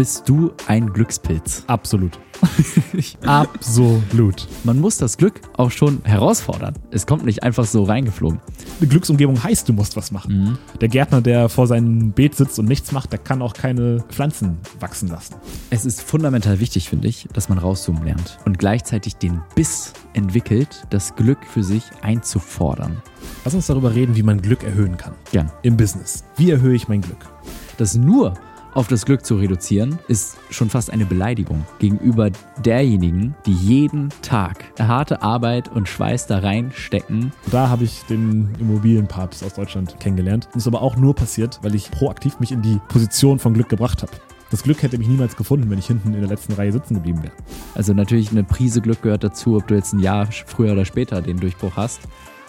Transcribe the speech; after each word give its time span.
bist 0.00 0.26
du 0.30 0.50
ein 0.66 0.90
Glückspilz. 0.94 1.62
Absolut. 1.66 2.18
Absolut. 3.26 4.48
Man 4.64 4.80
muss 4.80 4.96
das 4.96 5.18
Glück 5.18 5.42
auch 5.58 5.70
schon 5.70 6.00
herausfordern. 6.04 6.72
Es 6.90 7.06
kommt 7.06 7.26
nicht 7.26 7.42
einfach 7.42 7.66
so 7.66 7.84
reingeflogen. 7.84 8.40
Eine 8.78 8.88
Glücksumgebung 8.88 9.44
heißt, 9.44 9.68
du 9.68 9.74
musst 9.74 9.98
was 9.98 10.10
machen. 10.10 10.32
Mhm. 10.32 10.58
Der 10.80 10.88
Gärtner, 10.88 11.20
der 11.20 11.50
vor 11.50 11.66
seinem 11.66 12.12
Beet 12.12 12.34
sitzt 12.34 12.58
und 12.58 12.64
nichts 12.64 12.92
macht, 12.92 13.12
der 13.12 13.18
kann 13.18 13.42
auch 13.42 13.52
keine 13.52 14.02
Pflanzen 14.08 14.56
wachsen 14.78 15.10
lassen. 15.10 15.34
Es 15.68 15.84
ist 15.84 16.00
fundamental 16.00 16.60
wichtig, 16.60 16.88
finde 16.88 17.06
ich, 17.06 17.28
dass 17.34 17.50
man 17.50 17.58
rauszoomen 17.58 18.02
lernt 18.02 18.38
und 18.46 18.58
gleichzeitig 18.58 19.16
den 19.16 19.42
Biss 19.54 19.92
entwickelt, 20.14 20.86
das 20.88 21.14
Glück 21.14 21.44
für 21.44 21.62
sich 21.62 21.84
einzufordern. 22.00 23.02
Lass 23.44 23.52
uns 23.52 23.66
darüber 23.66 23.94
reden, 23.94 24.16
wie 24.16 24.22
man 24.22 24.40
Glück 24.40 24.64
erhöhen 24.64 24.96
kann. 24.96 25.12
Gern. 25.30 25.52
Im 25.60 25.76
Business. 25.76 26.24
Wie 26.38 26.50
erhöhe 26.50 26.74
ich 26.74 26.88
mein 26.88 27.02
Glück? 27.02 27.28
Das 27.76 27.94
nur 27.94 28.32
auf 28.74 28.88
das 28.88 29.04
Glück 29.04 29.24
zu 29.24 29.36
reduzieren, 29.36 29.98
ist 30.08 30.36
schon 30.50 30.70
fast 30.70 30.90
eine 30.90 31.04
Beleidigung 31.04 31.64
gegenüber 31.78 32.30
derjenigen, 32.64 33.34
die 33.46 33.54
jeden 33.54 34.10
Tag 34.22 34.64
harte 34.78 35.22
Arbeit 35.22 35.68
und 35.68 35.88
Schweiß 35.88 36.26
da 36.26 36.38
reinstecken. 36.38 37.32
Da 37.50 37.68
habe 37.68 37.84
ich 37.84 38.02
den 38.08 38.48
Immobilienpapst 38.58 39.44
aus 39.44 39.54
Deutschland 39.54 39.98
kennengelernt. 40.00 40.48
Das 40.52 40.62
ist 40.62 40.68
aber 40.68 40.82
auch 40.82 40.96
nur 40.96 41.14
passiert, 41.14 41.58
weil 41.62 41.74
ich 41.74 41.90
proaktiv 41.90 42.40
mich 42.40 42.52
in 42.52 42.62
die 42.62 42.80
Position 42.88 43.38
von 43.38 43.54
Glück 43.54 43.68
gebracht 43.68 44.02
habe. 44.02 44.12
Das 44.50 44.64
Glück 44.64 44.82
hätte 44.82 44.98
mich 44.98 45.06
niemals 45.06 45.36
gefunden, 45.36 45.70
wenn 45.70 45.78
ich 45.78 45.86
hinten 45.86 46.12
in 46.12 46.20
der 46.20 46.28
letzten 46.28 46.54
Reihe 46.54 46.72
sitzen 46.72 46.94
geblieben 46.94 47.22
wäre. 47.22 47.32
Also 47.74 47.94
natürlich 47.94 48.32
eine 48.32 48.42
Prise 48.42 48.80
Glück 48.80 49.02
gehört 49.02 49.22
dazu, 49.22 49.56
ob 49.56 49.68
du 49.68 49.74
jetzt 49.74 49.92
ein 49.92 50.00
Jahr 50.00 50.26
früher 50.26 50.72
oder 50.72 50.84
später 50.84 51.22
den 51.22 51.38
Durchbruch 51.38 51.76
hast. 51.76 52.00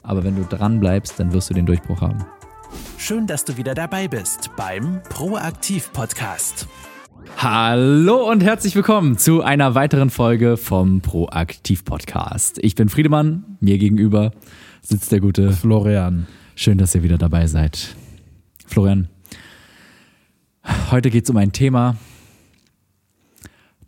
Aber 0.02 0.24
wenn 0.24 0.36
du 0.36 0.44
dran 0.44 0.80
bleibst, 0.80 1.20
dann 1.20 1.32
wirst 1.32 1.52
du 1.52 1.54
den 1.54 1.68
Durchbruch 1.68 2.02
haben. 2.02 2.26
Schön, 2.98 3.28
dass 3.28 3.46
du 3.46 3.58
wieder 3.58 3.74
dabei 3.74 4.08
bist 4.08 4.50
beim 4.56 5.02
Proaktiv 5.04 5.92
Podcast. 5.94 6.68
Hallo 7.38 8.30
und 8.30 8.44
herzlich 8.44 8.76
willkommen 8.76 9.18
zu 9.18 9.42
einer 9.42 9.76
weiteren 9.76 10.10
Folge 10.10 10.58
vom 10.58 11.02
Proaktiv 11.02 11.84
Podcast. 11.86 12.60
Ich 12.62 12.76
bin 12.76 12.90
Friedemann, 12.90 13.58
mir 13.60 13.78
gegenüber 13.78 14.32
sitzt 14.82 15.12
der 15.12 15.20
gute 15.20 15.52
Florian. 15.52 16.28
Schön, 16.56 16.78
dass 16.78 16.96
ihr 16.96 17.04
wieder 17.04 17.18
dabei 17.18 17.48
seid. 17.48 17.96
Florian, 18.66 19.08
heute 20.92 21.10
geht 21.10 21.24
es 21.24 21.30
um 21.30 21.38
ein 21.38 21.52
Thema, 21.52 21.96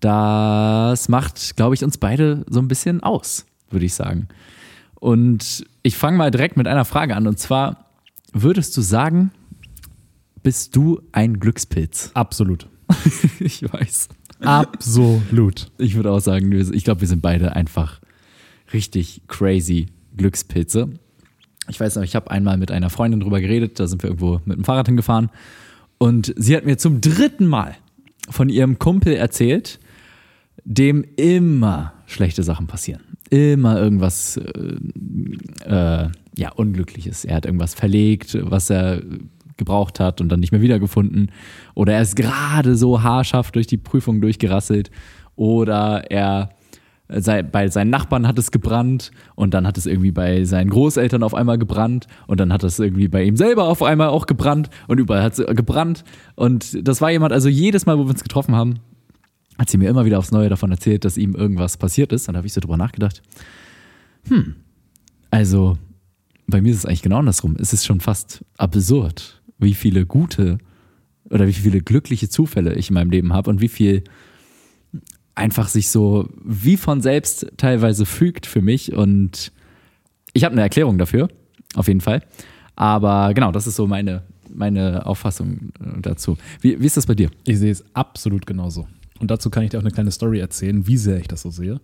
das 0.03 1.07
macht, 1.07 1.55
glaube 1.55 1.75
ich, 1.75 1.83
uns 1.83 1.97
beide 1.97 2.43
so 2.49 2.59
ein 2.59 2.67
bisschen 2.67 3.01
aus, 3.01 3.45
würde 3.69 3.85
ich 3.85 3.93
sagen. 3.93 4.27
Und 4.95 5.65
ich 5.81 5.95
fange 5.95 6.17
mal 6.17 6.29
direkt 6.29 6.57
mit 6.57 6.67
einer 6.67 6.83
Frage 6.83 7.15
an. 7.15 7.25
Und 7.25 7.39
zwar, 7.39 7.82
würdest 8.33 8.75
du 8.75 8.81
sagen, 8.81 9.31
bist 10.41 10.75
du 10.75 11.01
ein 11.11 11.39
Glückspilz? 11.39 12.11
Absolut. 12.13 12.67
ich 13.39 13.63
weiß. 13.71 14.09
Absolut. 14.41 15.71
Ich 15.77 15.95
würde 15.95 16.11
auch 16.11 16.19
sagen, 16.19 16.51
ich 16.51 16.83
glaube, 16.83 17.01
wir 17.01 17.07
sind 17.07 17.21
beide 17.21 17.55
einfach 17.55 18.01
richtig 18.73 19.21
crazy 19.27 19.87
Glückspilze. 20.17 20.89
Ich 21.69 21.79
weiß 21.79 21.95
noch, 21.95 22.03
ich 22.03 22.15
habe 22.15 22.29
einmal 22.29 22.57
mit 22.57 22.71
einer 22.71 22.89
Freundin 22.89 23.21
drüber 23.21 23.39
geredet, 23.39 23.79
da 23.79 23.87
sind 23.87 24.03
wir 24.03 24.09
irgendwo 24.09 24.41
mit 24.43 24.57
dem 24.57 24.65
Fahrrad 24.65 24.87
hingefahren 24.87 25.29
und 25.97 26.33
sie 26.35 26.57
hat 26.57 26.65
mir 26.65 26.77
zum 26.77 26.99
dritten 26.99 27.47
Mal 27.47 27.77
von 28.29 28.49
ihrem 28.49 28.79
Kumpel 28.79 29.13
erzählt, 29.13 29.79
dem 30.65 31.05
immer 31.15 31.93
schlechte 32.05 32.43
Sachen 32.43 32.67
passieren. 32.67 33.01
Immer 33.33 33.81
irgendwas 33.81 34.37
äh, 34.37 34.75
äh, 35.65 36.07
ja, 36.37 36.51
Unglückliches. 36.55 37.25
Er 37.25 37.37
hat 37.37 37.45
irgendwas 37.47 37.73
verlegt, 37.73 38.37
was 38.39 38.69
er 38.69 39.01
gebraucht 39.57 39.99
hat 39.99 40.21
und 40.21 40.29
dann 40.29 40.39
nicht 40.39 40.51
mehr 40.51 40.61
wiedergefunden. 40.61 41.31
Oder 41.73 41.93
er 41.93 42.03
ist 42.03 42.15
gerade 42.15 42.75
so 42.75 43.01
haarscharf 43.01 43.51
durch 43.51 43.65
die 43.65 43.77
Prüfung 43.77 44.21
durchgerasselt. 44.21 44.91
Oder 45.35 46.11
er 46.11 46.49
sei, 47.09 47.41
bei 47.41 47.69
seinen 47.69 47.89
Nachbarn 47.89 48.27
hat 48.27 48.37
es 48.37 48.51
gebrannt 48.51 49.09
und 49.33 49.55
dann 49.55 49.65
hat 49.65 49.79
es 49.79 49.87
irgendwie 49.87 50.11
bei 50.11 50.43
seinen 50.43 50.69
Großeltern 50.69 51.23
auf 51.23 51.33
einmal 51.33 51.57
gebrannt 51.57 52.05
und 52.27 52.39
dann 52.39 52.53
hat 52.53 52.63
es 52.63 52.77
irgendwie 52.77 53.07
bei 53.07 53.23
ihm 53.23 53.35
selber 53.35 53.63
auf 53.63 53.81
einmal 53.81 54.09
auch 54.09 54.27
gebrannt 54.27 54.69
und 54.87 54.99
überall 54.99 55.23
hat 55.23 55.39
es 55.39 55.55
gebrannt. 55.55 56.03
Und 56.35 56.87
das 56.87 57.01
war 57.01 57.09
jemand, 57.09 57.33
also 57.33 57.49
jedes 57.49 57.87
Mal, 57.87 57.97
wo 57.97 58.03
wir 58.03 58.11
uns 58.11 58.23
getroffen 58.23 58.55
haben, 58.55 58.75
hat 59.57 59.69
sie 59.69 59.77
mir 59.77 59.89
immer 59.89 60.05
wieder 60.05 60.19
aufs 60.19 60.31
Neue 60.31 60.49
davon 60.49 60.71
erzählt, 60.71 61.05
dass 61.05 61.17
ihm 61.17 61.35
irgendwas 61.35 61.77
passiert 61.77 62.11
ist. 62.11 62.27
Und 62.27 62.33
da 62.33 62.37
habe 62.37 62.47
ich 62.47 62.53
so 62.53 62.61
drüber 62.61 62.77
nachgedacht. 62.77 63.21
Hm, 64.27 64.55
also 65.31 65.77
bei 66.47 66.61
mir 66.61 66.71
ist 66.71 66.79
es 66.79 66.85
eigentlich 66.85 67.01
genau 67.01 67.19
andersrum. 67.19 67.55
Es 67.59 67.73
ist 67.73 67.85
schon 67.85 67.99
fast 67.99 68.43
absurd, 68.57 69.41
wie 69.59 69.73
viele 69.73 70.05
gute 70.05 70.57
oder 71.29 71.47
wie 71.47 71.53
viele 71.53 71.81
glückliche 71.81 72.29
Zufälle 72.29 72.73
ich 72.75 72.89
in 72.89 72.95
meinem 72.95 73.11
Leben 73.11 73.33
habe 73.33 73.49
und 73.49 73.61
wie 73.61 73.69
viel 73.69 74.03
einfach 75.35 75.67
sich 75.67 75.89
so 75.89 76.29
wie 76.43 76.77
von 76.77 77.01
selbst 77.01 77.47
teilweise 77.57 78.05
fügt 78.05 78.45
für 78.45 78.61
mich. 78.61 78.93
Und 78.93 79.51
ich 80.33 80.43
habe 80.43 80.53
eine 80.53 80.61
Erklärung 80.61 80.97
dafür, 80.97 81.29
auf 81.75 81.87
jeden 81.87 82.01
Fall. 82.01 82.21
Aber 82.75 83.33
genau, 83.33 83.51
das 83.51 83.67
ist 83.67 83.75
so 83.75 83.87
meine, 83.87 84.23
meine 84.53 85.05
Auffassung 85.05 85.71
äh, 85.79 86.01
dazu. 86.01 86.37
Wie, 86.61 86.79
wie 86.79 86.85
ist 86.85 86.97
das 86.97 87.05
bei 87.05 87.15
dir? 87.15 87.29
Ich 87.45 87.59
sehe 87.59 87.71
es 87.71 87.83
absolut 87.95 88.45
genauso. 88.45 88.87
Und 89.23 89.31
dazu 89.31 89.49
kann 89.49 89.63
ich 89.63 89.69
dir 89.69 89.77
auch 89.77 89.83
eine 89.83 89.91
kleine 89.91 90.11
Story 90.11 90.39
erzählen, 90.39 90.85
wie 90.85 90.97
sehr 90.97 91.17
ich 91.17 91.29
das 91.29 91.43
so 91.43 91.49
sehe. 91.49 91.79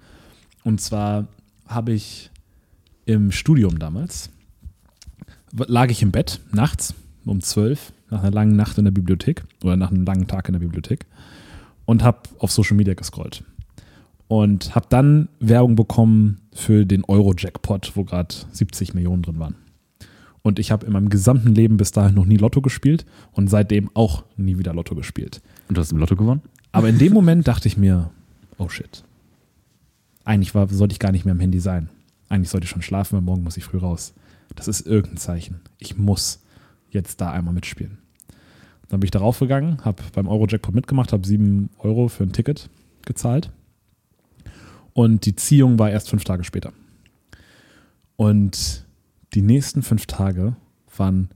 Und 0.65 0.81
zwar 0.81 1.29
habe 1.67 1.93
ich 1.93 2.31
im 3.05 3.31
Studium 3.31 3.79
damals, 3.79 4.29
lag 5.53 5.89
ich 5.89 6.01
im 6.01 6.11
Bett 6.11 6.41
nachts 6.51 6.93
um 7.23 7.39
12 7.39 7.93
nach 8.09 8.23
einer 8.23 8.31
langen 8.31 8.57
Nacht 8.57 8.77
in 8.77 8.83
der 8.83 8.91
Bibliothek 8.91 9.45
oder 9.63 9.77
nach 9.77 9.89
einem 9.89 10.03
langen 10.03 10.27
Tag 10.27 10.49
in 10.49 10.51
der 10.51 10.59
Bibliothek 10.59 11.05
und 11.85 12.03
habe 12.03 12.23
auf 12.39 12.51
Social 12.51 12.75
Media 12.75 12.93
gescrollt. 12.93 13.45
Und 14.27 14.75
habe 14.75 14.87
dann 14.89 15.29
Werbung 15.39 15.77
bekommen 15.77 16.41
für 16.51 16.85
den 16.85 17.05
Euro-Jackpot, 17.05 17.93
wo 17.95 18.03
gerade 18.03 18.35
70 18.51 18.95
Millionen 18.95 19.21
drin 19.21 19.39
waren. 19.39 19.55
Und 20.41 20.59
ich 20.59 20.71
habe 20.71 20.85
in 20.85 20.91
meinem 20.91 21.07
gesamten 21.07 21.55
Leben 21.55 21.77
bis 21.77 21.93
dahin 21.93 22.15
noch 22.15 22.25
nie 22.25 22.35
Lotto 22.35 22.59
gespielt 22.59 23.05
und 23.31 23.49
seitdem 23.49 23.89
auch 23.93 24.25
nie 24.35 24.57
wieder 24.57 24.73
Lotto 24.73 24.93
gespielt. 24.93 25.41
Und 25.69 25.77
du 25.77 25.81
hast 25.81 25.93
im 25.93 25.99
Lotto 25.99 26.17
gewonnen? 26.17 26.41
Aber 26.71 26.89
in 26.89 26.97
dem 26.97 27.13
Moment 27.13 27.47
dachte 27.47 27.67
ich 27.67 27.77
mir, 27.77 28.11
oh 28.57 28.69
shit. 28.69 29.03
Eigentlich 30.23 30.53
war, 30.53 30.67
sollte 30.67 30.93
ich 30.93 30.99
gar 30.99 31.11
nicht 31.11 31.25
mehr 31.25 31.33
am 31.33 31.39
Handy 31.39 31.59
sein. 31.59 31.89
Eigentlich 32.29 32.49
sollte 32.49 32.65
ich 32.65 32.69
schon 32.69 32.81
schlafen, 32.81 33.15
weil 33.15 33.21
morgen 33.21 33.43
muss 33.43 33.57
ich 33.57 33.63
früh 33.63 33.77
raus. 33.77 34.13
Das 34.55 34.67
ist 34.67 34.85
irgendein 34.85 35.17
Zeichen. 35.17 35.61
Ich 35.77 35.97
muss 35.97 36.41
jetzt 36.91 37.21
da 37.21 37.31
einmal 37.31 37.53
mitspielen. 37.53 37.97
Dann 38.89 38.99
bin 38.99 39.07
ich 39.07 39.11
darauf 39.11 39.39
gegangen, 39.39 39.83
habe 39.85 40.03
beim 40.13 40.27
Euro-Jackpot 40.27 40.73
mitgemacht, 40.73 41.13
habe 41.13 41.25
7 41.25 41.69
Euro 41.79 42.07
für 42.07 42.23
ein 42.23 42.33
Ticket 42.33 42.69
gezahlt. 43.05 43.51
Und 44.93 45.25
die 45.25 45.35
Ziehung 45.35 45.79
war 45.79 45.91
erst 45.91 46.09
fünf 46.09 46.23
Tage 46.23 46.43
später. 46.43 46.73
Und 48.15 48.85
die 49.33 49.41
nächsten 49.41 49.83
fünf 49.83 50.07
Tage 50.07 50.55
waren 50.97 51.29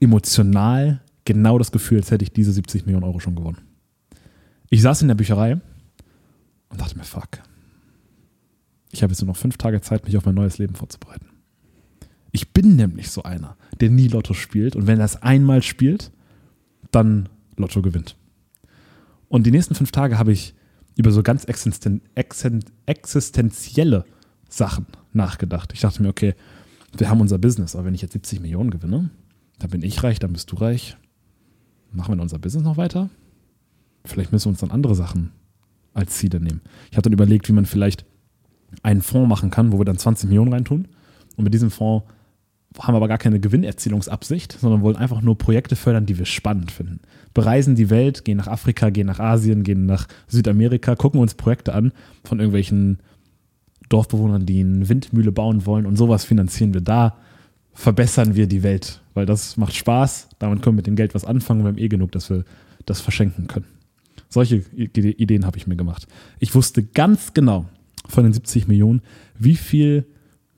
emotional 0.00 1.00
genau 1.24 1.58
das 1.58 1.72
Gefühl, 1.72 1.98
als 1.98 2.10
hätte 2.10 2.24
ich 2.24 2.32
diese 2.32 2.52
70 2.52 2.86
Millionen 2.86 3.04
Euro 3.04 3.20
schon 3.20 3.36
gewonnen. 3.36 3.65
Ich 4.70 4.82
saß 4.82 5.02
in 5.02 5.08
der 5.08 5.14
Bücherei 5.14 5.60
und 6.68 6.80
dachte 6.80 6.96
mir, 6.96 7.04
fuck. 7.04 7.40
Ich 8.90 9.02
habe 9.02 9.12
jetzt 9.12 9.20
nur 9.20 9.28
noch 9.28 9.36
fünf 9.36 9.56
Tage 9.56 9.80
Zeit, 9.80 10.04
mich 10.06 10.16
auf 10.16 10.24
mein 10.24 10.34
neues 10.34 10.58
Leben 10.58 10.74
vorzubereiten. 10.74 11.26
Ich 12.32 12.52
bin 12.52 12.76
nämlich 12.76 13.10
so 13.10 13.22
einer, 13.22 13.56
der 13.80 13.90
nie 13.90 14.08
Lotto 14.08 14.34
spielt 14.34 14.76
und 14.76 14.86
wenn 14.86 14.98
er 14.98 15.04
es 15.04 15.22
einmal 15.22 15.62
spielt, 15.62 16.10
dann 16.90 17.28
Lotto 17.56 17.82
gewinnt. 17.82 18.16
Und 19.28 19.46
die 19.46 19.50
nächsten 19.50 19.74
fünf 19.74 19.92
Tage 19.92 20.18
habe 20.18 20.32
ich 20.32 20.54
über 20.96 21.10
so 21.12 21.22
ganz 21.22 21.44
existen 21.44 22.00
existen 22.14 22.64
existenzielle 22.86 24.04
Sachen 24.48 24.86
nachgedacht. 25.12 25.72
Ich 25.72 25.80
dachte 25.80 26.02
mir, 26.02 26.08
okay, 26.08 26.34
wir 26.96 27.10
haben 27.10 27.20
unser 27.20 27.38
Business, 27.38 27.74
aber 27.74 27.86
wenn 27.86 27.94
ich 27.94 28.02
jetzt 28.02 28.12
70 28.12 28.40
Millionen 28.40 28.70
gewinne, 28.70 29.10
dann 29.58 29.70
bin 29.70 29.82
ich 29.82 30.02
reich, 30.02 30.18
dann 30.18 30.32
bist 30.32 30.50
du 30.52 30.56
reich. 30.56 30.96
Machen 31.92 32.16
wir 32.16 32.22
unser 32.22 32.38
Business 32.38 32.64
noch 32.64 32.76
weiter? 32.76 33.10
Vielleicht 34.06 34.32
müssen 34.32 34.46
wir 34.46 34.50
uns 34.50 34.60
dann 34.60 34.70
andere 34.70 34.94
Sachen 34.94 35.32
als 35.94 36.16
Ziele 36.16 36.40
nehmen. 36.40 36.60
Ich 36.90 36.96
habe 36.96 37.02
dann 37.02 37.12
überlegt, 37.12 37.48
wie 37.48 37.52
man 37.52 37.66
vielleicht 37.66 38.04
einen 38.82 39.02
Fonds 39.02 39.28
machen 39.28 39.50
kann, 39.50 39.72
wo 39.72 39.78
wir 39.78 39.84
dann 39.84 39.98
20 39.98 40.28
Millionen 40.28 40.52
reintun. 40.52 40.88
Und 41.36 41.44
mit 41.44 41.54
diesem 41.54 41.70
Fonds 41.70 42.06
haben 42.78 42.92
wir 42.92 42.98
aber 42.98 43.08
gar 43.08 43.18
keine 43.18 43.40
Gewinnerzielungsabsicht, 43.40 44.52
sondern 44.52 44.82
wollen 44.82 44.96
einfach 44.96 45.22
nur 45.22 45.38
Projekte 45.38 45.76
fördern, 45.76 46.06
die 46.06 46.18
wir 46.18 46.26
spannend 46.26 46.70
finden. 46.70 47.00
Bereisen 47.32 47.74
die 47.74 47.90
Welt, 47.90 48.24
gehen 48.24 48.36
nach 48.36 48.48
Afrika, 48.48 48.90
gehen 48.90 49.06
nach 49.06 49.20
Asien, 49.20 49.62
gehen 49.62 49.86
nach 49.86 50.06
Südamerika, 50.28 50.94
gucken 50.94 51.20
uns 51.20 51.34
Projekte 51.34 51.74
an 51.74 51.92
von 52.24 52.38
irgendwelchen 52.38 52.98
Dorfbewohnern, 53.88 54.46
die 54.46 54.60
eine 54.60 54.88
Windmühle 54.88 55.32
bauen 55.32 55.64
wollen 55.64 55.86
und 55.86 55.96
sowas 55.96 56.24
finanzieren 56.24 56.74
wir 56.74 56.80
da, 56.80 57.16
verbessern 57.72 58.34
wir 58.34 58.46
die 58.46 58.62
Welt, 58.62 59.00
weil 59.14 59.26
das 59.26 59.56
macht 59.56 59.74
Spaß, 59.74 60.28
damit 60.38 60.62
können 60.62 60.74
wir 60.74 60.78
mit 60.78 60.86
dem 60.86 60.96
Geld 60.96 61.14
was 61.14 61.24
anfangen, 61.24 61.62
wir 61.62 61.68
haben 61.68 61.78
eh 61.78 61.88
genug, 61.88 62.12
dass 62.12 62.30
wir 62.30 62.44
das 62.84 63.00
verschenken 63.00 63.46
können. 63.46 63.66
Solche 64.28 64.64
Ide- 64.74 65.12
Ideen 65.18 65.46
habe 65.46 65.56
ich 65.58 65.66
mir 65.66 65.76
gemacht. 65.76 66.06
Ich 66.38 66.54
wusste 66.54 66.82
ganz 66.82 67.32
genau 67.34 67.66
von 68.08 68.24
den 68.24 68.32
70 68.32 68.68
Millionen, 68.68 69.02
wie 69.38 69.56
viel 69.56 70.04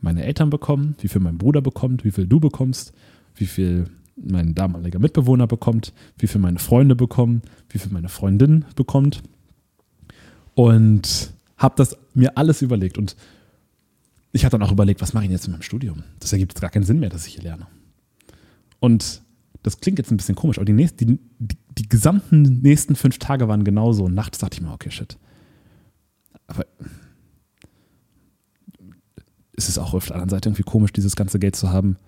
meine 0.00 0.24
Eltern 0.24 0.50
bekommen, 0.50 0.94
wie 1.00 1.08
viel 1.08 1.20
mein 1.20 1.38
Bruder 1.38 1.60
bekommt, 1.60 2.04
wie 2.04 2.10
viel 2.10 2.26
du 2.26 2.40
bekommst, 2.40 2.92
wie 3.34 3.46
viel 3.46 3.86
mein 4.16 4.54
damaliger 4.54 4.98
Mitbewohner 4.98 5.46
bekommt, 5.46 5.92
wie 6.18 6.26
viel 6.26 6.40
meine 6.40 6.58
Freunde 6.58 6.96
bekommen, 6.96 7.42
wie 7.70 7.78
viel 7.78 7.92
meine 7.92 8.08
Freundin 8.08 8.64
bekommt. 8.74 9.22
Und 10.54 11.32
habe 11.56 11.74
das 11.76 11.96
mir 12.14 12.36
alles 12.36 12.62
überlegt. 12.62 12.98
Und 12.98 13.16
ich 14.32 14.44
habe 14.44 14.52
dann 14.52 14.62
auch 14.66 14.72
überlegt, 14.72 15.00
was 15.00 15.14
mache 15.14 15.24
ich 15.24 15.30
jetzt 15.30 15.46
in 15.46 15.52
meinem 15.52 15.62
Studium? 15.62 16.02
Das 16.20 16.32
ergibt 16.32 16.60
gar 16.60 16.70
keinen 16.70 16.84
Sinn 16.84 17.00
mehr, 17.00 17.10
dass 17.10 17.26
ich 17.26 17.34
hier 17.34 17.42
lerne. 17.44 17.66
Und 18.80 19.22
das 19.68 19.80
klingt 19.80 19.98
jetzt 19.98 20.10
ein 20.10 20.16
bisschen 20.16 20.34
komisch, 20.34 20.56
aber 20.56 20.64
die, 20.64 20.72
nächsten, 20.72 21.06
die, 21.06 21.18
die, 21.38 21.56
die 21.76 21.88
gesamten 21.90 22.60
nächsten 22.62 22.96
fünf 22.96 23.18
Tage 23.18 23.48
waren 23.48 23.64
genauso. 23.64 24.04
Und 24.04 24.14
nachts 24.14 24.38
dachte 24.38 24.56
ich 24.56 24.62
mir, 24.62 24.72
okay, 24.72 24.90
shit. 24.90 25.18
Aber 26.46 26.64
es 29.54 29.68
ist 29.68 29.76
auch 29.76 29.92
auf 29.92 30.06
der 30.06 30.16
anderen 30.16 30.30
Seite 30.30 30.48
irgendwie 30.48 30.62
komisch, 30.62 30.92
dieses 30.92 31.16
ganze 31.16 31.38
Geld 31.38 31.54
zu 31.54 31.70
haben, 31.70 31.98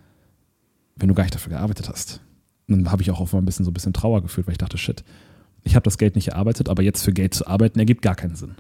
wenn 0.97 1.09
du 1.09 1.15
gar 1.15 1.25
nicht 1.25 1.35
dafür 1.35 1.51
gearbeitet 1.51 1.91
hast. 1.91 2.23
Dann 2.67 2.91
habe 2.91 3.03
ich 3.03 3.11
auch 3.11 3.21
auf 3.21 3.35
ein 3.35 3.45
bisschen 3.45 3.67
so 3.67 3.71
ein 3.71 3.75
bisschen 3.75 3.93
Trauer 3.93 4.23
gefühlt, 4.23 4.47
weil 4.47 4.53
ich 4.53 4.59
dachte, 4.59 4.79
shit, 4.79 5.05
ich 5.63 5.75
habe 5.75 5.85
das 5.85 5.99
Geld 5.99 6.15
nicht 6.15 6.29
erarbeitet, 6.29 6.71
aber 6.71 6.83
jetzt 6.83 7.05
für 7.05 7.13
Geld 7.13 7.35
zu 7.35 7.47
arbeiten 7.47 7.79
ergibt 7.79 8.01
gar 8.01 8.15
keinen 8.15 8.37
Sinn. 8.37 8.55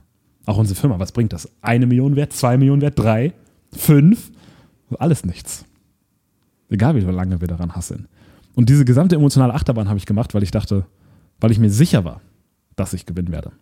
Auch 0.44 0.58
unsere 0.58 0.78
Firma, 0.78 0.98
was 0.98 1.12
bringt 1.12 1.32
das? 1.32 1.48
Eine 1.62 1.86
Million 1.86 2.16
wert, 2.16 2.34
zwei 2.34 2.58
Millionen 2.58 2.82
wert, 2.82 2.98
drei, 2.98 3.32
fünf? 3.72 4.30
Alles 4.98 5.24
nichts. 5.24 5.64
Egal 6.68 6.96
wie 6.96 7.00
lange 7.00 7.40
wir 7.40 7.48
daran 7.48 7.74
hasseln. 7.74 8.06
Und 8.54 8.68
diese 8.68 8.84
gesamte 8.84 9.16
emotionale 9.16 9.54
Achterbahn 9.54 9.88
habe 9.88 9.98
ich 9.98 10.06
gemacht, 10.06 10.34
weil 10.34 10.42
ich 10.42 10.50
dachte, 10.50 10.86
weil 11.40 11.50
ich 11.50 11.58
mir 11.58 11.70
sicher 11.70 12.04
war, 12.04 12.20
dass 12.76 12.92
ich 12.92 13.06
gewinnen 13.06 13.32
werde. 13.32 13.52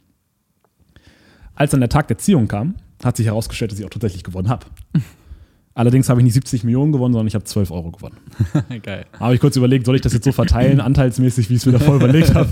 Als 1.54 1.72
dann 1.72 1.80
der 1.80 1.88
Tag 1.88 2.08
der 2.08 2.18
Ziehung 2.18 2.48
kam, 2.48 2.76
hat 3.02 3.16
sich 3.16 3.26
herausgestellt, 3.26 3.72
dass 3.72 3.78
ich 3.78 3.84
auch 3.84 3.90
tatsächlich 3.90 4.24
gewonnen 4.24 4.48
habe. 4.48 4.66
Allerdings 5.74 6.08
habe 6.08 6.20
ich 6.20 6.24
nicht 6.24 6.34
70 6.34 6.64
Millionen 6.64 6.90
gewonnen, 6.90 7.12
sondern 7.12 7.28
ich 7.28 7.36
habe 7.36 7.44
12 7.44 7.70
Euro 7.70 7.92
gewonnen. 7.92 8.16
Geil. 8.82 9.06
Habe 9.20 9.34
ich 9.34 9.40
kurz 9.40 9.56
überlegt, 9.56 9.86
soll 9.86 9.94
ich 9.94 10.02
das 10.02 10.12
jetzt 10.12 10.24
so 10.24 10.32
verteilen, 10.32 10.80
anteilsmäßig, 10.80 11.50
wie 11.50 11.54
ich 11.54 11.60
es 11.60 11.66
mir 11.66 11.72
davor 11.72 11.96
überlegt 11.96 12.34
habe. 12.34 12.48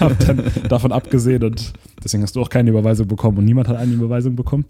habe 0.00 0.16
dann 0.16 0.42
davon 0.68 0.90
abgesehen 0.90 1.44
und 1.44 1.72
deswegen 2.02 2.24
hast 2.24 2.34
du 2.34 2.40
auch 2.40 2.48
keine 2.48 2.70
Überweisung 2.70 3.06
bekommen 3.06 3.38
und 3.38 3.44
niemand 3.44 3.68
hat 3.68 3.76
eine 3.76 3.92
Überweisung 3.92 4.34
bekommen. 4.34 4.64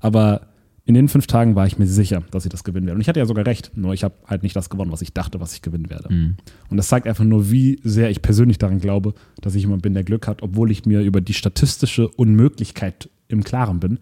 Aber 0.00 0.49
in 0.84 0.94
den 0.94 1.08
fünf 1.08 1.26
Tagen 1.26 1.54
war 1.54 1.66
ich 1.66 1.78
mir 1.78 1.86
sicher, 1.86 2.22
dass 2.30 2.44
ich 2.44 2.50
das 2.50 2.64
gewinnen 2.64 2.86
werde. 2.86 2.96
Und 2.96 3.00
ich 3.00 3.08
hatte 3.08 3.20
ja 3.20 3.26
sogar 3.26 3.46
recht, 3.46 3.76
nur 3.76 3.92
ich 3.92 4.02
habe 4.02 4.14
halt 4.26 4.42
nicht 4.42 4.56
das 4.56 4.70
gewonnen, 4.70 4.90
was 4.90 5.02
ich 5.02 5.12
dachte, 5.12 5.40
was 5.40 5.52
ich 5.52 5.62
gewinnen 5.62 5.90
werde. 5.90 6.12
Mhm. 6.12 6.36
Und 6.68 6.76
das 6.76 6.88
zeigt 6.88 7.06
einfach 7.06 7.24
nur, 7.24 7.50
wie 7.50 7.78
sehr 7.84 8.10
ich 8.10 8.22
persönlich 8.22 8.58
daran 8.58 8.80
glaube, 8.80 9.14
dass 9.40 9.54
ich 9.54 9.62
jemand 9.62 9.82
bin, 9.82 9.94
der 9.94 10.04
Glück 10.04 10.26
hat, 10.26 10.42
obwohl 10.42 10.70
ich 10.70 10.86
mir 10.86 11.02
über 11.02 11.20
die 11.20 11.34
statistische 11.34 12.08
Unmöglichkeit 12.08 13.10
im 13.28 13.44
Klaren 13.44 13.78
bin, 13.78 13.98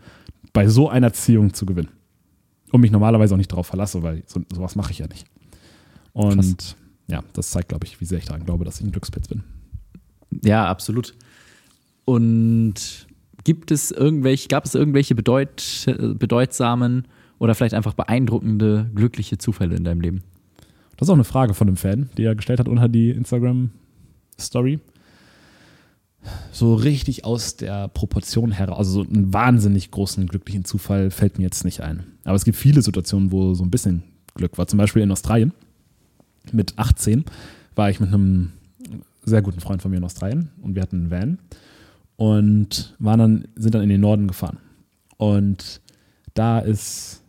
bei 0.53 0.69
so 0.69 0.89
einer 0.89 1.13
Ziehung 1.13 1.53
zu 1.53 1.67
gewinnen. 1.67 1.91
Und 2.71 2.81
mich 2.81 2.91
normalerweise 2.91 3.35
auch 3.35 3.39
nicht 3.39 3.53
darauf 3.53 3.67
verlasse, 3.67 4.03
weil 4.03 4.23
so, 4.27 4.41
sowas 4.53 4.77
mache 4.77 4.93
ich 4.93 4.99
ja 4.99 5.07
nicht. 5.09 5.27
Und 6.13 6.59
Krass. 6.59 6.77
ja, 7.09 7.23
das 7.33 7.51
zeigt, 7.51 7.71
glaube 7.71 7.87
ich, 7.87 8.01
wie 8.01 8.05
sehr 8.05 8.19
ich 8.19 8.27
daran 8.27 8.45
glaube, 8.45 8.65
dass 8.65 8.81
ich 8.81 8.87
ein 8.87 8.93
Glückspilz 8.93 9.29
bin. 9.29 9.43
Ja, 10.45 10.67
absolut. 10.67 11.15
Und 12.05 13.08
gibt 13.49 13.71
es 13.71 13.91
irgendwelche, 13.91 14.49
gab 14.49 14.67
es 14.67 14.75
irgendwelche 14.75 15.15
bedeut, 15.15 15.87
bedeutsamen 15.97 17.09
oder 17.39 17.55
vielleicht 17.55 17.73
einfach 17.73 17.95
beeindruckende, 17.95 18.91
glückliche 18.95 19.39
Zufälle 19.39 19.75
in 19.75 19.85
deinem 19.85 20.03
Leben? 20.03 20.23
Das 20.99 21.07
ist 21.07 21.11
auch 21.11 21.15
eine 21.15 21.25
Frage 21.25 21.55
von 21.55 21.67
einem 21.67 21.79
Fan, 21.79 22.11
die 22.19 22.25
er 22.25 22.35
gestellt 22.35 22.61
hat 22.61 22.69
unter 22.69 22.91
die 22.91 23.09
Instagram-Story. 23.09 24.81
So 26.53 26.75
richtig 26.75 27.25
aus 27.25 27.57
der 27.57 27.89
Proportion 27.89 28.53
heraus, 28.53 28.77
also 28.81 29.03
so 29.03 29.09
einen 29.09 29.33
wahnsinnig 29.33 29.93
großen 29.93 30.27
glücklichen 30.27 30.67
Zufall 30.67 31.11
fällt 31.11 31.39
mir 31.39 31.45
jetzt 31.45 31.65
nicht 31.65 31.81
ein. 31.81 32.05
Aber 32.25 32.37
es 32.37 32.45
gibt 32.45 32.59
viele 32.59 32.83
Situationen, 32.83 33.33
wo 33.33 33.55
so 33.55 33.65
ein 33.65 33.71
bisschen 33.71 34.03
Glück 34.35 34.59
war. 34.59 34.67
Zum 34.67 34.77
Beispiel 34.77 35.01
in 35.01 35.11
Australien 35.11 35.55
mit 36.53 36.79
18 36.79 37.25
war 37.77 37.89
ich 37.89 37.99
mit 37.99 38.13
einem 38.13 38.53
sehr 39.25 39.41
guten 39.41 39.61
Freund 39.61 39.81
von 39.81 39.91
mir 39.91 39.97
in 39.97 40.05
Australien 40.05 40.51
und 40.61 40.75
wir 40.75 40.83
hatten 40.83 40.97
einen 40.97 41.11
Van 41.11 41.39
und 42.19 42.97
waren 42.99 43.19
dann, 43.21 43.49
sind 43.55 43.75
dann 43.77 43.83
in 43.83 43.89
den 43.89 44.01
Norden 44.01 44.27
gefahren. 44.27 44.59
Und 45.19 45.81
da 46.35 46.59
ist 46.59 47.23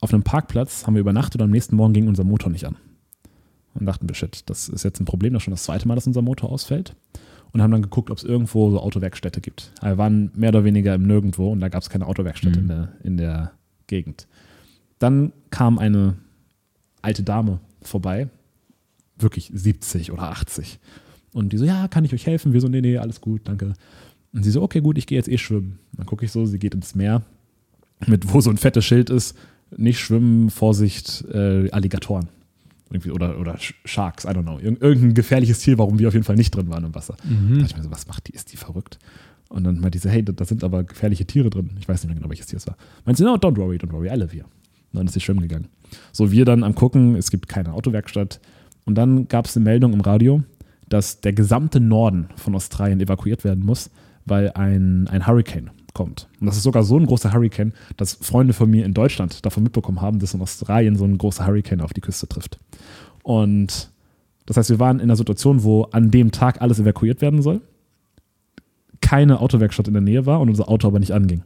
auf 0.00 0.14
einem 0.14 0.22
Parkplatz, 0.22 0.86
haben 0.86 0.94
wir 0.94 1.00
übernachtet 1.00 1.42
und 1.42 1.44
am 1.44 1.50
nächsten 1.50 1.76
Morgen 1.76 1.92
ging 1.92 2.08
unser 2.08 2.24
Motor 2.24 2.50
nicht 2.50 2.64
an. 2.64 2.76
Und 3.74 3.84
dachten 3.84 4.08
wir, 4.08 4.14
shit, 4.14 4.48
das 4.48 4.70
ist 4.70 4.82
jetzt 4.82 4.98
ein 4.98 5.04
Problem, 5.04 5.34
das 5.34 5.42
ist 5.42 5.44
schon 5.44 5.52
das 5.52 5.64
zweite 5.64 5.86
Mal, 5.86 5.94
dass 5.94 6.06
unser 6.06 6.22
Motor 6.22 6.50
ausfällt. 6.50 6.96
Und 7.52 7.60
haben 7.60 7.70
dann 7.70 7.82
geguckt, 7.82 8.10
ob 8.10 8.16
es 8.16 8.24
irgendwo 8.24 8.70
so 8.70 8.80
Autowerkstätte 8.80 9.40
gibt. 9.42 9.72
Wir 9.82 9.98
waren 9.98 10.30
mehr 10.34 10.48
oder 10.48 10.64
weniger 10.64 10.94
im 10.94 11.02
Nirgendwo 11.02 11.52
und 11.52 11.60
da 11.60 11.68
gab 11.68 11.82
es 11.82 11.90
keine 11.90 12.06
Autowerkstätte 12.06 12.60
Mhm. 12.60 12.62
in, 12.62 12.68
der, 12.68 12.88
in 13.02 13.16
der 13.18 13.52
Gegend. 13.88 14.26
Dann 14.98 15.32
kam 15.50 15.78
eine 15.78 16.14
alte 17.02 17.24
Dame 17.24 17.60
vorbei, 17.82 18.30
wirklich 19.18 19.50
70 19.52 20.12
oder 20.12 20.30
80. 20.30 20.78
Und 21.34 21.52
die 21.52 21.58
so, 21.58 21.64
ja, 21.64 21.88
kann 21.88 22.04
ich 22.04 22.14
euch 22.14 22.26
helfen? 22.26 22.52
Wir 22.54 22.60
so, 22.60 22.68
nee, 22.68 22.80
nee, 22.80 22.96
alles 22.98 23.20
gut, 23.20 23.42
danke. 23.44 23.74
Und 24.32 24.44
sie 24.44 24.50
so, 24.50 24.62
okay, 24.62 24.80
gut, 24.80 24.98
ich 24.98 25.06
gehe 25.06 25.18
jetzt 25.18 25.28
eh 25.28 25.38
schwimmen. 25.38 25.78
Dann 25.96 26.06
gucke 26.06 26.24
ich 26.24 26.32
so, 26.32 26.46
sie 26.46 26.58
geht 26.58 26.74
ins 26.74 26.94
Meer, 26.94 27.22
mit 28.06 28.32
wo 28.32 28.40
so 28.40 28.50
ein 28.50 28.56
fettes 28.56 28.84
Schild 28.84 29.10
ist, 29.10 29.36
nicht 29.76 29.98
schwimmen, 29.98 30.50
Vorsicht, 30.50 31.24
äh, 31.32 31.70
Alligatoren. 31.70 32.28
Irgendwie, 32.90 33.12
oder, 33.12 33.38
oder 33.38 33.56
Sharks, 33.84 34.24
I 34.24 34.28
don't 34.28 34.42
know. 34.42 34.58
Irg 34.58 34.82
irgendein 34.82 35.14
gefährliches 35.14 35.60
Tier, 35.60 35.78
warum 35.78 35.98
wir 36.00 36.08
auf 36.08 36.14
jeden 36.14 36.24
Fall 36.24 36.34
nicht 36.34 36.54
drin 36.54 36.70
waren 36.70 36.84
im 36.84 36.94
Wasser. 36.94 37.16
Da 37.22 37.54
dachte 37.54 37.66
ich 37.66 37.76
mir 37.76 37.82
so, 37.84 37.90
was 37.90 38.08
macht 38.08 38.26
die? 38.26 38.32
Ist 38.32 38.52
die 38.52 38.56
verrückt? 38.56 38.98
Und 39.48 39.64
dann 39.64 39.80
meinte 39.80 39.98
sie, 39.98 40.08
hey, 40.08 40.24
da, 40.24 40.32
da 40.32 40.44
sind 40.44 40.64
aber 40.64 40.82
gefährliche 40.84 41.24
Tiere 41.24 41.50
drin. 41.50 41.70
Ich 41.78 41.88
weiß 41.88 42.02
nicht 42.02 42.08
mehr 42.08 42.16
genau, 42.16 42.28
welches 42.28 42.46
Tier 42.46 42.56
es 42.56 42.66
war. 42.66 42.76
Meinte 43.04 43.18
sie, 43.18 43.24
no, 43.24 43.34
don't 43.34 43.56
worry, 43.56 43.76
don't 43.76 43.92
worry, 43.92 44.08
I 44.08 44.16
live 44.16 44.32
here. 44.32 44.44
Und 44.92 44.98
dann 44.98 45.06
ist 45.06 45.12
sie 45.12 45.20
schwimmen 45.20 45.40
gegangen. 45.40 45.68
So, 46.12 46.32
wir 46.32 46.44
dann 46.44 46.64
am 46.64 46.74
Gucken, 46.74 47.14
es 47.14 47.30
gibt 47.30 47.48
keine 47.48 47.72
Autowerkstatt. 47.72 48.40
Und 48.84 48.96
dann 48.96 49.28
gab 49.28 49.46
es 49.46 49.56
eine 49.56 49.64
Meldung 49.64 49.92
im 49.92 50.00
Radio, 50.00 50.42
dass 50.88 51.20
der 51.20 51.32
gesamte 51.32 51.78
Norden 51.78 52.28
von 52.36 52.54
Australien 52.56 53.00
evakuiert 53.00 53.44
werden 53.44 53.64
muss, 53.64 53.90
weil 54.26 54.52
ein, 54.52 55.08
ein 55.08 55.26
Hurricane 55.26 55.70
kommt. 55.92 56.28
Und 56.40 56.46
das 56.46 56.56
ist 56.56 56.62
sogar 56.62 56.82
so 56.82 56.96
ein 56.96 57.06
großer 57.06 57.32
Hurricane, 57.32 57.72
dass 57.96 58.14
Freunde 58.14 58.52
von 58.52 58.70
mir 58.70 58.84
in 58.84 58.94
Deutschland 58.94 59.44
davon 59.44 59.62
mitbekommen 59.62 60.00
haben, 60.00 60.18
dass 60.18 60.34
in 60.34 60.40
Australien 60.40 60.96
so 60.96 61.04
ein 61.04 61.18
großer 61.18 61.46
Hurricane 61.46 61.80
auf 61.80 61.92
die 61.92 62.00
Küste 62.00 62.28
trifft. 62.28 62.58
Und 63.22 63.90
das 64.46 64.56
heißt, 64.56 64.70
wir 64.70 64.78
waren 64.78 64.98
in 64.98 65.04
einer 65.04 65.16
Situation, 65.16 65.62
wo 65.62 65.84
an 65.84 66.10
dem 66.10 66.32
Tag 66.32 66.60
alles 66.60 66.80
evakuiert 66.80 67.20
werden 67.20 67.42
soll, 67.42 67.60
keine 69.00 69.40
Autowerkstatt 69.40 69.88
in 69.88 69.94
der 69.94 70.02
Nähe 70.02 70.26
war 70.26 70.40
und 70.40 70.48
unser 70.48 70.68
Auto 70.68 70.88
aber 70.88 70.98
nicht 70.98 71.12
anging. 71.12 71.42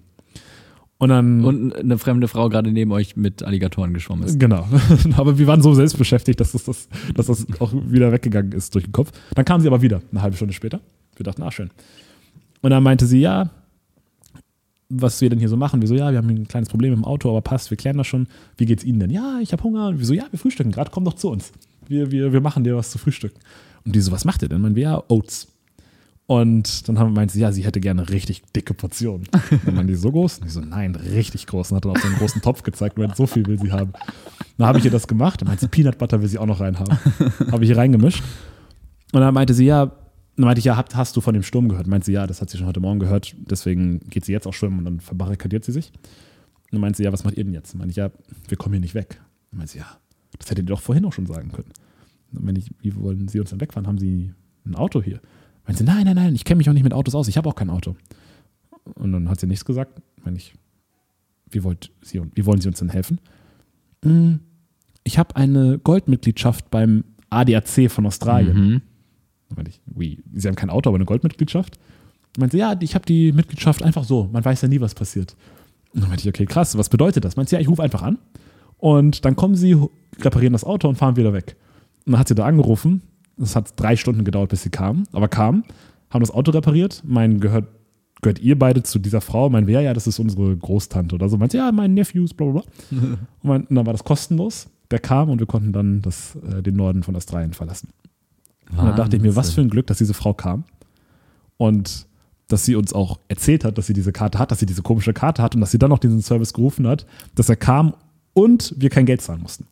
Und 0.99 1.09
dann 1.09 1.45
Und 1.45 1.75
eine 1.75 1.99
fremde 1.99 2.29
Frau 2.29 2.49
gerade 2.49 2.71
neben 2.71 2.93
euch 2.93 3.17
mit 3.17 3.43
Alligatoren 3.43 3.93
geschwommen 3.93 4.25
ist. 4.25 4.39
Genau. 4.39 4.67
aber 5.17 5.39
wir 5.39 5.47
waren 5.47 5.61
so 5.61 5.75
selbst 5.75 5.99
beschäftigt, 5.99 6.41
dass 6.41 6.53
das, 6.53 6.65
das, 6.65 6.89
dass 7.15 7.27
das 7.27 7.47
auch 7.61 7.73
wieder 7.75 8.13
weggegangen 8.13 8.53
ist 8.53 8.75
durch 8.75 8.85
den 8.85 8.93
Kopf. 8.93 9.11
Dann 9.35 9.45
kam 9.45 9.61
sie 9.61 9.67
aber 9.67 9.83
wieder, 9.83 10.03
eine 10.13 10.23
halbe 10.23 10.37
Stunde 10.37 10.55
später. 10.55 10.81
Wir 11.17 11.25
dachten, 11.25 11.43
ah, 11.43 11.51
schön. 11.51 11.71
Und 12.65 12.71
dann 12.71 12.83
meinte 12.83 13.05
sie, 13.05 13.21
ja, 13.21 13.51
was 14.89 15.21
wir 15.21 15.29
denn 15.29 15.39
hier 15.39 15.51
so 15.51 15.57
machen. 15.59 15.83
Wir 15.83 15.89
so, 15.89 15.95
ja, 15.95 16.11
wir 16.11 16.17
haben 16.17 16.31
ein 16.31 16.49
kleines 16.49 16.71
Problem 16.71 16.95
im 16.95 17.05
Auto, 17.05 17.29
aber 17.29 17.43
passt, 17.43 17.69
wir 17.69 17.77
klären 17.77 17.99
das 17.99 18.07
schon. 18.07 18.27
Wie 18.57 18.65
geht's 18.65 18.85
Ihnen 18.85 19.01
denn? 19.01 19.11
Ja, 19.11 19.39
ich 19.43 19.53
habe 19.53 19.63
Hunger. 19.63 19.89
Und 19.89 19.99
wir 19.99 20.07
so, 20.07 20.15
ja, 20.15 20.25
wir 20.31 20.39
frühstücken 20.39 20.73
gerade, 20.73 20.91
komm 20.91 21.05
doch 21.05 21.13
zu 21.13 21.29
uns. 21.29 21.53
Wir, 21.89 22.11
wir, 22.11 22.33
wir 22.33 22.41
machen 22.41 22.65
dir 22.65 22.75
was 22.75 22.91
zu 22.91 22.97
frühstücken. 22.97 23.39
Und 23.85 23.95
die 23.95 24.01
so, 24.01 24.13
was 24.13 24.25
macht 24.25 24.41
ihr 24.41 24.49
denn? 24.49 24.75
Wir, 24.75 24.83
ja, 24.83 25.03
Oats. 25.09 25.49
Und 26.27 26.89
dann 26.89 27.13
meinte 27.13 27.35
sie, 27.35 27.41
ja, 27.41 27.53
sie 27.53 27.67
hätte 27.67 27.81
gerne 27.81 28.09
richtig 28.09 28.41
dicke 28.57 28.73
Portionen. 28.73 29.29
Dann 29.67 29.77
waren 29.77 29.87
die 29.87 29.95
so 29.95 30.11
groß? 30.11 30.39
Und 30.39 30.47
ich 30.47 30.55
so, 30.55 30.63
nein, 30.63 30.95
richtig 30.95 31.47
groß. 31.47 31.71
Und 31.71 31.77
hat 31.77 31.85
dann 31.85 31.93
auf 31.93 32.01
so 32.01 32.09
einen 32.09 32.17
großen 32.17 32.41
Topf 32.41 32.63
gezeigt 32.63 32.97
meinte, 32.97 33.15
so 33.15 33.27
viel 33.27 33.45
will 33.45 33.61
sie 33.61 33.73
haben. 33.73 33.93
Dann 34.57 34.69
habe 34.69 34.79
ich 34.79 34.87
ihr 34.87 34.91
das 34.91 35.07
gemacht. 35.07 35.43
Dann 35.43 35.49
meinte 35.49 35.61
sie, 35.61 35.69
Peanut 35.69 35.99
Butter 35.99 36.23
will 36.23 36.29
sie 36.29 36.39
auch 36.39 36.47
noch 36.47 36.61
reinhaben. 36.61 36.97
habe 37.53 37.63
ich 37.63 37.69
hier 37.69 37.77
reingemischt. 37.77 38.23
Und 39.13 39.21
dann 39.21 39.35
meinte 39.35 39.53
sie, 39.53 39.67
ja, 39.67 39.93
dann 40.37 40.47
meinte 40.47 40.59
ich, 40.59 40.65
ja, 40.65 40.77
hast, 40.95 41.17
du 41.17 41.21
von 41.21 41.35
dem 41.35 41.43
Sturm 41.43 41.69
gehört? 41.69 41.87
Meinte 41.87 42.07
sie, 42.07 42.13
ja, 42.13 42.27
das 42.27 42.41
hat 42.41 42.51
sie 42.51 42.59
schon 42.59 42.67
heute 42.67 42.81
Morgen 42.81 42.99
gehört. 42.99 43.35
Deswegen 43.39 44.01
geht 44.11 44.25
sie 44.25 44.33
jetzt 44.33 44.47
auch 44.47 44.55
schwimmen 44.55 44.79
und 44.79 44.85
dann 44.85 45.01
verbarrikadiert 45.01 45.65
sie 45.65 45.73
sich. 45.73 45.93
Und 45.93 46.73
dann 46.73 46.81
meinte 46.81 46.97
sie, 46.97 47.05
ja, 47.05 47.13
was 47.13 47.25
macht 47.25 47.37
ihr 47.37 47.45
denn 47.45 47.53
jetzt? 47.55 47.73
Dann 47.73 47.79
meinte 47.79 47.91
ich, 47.93 47.97
ja, 47.97 48.11
wir 48.49 48.57
kommen 48.57 48.73
hier 48.75 48.81
nicht 48.81 48.95
weg. 48.95 49.21
Dann 49.51 49.59
meinte 49.59 49.73
sie, 49.75 49.79
ja, 49.79 49.87
das 50.39 50.51
hättet 50.51 50.65
ihr 50.65 50.75
doch 50.75 50.81
vorhin 50.81 51.05
auch 51.05 51.13
schon 51.13 51.27
sagen 51.27 51.53
können. 51.53 51.71
Dann 52.33 52.45
meinte 52.45 52.61
ich, 52.61 52.71
wie 52.81 52.97
wollen 52.97 53.29
Sie 53.29 53.39
uns 53.39 53.51
denn 53.51 53.61
wegfahren? 53.61 53.87
Haben 53.87 53.99
Sie 53.99 54.33
ein 54.67 54.75
Auto 54.75 55.01
hier? 55.03 55.21
Meinte 55.67 55.79
sie, 55.85 55.85
nein, 55.85 56.05
nein, 56.05 56.17
nein, 56.17 56.35
ich 56.35 56.45
kenne 56.45 56.59
mich 56.59 56.69
auch 56.69 56.75
nicht 56.75 56.83
mit 56.83 56.93
Autos 56.93 57.15
aus, 57.15 57.29
ich 57.29 57.37
habe 57.37 57.49
auch 57.49 57.55
kein 57.55 57.71
Auto. 57.71 57.97
Und 58.97 59.13
dann 59.13 59.29
hat 59.31 59.39
sie 59.41 59.47
nichts 59.47 59.65
gesagt. 59.65 60.03
Meine 60.25 60.37
ich, 60.37 60.53
wie, 61.51 61.63
wollt 61.63 61.91
sie, 62.03 62.21
wie 62.35 62.45
wollen 62.45 62.61
Sie 62.61 62.69
uns 62.69 62.81
denn 62.81 62.89
helfen? 62.91 63.19
"Mm, 64.03 64.35
Ich 65.05 65.19
habe 65.19 65.37
eine 65.37 65.79
Goldmitgliedschaft 65.79 66.71
beim 66.71 67.05
ADAC 67.31 67.89
von 67.91 68.05
Australien. 68.07 68.57
Mhm. 68.57 68.83
Meinte 69.57 69.71
ich, 69.71 69.81
wie, 69.87 70.23
Sie 70.35 70.49
haben 70.49 70.57
kein 70.57 70.71
Auto, 70.71 70.91
aber 70.91 70.97
eine 70.97 71.05
Goldmitgliedschaft? 71.05 71.79
Meinte 72.39 72.57
sie, 72.57 72.61
ja, 72.61 72.75
ich 72.81 72.95
habe 72.95 73.07
die 73.07 73.33
Mitgliedschaft 73.33 73.83
einfach 73.83 74.05
so. 74.05 74.29
Man 74.33 74.45
weiß 74.45 74.63
ja 74.63 74.69
nie, 74.69 74.81
was 74.81 74.95
passiert. 74.95 75.37
Und 75.93 76.03
dann 76.03 76.09
meinte 76.09 76.23
ich, 76.23 76.29
okay, 76.29 76.47
krass, 76.47 76.77
was 76.77 76.89
bedeutet 76.89 77.25
das? 77.25 77.37
Meinte 77.37 77.51
sie, 77.51 77.57
ja, 77.57 77.61
ich 77.61 77.69
rufe 77.69 77.83
einfach 77.83 78.03
an 78.03 78.19
und 78.79 79.25
dann 79.25 79.37
kommen 79.37 79.55
sie, 79.55 79.77
reparieren 80.21 80.53
das 80.53 80.65
Auto 80.65 80.89
und 80.89 80.97
fahren 80.97 81.17
wieder 81.17 81.33
weg. 81.33 81.57
Und 82.05 82.13
dann 82.13 82.21
hat 82.21 82.29
sie 82.29 82.35
da 82.35 82.45
angerufen. 82.45 83.03
Es 83.41 83.57
hat 83.57 83.73
drei 83.77 83.97
Stunden 83.97 84.25
gedauert, 84.25 84.51
bis 84.51 84.63
sie 84.63 84.71
kam, 84.71 85.05
aber 85.13 85.29
kam, 85.29 85.65
haben 86.11 86.21
das 86.21 86.31
Auto 86.31 86.51
repariert. 86.51 87.03
Mein 87.05 87.41
gehört, 87.41 87.69
gehört 88.23 88.41
ihr 88.41 88.59
beide 88.59 88.83
zu 88.83 88.99
dieser 88.99 89.21
Frau? 89.21 89.49
Mein 89.49 89.67
wer? 89.67 89.81
Ja, 89.81 89.95
das 89.95 90.07
ist 90.07 90.19
unsere 90.19 90.57
Großtante 90.57 91.15
oder 91.15 91.29
so. 91.29 91.37
Meinte, 91.39 91.57
ja, 91.57 91.73
mein 91.73 91.95
Nephews, 91.95 92.35
bla 92.35 92.47
bla 92.47 92.61
bla. 92.61 92.71
und, 92.91 93.19
mein, 93.43 93.65
und 93.65 93.75
dann 93.75 93.87
war 93.87 93.93
das 93.93 94.05
kostenlos. 94.05 94.69
Der 94.91 94.99
kam 94.99 95.31
und 95.31 95.39
wir 95.39 95.47
konnten 95.47 95.73
dann 95.73 96.03
das, 96.03 96.37
äh, 96.37 96.63
den 96.63 96.77
Norden 96.77 97.03
von 97.03 97.17
Australien 97.17 97.53
verlassen. 97.53 97.89
Und 98.77 98.87
da 98.87 98.93
dachte 98.93 99.17
ich 99.17 99.23
mir, 99.23 99.31
was 99.31 99.37
Wahnsinn. 99.37 99.55
für 99.55 99.61
ein 99.63 99.71
Glück, 99.71 99.87
dass 99.87 99.99
diese 99.99 100.15
Frau 100.15 100.35
kam 100.35 100.65
und 101.57 102.07
dass 102.49 102.65
sie 102.65 102.77
uns 102.77 102.93
auch 102.93 103.19
erzählt 103.29 103.65
hat, 103.65 103.79
dass 103.79 103.87
sie 103.87 103.95
diese 103.95 104.13
Karte 104.13 104.39
hat, 104.39 104.51
dass 104.51 104.59
sie 104.59 104.67
diese 104.67 104.83
komische 104.83 105.13
Karte 105.13 105.43
hat 105.43 105.55
und 105.55 105.61
dass 105.61 105.71
sie 105.71 105.79
dann 105.79 105.91
noch 105.91 105.99
diesen 105.99 106.21
Service 106.21 106.53
gerufen 106.53 106.87
hat, 106.87 107.07
dass 107.35 107.49
er 107.49 107.57
kam 107.57 107.95
und 108.33 108.75
wir 108.77 108.91
kein 108.91 109.07
Geld 109.07 109.23
zahlen 109.23 109.41
mussten. 109.41 109.67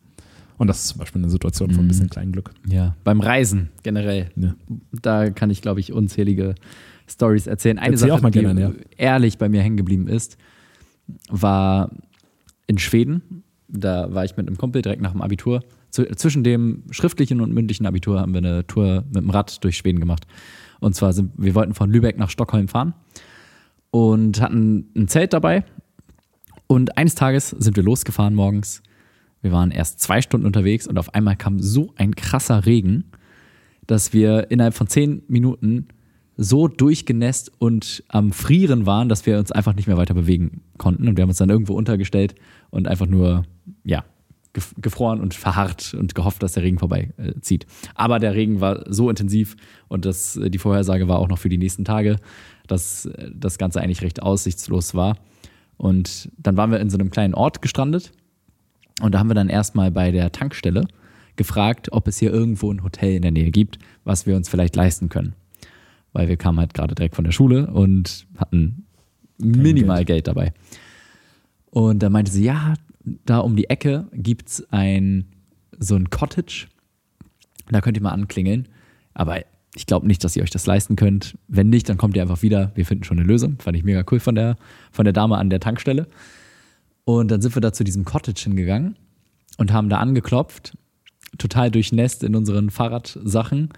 Und 0.58 0.68
das 0.68 0.78
ist 0.78 0.88
zum 0.88 0.98
Beispiel 0.98 1.20
eine 1.20 1.30
Situation 1.30 1.72
von 1.72 1.84
ein 1.84 1.88
bisschen 1.88 2.08
kleinem 2.08 2.32
Glück. 2.32 2.52
Ja, 2.68 2.94
beim 3.04 3.20
Reisen 3.20 3.70
generell. 3.82 4.30
Ja. 4.36 4.54
Da 4.92 5.30
kann 5.30 5.50
ich, 5.50 5.60
glaube 5.60 5.80
ich, 5.80 5.92
unzählige 5.92 6.54
Stories 7.08 7.46
erzählen. 7.46 7.78
Eine 7.78 7.94
Erzähl 7.94 8.08
Sache, 8.08 8.18
auch 8.18 8.22
mal 8.22 8.30
die 8.30 8.40
gerne, 8.40 8.60
ja. 8.60 8.72
ehrlich 8.96 9.38
bei 9.38 9.48
mir 9.48 9.60
hängen 9.60 9.76
geblieben 9.76 10.06
ist, 10.06 10.36
war 11.28 11.90
in 12.66 12.78
Schweden. 12.78 13.42
Da 13.68 14.12
war 14.14 14.24
ich 14.24 14.36
mit 14.36 14.46
einem 14.46 14.56
Kumpel 14.56 14.82
direkt 14.82 15.02
nach 15.02 15.12
dem 15.12 15.22
Abitur. 15.22 15.62
Zwischen 15.92 16.42
dem 16.42 16.84
schriftlichen 16.90 17.42
und 17.42 17.52
mündlichen 17.52 17.84
Abitur 17.84 18.20
haben 18.20 18.32
wir 18.32 18.38
eine 18.38 18.66
Tour 18.66 19.04
mit 19.08 19.16
dem 19.16 19.30
Rad 19.30 19.62
durch 19.62 19.76
Schweden 19.76 20.00
gemacht. 20.00 20.26
Und 20.80 20.94
zwar 20.94 21.12
sind 21.12 21.32
wir 21.36 21.54
wollten 21.54 21.74
von 21.74 21.90
Lübeck 21.90 22.18
nach 22.18 22.30
Stockholm 22.30 22.66
fahren 22.66 22.94
und 23.90 24.40
hatten 24.40 24.90
ein 24.96 25.06
Zelt 25.08 25.34
dabei. 25.34 25.64
Und 26.66 26.96
eines 26.96 27.14
Tages 27.14 27.50
sind 27.50 27.76
wir 27.76 27.82
losgefahren 27.82 28.34
morgens. 28.34 28.82
Wir 29.42 29.52
waren 29.52 29.70
erst 29.70 30.00
zwei 30.00 30.22
Stunden 30.22 30.46
unterwegs 30.46 30.86
und 30.86 30.98
auf 30.98 31.14
einmal 31.14 31.36
kam 31.36 31.60
so 31.60 31.92
ein 31.96 32.16
krasser 32.16 32.64
Regen, 32.64 33.04
dass 33.86 34.14
wir 34.14 34.50
innerhalb 34.50 34.74
von 34.74 34.86
zehn 34.86 35.22
Minuten 35.28 35.88
so 36.38 36.68
durchgenässt 36.68 37.52
und 37.58 38.02
am 38.08 38.32
Frieren 38.32 38.86
waren, 38.86 39.10
dass 39.10 39.26
wir 39.26 39.38
uns 39.38 39.52
einfach 39.52 39.74
nicht 39.74 39.88
mehr 39.88 39.98
weiter 39.98 40.14
bewegen 40.14 40.62
konnten. 40.78 41.06
Und 41.06 41.18
wir 41.18 41.22
haben 41.22 41.28
uns 41.28 41.38
dann 41.38 41.50
irgendwo 41.50 41.74
untergestellt 41.74 42.34
und 42.70 42.88
einfach 42.88 43.06
nur, 43.06 43.44
ja, 43.84 44.04
gefroren 44.52 45.20
und 45.20 45.34
verharrt 45.34 45.94
und 45.94 46.14
gehofft, 46.14 46.42
dass 46.42 46.52
der 46.52 46.62
Regen 46.62 46.78
vorbeizieht. 46.78 47.66
Aber 47.94 48.18
der 48.18 48.34
Regen 48.34 48.60
war 48.60 48.84
so 48.92 49.08
intensiv 49.08 49.56
und 49.88 50.04
das, 50.04 50.38
die 50.42 50.58
Vorhersage 50.58 51.08
war 51.08 51.18
auch 51.18 51.28
noch 51.28 51.38
für 51.38 51.48
die 51.48 51.58
nächsten 51.58 51.84
Tage, 51.84 52.16
dass 52.66 53.06
äh, 53.06 53.30
das 53.34 53.58
Ganze 53.58 53.80
eigentlich 53.80 54.02
recht 54.02 54.22
aussichtslos 54.22 54.94
war. 54.94 55.16
Und 55.78 56.30
dann 56.38 56.56
waren 56.56 56.70
wir 56.70 56.80
in 56.80 56.90
so 56.90 56.98
einem 56.98 57.10
kleinen 57.10 57.34
Ort 57.34 57.62
gestrandet 57.62 58.12
und 59.00 59.14
da 59.14 59.18
haben 59.18 59.30
wir 59.30 59.34
dann 59.34 59.48
erstmal 59.48 59.90
bei 59.90 60.10
der 60.10 60.32
Tankstelle 60.32 60.86
gefragt, 61.36 61.90
ob 61.92 62.08
es 62.08 62.18
hier 62.18 62.32
irgendwo 62.32 62.70
ein 62.72 62.84
Hotel 62.84 63.14
in 63.14 63.22
der 63.22 63.30
Nähe 63.30 63.50
gibt, 63.50 63.78
was 64.04 64.26
wir 64.26 64.36
uns 64.36 64.48
vielleicht 64.48 64.76
leisten 64.76 65.08
können. 65.08 65.34
Weil 66.12 66.28
wir 66.28 66.36
kamen 66.36 66.58
halt 66.58 66.74
gerade 66.74 66.94
direkt 66.94 67.16
von 67.16 67.24
der 67.24 67.32
Schule 67.32 67.68
und 67.68 68.26
hatten 68.36 68.84
minimal 69.38 70.04
Geld. 70.04 70.28
dabei. 70.28 70.52
Und 71.70 72.02
da 72.02 72.10
meinte 72.10 72.30
sie, 72.30 72.44
ja, 72.44 72.74
da 73.04 73.38
um 73.38 73.56
die 73.56 73.70
Ecke 73.70 74.06
gibt 74.12 74.48
es 74.48 74.72
ein, 74.72 75.26
so 75.78 75.96
ein 75.96 76.10
Cottage. 76.10 76.66
Da 77.70 77.80
könnt 77.80 77.96
ihr 77.96 78.02
mal 78.02 78.10
anklingeln. 78.10 78.68
Aber 79.14 79.40
ich 79.74 79.86
glaube 79.86 80.06
nicht, 80.06 80.22
dass 80.24 80.36
ihr 80.36 80.42
euch 80.42 80.50
das 80.50 80.66
leisten 80.66 80.96
könnt. 80.96 81.36
Wenn 81.48 81.70
nicht, 81.70 81.88
dann 81.88 81.96
kommt 81.96 82.16
ihr 82.16 82.22
einfach 82.22 82.42
wieder. 82.42 82.72
Wir 82.74 82.86
finden 82.86 83.04
schon 83.04 83.18
eine 83.18 83.26
Lösung. 83.26 83.58
Fand 83.58 83.76
ich 83.76 83.84
mega 83.84 84.04
cool 84.10 84.20
von 84.20 84.34
der, 84.34 84.56
von 84.90 85.04
der 85.04 85.12
Dame 85.12 85.38
an 85.38 85.50
der 85.50 85.60
Tankstelle. 85.60 86.06
Und 87.04 87.30
dann 87.30 87.40
sind 87.40 87.56
wir 87.56 87.60
da 87.60 87.72
zu 87.72 87.84
diesem 87.84 88.04
Cottage 88.04 88.42
hingegangen 88.44 88.96
und 89.58 89.72
haben 89.72 89.88
da 89.88 89.98
angeklopft, 89.98 90.76
total 91.38 91.70
durchnässt 91.70 92.22
in 92.22 92.36
unseren 92.36 92.70
Fahrradsachen. 92.70 93.70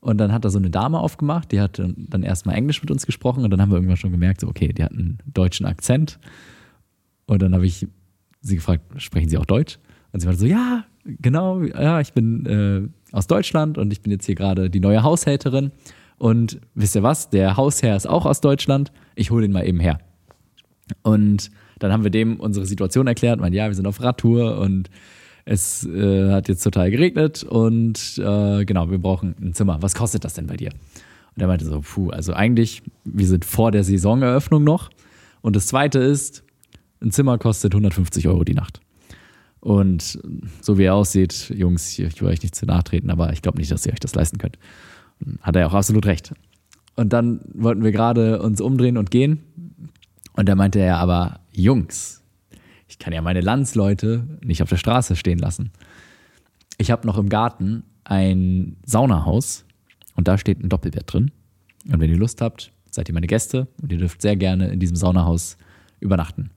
Und 0.00 0.18
dann 0.18 0.32
hat 0.32 0.44
da 0.44 0.50
so 0.50 0.58
eine 0.58 0.70
Dame 0.70 0.98
aufgemacht, 0.98 1.52
die 1.52 1.60
hat 1.60 1.78
dann 1.78 2.22
erstmal 2.24 2.56
Englisch 2.56 2.82
mit 2.82 2.90
uns 2.90 3.06
gesprochen 3.06 3.44
und 3.44 3.50
dann 3.50 3.60
haben 3.60 3.70
wir 3.70 3.76
irgendwann 3.76 3.96
schon 3.96 4.10
gemerkt, 4.10 4.40
so, 4.40 4.48
okay, 4.48 4.72
die 4.72 4.82
hat 4.82 4.90
einen 4.90 5.18
deutschen 5.32 5.64
Akzent. 5.64 6.18
Und 7.26 7.40
dann 7.40 7.54
habe 7.54 7.64
ich 7.64 7.86
sie 8.42 8.56
gefragt, 8.56 8.82
sprechen 8.98 9.28
Sie 9.28 9.38
auch 9.38 9.46
Deutsch? 9.46 9.78
Und 10.12 10.20
sie 10.20 10.26
war 10.26 10.34
so, 10.34 10.46
ja, 10.46 10.84
genau, 11.04 11.62
ja, 11.62 12.00
ich 12.00 12.12
bin 12.12 12.46
äh, 12.46 13.16
aus 13.16 13.26
Deutschland 13.26 13.78
und 13.78 13.92
ich 13.92 14.02
bin 14.02 14.12
jetzt 14.12 14.26
hier 14.26 14.34
gerade 14.34 14.68
die 14.68 14.80
neue 14.80 15.02
Haushälterin. 15.02 15.72
Und 16.18 16.60
wisst 16.74 16.94
ihr 16.94 17.02
was? 17.02 17.30
Der 17.30 17.56
Hausherr 17.56 17.96
ist 17.96 18.06
auch 18.06 18.26
aus 18.26 18.40
Deutschland. 18.40 18.92
Ich 19.14 19.30
hole 19.30 19.42
den 19.42 19.52
mal 19.52 19.66
eben 19.66 19.80
her. 19.80 19.98
Und 21.02 21.50
dann 21.78 21.92
haben 21.92 22.04
wir 22.04 22.10
dem 22.10 22.38
unsere 22.38 22.66
Situation 22.66 23.06
erklärt, 23.06 23.40
meinen, 23.40 23.54
ja, 23.54 23.66
wir 23.66 23.74
sind 23.74 23.86
auf 23.86 24.00
Radtour 24.00 24.58
und 24.58 24.90
es 25.44 25.84
äh, 25.84 26.30
hat 26.30 26.48
jetzt 26.48 26.62
total 26.62 26.90
geregnet 26.90 27.42
und 27.42 28.18
äh, 28.18 28.64
genau, 28.64 28.90
wir 28.90 28.98
brauchen 28.98 29.34
ein 29.40 29.54
Zimmer. 29.54 29.78
Was 29.80 29.94
kostet 29.94 30.24
das 30.24 30.34
denn 30.34 30.46
bei 30.46 30.56
dir? 30.56 30.70
Und 31.34 31.42
er 31.42 31.48
meinte 31.48 31.64
so, 31.64 31.80
puh, 31.80 32.10
also 32.10 32.34
eigentlich, 32.34 32.82
wir 33.04 33.26
sind 33.26 33.44
vor 33.44 33.72
der 33.72 33.82
Saisoneröffnung 33.82 34.62
noch. 34.62 34.90
Und 35.40 35.56
das 35.56 35.66
zweite 35.66 35.98
ist, 35.98 36.44
ein 37.02 37.10
Zimmer 37.10 37.38
kostet 37.38 37.74
150 37.74 38.28
Euro 38.28 38.44
die 38.44 38.54
Nacht. 38.54 38.80
Und 39.60 40.18
so 40.60 40.76
wie 40.76 40.84
er 40.84 40.94
aussieht, 40.94 41.52
Jungs, 41.54 41.98
ich 41.98 42.20
will 42.20 42.28
euch 42.28 42.42
nicht 42.42 42.54
zu 42.54 42.66
nahe 42.66 42.82
treten, 42.82 43.10
aber 43.10 43.32
ich 43.32 43.42
glaube 43.42 43.58
nicht, 43.58 43.70
dass 43.70 43.86
ihr 43.86 43.92
euch 43.92 44.00
das 44.00 44.14
leisten 44.14 44.38
könnt. 44.38 44.58
Hat 45.40 45.54
er 45.54 45.66
auch 45.68 45.74
absolut 45.74 46.06
recht. 46.06 46.34
Und 46.96 47.12
dann 47.12 47.40
wollten 47.54 47.84
wir 47.84 47.92
gerade 47.92 48.42
uns 48.42 48.60
umdrehen 48.60 48.96
und 48.96 49.10
gehen. 49.10 49.40
Und 50.32 50.48
da 50.48 50.54
meinte 50.54 50.80
er 50.80 50.98
aber, 50.98 51.40
Jungs, 51.52 52.22
ich 52.88 52.98
kann 52.98 53.12
ja 53.12 53.22
meine 53.22 53.40
Landsleute 53.40 54.26
nicht 54.42 54.62
auf 54.62 54.68
der 54.68 54.76
Straße 54.76 55.16
stehen 55.16 55.38
lassen. 55.38 55.70
Ich 56.78 56.90
habe 56.90 57.06
noch 57.06 57.18
im 57.18 57.28
Garten 57.28 57.84
ein 58.04 58.76
Saunahaus 58.84 59.64
und 60.16 60.28
da 60.28 60.38
steht 60.38 60.62
ein 60.62 60.68
Doppelbett 60.68 61.12
drin. 61.12 61.30
Und 61.86 62.00
wenn 62.00 62.10
ihr 62.10 62.18
Lust 62.18 62.40
habt, 62.40 62.72
seid 62.90 63.08
ihr 63.08 63.14
meine 63.14 63.26
Gäste 63.26 63.68
und 63.80 63.92
ihr 63.92 63.98
dürft 63.98 64.22
sehr 64.22 64.36
gerne 64.36 64.68
in 64.68 64.80
diesem 64.80 64.96
Saunahaus 64.96 65.56
übernachten. 66.00 66.50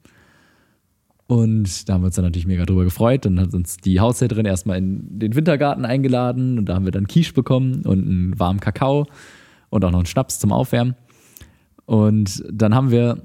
Und 1.27 1.89
da 1.89 1.93
haben 1.93 2.01
wir 2.01 2.07
uns 2.07 2.15
dann 2.15 2.25
natürlich 2.25 2.45
mega 2.45 2.65
drüber 2.65 2.83
gefreut. 2.83 3.25
Dann 3.25 3.39
hat 3.39 3.53
uns 3.53 3.77
die 3.77 3.99
Haushälterin 3.99 4.45
erstmal 4.45 4.77
in 4.77 5.19
den 5.19 5.35
Wintergarten 5.35 5.83
eingeladen 5.83 6.59
und 6.59 6.69
da 6.69 6.75
haben 6.75 6.85
wir 6.85 6.91
dann 6.91 7.07
Quiche 7.07 7.33
bekommen 7.33 7.81
und 7.85 8.05
einen 8.05 8.39
warmen 8.39 8.59
Kakao 8.59 9.07
und 9.69 9.83
auch 9.83 9.91
noch 9.91 9.99
einen 9.99 10.05
Schnaps 10.05 10.39
zum 10.39 10.51
Aufwärmen. 10.51 10.95
Und 11.85 12.43
dann 12.51 12.75
haben 12.75 12.91
wir, 12.91 13.21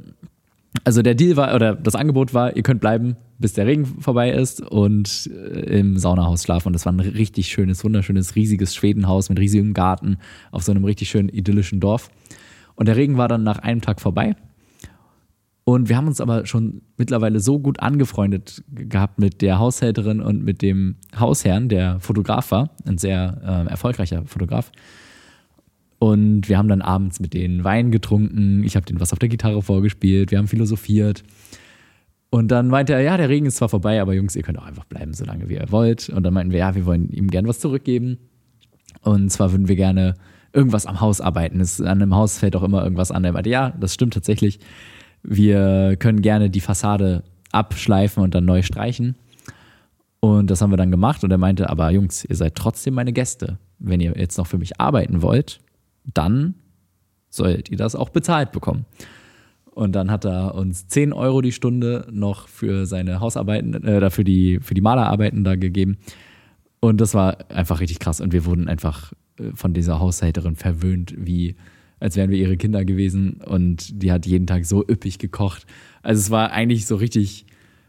also 0.85 1.03
der 1.03 1.15
Deal 1.15 1.37
war, 1.37 1.55
oder 1.55 1.75
das 1.75 1.95
Angebot 1.95 2.33
war, 2.33 2.57
ihr 2.57 2.63
könnt 2.63 2.81
bleiben, 2.81 3.17
bis 3.39 3.53
der 3.55 3.67
Regen 3.67 3.85
vorbei 3.85 4.31
ist 4.31 4.61
und 4.63 5.31
äh, 5.33 5.79
im 5.79 5.99
Saunahaus 5.99 6.45
schlafen. 6.45 6.69
Und 6.69 6.73
das 6.75 6.87
war 6.87 6.93
ein 6.93 7.01
richtig 7.01 7.49
schönes, 7.49 7.85
wunderschönes, 7.85 8.35
riesiges 8.35 8.75
Schwedenhaus 8.75 9.29
mit 9.29 9.39
riesigem 9.39 9.75
Garten 9.75 10.19
auf 10.53 10.63
so 10.63 10.73
einem 10.73 10.85
richtig 10.85 11.11
schönen 11.11 11.29
idyllischen 11.29 11.81
Dorf. 11.81 12.11
Und 12.77 12.87
der 12.87 12.97
Regen 12.97 13.19
war 13.19 13.29
dann 13.29 13.43
nach 13.43 13.59
einem 13.59 13.83
Tag 13.83 14.01
vorbei. 14.01 14.37
Und 15.65 15.89
wir 15.89 15.97
haben 15.97 16.09
uns 16.09 16.21
aber 16.21 16.47
schon 16.47 16.83
mittlerweile 16.97 17.39
so 17.41 17.59
gut 17.59 17.81
angefreundet 17.81 18.65
gehabt 18.69 19.19
mit 19.19 19.43
der 19.43 19.59
Haushälterin 19.59 20.21
und 20.21 20.43
mit 20.43 20.63
dem 20.63 20.97
Hausherrn, 21.19 21.69
der 21.69 22.01
Fotograf 22.01 22.51
war, 22.51 22.71
ein 22.87 22.99
sehr 22.99 23.41
äh, 23.45 23.71
erfolgreicher 23.71 24.25
Fotograf. 24.27 24.73
Und 25.99 26.49
wir 26.49 26.57
haben 26.57 26.69
dann 26.69 26.81
abends 26.81 27.21
mit 27.21 27.35
denen 27.35 27.63
Wein 27.63 27.91
getrunken. 27.91 28.65
Ich 28.65 28.75
habe 28.75 28.87
denen 28.87 29.01
was 29.01 29.13
auf 29.13 29.19
der 29.19 29.29
Gitarre 29.29 29.61
vorgespielt. 29.61 30.31
Wir 30.31 30.39
haben 30.39 30.49
philosophiert. 30.49 31.23
Und 32.31 32.49
dann 32.49 32.69
meinte 32.69 32.95
er, 32.95 33.01
ja, 33.01 33.17
der 33.17 33.29
Regen 33.29 33.47
ist 33.47 33.57
zwar 33.57 33.69
vorbei, 33.69 34.01
aber 34.01 34.15
Jungs, 34.15 34.35
ihr 34.35 34.43
könnt 34.43 34.59
auch 34.59 34.65
einfach 34.65 34.87
bleiben, 34.87 35.13
solange 35.13 35.49
wie 35.49 35.55
ihr 35.55 35.71
wollt. 35.71 36.09
Und 36.09 36.23
dann 36.23 36.33
meinten 36.33 36.53
wir, 36.53 36.61
ja, 36.61 36.75
wir 36.75 36.87
wollen 36.87 37.11
ihm 37.11 37.29
gern 37.29 37.47
was 37.47 37.61
zurückgeben. 37.61 38.19
Und 39.03 39.31
zwar 39.31 39.53
würden 39.53 39.69
wir 39.69 39.77
gerne 39.77 40.15
irgendwas 40.53 40.87
am 40.87 41.01
Haus 41.01 41.21
arbeiten. 41.21 41.61
Es, 41.61 41.81
an 41.81 42.03
einem 42.03 42.15
Haus 42.15 42.39
fällt 42.39 42.57
auch 42.57 42.63
immer 42.63 42.83
irgendwas 42.83 43.11
an. 43.11 43.25
Er 43.25 43.33
meinte, 43.33 43.51
ja, 43.51 43.71
das 43.79 43.93
stimmt 43.93 44.15
tatsächlich. 44.15 44.59
Wir 45.23 45.97
können 45.99 46.23
gerne 46.23 46.51
die 46.51 46.61
Fassade 46.61 47.23
abschleifen 47.53 48.23
und 48.23 48.35
dann 48.35 48.45
neu 48.45 48.63
streichen. 48.63 49.17
Und 50.21 50.51
das 50.51 50.61
haben 50.61 50.71
wir 50.71 50.77
dann 50.77 50.91
gemacht. 50.91 51.25
Und 51.25 51.31
er 51.31 51.39
meinte, 51.39 51.69
aber 51.71 51.91
Jungs, 51.91 52.25
ihr 52.25 52.37
seid 52.37 52.55
trotzdem 52.55 52.95
meine 52.95 53.13
Gäste. 53.13 53.59
Wenn 53.79 54.01
ihr 54.01 54.15
jetzt 54.17 54.37
noch 54.37 54.47
für 54.47 54.59
mich 54.59 54.81
arbeiten 54.81 55.23
wollt, 55.23 55.61
dann 56.05 56.55
sollt 57.31 57.71
ihr 57.71 57.77
das 57.77 57.95
auch 57.95 58.11
bezahlt 58.11 58.53
bekommen. 58.53 58.85
Und 59.71 59.93
dann 59.93 60.11
hat 60.11 60.25
er 60.25 60.55
uns 60.55 60.89
10 60.89 61.13
Euro 61.13 61.41
die 61.41 61.53
Stunde 61.53 62.07
noch 62.11 62.49
für 62.49 62.87
seine 62.87 63.21
Hausarbeiten, 63.21 63.83
äh, 63.85 64.11
für 64.11 64.25
die, 64.25 64.59
für 64.61 64.75
die 64.75 64.81
Malerarbeiten 64.81 65.45
da 65.45 65.57
gegeben. 65.57 65.99
Und 66.81 67.01
das 67.01 67.15
war 67.15 67.39
einfach 67.51 67.81
richtig 67.81 67.99
krass. 67.99 68.21
Und 68.21 68.33
wir 68.33 68.45
wurden 68.45 68.69
einfach 68.69 69.13
äh, 69.39 69.51
von 69.55 69.73
dieser 69.73 70.01
Haushälterin 70.01 70.57
verwöhnt, 70.57 71.15
wie 71.17 71.57
als 72.01 72.17
wären 72.17 72.31
wir 72.31 72.39
ihre 72.39 72.57
Kinder 72.57 72.85
gewesen. 72.85 73.41
Und 73.45 74.03
die 74.03 74.11
hat 74.11 74.27
jeden 74.27 74.47
Tag 74.47 74.65
so 74.65 74.85
üppig 74.87 75.19
gekocht. 75.19 75.67
Also 76.03 76.21
es 76.21 76.31
war 76.31 76.51
eigentlich 76.51 76.87
so 76.87 76.97
richtig 76.97 77.47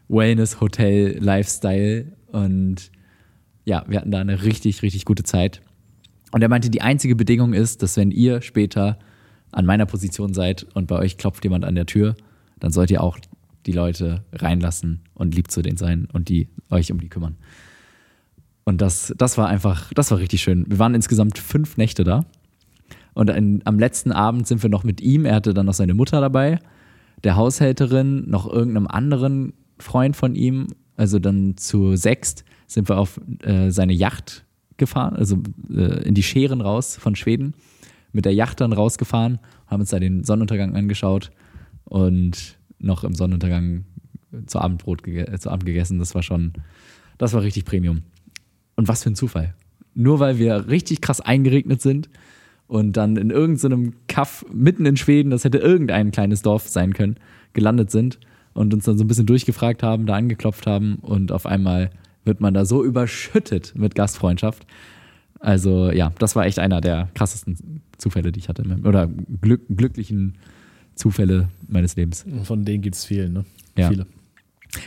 Wellness-Hotel-Lifestyle. 0.08 2.12
Und 2.30 2.90
ja, 3.64 3.84
wir 3.88 3.98
hatten 3.98 4.10
da 4.10 4.20
eine 4.20 4.44
richtig, 4.44 4.82
richtig 4.82 5.04
gute 5.04 5.24
Zeit. 5.24 5.62
Und 6.30 6.42
er 6.42 6.48
meinte, 6.48 6.70
die 6.70 6.82
einzige 6.82 7.16
Bedingung 7.16 7.54
ist, 7.54 7.82
dass 7.82 7.96
wenn 7.96 8.10
ihr 8.10 8.42
später 8.42 8.98
an 9.50 9.66
meiner 9.66 9.86
Position 9.86 10.34
seid 10.34 10.66
und 10.74 10.86
bei 10.86 10.96
euch 10.96 11.18
klopft 11.18 11.44
jemand 11.44 11.64
an 11.64 11.74
der 11.74 11.86
Tür, 11.86 12.14
dann 12.60 12.72
sollt 12.72 12.90
ihr 12.90 13.02
auch 13.02 13.18
die 13.66 13.72
Leute 13.72 14.24
reinlassen 14.32 15.00
und 15.14 15.34
lieb 15.34 15.50
zu 15.50 15.62
denen 15.62 15.76
sein 15.76 16.08
und 16.12 16.28
die 16.28 16.48
euch 16.70 16.90
um 16.90 17.00
die 17.00 17.08
kümmern. 17.08 17.36
Und 18.64 18.80
das, 18.80 19.12
das 19.16 19.38
war 19.38 19.48
einfach, 19.48 19.92
das 19.94 20.10
war 20.10 20.18
richtig 20.18 20.42
schön. 20.42 20.64
Wir 20.68 20.78
waren 20.78 20.94
insgesamt 20.94 21.38
fünf 21.38 21.76
Nächte 21.76 22.04
da. 22.04 22.24
Und 23.14 23.30
ein, 23.30 23.62
am 23.64 23.78
letzten 23.78 24.12
Abend 24.12 24.46
sind 24.46 24.62
wir 24.62 24.70
noch 24.70 24.84
mit 24.84 25.00
ihm, 25.00 25.24
er 25.24 25.34
hatte 25.36 25.54
dann 25.54 25.66
noch 25.66 25.74
seine 25.74 25.94
Mutter 25.94 26.20
dabei, 26.20 26.58
der 27.24 27.36
Haushälterin, 27.36 28.28
noch 28.28 28.50
irgendeinem 28.50 28.86
anderen 28.86 29.52
Freund 29.78 30.16
von 30.16 30.34
ihm. 30.34 30.68
Also 30.96 31.18
dann 31.18 31.56
zu 31.56 31.96
sechst 31.96 32.44
sind 32.66 32.88
wir 32.88 32.98
auf 32.98 33.20
äh, 33.42 33.70
seine 33.70 33.92
Yacht 33.92 34.44
gefahren, 34.76 35.14
also 35.14 35.42
äh, 35.70 36.02
in 36.06 36.14
die 36.14 36.22
Scheren 36.22 36.60
raus 36.60 36.96
von 36.96 37.14
Schweden, 37.14 37.54
mit 38.12 38.24
der 38.24 38.34
Yacht 38.34 38.60
dann 38.60 38.72
rausgefahren, 38.72 39.38
haben 39.66 39.80
uns 39.80 39.90
da 39.90 39.98
den 39.98 40.24
Sonnenuntergang 40.24 40.74
angeschaut 40.74 41.30
und 41.84 42.58
noch 42.78 43.04
im 43.04 43.14
Sonnenuntergang 43.14 43.84
zu 44.46 44.58
Abendbrot 44.58 45.06
äh, 45.06 45.38
zu 45.38 45.50
Abend 45.50 45.66
gegessen. 45.66 45.98
Das 45.98 46.14
war 46.14 46.22
schon, 46.22 46.54
das 47.18 47.32
war 47.32 47.42
richtig 47.42 47.64
Premium. 47.64 48.02
Und 48.76 48.88
was 48.88 49.02
für 49.02 49.10
ein 49.10 49.14
Zufall. 49.14 49.54
Nur 49.94 50.18
weil 50.18 50.38
wir 50.38 50.68
richtig 50.68 51.02
krass 51.02 51.20
eingeregnet 51.20 51.82
sind 51.82 52.08
und 52.72 52.96
dann 52.96 53.18
in 53.18 53.28
irgendeinem 53.28 53.92
Kaff 54.08 54.46
mitten 54.50 54.86
in 54.86 54.96
Schweden, 54.96 55.28
das 55.28 55.44
hätte 55.44 55.58
irgendein 55.58 56.10
kleines 56.10 56.40
Dorf 56.40 56.70
sein 56.70 56.94
können, 56.94 57.16
gelandet 57.52 57.90
sind 57.90 58.18
und 58.54 58.72
uns 58.72 58.86
dann 58.86 58.96
so 58.96 59.04
ein 59.04 59.08
bisschen 59.08 59.26
durchgefragt 59.26 59.82
haben, 59.82 60.06
da 60.06 60.14
angeklopft 60.14 60.66
haben 60.66 60.94
und 61.02 61.32
auf 61.32 61.44
einmal 61.44 61.90
wird 62.24 62.40
man 62.40 62.54
da 62.54 62.64
so 62.64 62.82
überschüttet 62.82 63.74
mit 63.76 63.94
Gastfreundschaft. 63.94 64.66
Also 65.38 65.90
ja, 65.90 66.14
das 66.18 66.34
war 66.34 66.46
echt 66.46 66.58
einer 66.60 66.80
der 66.80 67.10
krassesten 67.12 67.82
Zufälle, 67.98 68.32
die 68.32 68.40
ich 68.40 68.48
hatte. 68.48 68.64
Oder 68.84 69.06
glück, 69.42 69.60
glücklichen 69.68 70.38
Zufälle 70.94 71.50
meines 71.68 71.96
Lebens. 71.96 72.24
Von 72.44 72.64
denen 72.64 72.80
gibt 72.80 72.96
es 72.96 73.04
viele, 73.04 73.28
ne? 73.28 73.44
Ja. 73.76 73.90
Viele. 73.90 74.06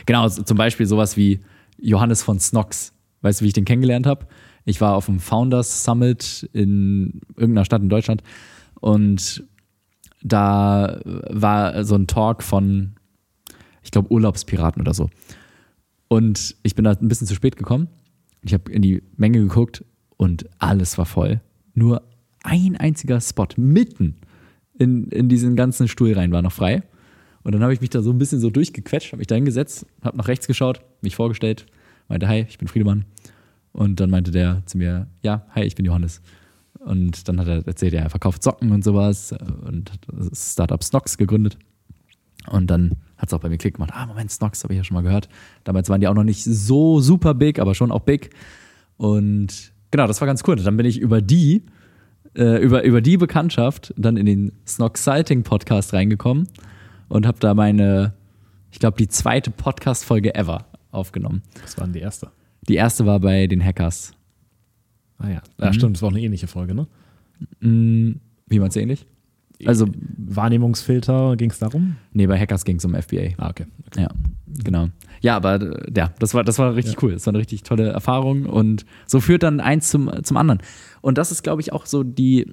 Genau, 0.06 0.28
zum 0.28 0.56
Beispiel 0.56 0.86
sowas 0.86 1.16
wie 1.16 1.38
Johannes 1.78 2.24
von 2.24 2.40
Snox. 2.40 2.94
Weißt 3.22 3.40
du, 3.40 3.44
wie 3.44 3.48
ich 3.48 3.54
den 3.54 3.64
kennengelernt 3.64 4.06
habe? 4.06 4.26
Ich 4.66 4.80
war 4.80 4.96
auf 4.96 5.06
dem 5.06 5.20
Founders 5.20 5.84
Summit 5.84 6.50
in 6.52 7.20
irgendeiner 7.36 7.64
Stadt 7.64 7.80
in 7.80 7.88
Deutschland 7.88 8.22
und 8.80 9.44
da 10.22 11.00
war 11.04 11.84
so 11.84 11.94
ein 11.94 12.08
Talk 12.08 12.42
von, 12.42 12.96
ich 13.82 13.92
glaube, 13.92 14.10
Urlaubspiraten 14.10 14.82
oder 14.82 14.92
so. 14.92 15.08
Und 16.08 16.56
ich 16.62 16.74
bin 16.74 16.84
da 16.84 16.90
ein 16.92 17.08
bisschen 17.08 17.26
zu 17.26 17.34
spät 17.34 17.56
gekommen. 17.56 17.88
Ich 18.42 18.52
habe 18.52 18.70
in 18.70 18.82
die 18.82 19.02
Menge 19.16 19.38
geguckt 19.38 19.84
und 20.16 20.46
alles 20.58 20.98
war 20.98 21.06
voll. 21.06 21.40
Nur 21.74 22.02
ein 22.42 22.76
einziger 22.76 23.20
Spot 23.20 23.48
mitten 23.56 24.16
in, 24.78 25.08
in 25.10 25.28
diesen 25.28 25.56
ganzen 25.56 25.88
Stuhlreihen 25.88 26.32
war 26.32 26.42
noch 26.42 26.52
frei. 26.52 26.82
Und 27.42 27.52
dann 27.52 27.62
habe 27.62 27.72
ich 27.72 27.80
mich 27.80 27.90
da 27.90 28.02
so 28.02 28.10
ein 28.10 28.18
bisschen 28.18 28.40
so 28.40 28.50
durchgequetscht, 28.50 29.12
habe 29.12 29.18
mich 29.18 29.28
da 29.28 29.36
hingesetzt, 29.36 29.86
habe 30.02 30.16
nach 30.16 30.26
rechts 30.26 30.48
geschaut, 30.48 30.80
mich 31.02 31.14
vorgestellt, 31.14 31.66
meinte, 32.08 32.26
hi, 32.26 32.46
ich 32.48 32.58
bin 32.58 32.66
Friedemann. 32.66 33.04
Und 33.76 34.00
dann 34.00 34.08
meinte 34.08 34.30
der 34.30 34.62
zu 34.64 34.78
mir, 34.78 35.06
ja, 35.22 35.44
hi, 35.54 35.62
ich 35.62 35.74
bin 35.74 35.84
Johannes. 35.84 36.22
Und 36.78 37.28
dann 37.28 37.38
hat 37.38 37.46
er 37.46 37.66
erzählt, 37.66 37.92
er 37.92 38.08
verkauft 38.08 38.42
Socken 38.42 38.72
und 38.72 38.82
sowas 38.82 39.34
und 39.66 39.92
hat 39.92 40.00
das 40.10 40.52
Startup 40.52 40.82
Snox 40.82 41.18
gegründet. 41.18 41.58
Und 42.48 42.70
dann 42.70 42.92
hat 43.18 43.28
es 43.28 43.34
auch 43.34 43.40
bei 43.40 43.50
mir 43.50 43.58
Klick 43.58 43.74
gemacht. 43.74 43.90
Ah, 43.92 44.06
Moment, 44.06 44.30
Snox 44.30 44.64
habe 44.64 44.72
ich 44.72 44.78
ja 44.78 44.84
schon 44.84 44.94
mal 44.94 45.02
gehört. 45.02 45.28
Damals 45.64 45.90
waren 45.90 46.00
die 46.00 46.08
auch 46.08 46.14
noch 46.14 46.24
nicht 46.24 46.42
so 46.42 47.00
super 47.00 47.34
big, 47.34 47.58
aber 47.58 47.74
schon 47.74 47.92
auch 47.92 48.00
big. 48.00 48.30
Und 48.96 49.72
genau, 49.90 50.06
das 50.06 50.22
war 50.22 50.26
ganz 50.26 50.42
cool. 50.46 50.56
Dann 50.56 50.78
bin 50.78 50.86
ich 50.86 50.98
über 50.98 51.20
die, 51.20 51.66
äh, 52.34 52.62
über, 52.62 52.82
über 52.82 53.02
die 53.02 53.18
Bekanntschaft 53.18 53.92
dann 53.98 54.16
in 54.16 54.24
den 54.24 54.52
Snoxiting 54.66 55.42
Podcast 55.42 55.92
reingekommen 55.92 56.48
und 57.10 57.26
habe 57.26 57.40
da 57.40 57.52
meine, 57.52 58.14
ich 58.70 58.78
glaube, 58.78 58.96
die 58.96 59.08
zweite 59.08 59.50
Podcast-Folge 59.50 60.34
ever 60.34 60.64
aufgenommen. 60.92 61.42
Das 61.60 61.76
waren 61.76 61.92
die 61.92 62.00
erste. 62.00 62.30
Die 62.68 62.74
erste 62.74 63.06
war 63.06 63.20
bei 63.20 63.46
den 63.46 63.62
Hackers. 63.64 64.12
Ah 65.18 65.28
ja. 65.30 65.42
Ja, 65.58 65.72
stimmt, 65.72 65.96
das 65.96 66.02
war 66.02 66.08
auch 66.08 66.12
eine 66.12 66.22
ähnliche 66.22 66.46
Folge, 66.46 66.74
ne? 66.74 66.86
Hm, 67.60 68.20
Wie 68.46 68.58
man 68.58 68.68
es 68.68 68.76
ähnlich? 68.76 69.06
Also, 69.64 69.86
Wahrnehmungsfilter, 70.18 71.36
ging 71.36 71.50
es 71.50 71.58
darum? 71.58 71.96
nee, 72.12 72.26
bei 72.26 72.38
Hackers 72.38 72.64
ging 72.64 72.76
es 72.76 72.84
um 72.84 72.94
FBA. 72.94 73.30
Ah, 73.38 73.48
okay. 73.48 73.64
Ja, 73.96 74.08
genau. 74.62 74.88
Ja, 75.22 75.36
aber 75.36 75.60
äh, 75.60 75.92
ja, 75.96 76.12
das 76.18 76.34
war, 76.34 76.44
das 76.44 76.58
war 76.58 76.74
richtig 76.74 77.02
cool. 77.02 77.12
Das 77.12 77.24
war 77.26 77.30
eine 77.32 77.38
richtig 77.38 77.62
tolle 77.62 77.88
Erfahrung 77.88 78.44
und 78.44 78.84
so 79.06 79.20
führt 79.20 79.42
dann 79.42 79.60
eins 79.60 79.88
zum, 79.88 80.10
zum 80.22 80.36
anderen. 80.36 80.60
Und 81.00 81.16
das 81.16 81.32
ist, 81.32 81.42
glaube 81.42 81.62
ich, 81.62 81.72
auch 81.72 81.86
so 81.86 82.02
die, 82.02 82.52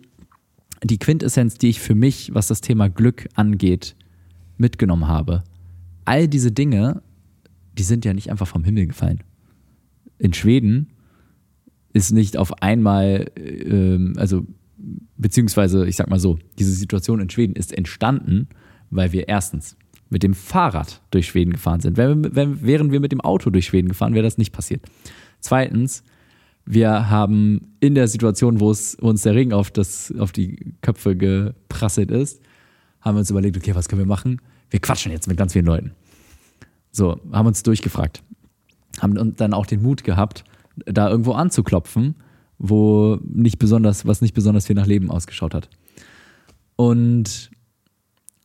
die 0.82 0.98
Quintessenz, 0.98 1.58
die 1.58 1.70
ich 1.70 1.82
für 1.82 1.96
mich, 1.96 2.34
was 2.34 2.48
das 2.48 2.62
Thema 2.62 2.90
Glück 2.90 3.28
angeht, 3.36 3.96
mitgenommen 4.58 5.08
habe. 5.08 5.44
All 6.06 6.30
diese 6.30 6.52
Dinge, 6.54 7.02
die 7.78 7.84
sind 7.84 8.06
ja 8.06 8.14
nicht 8.14 8.32
einfach 8.32 8.48
vom 8.48 8.64
Himmel 8.64 8.88
gefallen. 8.88 9.20
In 10.24 10.34
Schweden 10.34 10.88
ist 11.92 12.14
nicht 12.14 12.38
auf 12.38 12.62
einmal, 12.64 13.30
ähm, 13.36 14.14
also 14.16 14.48
beziehungsweise, 15.18 15.86
ich 15.86 15.98
sag 15.98 16.10
mal 16.10 16.18
so, 16.18 16.40
diese 16.58 16.72
Situation 16.72 17.20
in 17.20 17.30
Schweden 17.30 17.58
ist 17.58 17.78
entstanden, 17.78 18.48
weil 18.90 19.12
wir 19.12 19.28
erstens 19.28 19.76
mit 20.10 20.24
dem 20.24 20.34
Fahrrad 20.34 21.02
durch 21.12 21.28
Schweden 21.28 21.52
gefahren 21.52 21.82
sind. 21.82 21.98
Wenn, 21.98 22.34
wenn, 22.36 22.62
wären 22.62 22.92
wir 22.94 23.02
mit 23.02 23.12
dem 23.12 23.20
Auto 23.20 23.50
durch 23.50 23.66
Schweden 23.66 23.90
gefahren, 23.90 24.14
wäre 24.14 24.24
das 24.24 24.38
nicht 24.38 24.54
passiert. 24.54 24.86
Zweitens, 25.42 26.06
wir 26.66 27.10
haben 27.10 27.74
in 27.82 27.94
der 27.94 28.08
Situation, 28.08 28.62
wo, 28.62 28.72
es, 28.72 28.96
wo 29.02 29.10
uns 29.10 29.24
der 29.24 29.36
Regen 29.36 29.52
auf, 29.52 29.72
das, 29.72 30.14
auf 30.18 30.32
die 30.32 30.74
Köpfe 30.80 31.18
geprasselt 31.18 32.12
ist, 32.12 32.42
haben 33.02 33.16
wir 33.16 33.20
uns 33.20 33.30
überlegt, 33.30 33.58
okay, 33.58 33.76
was 33.76 33.90
können 33.90 34.00
wir 34.00 34.06
machen? 34.06 34.42
Wir 34.70 34.80
quatschen 34.80 35.12
jetzt 35.12 35.28
mit 35.28 35.36
ganz 35.36 35.52
vielen 35.52 35.66
Leuten. 35.66 35.92
So, 36.92 37.20
haben 37.34 37.48
uns 37.48 37.62
durchgefragt. 37.62 38.24
Haben 39.02 39.36
dann 39.36 39.54
auch 39.54 39.66
den 39.66 39.82
Mut 39.82 40.04
gehabt, 40.04 40.44
da 40.86 41.10
irgendwo 41.10 41.34
anzuklopfen, 41.34 42.16
wo 42.58 43.18
nicht 43.24 43.60
besonders, 43.60 44.06
was 44.06 44.22
nicht 44.22 44.34
besonders 44.34 44.68
viel 44.68 44.76
nach 44.76 44.86
Leben 44.86 45.10
ausgeschaut 45.10 45.54
hat. 45.54 45.70
Und 46.76 47.52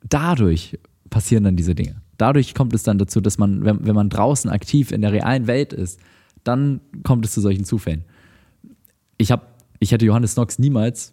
dadurch 0.08 0.78
passieren 1.10 1.44
dann 1.44 1.56
diese 1.56 1.74
Dinge. 1.74 2.02
Dadurch 2.16 2.54
kommt 2.54 2.74
es 2.74 2.82
dann 2.82 2.98
dazu, 2.98 3.20
dass 3.20 3.38
man, 3.38 3.64
wenn, 3.64 3.86
wenn 3.86 3.94
man 3.94 4.10
draußen 4.10 4.50
aktiv 4.50 4.90
in 4.90 5.02
der 5.02 5.12
realen 5.12 5.46
Welt 5.46 5.72
ist, 5.72 6.00
dann 6.44 6.80
kommt 7.04 7.24
es 7.24 7.32
zu 7.32 7.40
solchen 7.40 7.64
Zufällen. 7.64 8.04
Ich, 9.16 9.30
hab, 9.30 9.62
ich 9.78 9.92
hätte 9.92 10.04
Johannes 10.04 10.34
Knox 10.34 10.58
niemals 10.58 11.12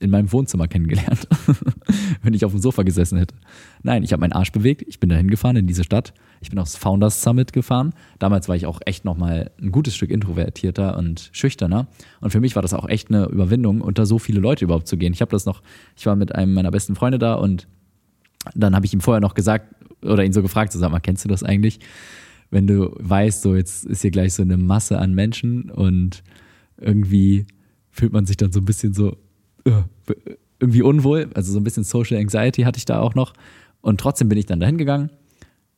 in 0.00 0.10
meinem 0.10 0.30
Wohnzimmer 0.32 0.68
kennengelernt, 0.68 1.26
wenn 2.22 2.34
ich 2.34 2.44
auf 2.44 2.52
dem 2.52 2.60
Sofa 2.60 2.82
gesessen 2.82 3.18
hätte. 3.18 3.34
Nein, 3.82 4.02
ich 4.02 4.12
habe 4.12 4.20
meinen 4.20 4.32
Arsch 4.32 4.52
bewegt, 4.52 4.82
ich 4.86 5.00
bin 5.00 5.08
dahin 5.08 5.28
gefahren 5.28 5.56
in 5.56 5.66
diese 5.66 5.84
Stadt, 5.84 6.14
ich 6.40 6.50
bin 6.50 6.58
aufs 6.58 6.76
Founders 6.76 7.22
Summit 7.22 7.52
gefahren. 7.52 7.94
Damals 8.18 8.48
war 8.48 8.56
ich 8.56 8.66
auch 8.66 8.80
echt 8.84 9.04
nochmal 9.04 9.50
ein 9.60 9.72
gutes 9.72 9.96
Stück 9.96 10.10
introvertierter 10.10 10.96
und 10.96 11.30
schüchterner. 11.32 11.88
Und 12.20 12.30
für 12.30 12.40
mich 12.40 12.54
war 12.54 12.62
das 12.62 12.74
auch 12.74 12.88
echt 12.88 13.08
eine 13.08 13.26
Überwindung, 13.26 13.80
unter 13.80 14.06
so 14.06 14.18
viele 14.18 14.40
Leute 14.40 14.64
überhaupt 14.64 14.86
zu 14.86 14.96
gehen. 14.96 15.12
Ich 15.12 15.20
habe 15.20 15.30
das 15.30 15.46
noch, 15.46 15.62
ich 15.96 16.06
war 16.06 16.16
mit 16.16 16.34
einem 16.34 16.54
meiner 16.54 16.70
besten 16.70 16.94
Freunde 16.94 17.18
da 17.18 17.34
und 17.34 17.66
dann 18.54 18.74
habe 18.74 18.86
ich 18.86 18.94
ihm 18.94 19.00
vorher 19.00 19.20
noch 19.20 19.34
gesagt 19.34 19.74
oder 20.02 20.24
ihn 20.24 20.32
so 20.32 20.42
gefragt, 20.42 20.72
so 20.72 20.78
sag 20.78 20.90
mal, 20.90 21.00
kennst 21.00 21.24
du 21.24 21.28
das 21.28 21.42
eigentlich? 21.42 21.80
Wenn 22.50 22.66
du 22.66 22.94
weißt, 22.98 23.42
so 23.42 23.54
jetzt 23.56 23.84
ist 23.84 24.02
hier 24.02 24.10
gleich 24.10 24.34
so 24.34 24.42
eine 24.42 24.56
Masse 24.56 24.98
an 24.98 25.14
Menschen 25.14 25.70
und 25.70 26.22
irgendwie 26.80 27.46
fühlt 27.90 28.12
man 28.12 28.26
sich 28.26 28.36
dann 28.36 28.52
so 28.52 28.60
ein 28.60 28.64
bisschen 28.64 28.94
so 28.94 29.16
irgendwie 30.58 30.82
unwohl, 30.82 31.30
also 31.34 31.52
so 31.52 31.58
ein 31.58 31.64
bisschen 31.64 31.84
Social 31.84 32.18
Anxiety 32.18 32.62
hatte 32.62 32.78
ich 32.78 32.84
da 32.84 33.00
auch 33.00 33.14
noch 33.14 33.32
und 33.80 34.00
trotzdem 34.00 34.28
bin 34.28 34.38
ich 34.38 34.46
dann 34.46 34.60
dahin 34.60 34.78
gegangen, 34.78 35.10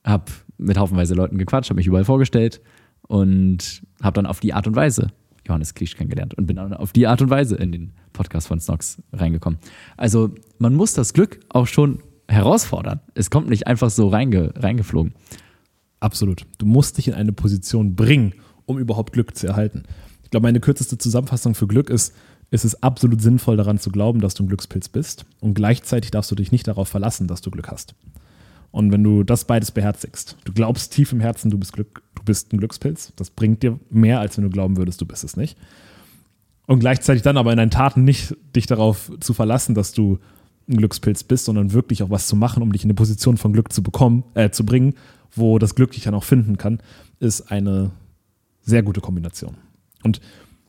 habe 0.04 0.24
mit 0.58 0.78
haufenweise 0.78 1.14
Leuten 1.14 1.38
gequatscht, 1.38 1.70
habe 1.70 1.78
mich 1.78 1.86
überall 1.86 2.04
vorgestellt 2.04 2.60
und 3.02 3.82
habe 4.02 4.14
dann 4.14 4.26
auf 4.26 4.40
die 4.40 4.52
Art 4.52 4.66
und 4.66 4.76
Weise 4.76 5.08
Johannes 5.46 5.74
Klisch 5.74 5.96
kennengelernt 5.96 6.34
und 6.34 6.46
bin 6.46 6.56
dann 6.56 6.72
auf 6.74 6.92
die 6.92 7.06
Art 7.06 7.22
und 7.22 7.30
Weise 7.30 7.56
in 7.56 7.72
den 7.72 7.92
Podcast 8.12 8.46
von 8.46 8.60
Snox 8.60 9.02
reingekommen. 9.12 9.58
Also 9.96 10.30
man 10.58 10.74
muss 10.74 10.94
das 10.94 11.12
Glück 11.12 11.40
auch 11.48 11.66
schon 11.66 12.02
herausfordern. 12.28 13.00
Es 13.14 13.30
kommt 13.30 13.48
nicht 13.48 13.66
einfach 13.66 13.90
so 13.90 14.08
reinge, 14.08 14.52
reingeflogen. 14.56 15.14
Absolut. 15.98 16.46
Du 16.58 16.66
musst 16.66 16.98
dich 16.98 17.08
in 17.08 17.14
eine 17.14 17.32
Position 17.32 17.96
bringen, 17.96 18.34
um 18.66 18.78
überhaupt 18.78 19.12
Glück 19.12 19.36
zu 19.36 19.46
erhalten. 19.46 19.82
Ich 20.22 20.30
glaube, 20.30 20.44
meine 20.44 20.60
kürzeste 20.60 20.96
Zusammenfassung 20.96 21.54
für 21.54 21.66
Glück 21.66 21.90
ist, 21.90 22.14
es 22.50 22.64
ist 22.64 22.82
absolut 22.82 23.22
sinnvoll 23.22 23.56
daran 23.56 23.78
zu 23.78 23.90
glauben, 23.90 24.20
dass 24.20 24.34
du 24.34 24.42
ein 24.42 24.48
Glückspilz 24.48 24.88
bist 24.88 25.24
und 25.40 25.54
gleichzeitig 25.54 26.10
darfst 26.10 26.30
du 26.30 26.34
dich 26.34 26.52
nicht 26.52 26.66
darauf 26.66 26.88
verlassen, 26.88 27.28
dass 27.28 27.40
du 27.40 27.50
Glück 27.50 27.68
hast. 27.68 27.94
Und 28.72 28.92
wenn 28.92 29.02
du 29.02 29.24
das 29.24 29.44
beides 29.44 29.70
beherzigst, 29.70 30.36
du 30.44 30.52
glaubst 30.52 30.92
tief 30.92 31.12
im 31.12 31.20
Herzen, 31.20 31.50
du 31.50 31.58
bist, 31.58 31.72
Glück, 31.72 32.02
du 32.14 32.22
bist 32.22 32.52
ein 32.52 32.58
Glückspilz, 32.58 33.12
das 33.16 33.30
bringt 33.30 33.62
dir 33.62 33.78
mehr, 33.90 34.20
als 34.20 34.36
wenn 34.36 34.44
du 34.44 34.50
glauben 34.50 34.76
würdest, 34.76 35.00
du 35.00 35.06
bist 35.06 35.24
es 35.24 35.36
nicht. 35.36 35.56
Und 36.66 36.78
gleichzeitig 36.78 37.22
dann 37.22 37.36
aber 37.36 37.50
in 37.50 37.56
deinen 37.56 37.72
Taten 37.72 38.04
nicht 38.04 38.36
dich 38.54 38.66
darauf 38.66 39.10
zu 39.18 39.34
verlassen, 39.34 39.74
dass 39.74 39.92
du 39.92 40.18
ein 40.68 40.76
Glückspilz 40.76 41.24
bist, 41.24 41.46
sondern 41.46 41.72
wirklich 41.72 42.02
auch 42.04 42.10
was 42.10 42.28
zu 42.28 42.36
machen, 42.36 42.62
um 42.62 42.72
dich 42.72 42.84
in 42.84 42.90
eine 42.90 42.94
Position 42.94 43.36
von 43.36 43.52
Glück 43.52 43.72
zu 43.72 43.82
bekommen, 43.82 44.22
äh, 44.34 44.50
zu 44.50 44.64
bringen, 44.64 44.94
wo 45.34 45.58
das 45.58 45.74
Glück 45.74 45.90
dich 45.92 46.04
dann 46.04 46.14
auch 46.14 46.22
finden 46.22 46.58
kann, 46.58 46.78
ist 47.18 47.50
eine 47.50 47.90
sehr 48.62 48.84
gute 48.84 49.00
Kombination. 49.00 49.56
Und 50.04 50.20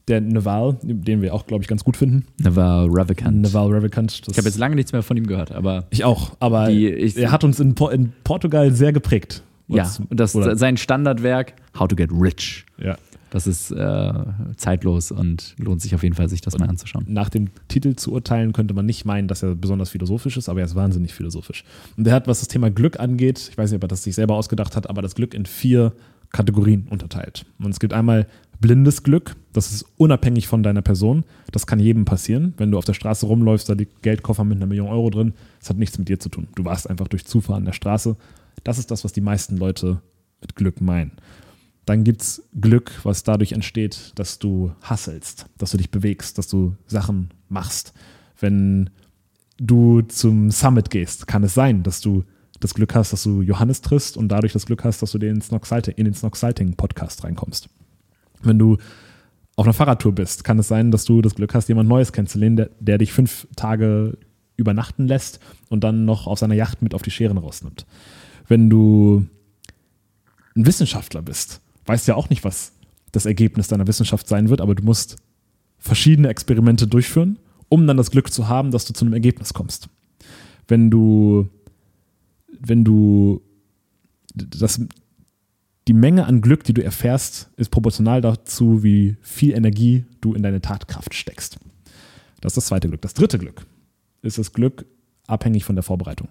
der 0.08 0.20
Naval, 0.22 0.78
den 0.82 1.22
wir 1.22 1.34
auch, 1.34 1.46
glaube 1.48 1.64
ich, 1.64 1.68
ganz 1.68 1.84
gut 1.84 1.96
finden, 1.98 2.26
Naval 2.40 2.88
Ravikant. 2.92 3.42
Naval 3.42 3.72
Ravikant, 3.74 4.22
Ich 4.30 4.38
habe 4.38 4.48
jetzt 4.48 4.58
lange 4.58 4.76
nichts 4.76 4.92
mehr 4.92 5.04
von 5.04 5.16
ihm 5.18 5.28
gehört, 5.28 5.52
aber 5.52 5.86
ich 5.90 6.04
auch, 6.04 6.36
aber 6.40 6.68
Die- 6.70 6.90
ich- 6.90 7.18
er 7.18 7.32
hat 7.32 7.44
uns 7.44 7.60
in, 7.60 7.76
in 7.92 8.14
Portugal 8.24 8.72
sehr 8.74 8.92
geprägt. 8.94 9.44
ja, 9.68 9.90
und 10.10 10.20
das, 10.20 10.36
oder- 10.36 10.56
sein 10.58 10.76
Standardwerk, 10.78 11.54
How 11.80 11.88
to 11.88 11.96
Get 11.96 12.10
Rich. 12.12 12.66
ja. 12.78 12.98
Das 13.34 13.48
ist 13.48 13.72
äh, 13.72 14.14
zeitlos 14.58 15.10
und 15.10 15.56
lohnt 15.58 15.82
sich 15.82 15.96
auf 15.96 16.04
jeden 16.04 16.16
Fall, 16.16 16.28
sich 16.28 16.42
das 16.42 16.58
mal 16.60 16.68
anzuschauen. 16.68 17.06
Nach 17.08 17.30
dem 17.30 17.48
Titel 17.70 17.96
zu 17.96 18.12
urteilen, 18.12 18.52
könnte 18.52 18.74
man 18.74 18.86
nicht 18.86 19.06
meinen, 19.06 19.30
dass 19.30 19.42
er 19.42 19.56
besonders 19.56 19.90
philosophisch 19.90 20.36
ist, 20.36 20.50
aber 20.50 20.60
er 20.60 20.66
ist 20.66 20.76
wahnsinnig 20.76 21.14
philosophisch. 21.14 21.64
Und 21.96 22.06
er 22.06 22.14
hat, 22.14 22.28
was 22.28 22.40
das 22.40 22.50
Thema 22.50 22.70
Glück 22.72 23.00
angeht, 23.00 23.48
ich 23.50 23.58
weiß 23.58 23.72
nicht, 23.72 23.78
ob 23.78 23.86
er 23.86 23.88
das 23.88 24.04
sich 24.04 24.16
selber 24.16 24.36
ausgedacht 24.36 24.76
hat, 24.76 24.90
aber 24.90 25.02
das 25.02 25.16
Glück 25.16 25.34
in 25.34 25.46
vier 25.46 25.94
Kategorien 26.34 26.88
unterteilt. 26.90 27.46
Und 27.64 27.72
es 27.72 27.80
gibt 27.80 27.94
einmal 27.94 28.28
blindes 28.62 29.04
Glück. 29.04 29.36
Das 29.52 29.72
ist 29.72 29.86
unabhängig 29.98 30.48
von 30.48 30.64
deiner 30.64 30.82
Person. 30.82 31.26
Das 31.52 31.68
kann 31.68 31.80
jedem 31.80 32.06
passieren. 32.06 32.54
Wenn 32.58 32.72
du 32.72 32.78
auf 32.78 32.86
der 32.86 32.94
Straße 32.94 33.26
rumläufst, 33.26 33.68
da 33.68 33.74
liegt 33.74 34.04
Geldkoffer 34.04 34.44
mit 34.44 34.58
einer 34.58 34.68
Million 34.68 34.88
Euro 34.88 35.10
drin. 35.10 35.34
Das 35.60 35.70
hat 35.70 35.78
nichts 35.78 35.98
mit 35.98 36.08
dir 36.08 36.20
zu 36.20 36.30
tun. 36.30 36.48
Du 36.56 36.64
warst 36.64 36.90
einfach 36.90 37.08
durch 37.08 37.26
Zufall 37.26 37.58
an 37.58 37.66
der 37.66 37.74
Straße. 37.74 38.16
Das 38.64 38.78
ist 38.78 38.92
das, 38.92 39.04
was 39.04 39.12
die 39.12 39.22
meisten 39.22 39.58
Leute 39.58 40.02
mit 40.40 40.56
Glück 40.56 40.80
meinen. 40.80 41.12
Dann 41.86 42.04
gibt 42.04 42.22
es 42.22 42.44
Glück, 42.60 42.92
was 43.04 43.24
dadurch 43.24 43.52
entsteht, 43.52 44.14
dass 44.16 44.40
du 44.40 44.72
hasselst, 44.82 45.48
dass 45.58 45.72
du 45.72 45.78
dich 45.78 45.90
bewegst, 45.90 46.38
dass 46.38 46.48
du 46.48 46.76
Sachen 46.86 47.32
machst. 47.50 47.94
Wenn 48.40 48.92
du 49.58 50.02
zum 50.04 50.52
Summit 50.52 50.92
gehst, 50.92 51.28
kann 51.28 51.44
es 51.44 51.56
sein, 51.56 51.82
dass 51.84 52.00
du 52.00 52.24
das 52.60 52.76
Glück 52.76 52.94
hast, 52.94 53.12
dass 53.12 53.24
du 53.24 53.42
Johannes 53.42 53.82
triffst 53.82 54.16
und 54.16 54.30
dadurch 54.30 54.54
das 54.54 54.68
Glück 54.68 54.84
hast, 54.84 55.02
dass 55.02 55.12
du 55.12 55.18
in 55.18 55.42
den 55.42 55.42
Snock 55.42 55.68
Podcast 56.78 57.24
reinkommst. 57.24 57.70
Wenn 58.44 58.60
du 58.60 58.78
auf 59.56 59.66
einer 59.66 59.74
Fahrradtour 59.74 60.14
bist, 60.14 60.44
kann 60.44 60.60
es 60.60 60.68
sein, 60.68 60.92
dass 60.92 61.06
du 61.06 61.22
das 61.22 61.36
Glück 61.36 61.54
hast, 61.54 61.70
jemand 61.70 61.90
Neues 61.90 62.14
kennenzulernen, 62.14 62.56
der, 62.56 62.70
der 62.80 62.98
dich 62.98 63.14
fünf 63.14 63.48
Tage 63.56 64.18
übernachten 64.58 65.08
lässt 65.08 65.40
und 65.70 65.84
dann 65.84 66.06
noch 66.06 66.28
auf 66.28 66.40
seiner 66.40 66.56
Yacht 66.56 66.82
mit 66.82 66.94
auf 66.94 67.02
die 67.02 67.12
Scheren 67.12 67.38
rausnimmt. 67.38 67.86
Wenn 68.48 68.70
du 68.70 69.26
ein 70.56 70.66
Wissenschaftler 70.66 71.22
bist, 71.22 71.62
weißt 71.86 72.08
ja 72.08 72.16
auch 72.16 72.30
nicht, 72.30 72.44
was 72.44 72.74
das 73.12 73.26
Ergebnis 73.26 73.68
deiner 73.68 73.88
Wissenschaft 73.88 74.28
sein 74.28 74.50
wird, 74.50 74.62
aber 74.62 74.76
du 74.76 74.84
musst 74.84 75.18
verschiedene 75.78 76.30
Experimente 76.30 76.88
durchführen, 76.88 77.40
um 77.70 77.88
dann 77.88 77.98
das 77.98 78.12
Glück 78.12 78.32
zu 78.32 78.48
haben, 78.48 78.72
dass 78.72 78.86
du 78.86 78.94
zu 78.94 79.06
einem 79.06 79.14
Ergebnis 79.14 79.54
kommst. 79.54 79.90
Wenn 80.68 80.92
du, 80.92 81.50
wenn 82.60 82.84
du 82.84 83.42
das, 84.34 84.82
die 85.88 85.94
Menge 85.94 86.26
an 86.26 86.42
Glück, 86.42 86.64
die 86.64 86.74
du 86.74 86.84
erfährst, 86.84 87.50
ist 87.58 87.70
proportional 87.70 88.22
dazu, 88.22 88.84
wie 88.84 89.18
viel 89.22 89.54
Energie 89.54 90.06
du 90.22 90.34
in 90.34 90.44
deine 90.44 90.62
Tatkraft 90.62 91.14
steckst. 91.14 91.58
Das 92.40 92.52
ist 92.52 92.58
das 92.58 92.66
zweite 92.68 92.88
Glück. 92.88 93.02
Das 93.02 93.14
dritte 93.14 93.40
Glück 93.40 93.66
ist 94.22 94.38
das 94.38 94.54
Glück 94.54 94.86
abhängig 95.28 95.66
von 95.66 95.76
der 95.76 95.84
Vorbereitung. 95.84 96.28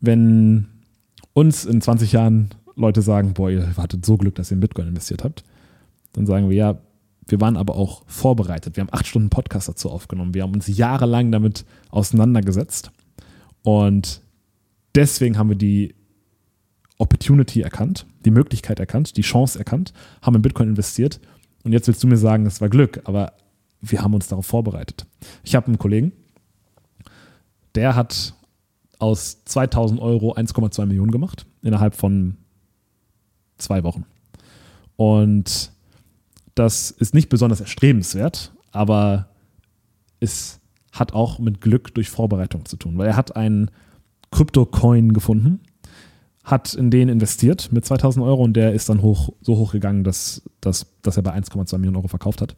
Wenn 0.00 0.68
uns 1.32 1.64
in 1.64 1.80
20 1.80 2.12
Jahren 2.12 2.50
Leute 2.76 3.02
sagen, 3.02 3.34
boah, 3.34 3.50
ihr 3.50 3.76
hattet 3.76 4.04
so 4.04 4.16
Glück, 4.16 4.34
dass 4.34 4.50
ihr 4.50 4.54
in 4.54 4.60
Bitcoin 4.60 4.88
investiert 4.88 5.24
habt, 5.24 5.44
dann 6.12 6.26
sagen 6.26 6.48
wir, 6.48 6.56
ja, 6.56 6.78
wir 7.26 7.40
waren 7.40 7.56
aber 7.56 7.76
auch 7.76 8.02
vorbereitet. 8.06 8.76
Wir 8.76 8.82
haben 8.82 8.92
acht 8.92 9.06
Stunden 9.06 9.28
Podcast 9.28 9.68
dazu 9.68 9.90
aufgenommen. 9.90 10.34
Wir 10.34 10.42
haben 10.42 10.54
uns 10.54 10.66
jahrelang 10.66 11.30
damit 11.30 11.64
auseinandergesetzt. 11.90 12.90
Und 13.62 14.22
deswegen 14.94 15.36
haben 15.36 15.50
wir 15.50 15.56
die 15.56 15.94
Opportunity 16.98 17.62
erkannt, 17.62 18.06
die 18.24 18.30
Möglichkeit 18.30 18.80
erkannt, 18.80 19.16
die 19.16 19.22
Chance 19.22 19.58
erkannt, 19.58 19.92
haben 20.20 20.36
in 20.36 20.42
Bitcoin 20.42 20.68
investiert. 20.68 21.20
Und 21.64 21.72
jetzt 21.72 21.86
willst 21.86 22.02
du 22.02 22.06
mir 22.06 22.16
sagen, 22.16 22.44
das 22.44 22.60
war 22.60 22.68
Glück, 22.68 23.00
aber 23.04 23.32
wir 23.80 24.02
haben 24.02 24.14
uns 24.14 24.28
darauf 24.28 24.46
vorbereitet. 24.46 25.06
Ich 25.44 25.54
habe 25.54 25.68
einen 25.68 25.78
Kollegen, 25.78 26.12
der 27.74 27.94
hat 27.94 28.34
aus 28.98 29.44
2000 29.44 30.00
Euro 30.00 30.34
1,2 30.34 30.86
Millionen 30.86 31.12
gemacht 31.12 31.46
innerhalb 31.62 31.94
von 31.94 32.36
zwei 33.56 33.84
Wochen. 33.84 34.04
Und 34.96 35.72
das 36.56 36.90
ist 36.90 37.14
nicht 37.14 37.28
besonders 37.28 37.60
erstrebenswert, 37.60 38.52
aber 38.72 39.28
es 40.18 40.60
hat 40.90 41.12
auch 41.12 41.38
mit 41.38 41.60
Glück 41.60 41.94
durch 41.94 42.10
Vorbereitung 42.10 42.64
zu 42.64 42.76
tun, 42.76 42.98
weil 42.98 43.06
er 43.06 43.16
hat 43.16 43.36
einen 43.36 43.70
Krypto-Coin 44.32 45.12
gefunden, 45.12 45.60
hat 46.50 46.74
in 46.74 46.90
den 46.90 47.08
investiert 47.08 47.70
mit 47.72 47.84
2000 47.84 48.24
Euro 48.24 48.42
und 48.42 48.54
der 48.54 48.72
ist 48.72 48.88
dann 48.88 49.02
hoch, 49.02 49.30
so 49.40 49.56
hoch 49.56 49.72
gegangen, 49.72 50.02
dass, 50.02 50.42
dass, 50.60 50.86
dass 51.02 51.16
er 51.16 51.22
bei 51.22 51.34
1,2 51.34 51.76
Millionen 51.76 51.96
Euro 51.96 52.08
verkauft 52.08 52.40
hat. 52.40 52.56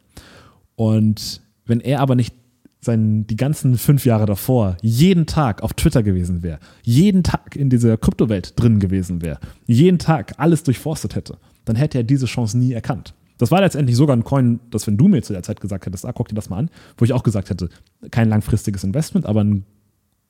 Und 0.77 1.43
wenn 1.67 1.81
er 1.81 2.01
aber 2.01 2.15
nicht 2.15 2.35
sein, 2.81 3.27
die 3.27 3.37
ganzen 3.37 3.77
fünf 3.77 4.07
Jahre 4.07 4.27
davor 4.27 4.77
jeden 4.81 5.27
Tag 5.27 5.63
auf 5.63 5.75
Twitter 5.75 6.03
gewesen 6.03 6.43
wäre, 6.43 6.61
jeden 6.83 7.23
Tag 7.23 7.57
in 7.57 7.69
dieser 7.69 7.97
Kryptowelt 7.97 8.59
drin 8.59 8.79
gewesen 8.79 9.23
wäre, 9.23 9.39
jeden 9.67 9.99
Tag 9.99 10.35
alles 10.39 10.63
durchforstet 10.63 11.15
hätte, 11.15 11.39
dann 11.65 11.77
hätte 11.77 11.99
er 11.99 12.05
diese 12.05 12.27
Chance 12.27 12.57
nie 12.57 12.73
erkannt. 12.73 13.15
Das 13.39 13.51
war 13.51 13.61
letztendlich 13.61 13.97
sogar 13.97 14.17
ein 14.17 14.25
Coin, 14.25 14.61
das 14.71 14.87
wenn 14.87 14.97
du 14.97 15.09
mir 15.09 15.23
zu 15.23 15.33
der 15.33 15.43
Zeit 15.43 15.61
gesagt 15.61 15.87
hättest, 15.87 16.07
ah, 16.07 16.13
guck 16.13 16.29
dir 16.29 16.35
das 16.35 16.49
mal 16.49 16.59
an, 16.59 16.71
wo 16.97 17.05
ich 17.05 17.13
auch 17.13 17.23
gesagt 17.23 17.51
hätte, 17.51 17.71
kein 18.11 18.29
langfristiges 18.29 18.85
Investment, 18.85 19.27
aber 19.27 19.43
ein 19.43 19.65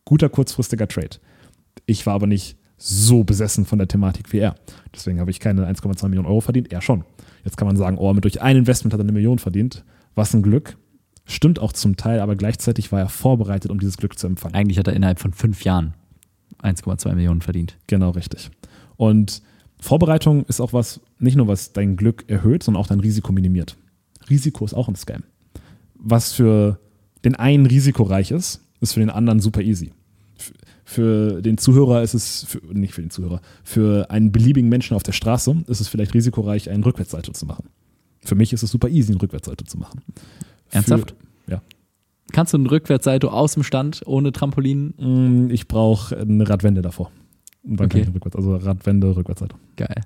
guter 0.04 0.28
kurzfristiger 0.28 0.88
Trade. 0.88 1.18
Ich 1.86 2.06
war 2.06 2.14
aber 2.14 2.26
nicht 2.26 2.56
so 2.82 3.24
besessen 3.24 3.66
von 3.66 3.78
der 3.78 3.88
Thematik 3.88 4.32
wie 4.32 4.38
er. 4.38 4.54
Deswegen 4.94 5.20
habe 5.20 5.30
ich 5.30 5.38
keine 5.38 5.70
1,2 5.70 6.08
Millionen 6.08 6.26
Euro 6.26 6.40
verdient, 6.40 6.72
er 6.72 6.80
schon. 6.80 7.04
Jetzt 7.44 7.56
kann 7.56 7.66
man 7.66 7.76
sagen, 7.76 7.98
oh, 7.98 8.12
mit 8.14 8.24
durch 8.24 8.40
ein 8.40 8.56
Investment 8.56 8.92
hat 8.92 9.00
er 9.00 9.04
eine 9.04 9.12
Million 9.12 9.38
verdient. 9.38 9.84
Was 10.14 10.34
ein 10.34 10.42
Glück. 10.42 10.76
Stimmt 11.26 11.58
auch 11.58 11.72
zum 11.72 11.96
Teil, 11.96 12.20
aber 12.20 12.34
gleichzeitig 12.36 12.90
war 12.90 13.00
er 13.00 13.08
vorbereitet, 13.08 13.70
um 13.70 13.78
dieses 13.78 13.98
Glück 13.98 14.18
zu 14.18 14.26
empfangen. 14.26 14.54
Eigentlich 14.54 14.78
hat 14.78 14.88
er 14.88 14.94
innerhalb 14.94 15.20
von 15.20 15.32
fünf 15.32 15.62
Jahren 15.62 15.94
1,2 16.62 17.14
Millionen 17.14 17.42
verdient. 17.42 17.76
Genau, 17.86 18.10
richtig. 18.10 18.50
Und 18.96 19.42
Vorbereitung 19.78 20.44
ist 20.46 20.60
auch 20.60 20.72
was, 20.72 21.00
nicht 21.18 21.36
nur 21.36 21.46
was 21.46 21.72
dein 21.72 21.96
Glück 21.96 22.24
erhöht, 22.28 22.62
sondern 22.62 22.82
auch 22.82 22.88
dein 22.88 23.00
Risiko 23.00 23.32
minimiert. 23.32 23.76
Risiko 24.28 24.64
ist 24.64 24.74
auch 24.74 24.88
ein 24.88 24.96
Scam. 24.96 25.22
Was 25.94 26.32
für 26.32 26.80
den 27.24 27.36
einen 27.36 27.66
risikoreich 27.66 28.30
ist, 28.30 28.62
ist 28.80 28.94
für 28.94 29.00
den 29.00 29.10
anderen 29.10 29.40
super 29.40 29.60
easy. 29.60 29.92
Für 30.90 31.40
den 31.40 31.56
Zuhörer 31.56 32.02
ist 32.02 32.14
es, 32.14 32.42
für, 32.48 32.58
nicht 32.72 32.94
für 32.94 33.00
den 33.00 33.10
Zuhörer, 33.10 33.40
für 33.62 34.10
einen 34.10 34.32
beliebigen 34.32 34.68
Menschen 34.68 34.96
auf 34.96 35.04
der 35.04 35.12
Straße 35.12 35.62
ist 35.68 35.80
es 35.80 35.86
vielleicht 35.86 36.14
risikoreich, 36.14 36.68
einen 36.68 36.82
Rückwärtssalto 36.82 37.30
zu 37.30 37.46
machen. 37.46 37.66
Für 38.24 38.34
mich 38.34 38.52
ist 38.52 38.64
es 38.64 38.72
super 38.72 38.88
easy, 38.88 39.12
einen 39.12 39.20
Rückwärtssalto 39.20 39.64
zu 39.64 39.78
machen. 39.78 40.00
Ernsthaft? 40.70 41.14
Für, 41.44 41.52
ja. 41.52 41.62
Kannst 42.32 42.54
du 42.54 42.56
einen 42.56 42.66
Rückwärtssalto 42.66 43.28
aus 43.28 43.54
dem 43.54 43.62
Stand 43.62 44.02
ohne 44.04 44.32
Trampolin? 44.32 44.94
Mm, 44.98 45.50
ich 45.52 45.68
brauche 45.68 46.16
eine 46.18 46.48
Radwende 46.48 46.82
davor. 46.82 47.12
Und 47.62 47.78
dann 47.78 47.86
Okay. 47.86 48.00
kann 48.00 48.08
ich 48.08 48.14
rückwärts, 48.16 48.34
also 48.34 48.56
Radwende, 48.56 49.14
Rückwärtssalto. 49.14 49.56
Geil. 49.76 50.00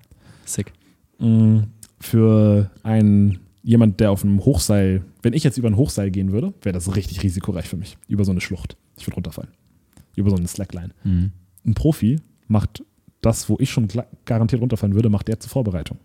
Sick. 0.44 0.70
Mm, 1.18 1.60
Für 1.98 2.70
einen 2.82 3.38
jemand, 3.62 4.00
der 4.00 4.10
auf 4.10 4.22
einem 4.22 4.44
Hochseil, 4.44 5.02
wenn 5.22 5.32
ich 5.32 5.44
jetzt 5.44 5.56
über 5.56 5.68
ein 5.68 5.78
Hochseil 5.78 6.10
gehen 6.10 6.30
würde, 6.30 6.52
wäre 6.60 6.74
das 6.74 6.94
richtig 6.94 7.22
risikoreich 7.22 7.66
für 7.68 7.78
mich. 7.78 7.96
Über 8.06 8.26
so 8.26 8.32
eine 8.32 8.42
Schlucht. 8.42 8.76
Ich 8.98 9.06
würde 9.06 9.14
runterfallen. 9.14 9.48
Über 10.16 10.30
so 10.30 10.36
eine 10.36 10.48
Slackline. 10.48 10.90
Mhm. 11.04 11.32
Ein 11.66 11.74
Profi 11.74 12.20
macht 12.48 12.82
das, 13.20 13.48
wo 13.48 13.56
ich 13.58 13.70
schon 13.70 13.88
garantiert 14.26 14.60
runterfallen 14.60 14.94
würde, 14.94 15.08
macht 15.08 15.28
er 15.28 15.40
zur 15.40 15.50
Vorbereitung. 15.50 15.98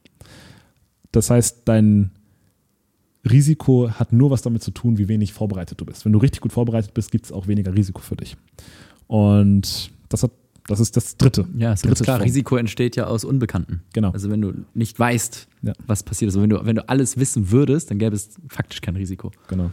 Das 1.11 1.29
heißt, 1.29 1.63
dein 1.65 2.11
Risiko 3.29 3.89
hat 3.91 4.13
nur 4.13 4.31
was 4.31 4.41
damit 4.41 4.63
zu 4.63 4.71
tun, 4.71 4.97
wie 4.97 5.07
wenig 5.07 5.33
vorbereitet 5.33 5.79
du 5.79 5.85
bist. 5.85 6.05
Wenn 6.05 6.13
du 6.13 6.19
richtig 6.19 6.41
gut 6.41 6.53
vorbereitet 6.53 6.93
bist, 6.93 7.11
gibt 7.11 7.25
es 7.25 7.31
auch 7.31 7.47
weniger 7.47 7.73
Risiko 7.75 7.99
für 8.01 8.15
dich. 8.15 8.37
Und 9.07 9.91
das, 10.07 10.23
hat, 10.23 10.31
das 10.67 10.79
ist 10.79 10.95
das 10.95 11.17
Dritte. 11.17 11.45
Ja, 11.57 11.73
ist 11.73 11.83
ganz 11.83 11.97
Dritte 11.97 12.03
klar. 12.05 12.17
Form. 12.17 12.23
Risiko 12.25 12.55
entsteht 12.55 12.95
ja 12.95 13.07
aus 13.07 13.25
Unbekannten. 13.25 13.81
Genau. 13.91 14.11
Also 14.11 14.29
wenn 14.29 14.41
du 14.41 14.53
nicht 14.73 14.97
weißt, 14.97 15.47
Ja. 15.63 15.73
was 15.85 16.03
passiert 16.03 16.29
ist. 16.29 16.35
Also 16.35 16.43
wenn 16.43 16.49
du, 16.49 16.65
wenn 16.65 16.75
du 16.77 16.87
alles 16.87 17.17
wissen 17.17 17.51
würdest, 17.51 17.91
dann 17.91 17.99
gäbe 17.99 18.15
es 18.15 18.35
faktisch 18.47 18.79
kein 18.81 18.95
Risiko. 18.95 19.31
Genau. 19.49 19.71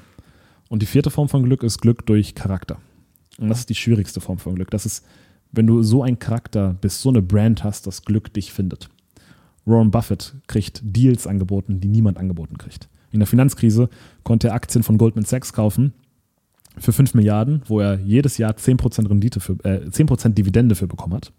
Und 0.69 0.83
die 0.83 0.87
vierte 0.87 1.11
Form 1.11 1.29
von 1.29 1.45
Glück 1.45 1.63
ist 1.63 1.81
Glück 1.81 2.05
durch 2.07 2.35
Charakter. 2.35 2.79
Und 3.39 3.49
das 3.49 3.61
ist 3.61 3.69
die 3.69 3.75
schwierigste 3.75 4.21
Form 4.21 4.39
von 4.39 4.55
Glück. 4.55 4.71
Das 4.71 4.87
ist, 4.87 5.05
wenn 5.53 5.67
du 5.67 5.83
so 5.83 6.03
ein 6.03 6.19
Charakter 6.19 6.75
bist, 6.81 7.01
so 7.01 7.11
eine 7.11 7.23
Brand 7.23 7.65
hast, 7.65 7.87
dass 7.87 8.05
Glück 8.05 8.33
dich 8.33 8.53
findet. 8.53 8.89
Warren 9.65 9.91
Buffett 9.91 10.35
kriegt 10.47 10.81
Deals 10.85 11.27
angeboten, 11.27 11.81
die 11.81 11.89
niemand 11.89 12.19
angeboten 12.19 12.57
kriegt. 12.57 12.89
In 13.11 13.21
der 13.21 13.27
Finanzkrise 13.27 13.89
konnte 14.23 14.49
er 14.49 14.55
Aktien 14.55 14.83
von 14.83 14.99
Goldman 14.99 15.25
Sachs 15.25 15.53
kaufen 15.53 15.93
für 16.79 16.93
5 16.93 17.15
Milliarden, 17.15 17.63
wo 17.67 17.81
er 17.81 17.99
jedes 17.99 18.39
Jahr 18.39 18.57
10% 18.57 19.09
Rendite 19.09 19.41
für, 19.41 19.53
äh, 19.65 19.91
10% 19.91 20.37
Dividende 20.37 20.75
für 20.75 20.87
bekommen 20.87 21.15
hat. 21.15 21.33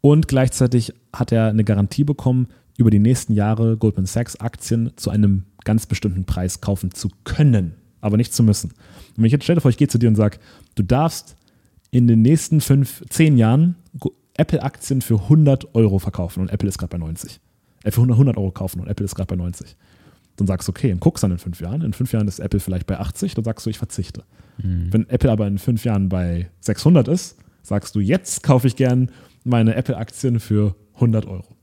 Und 0.00 0.28
gleichzeitig 0.28 0.92
hat 1.12 1.32
er 1.32 1.46
eine 1.46 1.64
Garantie 1.64 2.04
bekommen, 2.04 2.48
über 2.76 2.90
die 2.90 2.98
nächsten 2.98 3.34
Jahre 3.34 3.76
Goldman 3.76 4.06
Sachs 4.06 4.36
Aktien 4.36 4.92
zu 4.96 5.10
einem 5.10 5.44
ganz 5.64 5.86
bestimmten 5.86 6.24
Preis 6.24 6.60
kaufen 6.60 6.92
zu 6.92 7.10
können, 7.24 7.74
aber 8.00 8.16
nicht 8.16 8.32
zu 8.32 8.42
müssen. 8.42 8.70
Und 8.70 9.16
wenn 9.16 9.24
ich 9.26 9.32
jetzt 9.32 9.44
stell 9.44 9.54
dir 9.54 9.60
vor, 9.60 9.70
ich 9.70 9.76
gehe 9.76 9.88
zu 9.88 9.98
dir 9.98 10.08
und 10.08 10.16
sage, 10.16 10.38
du 10.74 10.82
darfst 10.82 11.36
in 11.90 12.06
den 12.06 12.22
nächsten 12.22 12.60
fünf, 12.60 13.02
zehn 13.08 13.36
Jahren 13.36 13.76
Apple-Aktien 14.36 15.02
für 15.02 15.20
100 15.22 15.74
Euro 15.74 15.98
verkaufen 15.98 16.40
und 16.40 16.50
Apple 16.50 16.68
ist 16.68 16.78
gerade 16.78 16.90
bei 16.90 16.98
90. 16.98 17.40
Äh, 17.82 17.90
für 17.90 18.00
100 18.00 18.14
100 18.14 18.36
Euro 18.36 18.50
kaufen 18.50 18.80
und 18.80 18.88
Apple 18.88 19.04
ist 19.04 19.14
gerade 19.14 19.26
bei 19.26 19.36
90. 19.36 19.76
Dann 20.36 20.46
sagst 20.46 20.68
du, 20.68 20.70
okay, 20.70 20.92
und 20.92 21.00
guckst 21.00 21.22
dann 21.22 21.32
in 21.32 21.38
fünf 21.38 21.60
Jahren. 21.60 21.82
In 21.82 21.92
fünf 21.92 22.12
Jahren 22.12 22.26
ist 22.28 22.38
Apple 22.38 22.60
vielleicht 22.60 22.86
bei 22.86 22.98
80, 22.98 23.34
dann 23.34 23.44
sagst 23.44 23.66
du, 23.66 23.70
ich 23.70 23.78
verzichte. 23.78 24.24
Wenn 24.62 25.08
Apple 25.08 25.30
aber 25.30 25.46
in 25.46 25.58
fünf 25.58 25.84
Jahren 25.84 26.08
bei 26.08 26.50
600 26.60 27.08
ist, 27.08 27.36
sagst 27.62 27.94
du, 27.94 28.00
jetzt 28.00 28.42
kaufe 28.42 28.66
ich 28.66 28.76
gern 28.76 29.10
meine 29.44 29.74
Apple-Aktien 29.74 30.40
für 30.40 30.74
100 30.94 31.26
Euro. 31.26 31.56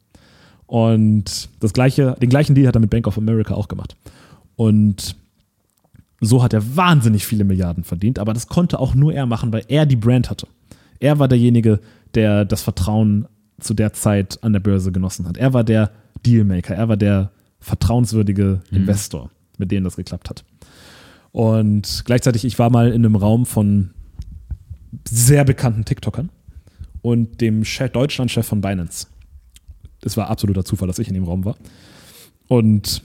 Und 0.65 1.49
das 1.59 1.73
gleiche, 1.73 2.15
den 2.21 2.29
gleichen 2.29 2.55
Deal 2.55 2.67
hat 2.67 2.75
er 2.75 2.81
mit 2.81 2.89
Bank 2.89 3.07
of 3.07 3.17
America 3.17 3.53
auch 3.53 3.67
gemacht. 3.67 3.95
Und 4.55 5.15
so 6.19 6.41
hat 6.43 6.53
er 6.53 6.75
wahnsinnig 6.75 7.25
viele 7.25 7.43
Milliarden 7.43 7.83
verdient, 7.83 8.19
aber 8.19 8.33
das 8.33 8.47
konnte 8.47 8.79
auch 8.79 8.95
nur 8.95 9.13
er 9.13 9.25
machen, 9.25 9.53
weil 9.53 9.63
er 9.67 9.85
die 9.85 9.95
Brand 9.95 10.29
hatte. 10.29 10.47
Er 10.99 11.19
war 11.19 11.27
derjenige, 11.27 11.79
der 12.15 12.45
das 12.45 12.61
Vertrauen 12.61 13.27
zu 13.59 13.73
der 13.73 13.93
Zeit 13.93 14.43
an 14.43 14.53
der 14.53 14.59
Börse 14.59 14.91
genossen 14.91 15.27
hat. 15.27 15.37
Er 15.37 15.53
war 15.53 15.63
der 15.63 15.91
Dealmaker, 16.25 16.75
er 16.75 16.89
war 16.89 16.97
der 16.97 17.31
vertrauenswürdige 17.59 18.61
Investor, 18.71 19.31
mit 19.57 19.71
dem 19.71 19.83
das 19.83 19.95
geklappt 19.95 20.29
hat. 20.29 20.43
Und 21.31 22.03
gleichzeitig, 22.05 22.45
ich 22.45 22.57
war 22.57 22.69
mal 22.71 22.87
in 22.87 23.05
einem 23.05 23.15
Raum 23.15 23.45
von 23.45 23.91
sehr 25.07 25.43
bekannten 25.43 25.85
TikTokern 25.85 26.29
und 27.01 27.41
dem 27.41 27.63
Chef, 27.63 27.91
Deutschlandchef 27.91 28.45
von 28.45 28.61
Binance. 28.61 29.07
Es 30.03 30.17
war 30.17 30.29
absoluter 30.29 30.65
Zufall, 30.65 30.87
dass 30.87 30.99
ich 30.99 31.07
in 31.07 31.13
dem 31.13 31.25
Raum 31.25 31.45
war. 31.45 31.57
Und 32.47 33.03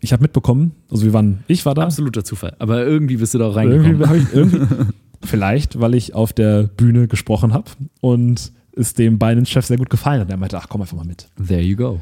ich 0.00 0.12
habe 0.12 0.22
mitbekommen, 0.22 0.72
also 0.90 1.04
wir 1.04 1.12
waren, 1.12 1.44
ich 1.46 1.64
war 1.66 1.74
da. 1.74 1.82
Absoluter 1.82 2.24
Zufall. 2.24 2.56
Aber 2.58 2.84
irgendwie 2.84 3.16
bist 3.16 3.34
du 3.34 3.38
da 3.38 3.48
auch 3.48 3.56
reingekommen. 3.56 4.00
Irgendwie, 4.00 4.18
ich, 4.18 4.32
irgendwie 4.34 4.92
vielleicht, 5.22 5.80
weil 5.80 5.94
ich 5.94 6.14
auf 6.14 6.32
der 6.32 6.64
Bühne 6.64 7.08
gesprochen 7.08 7.52
habe 7.52 7.70
und 8.00 8.52
es 8.72 8.94
dem 8.94 9.18
Binance-Chef 9.18 9.66
sehr 9.66 9.76
gut 9.76 9.90
gefallen 9.90 10.20
hat. 10.20 10.30
Er 10.30 10.36
meinte, 10.36 10.58
ach 10.58 10.68
komm 10.68 10.80
einfach 10.80 10.96
mal 10.96 11.04
mit. 11.04 11.28
There 11.46 11.60
you 11.60 11.76
go. 11.76 12.00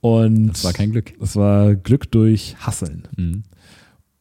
Und 0.00 0.48
Das 0.48 0.64
war 0.64 0.72
kein 0.72 0.90
Glück. 0.90 1.12
es 1.20 1.36
war 1.36 1.74
Glück 1.74 2.10
durch 2.10 2.56
Hasseln. 2.58 3.08
Mhm. 3.16 3.42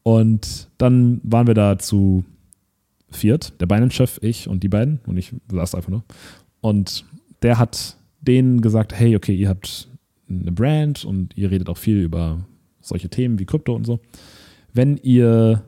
Und 0.03 0.69
dann 0.77 1.19
waren 1.23 1.47
wir 1.47 1.55
da 1.55 1.79
zu 1.79 2.23
viert, 3.09 3.59
der 3.59 3.65
Binance-Chef, 3.65 4.19
ich 4.21 4.47
und 4.47 4.61
die 4.61 4.69
beiden. 4.69 4.99
Und 5.07 5.17
ich 5.17 5.33
saß 5.51 5.73
einfach 5.75 5.89
nur. 5.89 6.03
Und 6.61 7.05
der 7.41 7.57
hat 7.57 7.97
denen 8.21 8.61
gesagt, 8.61 8.93
hey, 8.93 9.15
okay, 9.15 9.35
ihr 9.35 9.49
habt 9.49 9.87
eine 10.29 10.51
Brand 10.51 11.05
und 11.05 11.35
ihr 11.37 11.49
redet 11.51 11.69
auch 11.69 11.77
viel 11.77 12.01
über 12.01 12.45
solche 12.87 13.09
Themen 13.09 13.39
wie 13.39 13.45
Krypto 13.45 13.73
und 13.73 13.85
so. 13.85 13.99
Wenn 14.73 14.97
ihr 14.97 15.63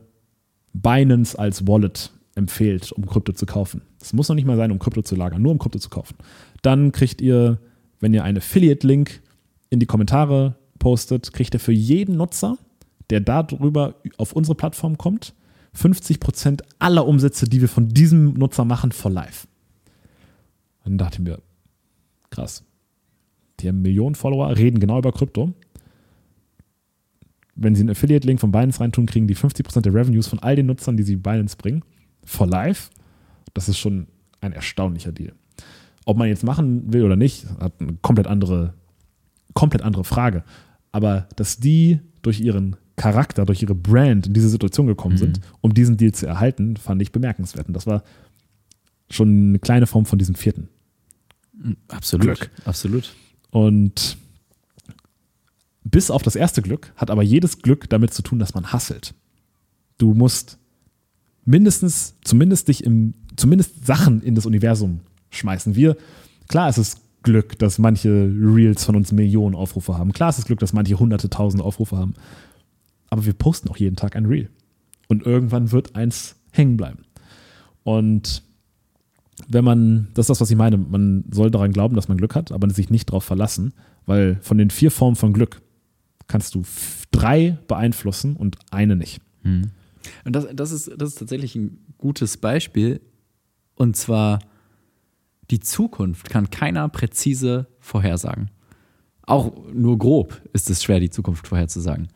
Binance 0.74 1.38
als 1.38 1.68
Wallet 1.68 2.12
empfehlt, 2.36 2.92
um 2.92 3.06
Krypto 3.06 3.34
zu 3.34 3.46
kaufen, 3.46 3.82
es 4.02 4.14
muss 4.14 4.30
noch 4.30 4.36
nicht 4.36 4.46
mal 4.46 4.58
sein, 4.58 4.72
um 4.72 4.80
Krypto 4.80 5.02
zu 5.02 5.16
lagern, 5.16 5.42
nur 5.42 5.52
um 5.52 5.60
Krypto 5.60 5.80
zu 5.80 5.90
kaufen, 5.90 6.16
dann 6.62 6.92
kriegt 6.92 7.22
ihr, 7.22 7.60
wenn 8.00 8.14
ihr 8.14 8.24
einen 8.24 8.38
Affiliate-Link 8.38 9.22
in 9.70 9.80
die 9.80 9.86
Kommentare 9.86 10.56
postet, 10.80 11.34
kriegt 11.34 11.54
ihr 11.54 11.60
für 11.60 11.72
jeden 11.72 12.18
Nutzer, 12.18 12.58
der 13.10 13.22
darüber 13.22 13.96
auf 14.18 14.34
unsere 14.34 14.56
Plattform 14.56 14.98
kommt, 14.98 15.34
50% 15.76 16.62
aller 16.80 17.06
Umsätze, 17.06 17.48
die 17.48 17.62
wir 17.62 17.70
von 17.70 17.90
diesem 17.90 18.34
Nutzer 18.34 18.66
machen, 18.66 18.92
for 18.92 19.12
life. 19.12 19.48
Dann 20.84 20.98
dachte 20.98 21.16
ich 21.16 21.28
mir, 21.28 21.40
krass. 22.30 22.64
Die 23.60 23.68
haben 23.68 23.82
Millionen 23.82 24.16
Follower, 24.16 24.56
reden 24.56 24.80
genau 24.80 25.00
über 25.00 25.12
Krypto. 25.12 25.54
Wenn 27.60 27.76
sie 27.76 27.82
einen 27.82 27.90
Affiliate-Link 27.90 28.40
von 28.40 28.52
Binance 28.52 28.80
reintun, 28.80 29.08
kriegen 29.08 29.28
die 29.28 29.36
50% 29.36 29.82
der 29.82 29.94
Revenues 29.94 30.28
von 30.28 30.40
all 30.40 30.56
den 30.56 30.68
Nutzern, 30.68 30.96
die 30.96 31.04
sie 31.04 31.16
Binance 31.16 31.58
bringen, 31.58 31.84
for 32.24 32.48
life. 32.48 32.92
Das 33.54 33.68
ist 33.68 33.80
schon 33.80 34.08
ein 34.42 34.54
erstaunlicher 34.54 35.12
Deal. 35.12 35.34
Ob 36.06 36.18
man 36.18 36.28
jetzt 36.28 36.44
machen 36.44 36.94
will 36.94 37.04
oder 37.04 37.16
nicht, 37.16 37.48
hat 37.60 37.74
eine 37.80 37.98
komplett 38.02 38.28
andere, 38.28 38.76
komplett 39.54 39.82
andere 39.82 40.04
Frage. 40.04 40.44
Aber 40.92 41.28
dass 41.36 41.58
die 41.58 42.00
durch 42.22 42.40
ihren 42.40 42.76
Charakter, 42.96 43.46
durch 43.46 43.62
ihre 43.62 43.76
Brand 43.76 44.28
in 44.28 44.34
diese 44.34 44.50
Situation 44.50 44.88
gekommen 44.88 45.18
sind, 45.18 45.40
um 45.62 45.74
diesen 45.74 45.98
Deal 45.98 46.12
zu 46.14 46.26
erhalten, 46.26 46.78
fand 46.78 47.02
ich 47.02 47.12
bemerkenswert. 47.12 47.68
Und 47.68 47.74
das 47.74 47.88
war 47.88 48.04
schon 49.10 49.50
eine 49.50 49.60
kleine 49.60 49.88
Form 49.88 50.06
von 50.06 50.20
diesem 50.20 50.36
vierten. 50.36 50.70
Absolut. 51.88 52.26
Glück. 52.26 52.52
Absolut. 52.66 53.14
Und 53.52 54.18
bis 55.92 56.12
auf 56.12 56.24
das 56.24 56.36
erste 56.36 56.62
Glück 56.62 56.92
hat 56.96 57.12
aber 57.12 57.24
jedes 57.24 57.60
Glück 57.60 57.90
damit 57.90 58.14
zu 58.14 58.22
tun, 58.22 58.40
dass 58.40 58.54
man 58.54 58.72
hasselt. 58.72 59.14
Du 59.98 60.14
musst 60.14 60.58
mindestens, 61.46 62.16
zumindest 62.24 62.68
dich 62.68 62.84
im, 62.84 63.14
zumindest 63.36 63.86
Sachen 63.86 64.22
in 64.22 64.36
das 64.36 64.46
Universum 64.46 65.00
schmeißen. 65.30 65.76
Wir, 65.76 65.98
klar 66.48 66.70
ist 66.70 66.78
es 66.78 66.98
Glück, 67.24 67.58
dass 67.60 67.80
manche 67.80 68.10
Reels 68.10 68.86
von 68.86 68.96
uns 68.96 69.12
Millionen 69.12 69.56
Aufrufe 69.56 69.98
haben. 69.98 70.14
Klar 70.14 70.30
ist 70.30 70.40
es 70.40 70.46
Glück, 70.46 70.60
dass 70.60 70.74
manche 70.74 71.00
hunderte, 71.00 71.30
tausende 71.30 71.64
Aufrufe 71.64 71.98
haben. 71.98 72.14
Aber 73.10 73.26
wir 73.26 73.34
posten 73.34 73.70
auch 73.70 73.78
jeden 73.78 73.96
Tag 73.96 74.16
ein 74.16 74.26
Reel. 74.26 74.50
Und 75.08 75.26
irgendwann 75.26 75.72
wird 75.72 75.96
eins 75.96 76.36
hängen 76.52 76.78
bleiben. 76.78 77.06
Und 77.84 78.44
wenn 79.48 79.64
man, 79.64 80.08
das 80.14 80.26
ist 80.26 80.30
das, 80.30 80.42
was 80.42 80.52
ich 80.52 80.58
meine, 80.58 80.78
man 80.78 81.24
soll 81.32 81.52
daran 81.52 81.72
glauben, 81.72 81.96
dass 81.96 82.08
man 82.08 82.18
Glück 82.18 82.36
hat, 82.36 82.52
aber 82.52 82.70
sich 82.70 82.90
nicht 82.90 83.10
darauf 83.10 83.24
verlassen, 83.24 83.74
weil 84.06 84.38
von 84.42 84.58
den 84.58 84.70
vier 84.70 84.92
Formen 84.92 85.16
von 85.16 85.34
Glück 85.34 85.62
kannst 86.28 86.56
du 86.56 86.64
drei 87.12 87.58
beeinflussen 87.68 88.36
und 88.36 88.58
eine 88.72 88.96
nicht. 88.96 89.22
Und 90.26 90.36
das, 90.36 90.48
das, 90.54 90.72
ist, 90.72 90.92
das 90.98 91.10
ist 91.10 91.20
tatsächlich 91.20 91.56
ein 91.56 91.80
gutes 91.98 92.38
Beispiel. 92.38 93.02
Und 93.76 93.96
zwar, 93.96 94.40
die 95.50 95.60
Zukunft 95.60 96.30
kann 96.30 96.50
keiner 96.50 96.90
präzise 96.90 97.68
vorhersagen. 97.80 98.52
Auch 99.24 99.54
nur 99.74 99.98
grob 99.98 100.42
ist 100.54 100.70
es 100.70 100.84
schwer, 100.84 101.00
die 101.00 101.10
Zukunft 101.10 101.48
vorherzusagen. 101.48 102.08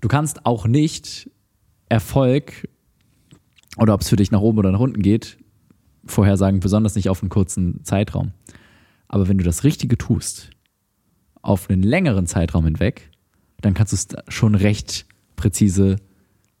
Du 0.00 0.08
kannst 0.08 0.46
auch 0.46 0.66
nicht 0.66 1.30
Erfolg 1.88 2.68
oder 3.76 3.94
ob 3.94 4.02
es 4.02 4.08
für 4.08 4.16
dich 4.16 4.30
nach 4.30 4.40
oben 4.40 4.58
oder 4.58 4.72
nach 4.72 4.80
unten 4.80 5.02
geht, 5.02 5.38
vorhersagen, 6.04 6.60
besonders 6.60 6.94
nicht 6.94 7.08
auf 7.08 7.22
einen 7.22 7.30
kurzen 7.30 7.84
Zeitraum. 7.84 8.32
Aber 9.08 9.28
wenn 9.28 9.38
du 9.38 9.44
das 9.44 9.64
Richtige 9.64 9.98
tust, 9.98 10.50
auf 11.42 11.70
einen 11.70 11.82
längeren 11.82 12.26
Zeitraum 12.26 12.64
hinweg, 12.64 13.09
dann 13.60 13.74
kannst 13.74 13.92
du 13.92 13.96
es 13.96 14.34
schon 14.34 14.54
recht 14.54 15.06
präzise, 15.36 15.96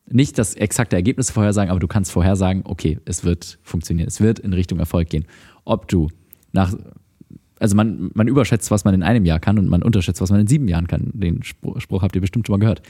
nicht 0.06 0.38
das 0.38 0.54
exakte 0.54 0.96
Ergebnis 0.96 1.30
vorhersagen, 1.30 1.70
aber 1.70 1.80
du 1.80 1.86
kannst 1.86 2.10
vorhersagen, 2.10 2.62
okay, 2.64 2.98
es 3.04 3.24
wird 3.24 3.58
funktionieren, 3.62 4.08
es 4.08 4.20
wird 4.20 4.38
in 4.38 4.52
Richtung 4.52 4.78
Erfolg 4.78 5.08
gehen. 5.08 5.24
Ob 5.64 5.88
du 5.88 6.08
nach, 6.52 6.74
also 7.58 7.76
man, 7.76 8.10
man 8.14 8.26
überschätzt, 8.26 8.70
was 8.70 8.84
man 8.84 8.94
in 8.94 9.02
einem 9.02 9.24
Jahr 9.24 9.38
kann 9.38 9.58
und 9.58 9.68
man 9.68 9.82
unterschätzt, 9.82 10.20
was 10.20 10.30
man 10.30 10.40
in 10.40 10.46
sieben 10.46 10.66
Jahren 10.66 10.88
kann. 10.88 11.10
Den 11.14 11.42
Spruch, 11.42 12.02
habt 12.02 12.14
ihr 12.16 12.20
bestimmt 12.20 12.46
schon 12.46 12.54
mal 12.54 12.60
gehört. 12.60 12.82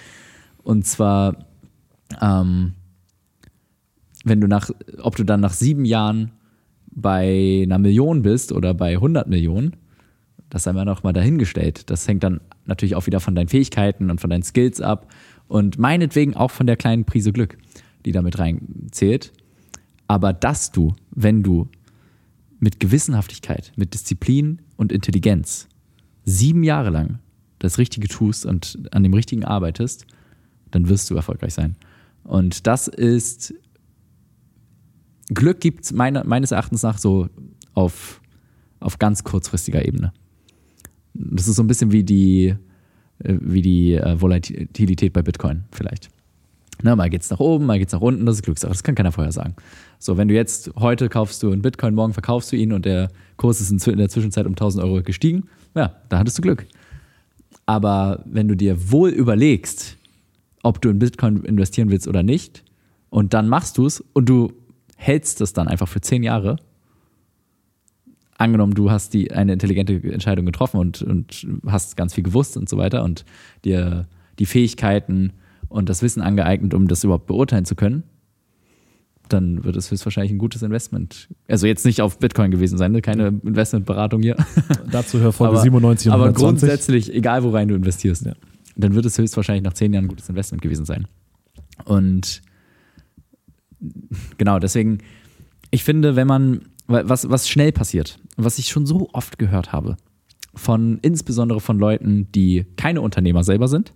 Und 0.63 0.87
zwar, 0.87 1.47
ähm, 2.23 2.73
wenn 4.25 4.41
du 4.41 4.47
nach, 4.47 4.71
ob 5.03 5.17
du 5.17 5.25
dann 5.25 5.41
nach 5.41 5.53
sieben 5.53 5.85
Jahren 5.85 6.33
bei 6.91 7.63
einer 7.65 7.79
Million 7.79 8.23
bist 8.23 8.53
oder 8.53 8.75
bei 8.75 8.93
100 8.93 9.29
Millionen, 9.29 9.77
das 10.51 10.65
sei 10.65 10.73
mal 10.73 10.85
noch 10.85 11.03
mal 11.03 11.13
dahingestellt. 11.13 11.89
Das 11.91 12.07
hängt 12.07 12.23
dann 12.23 12.41
natürlich 12.67 12.95
auch 12.97 13.07
wieder 13.07 13.21
von 13.21 13.35
deinen 13.35 13.49
Fähigkeiten 13.49 14.11
und 14.11 14.21
von 14.21 14.31
deinen 14.31 14.43
Skills 14.43 14.81
ab 14.81 15.13
und 15.49 15.79
meinetwegen 15.79 16.37
auch 16.37 16.51
von 16.51 16.67
der 16.67 16.77
kleinen 16.77 17.05
Prise 17.05 17.33
Glück, 17.33 17.57
die 18.05 18.13
damit 18.13 18.39
reinzählt. 18.39 19.33
Aber 20.07 20.33
dass 20.33 20.73
du, 20.73 20.95
wenn 21.11 21.43
du 21.43 21.69
mit 22.59 22.81
Gewissenhaftigkeit, 22.81 23.73
mit 23.77 23.95
Disziplin 23.95 24.61
und 24.77 24.93
Intelligenz 24.93 25.69
sieben 26.25 26.63
Jahre 26.63 26.91
lang 26.91 27.21
das 27.61 27.79
Richtige 27.79 28.09
tust 28.09 28.45
und 28.45 28.79
an 28.93 29.03
dem 29.03 29.15
Richtigen 29.15 29.45
arbeitest, 29.45 30.07
dann 30.71 30.89
wirst 30.89 31.11
du 31.11 31.15
erfolgreich 31.15 31.55
sein. 31.55 31.77
Und 32.25 32.67
das 32.67 32.89
ist 32.89 33.55
Glück 35.33 35.61
gibt 35.61 35.85
es 35.85 35.93
meine, 35.93 36.25
meines 36.25 36.51
Erachtens 36.51 36.83
nach 36.83 36.99
so 36.99 37.29
auf, 37.75 38.21
auf 38.81 38.99
ganz 38.99 39.23
kurzfristiger 39.23 39.85
Ebene. 39.85 40.13
Das 41.15 41.49
ist 41.49 41.57
so 41.57 41.63
ein 41.63 41.67
bisschen 41.67 41.93
wie 41.93 42.05
die, 42.05 42.55
äh, 43.19 43.35
wie 43.41 43.63
die 43.63 43.95
äh, 43.95 44.21
Volatilität 44.21 45.13
bei 45.13 45.23
Bitcoin 45.23 45.65
vielleicht. 45.73 46.11
Ne, 46.83 46.97
mal 46.97 47.11
geht's 47.11 47.29
nach 47.31 47.41
oben, 47.41 47.67
mal 47.67 47.79
geht's 47.79 47.93
nach 47.93 48.01
unten, 48.01 48.25
das 48.25 48.37
ist 48.37 48.43
Glückssache, 48.43 48.73
das 48.73 48.83
kann 48.83 48.95
keiner 48.95 49.13
vorher 49.13 49.33
sagen. 49.33 49.55
So, 49.99 50.17
wenn 50.17 50.29
du 50.29 50.35
jetzt 50.35 50.71
heute 50.77 51.11
kaufst 51.11 51.43
du 51.43 51.53
einen 51.53 51.61
Bitcoin, 51.61 51.95
morgen 51.95 52.15
verkaufst 52.15 52.53
du 52.53 52.57
ihn 52.57 52.73
und 52.73 52.87
der 52.87 53.11
Kurs 53.37 53.61
ist 53.61 53.71
in 53.87 53.99
der 53.99 54.09
Zwischenzeit 54.09 54.47
um 54.47 54.53
1000 54.53 54.83
Euro 54.85 55.03
gestiegen, 55.03 55.45
ja, 55.75 55.95
da 56.09 56.19
hattest 56.19 56.39
du 56.39 56.43
Glück. 56.43 56.67
Aber 57.67 58.23
wenn 58.25 58.49
du 58.49 58.57
dir 58.57 58.91
wohl 58.91 59.11
überlegst, 59.11 59.99
ob 60.63 60.81
du 60.81 60.89
in 60.89 60.99
Bitcoin 60.99 61.45
investieren 61.45 61.91
willst 61.91 62.09
oder 62.09 62.23
nicht, 62.23 62.65
und 63.11 63.35
dann 63.35 63.49
machst 63.49 63.77
du 63.77 63.87
es 63.87 64.03
und 64.13 64.29
du 64.29 64.53
hältst 64.97 65.41
es 65.41 65.53
dann 65.53 65.69
einfach 65.69 65.89
für 65.89 66.01
zehn 66.01 66.23
Jahre, 66.23 66.57
angenommen, 68.41 68.75
du 68.75 68.91
hast 68.91 69.15
die, 69.15 69.33
eine 69.33 69.53
intelligente 69.53 69.95
Entscheidung 70.13 70.47
getroffen 70.47 70.79
und, 70.79 71.03
und 71.03 71.47
hast 71.67 71.97
ganz 71.97 72.15
viel 72.15 72.25
gewusst 72.25 72.57
und 72.57 72.69
so 72.69 72.77
weiter 72.79 73.05
und 73.05 73.25
dir 73.65 74.07
die 74.39 74.47
Fähigkeiten 74.47 75.33
und 75.69 75.89
das 75.89 76.03
Wissen 76.03 76.23
angeeignet, 76.23 76.75
um 76.75 76.89
das 76.89 77.05
überhaupt 77.05 77.27
beurteilen 77.27 77.65
zu 77.65 77.75
können, 77.75 78.03
dann 79.29 79.63
wird 79.65 79.77
es 79.77 79.91
höchstwahrscheinlich 79.91 80.33
ein 80.33 80.39
gutes 80.39 80.63
Investment. 80.63 81.29
Also 81.49 81.67
jetzt 81.67 81.85
nicht 81.85 82.01
auf 82.03 82.19
Bitcoin 82.19 82.51
gewesen 82.51 82.79
sein, 82.79 82.93
ne? 82.93 83.03
keine 83.03 83.29
Investmentberatung 83.29 84.23
hier. 84.23 84.37
Dazu 84.91 85.21
hör 85.21 85.33
Folge 85.33 85.53
aber, 85.55 85.63
97 85.63 86.09
und 86.09 86.15
aber 86.15 86.25
120. 86.25 86.45
grundsätzlich, 86.61 87.15
egal 87.15 87.43
worein 87.45 87.69
du 87.69 87.75
investierst, 87.75 88.27
Ja. 88.27 88.33
dann 88.77 88.95
wird 88.95 89.07
es 89.07 89.19
höchstwahrscheinlich 89.19 89.63
nach 89.63 89.75
zehn 89.75 89.93
Jahren 89.93 90.07
ein 90.07 90.09
gutes 90.09 90.29
Investment 90.29 90.63
gewesen 90.63 90.85
sein. 90.85 91.07
Und 91.85 92.43
genau, 94.39 94.59
deswegen, 94.59 94.99
ich 95.71 95.85
finde, 95.85 96.17
wenn 96.17 96.27
man, 96.27 96.63
was, 96.91 97.29
was 97.29 97.49
schnell 97.49 97.73
passiert, 97.73 98.19
was 98.37 98.59
ich 98.59 98.69
schon 98.69 98.87
so 98.87 99.09
oft 99.13 99.39
gehört 99.39 99.73
habe, 99.73 99.97
von 100.55 100.99
insbesondere 101.03 101.61
von 101.61 101.79
Leuten, 101.79 102.31
die 102.33 102.67
keine 102.77 103.01
Unternehmer 103.01 103.45
selber 103.45 103.69
sind, 103.69 103.93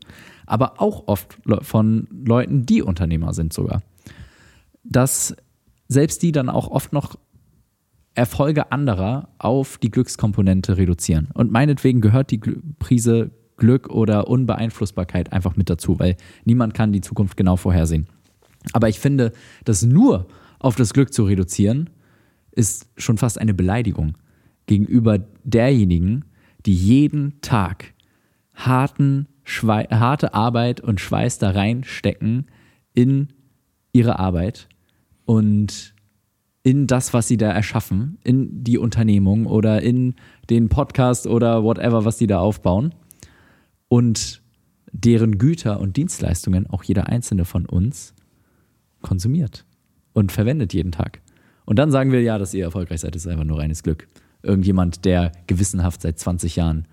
aber 0.46 0.80
auch 0.80 1.08
oft 1.08 1.38
von 1.62 2.08
Leuten, 2.10 2.66
die 2.66 2.82
Unternehmer 2.82 3.34
sind 3.34 3.52
sogar, 3.52 3.82
dass 4.84 5.34
selbst 5.88 6.22
die 6.22 6.32
dann 6.32 6.48
auch 6.48 6.68
oft 6.68 6.92
noch 6.92 7.16
Erfolge 8.14 8.70
anderer 8.70 9.28
auf 9.38 9.78
die 9.78 9.90
Glückskomponente 9.90 10.76
reduzieren. 10.76 11.28
Und 11.34 11.50
meinetwegen 11.50 12.00
gehört 12.00 12.30
die 12.30 12.38
Prise 12.78 13.32
Glück 13.56 13.88
oder 13.88 14.28
Unbeeinflussbarkeit 14.28 15.32
einfach 15.32 15.56
mit 15.56 15.68
dazu, 15.68 15.98
weil 15.98 16.16
niemand 16.44 16.74
kann 16.74 16.92
die 16.92 17.00
Zukunft 17.00 17.36
genau 17.36 17.56
vorhersehen. 17.56 18.06
Aber 18.72 18.88
ich 18.88 19.00
finde, 19.00 19.32
das 19.64 19.82
nur 19.82 20.26
auf 20.58 20.76
das 20.76 20.94
Glück 20.94 21.12
zu 21.12 21.24
reduzieren, 21.24 21.90
ist 22.54 22.88
schon 22.96 23.18
fast 23.18 23.40
eine 23.40 23.54
Beleidigung 23.54 24.16
gegenüber 24.66 25.18
derjenigen, 25.44 26.24
die 26.66 26.74
jeden 26.74 27.40
Tag 27.40 27.94
harten, 28.54 29.26
harte 29.44 30.34
Arbeit 30.34 30.80
und 30.80 31.00
Schweiß 31.00 31.38
da 31.38 31.50
reinstecken 31.50 32.46
in 32.94 33.28
ihre 33.92 34.18
Arbeit 34.18 34.68
und 35.24 35.94
in 36.62 36.86
das, 36.86 37.12
was 37.12 37.28
sie 37.28 37.36
da 37.36 37.50
erschaffen, 37.50 38.18
in 38.24 38.64
die 38.64 38.78
Unternehmung 38.78 39.46
oder 39.46 39.82
in 39.82 40.14
den 40.48 40.70
Podcast 40.70 41.26
oder 41.26 41.62
whatever, 41.62 42.04
was 42.06 42.16
sie 42.16 42.26
da 42.26 42.38
aufbauen 42.38 42.94
und 43.88 44.42
deren 44.92 45.38
Güter 45.38 45.80
und 45.80 45.96
Dienstleistungen 45.96 46.68
auch 46.68 46.84
jeder 46.84 47.08
einzelne 47.08 47.44
von 47.44 47.66
uns 47.66 48.14
konsumiert 49.02 49.66
und 50.14 50.32
verwendet 50.32 50.72
jeden 50.72 50.92
Tag. 50.92 51.20
Und 51.64 51.78
dann 51.78 51.90
sagen 51.90 52.12
wir, 52.12 52.22
ja, 52.22 52.38
dass 52.38 52.54
ihr 52.54 52.64
erfolgreich 52.64 53.00
seid, 53.00 53.16
ist 53.16 53.26
einfach 53.26 53.44
nur 53.44 53.58
reines 53.58 53.82
Glück. 53.82 54.06
Irgendjemand, 54.42 55.04
der 55.04 55.32
gewissenhaft 55.46 56.02
seit 56.02 56.18
20 56.18 56.56
Jahren 56.56 56.86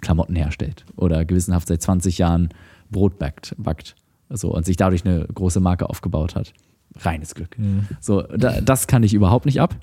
Klamotten 0.00 0.36
herstellt 0.36 0.84
oder 0.96 1.24
gewissenhaft 1.24 1.68
seit 1.68 1.82
20 1.82 2.18
Jahren 2.18 2.50
Brot 2.90 3.18
backt, 3.18 3.54
backt 3.58 3.96
so, 4.30 4.54
und 4.54 4.64
sich 4.64 4.76
dadurch 4.76 5.04
eine 5.04 5.26
große 5.26 5.60
Marke 5.60 5.88
aufgebaut 5.88 6.34
hat. 6.34 6.52
Reines 6.96 7.34
Glück. 7.34 7.58
Mhm. 7.58 7.86
So, 8.00 8.22
da, 8.22 8.60
das 8.60 8.86
kann 8.86 9.02
ich 9.02 9.14
überhaupt 9.14 9.46
nicht 9.46 9.60
ab. 9.60 9.76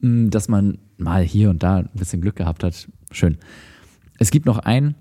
Mm, 0.00 0.30
dass 0.30 0.48
man 0.48 0.78
mal 0.96 1.22
hier 1.22 1.50
und 1.50 1.62
da 1.62 1.78
ein 1.78 1.90
bisschen 1.94 2.20
Glück 2.20 2.36
gehabt 2.36 2.62
hat, 2.62 2.88
schön. 3.10 3.38
Es 4.18 4.30
gibt 4.30 4.46
noch 4.46 4.58
einen 4.58 4.94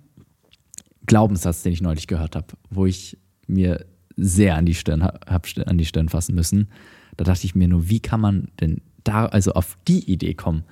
Glaubenssatz, 1.06 1.64
den 1.64 1.74
ich 1.74 1.82
neulich 1.82 2.08
gehört 2.08 2.36
habe, 2.36 2.48
wo 2.70 2.86
ich 2.86 3.18
mir 3.48 3.86
sehr 4.16 4.56
an 4.56 4.66
die 4.66 4.74
Stirn 4.74 5.04
habe 5.04 5.48
an 5.66 5.78
die 5.78 5.86
Stirn 5.86 6.10
fassen 6.10 6.36
müssen. 6.36 6.70
Da 7.18 7.24
dachte 7.24 7.46
ich 7.46 7.56
mir 7.56 7.68
nur, 7.68 7.90
wie 7.90 8.00
kann 8.00 8.22
man 8.22 8.50
denn 8.62 8.82
da 9.04 9.26
also 9.26 9.54
auf 9.54 9.78
die 9.88 10.12
Idee 10.12 10.36
kommen? 10.36 10.64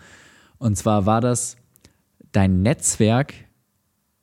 Und 0.58 0.78
zwar 0.78 1.06
war 1.06 1.22
das, 1.22 1.58
dein 2.32 2.62
Netzwerk 2.62 3.34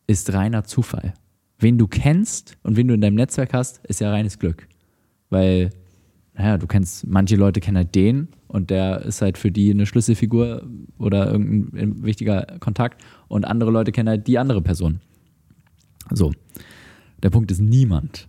ist 0.06 0.32
reiner 0.32 0.64
Zufall. 0.64 1.14
Wen 1.58 1.78
du 1.78 1.86
kennst 1.86 2.56
und 2.62 2.76
wen 2.76 2.88
du 2.88 2.94
in 2.94 3.00
deinem 3.00 3.16
Netzwerk 3.16 3.52
hast, 3.52 3.84
ist 3.86 4.00
ja 4.00 4.10
reines 4.10 4.38
Glück. 4.38 4.68
Weil, 5.30 5.70
naja, 6.34 6.58
du 6.58 6.66
kennst, 6.66 7.06
manche 7.06 7.36
Leute 7.36 7.60
kennen 7.60 7.76
halt 7.76 7.94
den 7.94 8.28
und 8.48 8.70
der 8.70 9.02
ist 9.02 9.22
halt 9.22 9.38
für 9.38 9.50
die 9.50 9.70
eine 9.70 9.86
Schlüsselfigur 9.86 10.66
oder 10.98 11.30
irgendein 11.30 12.02
wichtiger 12.04 12.58
Kontakt 12.60 13.02
und 13.28 13.44
andere 13.44 13.70
Leute 13.70 13.92
kennen 13.92 14.08
halt 14.08 14.26
die 14.26 14.38
andere 14.38 14.62
Person. 14.62 15.00
So. 16.10 16.32
Der 17.22 17.30
Punkt 17.30 17.50
ist, 17.52 17.60
niemand, 17.60 18.26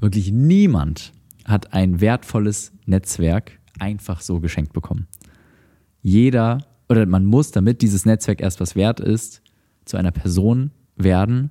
wirklich 0.00 0.30
niemand 0.30 1.12
hat 1.44 1.72
ein 1.72 2.00
wertvolles 2.00 2.72
Netzwerk 2.86 3.58
einfach 3.78 4.20
so 4.20 4.40
geschenkt 4.40 4.72
bekommen. 4.72 5.06
Jeder, 6.00 6.58
oder 6.88 7.06
man 7.06 7.24
muss, 7.24 7.50
damit 7.50 7.82
dieses 7.82 8.04
Netzwerk 8.04 8.40
erst 8.40 8.60
was 8.60 8.76
wert 8.76 9.00
ist, 9.00 9.42
zu 9.84 9.96
einer 9.96 10.12
Person 10.12 10.70
werden, 10.96 11.50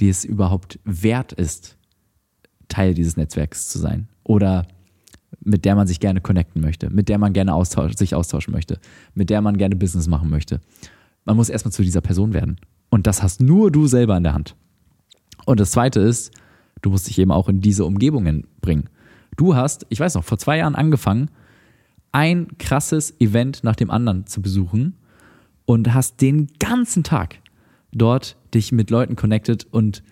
die 0.00 0.08
es 0.08 0.24
überhaupt 0.24 0.78
wert 0.84 1.32
ist, 1.32 1.76
Teil 2.68 2.94
dieses 2.94 3.16
Netzwerks 3.16 3.68
zu 3.68 3.78
sein. 3.78 4.08
Oder 4.24 4.66
mit 5.40 5.64
der 5.64 5.74
man 5.76 5.86
sich 5.86 6.00
gerne 6.00 6.20
connecten 6.20 6.60
möchte, 6.60 6.90
mit 6.90 7.08
der 7.08 7.18
man 7.18 7.32
gerne 7.32 7.54
austausch, 7.54 7.94
sich 7.96 8.14
austauschen 8.14 8.52
möchte, 8.52 8.78
mit 9.14 9.30
der 9.30 9.40
man 9.40 9.56
gerne 9.56 9.76
Business 9.76 10.08
machen 10.08 10.30
möchte. 10.30 10.60
Man 11.24 11.36
muss 11.36 11.48
erstmal 11.48 11.72
zu 11.72 11.82
dieser 11.82 12.00
Person 12.00 12.34
werden. 12.34 12.56
Und 12.90 13.06
das 13.06 13.22
hast 13.22 13.40
nur 13.40 13.70
du 13.70 13.86
selber 13.86 14.16
in 14.16 14.24
der 14.24 14.34
Hand. 14.34 14.56
Und 15.44 15.60
das 15.60 15.72
Zweite 15.72 16.00
ist, 16.00 16.32
du 16.82 16.90
musst 16.90 17.08
dich 17.08 17.18
eben 17.18 17.32
auch 17.32 17.48
in 17.48 17.60
diese 17.60 17.84
Umgebungen 17.84 18.46
bringen. 18.60 18.88
Du 19.36 19.54
hast, 19.54 19.86
ich 19.88 20.00
weiß 20.00 20.14
noch, 20.14 20.24
vor 20.24 20.38
zwei 20.38 20.58
Jahren 20.58 20.74
angefangen, 20.74 21.30
ein 22.12 22.48
krasses 22.58 23.20
Event 23.20 23.62
nach 23.62 23.76
dem 23.76 23.90
anderen 23.90 24.26
zu 24.26 24.40
besuchen 24.40 24.94
und 25.66 25.92
hast 25.92 26.22
den 26.22 26.48
ganzen 26.58 27.04
Tag 27.04 27.40
dort 27.92 28.36
dich 28.54 28.72
mit 28.72 28.90
Leuten 28.90 29.16
connected 29.16 29.66
und 29.70 30.02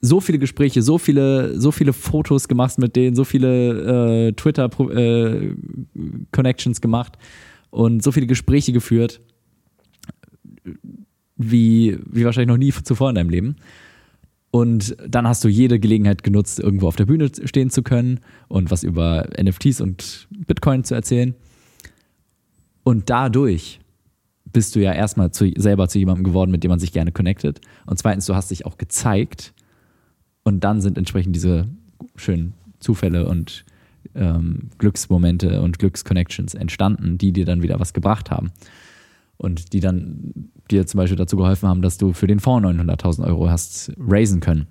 so 0.00 0.20
viele 0.20 0.38
Gespräche, 0.38 0.82
so 0.82 0.98
viele, 0.98 1.60
so 1.60 1.70
viele 1.70 1.92
Fotos 1.92 2.48
gemacht 2.48 2.78
mit 2.78 2.96
denen, 2.96 3.14
so 3.14 3.24
viele 3.24 4.28
äh, 4.28 4.32
Twitter-Connections 4.32 6.78
äh, 6.78 6.80
gemacht 6.80 7.18
und 7.70 8.02
so 8.02 8.10
viele 8.10 8.26
Gespräche 8.26 8.72
geführt, 8.72 9.20
wie, 11.36 11.98
wie 12.06 12.24
wahrscheinlich 12.24 12.48
noch 12.48 12.56
nie 12.56 12.72
zuvor 12.72 13.10
in 13.10 13.16
deinem 13.16 13.30
Leben. 13.30 13.56
Und 14.50 14.96
dann 15.06 15.28
hast 15.28 15.44
du 15.44 15.48
jede 15.48 15.78
Gelegenheit 15.78 16.24
genutzt, 16.24 16.58
irgendwo 16.58 16.88
auf 16.88 16.96
der 16.96 17.06
Bühne 17.06 17.30
stehen 17.44 17.70
zu 17.70 17.82
können 17.82 18.20
und 18.48 18.70
was 18.70 18.82
über 18.82 19.28
NFTs 19.40 19.80
und 19.80 20.26
Bitcoin 20.30 20.82
zu 20.82 20.94
erzählen. 20.94 21.34
Und 22.82 23.10
dadurch 23.10 23.80
bist 24.52 24.74
du 24.74 24.80
ja 24.80 24.92
erstmal 24.92 25.30
zu, 25.30 25.50
selber 25.56 25.86
zu 25.88 25.98
jemandem 25.98 26.24
geworden, 26.24 26.50
mit 26.50 26.64
dem 26.64 26.70
man 26.70 26.80
sich 26.80 26.92
gerne 26.92 27.12
connectet. 27.12 27.60
Und 27.86 27.98
zweitens, 27.98 28.26
du 28.26 28.34
hast 28.34 28.50
dich 28.50 28.66
auch 28.66 28.78
gezeigt. 28.78 29.54
Und 30.42 30.64
dann 30.64 30.80
sind 30.80 30.98
entsprechend 30.98 31.36
diese 31.36 31.68
schönen 32.16 32.54
Zufälle 32.80 33.28
und 33.28 33.64
ähm, 34.14 34.70
Glücksmomente 34.78 35.60
und 35.60 35.78
Glücksconnections 35.78 36.54
entstanden, 36.54 37.18
die 37.18 37.32
dir 37.32 37.44
dann 37.44 37.62
wieder 37.62 37.78
was 37.78 37.92
gebracht 37.92 38.30
haben. 38.30 38.50
Und 39.40 39.72
die 39.72 39.80
dann 39.80 40.50
dir 40.70 40.86
zum 40.86 40.98
Beispiel 40.98 41.16
dazu 41.16 41.38
geholfen 41.38 41.66
haben, 41.66 41.80
dass 41.80 41.96
du 41.96 42.12
für 42.12 42.26
den 42.26 42.40
Fonds 42.40 42.68
900.000 42.68 43.24
Euro 43.24 43.48
hast 43.48 43.90
raisen 43.98 44.40
können. 44.40 44.66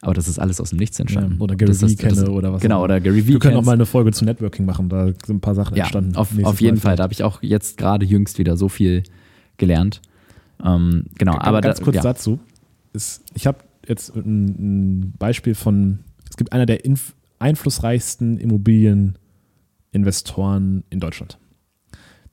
Aber 0.00 0.14
das 0.14 0.28
ist 0.28 0.38
alles 0.38 0.60
aus 0.60 0.70
dem 0.70 0.78
Nichts 0.78 1.00
entstanden. 1.00 1.38
Ja, 1.38 1.40
oder 1.40 1.56
Gary 1.56 1.80
Vee 1.80 1.96
kenne 1.96 2.30
oder 2.30 2.52
was. 2.52 2.62
Genau, 2.62 2.84
oder 2.84 3.00
Gary 3.00 3.26
Vee. 3.26 3.32
Wir 3.32 3.40
können 3.40 3.56
auch 3.56 3.64
mal 3.64 3.72
eine 3.72 3.84
Folge 3.84 4.12
zu 4.12 4.24
Networking 4.24 4.64
machen, 4.64 4.88
da 4.88 5.06
sind 5.06 5.30
ein 5.30 5.40
paar 5.40 5.56
Sachen 5.56 5.76
ja, 5.76 5.82
entstanden. 5.82 6.14
Auf, 6.14 6.28
auf 6.44 6.60
jeden 6.60 6.76
Fall, 6.76 6.94
da 6.94 7.02
habe 7.02 7.12
ich 7.12 7.24
auch 7.24 7.42
jetzt 7.42 7.78
gerade 7.78 8.06
jüngst 8.06 8.38
wieder 8.38 8.56
so 8.56 8.68
viel 8.68 9.02
gelernt. 9.56 10.00
Ähm, 10.64 11.06
genau, 11.18 11.32
ganz 11.32 11.44
aber 11.44 11.60
ganz 11.60 11.78
da, 11.78 11.84
kurz 11.84 11.96
ja. 11.96 12.02
dazu. 12.02 12.38
Ist, 12.92 13.24
ich 13.34 13.48
habe 13.48 13.58
jetzt 13.88 14.14
ein, 14.14 15.00
ein 15.00 15.14
Beispiel 15.18 15.56
von, 15.56 15.98
es 16.30 16.36
gibt 16.36 16.52
einer 16.52 16.66
der 16.66 16.84
inf 16.84 17.16
einflussreichsten 17.40 18.38
Immobilieninvestoren 18.38 20.84
in 20.90 21.00
Deutschland. 21.00 21.38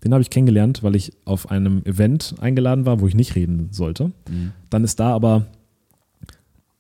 Den 0.04 0.14
habe 0.14 0.22
ich 0.22 0.30
kennengelernt, 0.30 0.82
weil 0.84 0.96
ich 0.96 1.12
auf 1.26 1.52
einem 1.52 1.84
Event 1.86 2.36
eingeladen 2.40 2.86
war, 2.86 3.02
wo 3.02 3.08
ich 3.08 3.16
nicht 3.16 3.36
reden 3.36 3.70
sollte. 3.72 4.12
Mhm. 4.30 4.52
Dann 4.70 4.84
ist 4.84 5.00
da 5.00 5.14
aber, 5.14 5.48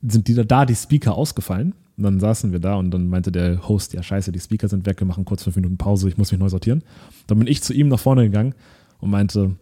sind 0.01 0.27
die, 0.27 0.35
da 0.35 0.65
die 0.65 0.75
Speaker 0.75 1.15
ausgefallen. 1.15 1.73
Und 1.97 2.03
dann 2.03 2.19
saßen 2.21 2.53
wir 2.53 2.59
da 2.59 2.75
und 2.75 2.91
dann 2.91 3.09
meinte 3.09 3.29
der 3.29 3.67
Host, 3.67 3.91
ja 3.91 4.01
scheiße, 4.01 4.31
die 4.31 4.39
Speaker 4.39 4.69
sind 4.69 4.85
weg, 4.85 5.01
wir 5.01 5.07
machen 5.07 5.25
kurz 5.25 5.43
fünf 5.43 5.57
Minuten 5.57 5.77
Pause, 5.77 6.07
ich 6.07 6.17
muss 6.17 6.31
mich 6.31 6.39
neu 6.39 6.47
sortieren. 6.47 6.81
Dann 7.27 7.39
bin 7.39 7.47
ich 7.47 7.61
zu 7.61 7.73
ihm 7.73 7.89
nach 7.89 7.99
vorne 7.99 8.23
gegangen 8.23 8.55
und 8.99 9.09
meinte, 9.09 9.57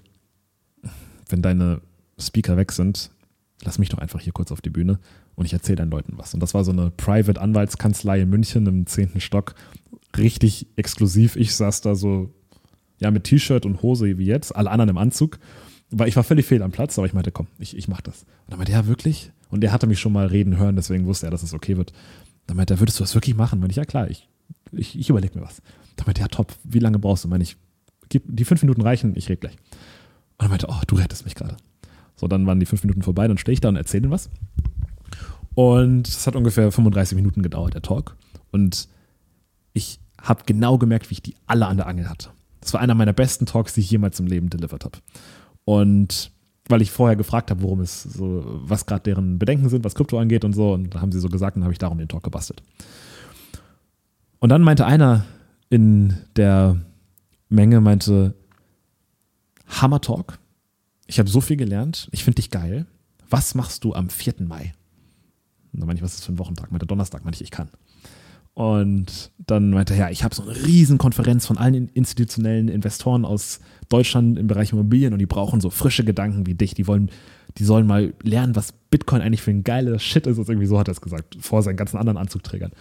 wenn 1.30 1.42
deine 1.42 1.82
Speaker 2.20 2.56
weg 2.58 2.72
sind, 2.72 3.10
lass 3.64 3.80
mich 3.80 3.90
doch 3.90 3.98
einfach 3.98 4.20
hier 4.20 4.34
kurz 4.34 4.52
auf 4.52 4.62
die 4.62 4.70
Bühne 4.70 5.00
und 5.34 5.46
ich 5.46 5.54
erzähle 5.54 5.78
deinen 5.78 5.90
Leuten 5.90 6.14
was. 6.18 6.36
Und 6.36 6.42
das 6.42 6.54
war 6.54 6.64
so 6.64 6.72
eine 6.72 6.92
Private-Anwaltskanzlei 6.92 8.22
in 8.22 8.30
München 8.30 8.68
im 8.68 8.86
zehnten 8.86 9.20
Stock. 9.20 9.56
Richtig 10.16 10.68
exklusiv. 10.76 11.36
Ich 11.36 11.56
saß 11.56 11.82
da 11.82 11.96
so, 11.96 12.32
ja, 13.00 13.12
mit 13.12 13.26
T-Shirt 13.26 13.66
und 13.66 13.82
Hose 13.82 14.18
wie 14.18 14.26
jetzt, 14.26 14.56
alle 14.56 14.72
anderen 14.72 14.90
im 14.90 14.98
Anzug. 14.98 15.40
Weil 15.90 16.10
ich 16.10 16.16
war 16.16 16.24
völlig 16.24 16.46
fehl 16.46 16.62
am 16.64 16.72
Platz, 16.72 16.98
aber 16.98 17.08
ich 17.08 17.14
meinte, 17.14 17.32
komm, 17.32 17.48
ich, 17.60 17.78
ich 17.78 17.88
mach 17.88 18.02
das. 18.02 18.24
Und 18.24 18.52
dann 18.52 18.58
meinte 18.58 18.74
er, 18.74 18.80
ja, 18.80 18.88
wirklich? 18.88 19.32
Und 19.50 19.64
er 19.64 19.72
hatte 19.72 19.88
mich 19.88 20.00
schon 20.00 20.12
mal 20.12 20.28
reden 20.28 20.58
hören, 20.58 20.76
deswegen 20.76 21.06
wusste 21.06 21.28
er, 21.28 21.32
dass 21.32 21.44
es 21.44 21.54
okay 21.54 21.78
wird. 21.78 21.94
Dann 22.46 22.58
meinte 22.58 22.74
er, 22.74 22.80
würdest 22.80 23.00
du 23.00 23.04
das 23.04 23.16
wirklich 23.16 23.36
machen? 23.36 23.60
Meinte 23.60 23.72
ich, 23.72 23.78
ja 23.78 23.86
klar, 23.86 24.10
ich, 24.10 24.28
ich, 24.74 25.00
ich 25.00 25.10
überlege 25.10 25.38
mir 25.40 25.46
was. 25.46 25.62
Dann 25.96 26.06
meinte 26.06 26.22
er, 26.22 26.26
ja, 26.26 26.28
top, 26.28 26.54
wie 26.64 26.80
lange 26.80 27.00
brauchst 27.00 27.24
du? 27.24 27.30
Meine 27.30 27.44
ich, 27.44 27.56
die 28.12 28.46
fünf 28.46 28.62
Minuten 28.62 28.82
reichen, 28.82 29.14
ich 29.16 29.30
rede 29.30 29.40
gleich. 29.40 29.56
Und 30.38 30.46
er 30.46 30.50
meinte, 30.50 30.68
oh, 30.70 30.82
du 30.88 30.96
rettest 30.96 31.24
mich 31.24 31.36
gerade. 31.36 31.56
So, 32.16 32.28
dann 32.28 32.46
waren 32.48 32.60
die 32.60 32.66
fünf 32.66 32.84
Minuten 32.84 33.04
vorbei, 33.04 33.28
dann 33.28 33.38
stehe 33.38 33.54
ich 33.54 33.62
da 33.62 33.70
und 33.70 33.76
erzähle 33.76 34.08
ihm 34.08 34.12
was. 34.12 34.30
Und 35.56 36.08
es 36.08 36.28
hat 36.28 36.36
ungefähr 36.36 36.72
35 36.72 37.16
Minuten 37.16 37.44
gedauert, 37.44 37.74
der 37.74 37.82
Talk. 37.82 38.16
Und 38.52 38.90
ich 39.74 40.00
habe 40.22 40.44
genau 40.46 40.78
gemerkt, 40.78 41.10
wie 41.10 41.14
ich 41.14 41.22
die 41.22 41.36
alle 41.46 41.68
an 41.68 41.78
der 41.78 41.88
Angel 41.88 42.10
hatte. 42.10 42.30
Das 42.62 42.74
war 42.74 42.82
einer 42.82 42.96
meiner 42.96 43.14
besten 43.14 43.46
Talks, 43.46 43.74
die 43.74 43.82
ich 43.82 43.92
jemals 43.92 44.20
im 44.20 44.28
Leben 44.28 44.50
delivered 44.50 44.86
habe. 44.86 45.00
Und 45.66 46.32
weil 46.70 46.82
ich 46.82 46.92
vorher 46.92 47.16
gefragt 47.16 47.50
habe, 47.50 47.62
worum 47.62 47.80
es 47.82 48.04
so, 48.04 48.44
was 48.46 48.86
gerade 48.86 49.04
deren 49.04 49.40
Bedenken 49.40 49.70
sind, 49.70 49.86
was 49.86 49.96
Krypto 49.96 50.20
angeht 50.20 50.44
und 50.44 50.54
so, 50.54 50.74
und 50.74 50.94
da 50.94 51.02
haben 51.02 51.12
sie 51.12 51.20
so 51.20 51.30
gesagt, 51.30 51.56
und 51.56 51.64
habe 51.64 51.72
ich 51.72 51.80
darum 51.80 51.98
den 51.98 52.10
Talk 52.10 52.24
gebastelt. 52.24 52.62
Und 54.40 54.50
dann 54.50 54.62
meinte 54.62 54.86
einer 54.86 55.26
in 55.70 56.18
der 56.36 56.82
Menge, 57.50 57.82
meinte, 57.82 58.36
Hammer 59.68 60.02
Talk. 60.02 60.40
Ich 61.08 61.20
habe 61.20 61.30
so 61.30 61.42
viel 61.42 61.58
gelernt. 61.58 62.10
Ich 62.12 62.24
finde 62.24 62.36
dich 62.36 62.52
geil. 62.52 62.86
Was 63.30 63.56
machst 63.56 63.84
du 63.84 63.94
am 63.94 64.10
4. 64.10 64.36
Mai? 64.40 64.74
Und 65.74 65.82
dann 65.82 65.88
meinte 65.88 66.00
ich, 66.00 66.04
was 66.04 66.14
ist 66.14 66.20
das 66.20 66.26
für 66.26 66.34
ein 66.34 66.40
Wochentag? 66.40 66.72
Meinte 66.72 66.86
Donnerstag, 66.86 67.24
meinte 67.24 67.38
ich, 67.38 67.44
ich 67.44 67.52
kann. 67.52 67.70
Und 68.58 69.30
dann 69.38 69.70
meinte 69.70 69.94
er, 69.94 70.00
ja, 70.00 70.10
ich 70.10 70.24
habe 70.24 70.34
so 70.34 70.42
eine 70.42 70.56
riesen 70.66 70.98
Konferenz 70.98 71.46
von 71.46 71.60
allen 71.60 71.90
institutionellen 71.90 72.70
Investoren 72.70 73.24
aus 73.24 73.60
Deutschland 73.88 74.40
im 74.40 74.48
Bereich 74.48 74.72
Immobilien 74.72 75.14
und 75.14 75.20
die 75.20 75.28
brauchen 75.28 75.62
so 75.62 75.70
frische 75.70 76.04
Gedanken 76.04 76.48
wie 76.48 76.56
dich. 76.56 76.74
Die 76.74 76.88
wollen 76.88 77.12
die 77.60 77.64
sollen 77.64 77.86
mal 77.86 78.16
lernen, 78.24 78.56
was 78.56 78.72
Bitcoin 78.72 79.22
eigentlich 79.22 79.44
für 79.44 79.52
ein 79.52 79.64
geiler 79.64 80.00
Shit 80.00 80.26
ist. 80.26 80.40
Und 80.40 80.50
irgendwie 80.50 80.66
so 80.66 80.80
hat 80.80 80.88
er 80.88 80.94
es 80.94 81.02
gesagt, 81.02 81.38
vor 81.40 81.62
seinen 81.62 81.78
ganzen 81.78 81.98
anderen 81.98 82.18
Anzugträgern. 82.18 82.72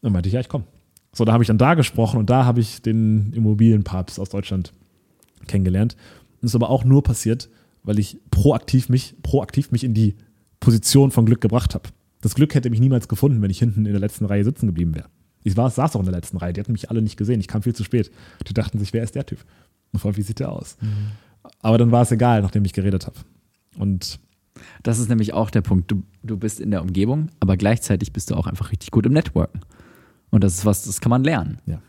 Dann 0.00 0.12
meinte 0.12 0.30
ich, 0.30 0.32
ja, 0.32 0.40
ich 0.40 0.48
komme. 0.48 0.64
So, 1.12 1.26
da 1.26 1.32
habe 1.34 1.44
ich 1.44 1.48
dann 1.48 1.58
da 1.58 1.74
gesprochen 1.74 2.18
und 2.18 2.30
da 2.30 2.46
habe 2.46 2.60
ich 2.60 2.80
den 2.80 3.34
Immobilienpapst 3.34 4.18
aus 4.18 4.30
Deutschland 4.30 4.72
kennengelernt. 5.46 5.94
Und 6.40 6.46
ist 6.46 6.54
aber 6.54 6.70
auch 6.70 6.84
nur 6.84 7.02
passiert, 7.02 7.50
weil 7.82 7.98
ich 7.98 8.18
proaktiv 8.30 8.88
mich, 8.88 9.14
proaktiv 9.22 9.72
mich 9.72 9.84
in 9.84 9.92
die 9.92 10.16
Position 10.58 11.10
von 11.10 11.26
Glück 11.26 11.42
gebracht 11.42 11.74
habe. 11.74 11.90
Das 12.22 12.34
Glück 12.34 12.54
hätte 12.54 12.70
mich 12.70 12.80
niemals 12.80 13.08
gefunden, 13.08 13.42
wenn 13.42 13.50
ich 13.50 13.58
hinten 13.58 13.84
in 13.84 13.92
der 13.92 14.00
letzten 14.00 14.24
Reihe 14.24 14.44
sitzen 14.44 14.66
geblieben 14.66 14.94
wäre. 14.94 15.08
Ich 15.44 15.56
war, 15.56 15.68
saß 15.68 15.96
auch 15.96 16.00
in 16.00 16.06
der 16.06 16.14
letzten 16.14 16.38
Reihe, 16.38 16.52
die 16.52 16.60
hatten 16.60 16.72
mich 16.72 16.88
alle 16.88 17.02
nicht 17.02 17.16
gesehen. 17.16 17.40
Ich 17.40 17.48
kam 17.48 17.62
viel 17.62 17.74
zu 17.74 17.84
spät. 17.84 18.10
Die 18.48 18.54
dachten 18.54 18.78
sich, 18.78 18.92
wer 18.92 19.02
ist 19.02 19.14
der 19.14 19.26
Typ? 19.26 19.44
Und 19.92 19.98
vor 19.98 20.08
allem, 20.08 20.16
wie 20.16 20.22
sieht 20.22 20.38
der 20.38 20.50
aus? 20.50 20.76
Mhm. 20.80 20.88
Aber 21.60 21.78
dann 21.78 21.90
war 21.90 22.02
es 22.02 22.12
egal, 22.12 22.40
nachdem 22.42 22.64
ich 22.64 22.72
geredet 22.72 23.06
habe. 23.06 23.16
Und 23.76 24.20
das 24.82 25.00
ist 25.00 25.08
nämlich 25.08 25.32
auch 25.32 25.50
der 25.50 25.62
Punkt. 25.62 25.90
Du, 25.90 26.04
du 26.22 26.36
bist 26.36 26.60
in 26.60 26.70
der 26.70 26.82
Umgebung, 26.82 27.28
aber 27.40 27.56
gleichzeitig 27.56 28.12
bist 28.12 28.30
du 28.30 28.36
auch 28.36 28.46
einfach 28.46 28.70
richtig 28.70 28.92
gut 28.92 29.04
im 29.04 29.12
Networken. 29.12 29.60
Und 30.30 30.44
das 30.44 30.54
ist 30.54 30.64
was, 30.64 30.84
das 30.84 31.00
kann 31.00 31.10
man 31.10 31.24
lernen. 31.24 31.58
Ja. 31.66 31.82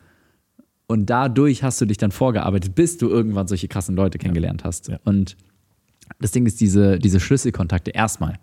Und 0.88 1.10
dadurch 1.10 1.64
hast 1.64 1.80
du 1.80 1.86
dich 1.86 1.98
dann 1.98 2.12
vorgearbeitet, 2.12 2.76
bis 2.76 2.98
du 2.98 3.08
irgendwann 3.10 3.48
solche 3.48 3.68
krassen 3.68 3.96
Leute 3.96 4.18
kennengelernt 4.18 4.64
hast. 4.64 4.88
Ja. 4.88 5.00
Und 5.04 5.38
das 6.20 6.32
Ding 6.32 6.46
ist, 6.46 6.60
diese, 6.60 7.00
diese 7.00 7.20
Schlüsselkontakte 7.20 7.92
erstmal, 7.92 8.40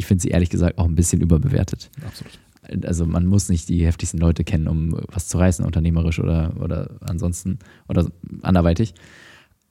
ich 0.00 0.06
finde 0.06 0.22
sie 0.22 0.28
ehrlich 0.28 0.48
gesagt 0.48 0.78
auch 0.78 0.86
ein 0.86 0.94
bisschen 0.94 1.20
überbewertet. 1.20 1.90
Absolut. 2.04 2.38
Also 2.86 3.04
man 3.04 3.26
muss 3.26 3.50
nicht 3.50 3.68
die 3.68 3.84
heftigsten 3.84 4.18
Leute 4.18 4.44
kennen, 4.44 4.66
um 4.66 4.98
was 5.12 5.28
zu 5.28 5.36
reißen, 5.36 5.62
unternehmerisch 5.64 6.18
oder, 6.18 6.54
oder 6.58 6.90
ansonsten 7.00 7.58
oder 7.86 8.10
anderweitig. 8.40 8.94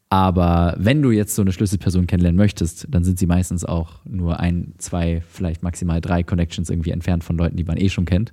Aber 0.09 0.75
wenn 0.77 1.01
du 1.01 1.09
jetzt 1.09 1.33
so 1.33 1.41
eine 1.41 1.51
Schlüsselperson 1.51 2.05
kennenlernen 2.05 2.37
möchtest, 2.37 2.87
dann 2.89 3.03
sind 3.03 3.17
sie 3.17 3.25
meistens 3.25 3.65
auch 3.65 4.05
nur 4.05 4.39
ein, 4.39 4.73
zwei, 4.77 5.21
vielleicht 5.27 5.63
maximal 5.63 5.99
drei 5.99 6.21
Connections 6.21 6.69
irgendwie 6.69 6.91
entfernt 6.91 7.23
von 7.23 7.35
Leuten, 7.35 7.57
die 7.57 7.63
man 7.63 7.77
eh 7.77 7.89
schon 7.89 8.05
kennt. 8.05 8.31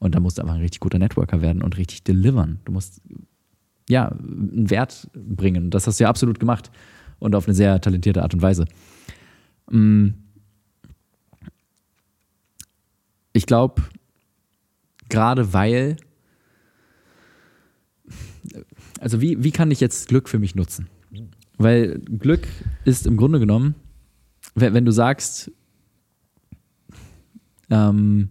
Und 0.00 0.16
da 0.16 0.20
musst 0.20 0.38
du 0.38 0.42
einfach 0.42 0.56
ein 0.56 0.60
richtig 0.60 0.80
guter 0.80 0.98
Networker 0.98 1.42
werden 1.42 1.62
und 1.62 1.78
richtig 1.78 2.02
delivern. 2.02 2.58
Du 2.64 2.72
musst 2.72 3.00
ja 3.88 4.08
einen 4.08 4.68
Wert 4.68 5.08
bringen. 5.14 5.64
Und 5.64 5.70
das 5.70 5.86
hast 5.86 6.00
du 6.00 6.04
ja 6.04 6.10
absolut 6.10 6.40
gemacht. 6.40 6.72
Und 7.20 7.36
auf 7.36 7.46
eine 7.46 7.54
sehr 7.54 7.80
talentierte 7.80 8.22
Art 8.22 8.34
und 8.34 8.42
Weise. 8.42 8.66
Mm. 9.70 10.10
Ich 13.36 13.44
glaube, 13.44 13.82
gerade 15.10 15.52
weil, 15.52 15.98
also 18.98 19.20
wie, 19.20 19.44
wie 19.44 19.50
kann 19.50 19.70
ich 19.70 19.80
jetzt 19.80 20.08
Glück 20.08 20.30
für 20.30 20.38
mich 20.38 20.54
nutzen? 20.54 20.88
Weil 21.58 21.98
Glück 21.98 22.48
ist 22.86 23.06
im 23.06 23.18
Grunde 23.18 23.38
genommen, 23.38 23.74
wenn 24.54 24.86
du 24.86 24.90
sagst, 24.90 25.50
ähm, 27.68 28.30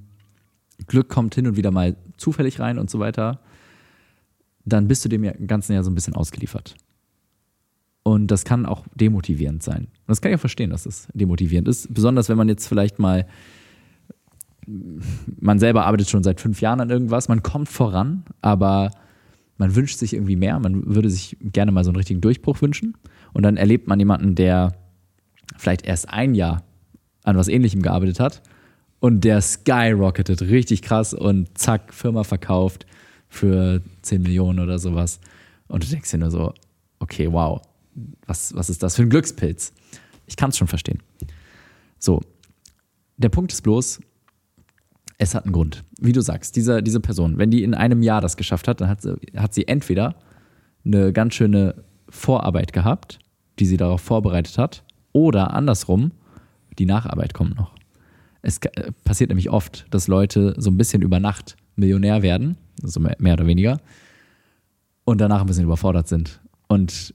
Glück 0.88 1.08
kommt 1.08 1.36
hin 1.36 1.46
und 1.46 1.56
wieder 1.56 1.70
mal 1.70 1.96
zufällig 2.18 2.60
rein 2.60 2.80
und 2.80 2.90
so 2.90 2.98
weiter, 2.98 3.42
dann 4.66 4.88
bist 4.88 5.06
du 5.06 5.10
dem 5.10 5.22
Ganzen 5.46 5.74
ja 5.74 5.84
so 5.84 5.92
ein 5.92 5.96
bisschen 5.96 6.16
ausgeliefert. 6.16 6.76
Und 8.02 8.32
das 8.32 8.44
kann 8.44 8.66
auch 8.66 8.88
demotivierend 8.96 9.62
sein. 9.62 9.88
Das 10.08 10.20
kann 10.20 10.32
ich 10.32 10.38
auch 10.38 10.42
verstehen, 10.42 10.72
dass 10.72 10.84
das 10.84 11.08
demotivierend 11.14 11.68
ist. 11.68 11.94
Besonders 11.94 12.28
wenn 12.28 12.38
man 12.38 12.50
jetzt 12.50 12.68
vielleicht 12.68 12.98
mal, 12.98 13.28
man 14.68 15.60
selber 15.60 15.86
arbeitet 15.86 16.10
schon 16.10 16.24
seit 16.24 16.42
fünf 16.42 16.62
Jahren 16.62 16.82
an 16.82 16.90
irgendwas, 16.90 17.28
man 17.28 17.44
kommt 17.44 17.70
voran, 17.70 18.24
aber 18.42 18.92
man 19.58 19.76
wünscht 19.76 19.98
sich 19.98 20.14
irgendwie 20.14 20.36
mehr, 20.36 20.60
man 20.60 20.96
würde 20.96 21.10
sich 21.10 21.38
gerne 21.42 21.72
mal 21.72 21.84
so 21.84 21.90
einen 21.90 21.98
richtigen 21.98 22.22
Durchbruch 22.22 22.62
wünschen. 22.62 22.98
Und 23.34 23.44
dann 23.44 23.58
erlebt 23.58 23.88
man 23.88 24.00
jemanden, 24.00 24.36
der 24.36 24.76
vielleicht 25.58 25.86
erst 25.86 26.10
ein 26.10 26.36
Jahr 26.36 26.64
an 27.24 27.38
was 27.38 27.48
ähnlichem 27.48 27.82
gearbeitet 27.82 28.20
hat 28.20 28.42
und 29.00 29.24
der 29.24 29.42
skyrocketet 29.42 30.42
richtig 30.42 30.82
krass 30.82 31.14
und 31.14 31.58
zack, 31.58 31.94
Firma 31.94 32.24
verkauft 32.24 32.86
für 33.30 33.82
10 34.02 34.22
Millionen 34.22 34.60
oder 34.60 34.80
sowas. 34.80 35.20
Und 35.68 35.84
du 35.84 35.88
denkst 35.88 36.12
dir 36.12 36.18
nur 36.18 36.32
so, 36.32 36.54
okay, 37.00 37.32
wow, 37.32 37.62
was, 38.26 38.56
was 38.56 38.70
ist 38.70 38.84
das 38.84 38.96
für 38.96 39.04
ein 39.04 39.10
Glückspilz? 39.10 39.74
Ich 40.28 40.36
kann 40.36 40.50
es 40.50 40.58
schon 40.58 40.68
verstehen. 40.68 41.02
So, 42.00 42.22
der 43.18 43.30
Punkt 43.30 43.54
ist 43.54 43.62
bloß, 43.62 44.02
es 45.18 45.36
hat 45.36 45.46
einen 45.46 45.54
Grund. 45.54 45.84
Wie 46.00 46.12
du 46.12 46.22
sagst, 46.22 46.56
diese, 46.56 46.84
diese 46.84 47.00
Person, 47.00 47.38
wenn 47.38 47.52
die 47.52 47.64
in 47.64 47.74
einem 47.74 48.04
Jahr 48.04 48.22
das 48.22 48.38
geschafft 48.38 48.68
hat, 48.68 48.82
dann 48.82 48.90
hat 48.90 49.02
sie, 49.02 49.16
hat 49.36 49.54
sie 49.54 49.68
entweder 49.68 50.16
eine 50.86 51.14
ganz 51.14 51.36
schöne 51.36 51.84
Vorarbeit 52.10 52.74
gehabt, 52.74 53.20
die 53.60 53.66
sie 53.66 53.78
darauf 53.78 54.02
vorbereitet 54.02 54.58
hat, 54.58 54.84
oder 55.14 55.54
andersrum, 55.54 56.12
die 56.78 56.86
Nacharbeit 56.86 57.34
kommt 57.34 57.56
noch. 57.56 57.74
Es 58.42 58.58
äh, 58.58 58.92
passiert 59.04 59.30
nämlich 59.30 59.50
oft, 59.50 59.88
dass 59.90 60.08
Leute 60.08 60.54
so 60.58 60.70
ein 60.70 60.78
bisschen 60.78 61.02
über 61.02 61.20
Nacht 61.20 61.56
Millionär 61.76 62.22
werden, 62.22 62.58
also 62.84 63.00
mehr 63.00 63.34
oder 63.34 63.48
weniger, 63.48 63.80
und 65.06 65.22
danach 65.22 65.42
ein 65.42 65.48
bisschen 65.48 65.64
überfordert 65.64 66.08
sind. 66.08 66.42
Und 66.68 67.14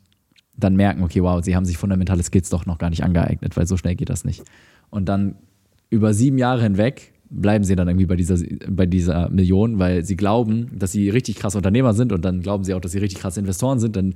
dann 0.56 0.76
merken, 0.76 1.02
okay, 1.02 1.22
wow, 1.22 1.42
sie 1.42 1.56
haben 1.56 1.64
sich 1.64 1.78
fundamentale 1.78 2.22
Skills 2.22 2.50
doch 2.50 2.66
noch 2.66 2.78
gar 2.78 2.90
nicht 2.90 3.04
angeeignet, 3.04 3.56
weil 3.56 3.66
so 3.66 3.76
schnell 3.76 3.94
geht 3.94 4.10
das 4.10 4.24
nicht. 4.24 4.42
Und 4.90 5.08
dann 5.08 5.36
über 5.88 6.14
sieben 6.14 6.38
Jahre 6.38 6.62
hinweg 6.62 7.12
bleiben 7.30 7.64
sie 7.64 7.76
dann 7.76 7.88
irgendwie 7.88 8.06
bei 8.06 8.16
dieser, 8.16 8.36
bei 8.68 8.86
dieser 8.86 9.30
Million, 9.30 9.78
weil 9.78 10.04
sie 10.04 10.16
glauben, 10.16 10.70
dass 10.76 10.92
sie 10.92 11.08
richtig 11.10 11.36
krasse 11.36 11.56
Unternehmer 11.56 11.94
sind 11.94 12.12
und 12.12 12.24
dann 12.24 12.40
glauben 12.40 12.64
sie 12.64 12.74
auch, 12.74 12.80
dass 12.80 12.92
sie 12.92 12.98
richtig 12.98 13.20
krasse 13.20 13.38
Investoren 13.38 13.78
sind. 13.78 13.94
Dann 13.94 14.14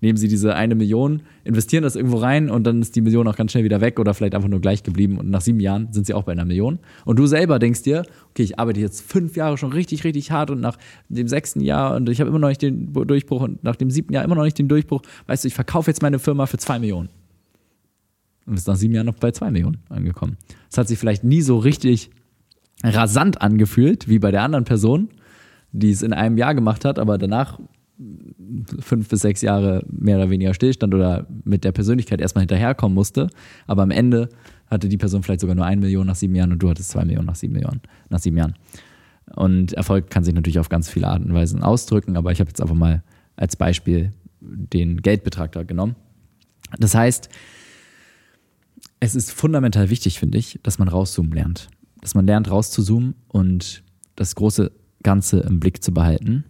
nehmen 0.00 0.16
sie 0.18 0.26
diese 0.26 0.54
eine 0.54 0.74
Million, 0.74 1.22
investieren 1.44 1.84
das 1.84 1.94
irgendwo 1.94 2.18
rein 2.18 2.50
und 2.50 2.64
dann 2.64 2.82
ist 2.82 2.96
die 2.96 3.00
Million 3.00 3.26
auch 3.28 3.36
ganz 3.36 3.52
schnell 3.52 3.62
wieder 3.62 3.80
weg 3.80 4.00
oder 4.00 4.14
vielleicht 4.14 4.34
einfach 4.34 4.48
nur 4.48 4.60
gleich 4.60 4.82
geblieben 4.82 5.16
und 5.18 5.30
nach 5.30 5.40
sieben 5.40 5.60
Jahren 5.60 5.92
sind 5.92 6.06
sie 6.06 6.14
auch 6.14 6.24
bei 6.24 6.32
einer 6.32 6.44
Million. 6.44 6.80
Und 7.04 7.18
du 7.18 7.26
selber 7.26 7.60
denkst 7.60 7.82
dir, 7.82 8.04
okay, 8.30 8.42
ich 8.42 8.58
arbeite 8.58 8.80
jetzt 8.80 9.00
fünf 9.00 9.36
Jahre 9.36 9.56
schon 9.56 9.72
richtig, 9.72 10.02
richtig 10.02 10.32
hart 10.32 10.50
und 10.50 10.60
nach 10.60 10.76
dem 11.08 11.28
sechsten 11.28 11.60
Jahr 11.60 11.94
und 11.94 12.08
ich 12.08 12.20
habe 12.20 12.28
immer 12.28 12.40
noch 12.40 12.48
nicht 12.48 12.62
den 12.62 12.92
Durchbruch 12.92 13.42
und 13.42 13.62
nach 13.62 13.76
dem 13.76 13.90
siebten 13.90 14.12
Jahr 14.12 14.24
immer 14.24 14.34
noch 14.34 14.44
nicht 14.44 14.58
den 14.58 14.68
Durchbruch, 14.68 15.02
weißt 15.28 15.44
du, 15.44 15.48
ich 15.48 15.54
verkaufe 15.54 15.88
jetzt 15.88 16.02
meine 16.02 16.18
Firma 16.18 16.46
für 16.46 16.58
zwei 16.58 16.80
Millionen. 16.80 17.08
Und 18.44 18.54
bist 18.54 18.66
nach 18.66 18.76
sieben 18.76 18.94
Jahren 18.94 19.06
noch 19.06 19.14
bei 19.14 19.30
zwei 19.30 19.50
Millionen 19.50 19.78
angekommen. 19.88 20.36
Das 20.68 20.78
hat 20.78 20.88
sich 20.88 20.98
vielleicht 20.98 21.24
nie 21.24 21.42
so 21.42 21.58
richtig 21.58 22.10
rasant 22.84 23.40
angefühlt, 23.40 24.08
wie 24.08 24.18
bei 24.18 24.30
der 24.30 24.42
anderen 24.42 24.64
Person, 24.64 25.08
die 25.72 25.90
es 25.90 26.02
in 26.02 26.12
einem 26.12 26.36
Jahr 26.36 26.54
gemacht 26.54 26.84
hat, 26.84 26.98
aber 26.98 27.18
danach 27.18 27.58
fünf 28.80 29.08
bis 29.08 29.20
sechs 29.20 29.40
Jahre 29.40 29.84
mehr 29.88 30.16
oder 30.18 30.30
weniger 30.30 30.52
stillstand 30.52 30.94
oder 30.94 31.26
mit 31.44 31.64
der 31.64 31.72
Persönlichkeit 31.72 32.20
erstmal 32.20 32.42
hinterherkommen 32.42 32.94
musste. 32.94 33.28
Aber 33.66 33.82
am 33.82 33.90
Ende 33.90 34.28
hatte 34.66 34.88
die 34.88 34.98
Person 34.98 35.22
vielleicht 35.22 35.40
sogar 35.40 35.56
nur 35.56 35.64
eine 35.64 35.80
Million 35.80 36.06
nach 36.06 36.14
sieben 36.14 36.34
Jahren 36.34 36.52
und 36.52 36.62
du 36.62 36.68
hattest 36.68 36.90
zwei 36.90 37.04
Millionen 37.04 37.26
nach 37.26 37.36
sieben 37.36 37.54
Millionen, 37.54 37.80
nach 38.10 38.18
sieben 38.18 38.36
Jahren. 38.36 38.54
Und 39.34 39.72
Erfolg 39.72 40.10
kann 40.10 40.24
sich 40.24 40.34
natürlich 40.34 40.58
auf 40.58 40.68
ganz 40.68 40.88
viele 40.88 41.08
Arten 41.08 41.24
und 41.24 41.34
Weisen 41.34 41.62
ausdrücken, 41.62 42.16
aber 42.16 42.32
ich 42.32 42.40
habe 42.40 42.48
jetzt 42.48 42.60
einfach 42.60 42.74
mal 42.74 43.02
als 43.36 43.56
Beispiel 43.56 44.12
den 44.40 45.02
Geldbetrag 45.02 45.52
da 45.52 45.62
genommen. 45.62 45.96
Das 46.78 46.94
heißt, 46.94 47.28
es 49.00 49.14
ist 49.14 49.32
fundamental 49.32 49.90
wichtig, 49.90 50.18
finde 50.18 50.38
ich, 50.38 50.60
dass 50.62 50.78
man 50.78 50.88
rauszoomen 50.88 51.32
lernt. 51.32 51.68
Dass 52.06 52.14
man 52.14 52.24
lernt, 52.24 52.48
rauszuzoomen 52.48 53.16
und 53.26 53.82
das 54.14 54.36
große 54.36 54.70
Ganze 55.02 55.40
im 55.40 55.58
Blick 55.58 55.82
zu 55.82 55.92
behalten 55.92 56.44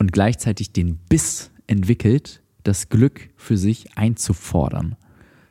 und 0.00 0.12
gleichzeitig 0.12 0.72
den 0.72 0.96
Biss 0.96 1.52
entwickelt, 1.68 2.42
das 2.64 2.88
Glück 2.88 3.30
für 3.36 3.56
sich 3.56 3.96
einzufordern. 3.96 4.96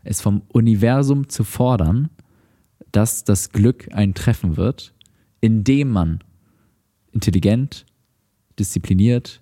Es 0.03 0.19
vom 0.19 0.41
Universum 0.49 1.29
zu 1.29 1.45
fordern, 1.45 2.09
dass 2.91 3.23
das 3.23 3.53
Glück 3.53 3.87
einen 3.93 4.13
treffen 4.13 4.57
wird, 4.57 4.93
indem 5.39 5.91
man 5.91 6.19
intelligent, 7.13 7.85
diszipliniert 8.59 9.41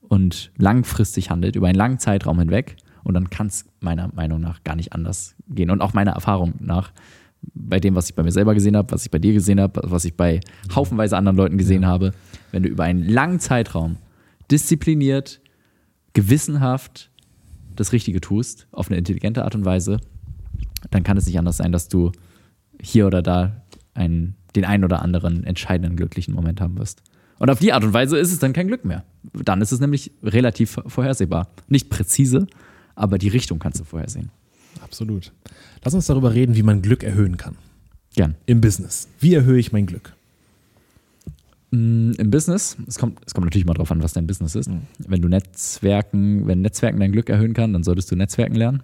und 0.00 0.52
langfristig 0.56 1.28
handelt, 1.28 1.54
über 1.54 1.66
einen 1.66 1.76
langen 1.76 1.98
Zeitraum 1.98 2.38
hinweg. 2.38 2.76
Und 3.02 3.12
dann 3.12 3.28
kann 3.28 3.48
es 3.48 3.66
meiner 3.80 4.08
Meinung 4.14 4.40
nach 4.40 4.64
gar 4.64 4.74
nicht 4.74 4.94
anders 4.94 5.36
gehen. 5.50 5.68
Und 5.68 5.82
auch 5.82 5.92
meiner 5.92 6.12
Erfahrung 6.12 6.54
nach, 6.60 6.94
bei 7.54 7.80
dem, 7.80 7.94
was 7.94 8.08
ich 8.08 8.14
bei 8.14 8.22
mir 8.22 8.32
selber 8.32 8.54
gesehen 8.54 8.76
habe, 8.76 8.92
was 8.92 9.04
ich 9.04 9.10
bei 9.10 9.18
dir 9.18 9.32
gesehen 9.32 9.60
habe, 9.60 9.80
was 9.84 10.04
ich 10.04 10.16
bei 10.16 10.40
haufenweise 10.74 11.16
anderen 11.16 11.36
Leuten 11.36 11.58
gesehen 11.58 11.82
ja. 11.82 11.88
habe, 11.88 12.12
wenn 12.52 12.62
du 12.62 12.68
über 12.68 12.84
einen 12.84 13.08
langen 13.08 13.40
Zeitraum 13.40 13.96
diszipliniert, 14.50 15.40
gewissenhaft 16.12 17.10
das 17.76 17.92
Richtige 17.92 18.20
tust, 18.20 18.68
auf 18.70 18.88
eine 18.88 18.98
intelligente 18.98 19.44
Art 19.44 19.54
und 19.54 19.64
Weise, 19.64 19.98
dann 20.90 21.02
kann 21.02 21.16
es 21.16 21.26
nicht 21.26 21.38
anders 21.38 21.56
sein, 21.56 21.72
dass 21.72 21.88
du 21.88 22.12
hier 22.80 23.06
oder 23.06 23.22
da 23.22 23.62
einen, 23.94 24.36
den 24.54 24.64
einen 24.64 24.84
oder 24.84 25.02
anderen 25.02 25.44
entscheidenden 25.44 25.96
glücklichen 25.96 26.34
Moment 26.34 26.60
haben 26.60 26.78
wirst. 26.78 27.02
Und 27.38 27.50
auf 27.50 27.58
die 27.58 27.72
Art 27.72 27.84
und 27.84 27.92
Weise 27.92 28.16
ist 28.16 28.32
es 28.32 28.38
dann 28.38 28.52
kein 28.52 28.68
Glück 28.68 28.84
mehr. 28.84 29.04
Dann 29.32 29.60
ist 29.60 29.72
es 29.72 29.80
nämlich 29.80 30.12
relativ 30.22 30.78
vorhersehbar. 30.86 31.48
Nicht 31.68 31.90
präzise, 31.90 32.46
aber 32.94 33.18
die 33.18 33.28
Richtung 33.28 33.58
kannst 33.58 33.80
du 33.80 33.84
vorhersehen. 33.84 34.30
Absolut. 34.82 35.32
Lass 35.82 35.94
uns 35.94 36.06
darüber 36.06 36.34
reden, 36.34 36.56
wie 36.56 36.62
man 36.62 36.82
Glück 36.82 37.02
erhöhen 37.02 37.36
kann. 37.36 37.56
Gern. 38.14 38.36
Im 38.46 38.60
Business. 38.60 39.08
Wie 39.20 39.34
erhöhe 39.34 39.58
ich 39.58 39.72
mein 39.72 39.86
Glück? 39.86 40.14
Mm, 41.70 42.12
Im 42.18 42.30
Business, 42.30 42.76
es 42.86 42.98
kommt, 42.98 43.18
es 43.26 43.34
kommt 43.34 43.46
natürlich 43.46 43.66
mal 43.66 43.74
drauf 43.74 43.90
an, 43.90 44.02
was 44.02 44.12
dein 44.12 44.26
Business 44.26 44.54
ist. 44.54 44.68
Mhm. 44.68 44.82
Wenn 44.98 45.22
du 45.22 45.28
Netzwerken, 45.28 46.46
wenn 46.46 46.60
Netzwerken 46.60 47.00
dein 47.00 47.10
Glück 47.10 47.28
erhöhen 47.28 47.54
kann, 47.54 47.72
dann 47.72 47.82
solltest 47.82 48.10
du 48.10 48.16
Netzwerken 48.16 48.54
lernen. 48.54 48.82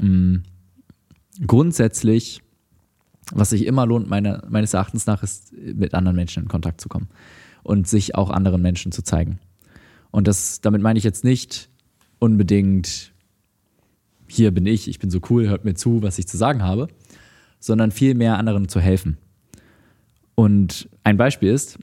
Mm, 0.00 0.36
grundsätzlich, 1.46 2.42
was 3.32 3.50
sich 3.50 3.64
immer 3.66 3.86
lohnt, 3.86 4.08
meine, 4.08 4.42
meines 4.48 4.74
Erachtens 4.74 5.06
nach, 5.06 5.22
ist, 5.22 5.52
mit 5.52 5.94
anderen 5.94 6.16
Menschen 6.16 6.44
in 6.44 6.48
Kontakt 6.48 6.80
zu 6.80 6.88
kommen 6.88 7.08
und 7.62 7.86
sich 7.86 8.16
auch 8.16 8.30
anderen 8.30 8.62
Menschen 8.62 8.90
zu 8.90 9.02
zeigen. 9.02 9.38
Und 10.10 10.26
das, 10.26 10.60
damit 10.60 10.82
meine 10.82 10.98
ich 10.98 11.04
jetzt 11.04 11.22
nicht 11.22 11.68
unbedingt, 12.18 13.12
hier 14.30 14.52
bin 14.52 14.66
ich, 14.66 14.88
ich 14.88 14.98
bin 14.98 15.10
so 15.10 15.20
cool, 15.28 15.48
hört 15.48 15.64
mir 15.64 15.74
zu, 15.74 16.02
was 16.02 16.18
ich 16.18 16.28
zu 16.28 16.36
sagen 16.36 16.62
habe, 16.62 16.88
sondern 17.58 17.90
vielmehr 17.90 18.38
anderen 18.38 18.68
zu 18.68 18.80
helfen. 18.80 19.18
Und 20.34 20.88
ein 21.04 21.16
Beispiel 21.16 21.50
ist, 21.50 21.78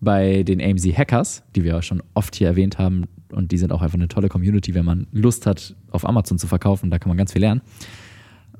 bei 0.00 0.42
den 0.42 0.60
AMZ 0.60 0.86
Hackers, 0.98 1.44
die 1.54 1.62
wir 1.62 1.80
schon 1.80 2.02
oft 2.14 2.34
hier 2.34 2.48
erwähnt 2.48 2.78
haben, 2.78 3.04
und 3.30 3.52
die 3.52 3.58
sind 3.58 3.72
auch 3.72 3.80
einfach 3.80 3.94
eine 3.94 4.08
tolle 4.08 4.28
Community, 4.28 4.74
wenn 4.74 4.84
man 4.84 5.06
Lust 5.12 5.46
hat, 5.46 5.76
auf 5.90 6.06
Amazon 6.06 6.38
zu 6.38 6.46
verkaufen, 6.46 6.90
da 6.90 6.98
kann 6.98 7.08
man 7.08 7.16
ganz 7.16 7.32
viel 7.32 7.40
lernen. 7.40 7.62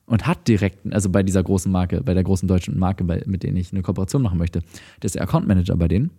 und 0.06 0.26
hat 0.26 0.48
direkt, 0.48 0.92
also 0.92 1.08
bei 1.10 1.22
dieser 1.22 1.42
großen 1.42 1.70
Marke, 1.70 2.02
bei 2.02 2.14
der 2.14 2.24
großen 2.24 2.48
deutschen 2.48 2.78
Marke, 2.78 3.04
bei, 3.04 3.22
mit 3.26 3.42
denen 3.42 3.56
ich 3.56 3.72
eine 3.72 3.82
Kooperation 3.82 4.22
machen 4.22 4.38
möchte, 4.38 4.60
der 5.00 5.06
ist 5.06 5.14
der 5.14 5.22
Account 5.22 5.46
Manager 5.46 5.76
bei 5.76 5.88
denen. 5.88 6.10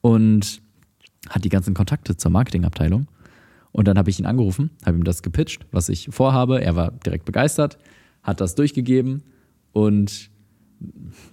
Und 0.00 0.62
hat 1.28 1.44
die 1.44 1.48
ganzen 1.48 1.74
Kontakte 1.74 2.16
zur 2.16 2.30
Marketingabteilung. 2.30 3.08
Und 3.72 3.88
dann 3.88 3.98
habe 3.98 4.10
ich 4.10 4.18
ihn 4.18 4.26
angerufen, 4.26 4.70
habe 4.86 4.96
ihm 4.96 5.04
das 5.04 5.22
gepitcht, 5.22 5.66
was 5.72 5.88
ich 5.88 6.08
vorhabe. 6.10 6.62
Er 6.62 6.76
war 6.76 6.92
direkt 6.92 7.24
begeistert, 7.24 7.78
hat 8.22 8.40
das 8.40 8.54
durchgegeben 8.54 9.22
und 9.72 10.30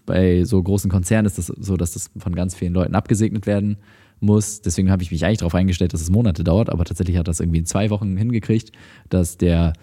bei 0.06 0.43
so 0.43 0.62
großen 0.62 0.89
Konzernen 0.89 1.26
ist 1.26 1.38
das 1.38 1.48
so, 1.48 1.78
dass 1.78 1.93
das 1.93 2.10
von 2.18 2.36
ganz 2.36 2.56
vielen 2.56 2.74
Leuten 2.74 2.96
abgesegnet 2.96 3.46
werden 3.46 3.78
muss. 4.20 4.62
Deswegen 4.62 4.91
habe 4.91 5.04
ich 5.04 5.12
mich 5.12 5.26
eigentlich 5.26 5.39
darauf 5.39 5.56
eingestellt, 5.56 5.93
dass 5.93 6.02
es 6.02 6.10
Monate 6.10 6.43
dauert, 6.43 6.70
aber 6.70 6.86
tatsächlich 6.86 7.18
hat 7.18 7.28
das 7.28 7.39
irgendwie 7.39 7.60
in 7.60 7.66
zwei 7.66 7.89
Wochen 7.89 8.18
hingekriegt, 8.18 8.72
dass 9.10 9.38
der 9.38 9.74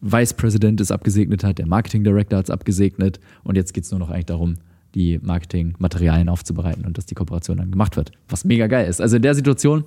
Vice 0.00 0.34
President 0.34 0.80
es 0.80 0.90
abgesegnet 0.90 1.44
hat, 1.44 1.58
der 1.58 1.66
Marketing 1.66 2.04
Director 2.04 2.38
hat 2.38 2.46
es 2.46 2.50
abgesegnet 2.50 3.20
und 3.44 3.56
jetzt 3.56 3.72
geht 3.72 3.84
es 3.84 3.90
nur 3.90 4.00
noch 4.00 4.10
eigentlich 4.10 4.26
darum, 4.26 4.56
die 4.94 5.18
Marketingmaterialien 5.22 6.28
aufzubereiten 6.28 6.84
und 6.86 6.96
dass 6.96 7.06
die 7.06 7.14
Kooperation 7.14 7.58
dann 7.58 7.70
gemacht 7.70 7.96
wird. 7.96 8.12
Was 8.28 8.44
mega 8.44 8.66
geil 8.66 8.88
ist. 8.88 9.00
Also 9.00 9.16
in 9.16 9.22
der 9.22 9.34
Situation 9.34 9.84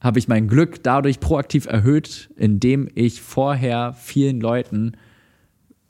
habe 0.00 0.18
ich 0.18 0.28
mein 0.28 0.48
Glück 0.48 0.82
dadurch 0.82 1.20
proaktiv 1.20 1.66
erhöht, 1.66 2.30
indem 2.36 2.88
ich 2.94 3.20
vorher 3.20 3.92
vielen 3.92 4.40
Leuten 4.40 4.92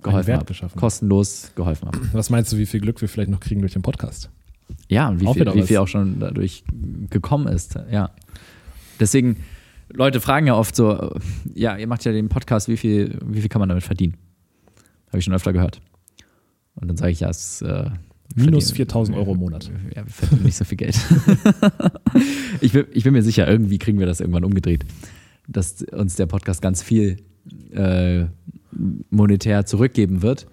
geholfen 0.03 0.35
habe. 0.35 0.55
Kostenlos 0.77 1.53
geholfen 1.55 1.89
habe. 1.89 1.99
Was 2.13 2.31
meinst 2.31 2.53
du, 2.53 2.59
wie 2.59 2.67
viel 2.67 2.81
Glück 2.81 3.01
wir 3.01 3.09
vielleicht 3.09 3.31
noch 3.31 3.41
kriegen 3.41 3.61
durch 3.61 3.73
den 3.73 3.83
Podcast? 3.83 4.31
Ja, 4.89 5.09
und 5.09 5.21
wie, 5.21 5.33
viel, 5.33 5.55
wie 5.55 5.63
viel 5.63 5.79
auch 5.79 5.89
schon 5.89 6.21
dadurch 6.21 6.65
gekommen 7.11 7.49
ist. 7.49 7.79
Ja. 7.91 8.11
Deswegen, 8.99 9.37
Leute 9.93 10.21
fragen 10.21 10.47
ja 10.47 10.55
oft 10.55 10.77
so, 10.77 11.15
ja, 11.55 11.77
ihr 11.77 11.87
macht 11.87 12.05
ja 12.05 12.13
den 12.13 12.29
Podcast, 12.29 12.69
wie 12.69 12.77
viel, 12.77 13.19
wie 13.25 13.41
viel 13.41 13.49
kann 13.49 13.61
man 13.61 13.69
damit 13.69 13.85
verdienen? 13.85 14.17
Habe 15.09 15.19
ich 15.19 15.25
schon 15.25 15.35
öfter 15.35 15.53
gehört. 15.53 15.81
Und 16.75 16.89
dann 16.89 16.97
sage 16.97 17.13
ich, 17.13 17.21
ja, 17.21 17.29
es 17.29 17.63
äh, 17.63 17.91
Minus 18.37 18.71
4000 18.71 19.17
Euro 19.17 19.33
im 19.33 19.39
Monat. 19.39 19.71
Ja, 19.95 20.05
wir 20.05 20.13
verdienen 20.13 20.45
nicht 20.45 20.57
so 20.57 20.65
viel 20.65 20.77
Geld. 20.77 20.97
ich, 22.61 22.73
bin, 22.73 22.87
ich 22.93 23.03
bin 23.03 23.13
mir 23.13 23.23
sicher, 23.23 23.49
irgendwie 23.49 23.79
kriegen 23.79 23.99
wir 23.99 24.07
das 24.07 24.21
irgendwann 24.21 24.45
umgedreht, 24.45 24.85
dass 25.49 25.83
uns 25.83 26.15
der 26.15 26.27
Podcast 26.27 26.63
ganz 26.63 26.83
viel 26.83 27.17
äh, 27.73 28.27
monetär 28.73 29.67
zurückgeben 29.67 30.23
wird. 30.23 30.47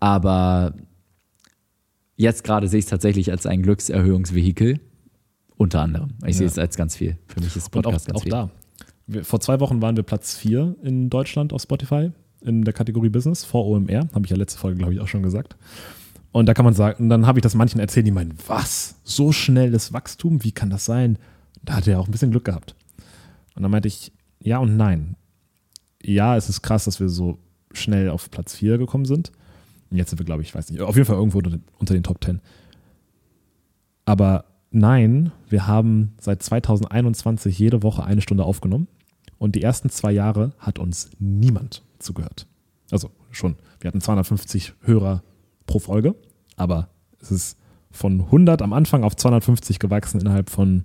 Aber 0.00 0.74
jetzt 2.16 2.44
gerade 2.44 2.68
sehe 2.68 2.78
ich 2.78 2.86
es 2.86 2.90
tatsächlich 2.90 3.30
als 3.30 3.46
ein 3.46 3.62
Glückserhöhungsvehikel. 3.62 4.80
Unter 5.56 5.82
anderem. 5.82 6.10
Ich 6.22 6.28
ja. 6.28 6.38
sehe 6.38 6.46
es 6.46 6.58
als 6.58 6.76
ganz 6.76 6.96
viel. 6.96 7.18
Für 7.26 7.40
mich 7.40 7.54
ist 7.54 7.70
Podcast 7.70 7.86
Und 7.86 7.86
auch, 7.86 8.06
ganz 8.06 8.16
auch 8.18 8.22
viel. 8.22 8.30
da. 8.30 8.50
Wir, 9.06 9.24
vor 9.24 9.40
zwei 9.40 9.60
Wochen 9.60 9.82
waren 9.82 9.96
wir 9.96 10.04
Platz 10.04 10.34
4 10.36 10.76
in 10.82 11.10
Deutschland 11.10 11.52
auf 11.52 11.60
Spotify 11.62 12.12
in 12.42 12.62
der 12.62 12.72
Kategorie 12.72 13.10
Business 13.10 13.44
vor 13.44 13.66
OMR. 13.66 14.08
Habe 14.14 14.24
ich 14.24 14.30
ja 14.30 14.36
letzte 14.36 14.58
Folge, 14.58 14.78
glaube 14.78 14.94
ich, 14.94 15.00
auch 15.00 15.08
schon 15.08 15.22
gesagt. 15.22 15.56
Und 16.32 16.46
da 16.46 16.54
kann 16.54 16.64
man 16.64 16.74
sagen, 16.74 17.08
dann 17.08 17.26
habe 17.26 17.38
ich 17.38 17.42
das 17.42 17.54
manchen 17.54 17.80
erzählt, 17.80 18.06
die 18.06 18.12
meinen, 18.12 18.34
was? 18.46 18.96
So 19.04 19.32
schnelles 19.32 19.92
Wachstum? 19.92 20.44
Wie 20.44 20.52
kann 20.52 20.70
das 20.70 20.84
sein? 20.84 21.18
Da 21.62 21.74
hat 21.74 21.88
er 21.88 22.00
auch 22.00 22.06
ein 22.06 22.12
bisschen 22.12 22.30
Glück 22.30 22.44
gehabt. 22.44 22.74
Und 23.54 23.62
dann 23.62 23.70
meinte 23.70 23.88
ich, 23.88 24.12
ja 24.40 24.58
und 24.58 24.76
nein. 24.76 25.16
Ja, 26.02 26.36
es 26.36 26.48
ist 26.48 26.62
krass, 26.62 26.84
dass 26.84 27.00
wir 27.00 27.08
so 27.08 27.38
schnell 27.72 28.10
auf 28.10 28.30
Platz 28.30 28.54
4 28.54 28.78
gekommen 28.78 29.04
sind. 29.04 29.32
Und 29.90 29.96
jetzt 29.96 30.10
sind 30.10 30.18
wir, 30.18 30.26
glaube 30.26 30.42
ich, 30.42 30.54
weiß 30.54 30.70
nicht, 30.70 30.80
auf 30.80 30.96
jeden 30.96 31.06
Fall 31.06 31.16
irgendwo 31.16 31.38
unter 31.78 31.94
den 31.94 32.02
Top 32.02 32.22
10. 32.22 32.40
Aber 34.04 34.44
nein, 34.70 35.32
wir 35.48 35.66
haben 35.66 36.12
seit 36.20 36.42
2021 36.42 37.58
jede 37.58 37.82
Woche 37.82 38.04
eine 38.04 38.20
Stunde 38.20 38.44
aufgenommen. 38.44 38.88
Und 39.38 39.54
die 39.54 39.62
ersten 39.62 39.88
zwei 39.90 40.12
Jahre 40.12 40.52
hat 40.58 40.78
uns 40.78 41.10
niemand 41.18 41.82
zugehört. 41.98 42.46
Also 42.90 43.10
schon, 43.30 43.56
wir 43.80 43.88
hatten 43.88 44.00
250 44.00 44.74
Hörer 44.82 45.22
pro 45.66 45.78
Folge, 45.78 46.14
aber 46.56 46.88
es 47.20 47.30
ist 47.30 47.58
von 47.90 48.20
100 48.20 48.62
am 48.62 48.72
Anfang 48.72 49.04
auf 49.04 49.16
250 49.16 49.78
gewachsen 49.78 50.20
innerhalb 50.20 50.50
von 50.50 50.84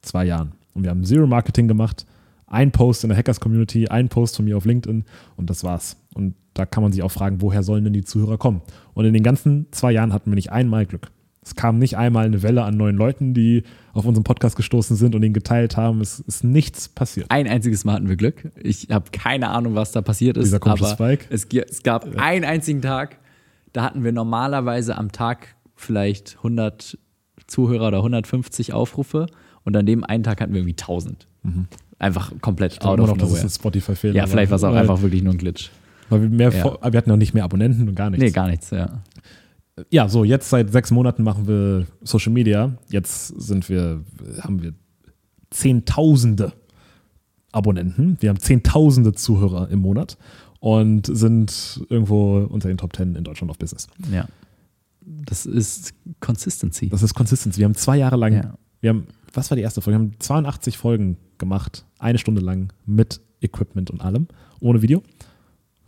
zwei 0.00 0.24
Jahren. 0.24 0.52
Und 0.74 0.84
wir 0.84 0.90
haben 0.90 1.04
Zero 1.04 1.26
Marketing 1.26 1.68
gemacht, 1.68 2.06
ein 2.52 2.70
Post 2.70 3.04
in 3.04 3.08
der 3.08 3.16
Hackers 3.16 3.40
Community, 3.40 3.88
ein 3.88 4.08
Post 4.08 4.36
von 4.36 4.44
mir 4.44 4.56
auf 4.56 4.64
LinkedIn 4.64 5.04
und 5.36 5.50
das 5.50 5.64
war's. 5.64 5.96
Und 6.14 6.34
da 6.54 6.66
kann 6.66 6.82
man 6.82 6.92
sich 6.92 7.02
auch 7.02 7.10
fragen, 7.10 7.40
woher 7.40 7.62
sollen 7.62 7.84
denn 7.84 7.94
die 7.94 8.04
Zuhörer 8.04 8.36
kommen? 8.36 8.60
Und 8.94 9.06
in 9.06 9.14
den 9.14 9.22
ganzen 9.22 9.66
zwei 9.70 9.92
Jahren 9.92 10.12
hatten 10.12 10.30
wir 10.30 10.34
nicht 10.34 10.52
einmal 10.52 10.86
Glück. 10.86 11.10
Es 11.44 11.56
kam 11.56 11.78
nicht 11.78 11.96
einmal 11.96 12.26
eine 12.26 12.42
Welle 12.42 12.62
an 12.62 12.76
neuen 12.76 12.94
Leuten, 12.94 13.34
die 13.34 13.64
auf 13.94 14.04
unseren 14.04 14.22
Podcast 14.22 14.54
gestoßen 14.54 14.96
sind 14.96 15.16
und 15.16 15.24
ihn 15.24 15.32
geteilt 15.32 15.76
haben. 15.76 16.00
Es 16.00 16.20
ist 16.20 16.44
nichts 16.44 16.88
passiert. 16.88 17.26
Ein 17.30 17.48
einziges 17.48 17.84
Mal 17.84 17.94
hatten 17.94 18.08
wir 18.08 18.16
Glück. 18.16 18.52
Ich 18.62 18.88
habe 18.90 19.10
keine 19.10 19.48
Ahnung, 19.48 19.74
was 19.74 19.90
da 19.90 20.02
passiert 20.02 20.36
ist. 20.36 20.44
Dieser 20.44 20.64
aber 20.64 20.86
Spike. 20.86 21.24
Es, 21.30 21.46
es 21.46 21.82
gab 21.82 22.06
ja. 22.06 22.20
einen 22.20 22.44
einzigen 22.44 22.80
Tag, 22.80 23.18
da 23.72 23.82
hatten 23.82 24.04
wir 24.04 24.12
normalerweise 24.12 24.96
am 24.96 25.10
Tag 25.10 25.56
vielleicht 25.74 26.36
100 26.36 26.98
Zuhörer 27.46 27.88
oder 27.88 27.98
150 27.98 28.72
Aufrufe 28.72 29.26
und 29.64 29.76
an 29.76 29.86
dem 29.86 30.04
einen 30.04 30.22
Tag 30.22 30.40
hatten 30.40 30.52
wir 30.52 30.60
irgendwie 30.60 30.74
1000. 30.74 31.26
Mhm. 31.42 31.66
Einfach 32.02 32.32
komplett 32.40 32.72
ich 32.74 32.82
out 32.82 32.98
of 33.00 33.06
noch, 33.06 33.16
nowhere. 33.16 33.30
Das 33.30 33.38
ist 33.38 33.44
ein 33.44 33.50
Spotify-Fehler. 33.60 34.14
Ja, 34.14 34.26
vielleicht 34.26 34.50
war 34.50 34.56
es 34.56 34.64
auch 34.64 34.74
einfach 34.74 35.00
wirklich 35.02 35.22
nur 35.22 35.32
ein 35.34 35.38
Glitch. 35.38 35.70
Weil 36.08 36.22
wir, 36.22 36.28
mehr 36.28 36.52
Ja. 36.52 36.64
wir 36.92 36.98
hatten 36.98 37.08
noch 37.10 37.16
nicht 37.16 37.32
mehr 37.32 37.44
Abonnenten 37.44 37.88
und 37.88 37.94
gar 37.94 38.10
nichts. 38.10 38.24
Nee, 38.24 38.30
gar 38.32 38.48
nichts, 38.48 38.70
ja. 38.70 39.02
Ja, 39.90 40.08
so, 40.08 40.24
jetzt 40.24 40.50
seit 40.50 40.70
sechs 40.70 40.90
Monaten 40.90 41.22
machen 41.22 41.46
wir 41.48 41.86
Social 42.02 42.32
Media. 42.32 42.72
Jetzt 42.90 43.28
sind 43.40 43.68
wir, 43.68 44.02
haben 44.40 44.62
wir 44.62 44.74
Zehntausende 45.50 46.52
Abonnenten. 47.52 48.16
Wir 48.20 48.30
haben 48.30 48.38
Zehntausende 48.38 49.12
Zuhörer 49.12 49.68
im 49.70 49.78
Monat 49.80 50.16
und 50.60 51.06
sind 51.06 51.84
irgendwo 51.88 52.38
unter 52.38 52.68
den 52.68 52.78
Top 52.78 52.92
Ten 52.94 53.14
in 53.14 53.24
Deutschland 53.24 53.50
auf 53.50 53.58
Business. 53.58 53.86
Ja. 54.12 54.26
Das 55.04 55.46
ist 55.46 55.94
Consistency. 56.20 56.88
Das 56.88 57.02
ist 57.02 57.14
Consistency. 57.14 57.58
Wir 57.58 57.66
haben 57.66 57.74
zwei 57.74 57.96
Jahre 57.98 58.16
lang, 58.16 58.32
Ja. 58.34 58.54
wir 58.80 58.90
haben, 58.90 59.06
was 59.32 59.50
war 59.50 59.56
die 59.56 59.62
erste 59.62 59.80
Folge? 59.80 59.98
Wir 59.98 60.04
haben 60.04 60.14
82 60.18 60.78
Folgen 60.78 61.16
gemacht, 61.38 61.84
eine 61.98 62.18
Stunde 62.18 62.40
lang 62.40 62.72
mit 62.86 63.20
Equipment 63.40 63.90
und 63.90 64.00
allem, 64.00 64.28
ohne 64.60 64.82
Video, 64.82 65.02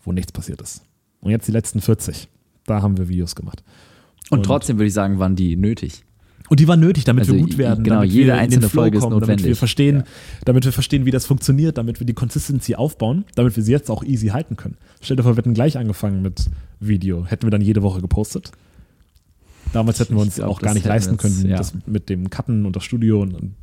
wo 0.02 0.12
nichts 0.12 0.32
passiert 0.32 0.60
ist. 0.60 0.82
Und 1.20 1.30
jetzt 1.30 1.46
die 1.48 1.52
letzten 1.52 1.80
40, 1.80 2.28
da 2.66 2.82
haben 2.82 2.96
wir 2.98 3.08
Videos 3.08 3.34
gemacht. 3.34 3.62
Und, 4.30 4.38
Und- 4.38 4.44
trotzdem 4.46 4.76
würde 4.78 4.86
ich 4.88 4.94
sagen, 4.94 5.18
waren 5.18 5.36
die 5.36 5.56
nötig. 5.56 6.04
Und 6.50 6.60
die 6.60 6.68
war 6.68 6.76
nötig, 6.76 7.04
damit 7.04 7.22
Also 7.22 7.32
wir 7.34 7.40
gut 7.40 7.56
werden. 7.56 7.84
genau, 7.84 7.96
damit 7.96 8.10
jede 8.12 8.34
einzelne 8.34 8.68
Flow 8.68 8.82
Folge 8.82 8.98
ist 8.98 9.02
kommen, 9.02 9.12
Damit 9.14 9.28
wir, 9.28 9.34
notwendig. 9.36 9.58
verstehen, 9.58 9.96
Ja. 9.98 10.04
damit 10.44 10.64
wir 10.66 10.72
verstehen, 10.72 11.06
wie 11.06 11.10
das 11.10 11.24
funktioniert, 11.24 11.78
damit 11.78 12.00
wir 12.00 12.06
die 12.06 12.12
Consistency 12.12 12.74
aufbauen, 12.74 13.24
damit 13.34 13.56
wir 13.56 13.62
sie 13.62 13.72
jetzt 13.72 13.90
auch 13.90 14.04
easy 14.04 14.28
halten 14.28 14.56
können. 14.56 14.76
Stell 15.00 15.16
dir 15.16 15.22
vor, 15.22 15.32
wir 15.32 15.38
hätten 15.38 15.54
gleich 15.54 15.78
angefangen 15.78 16.20
mit 16.20 16.50
Video. 16.80 17.24
Hätten 17.24 17.44
wir 17.46 17.50
dann 17.50 17.62
jede 17.62 17.82
Woche 17.82 18.02
gepostet. 18.02 18.52
Damals 19.74 19.98
hätten 19.98 20.14
wir 20.14 20.22
uns 20.22 20.36
glaub, 20.36 20.50
auch 20.50 20.60
gar 20.60 20.72
nicht 20.72 20.86
leisten 20.86 21.16
können, 21.16 21.48
ja. 21.48 21.56
das 21.56 21.74
mit 21.86 22.08
dem 22.08 22.30
Cutten 22.30 22.64
und 22.64 22.76
das 22.76 22.84
Studio 22.84 23.20
und, 23.22 23.34
und 23.34 23.54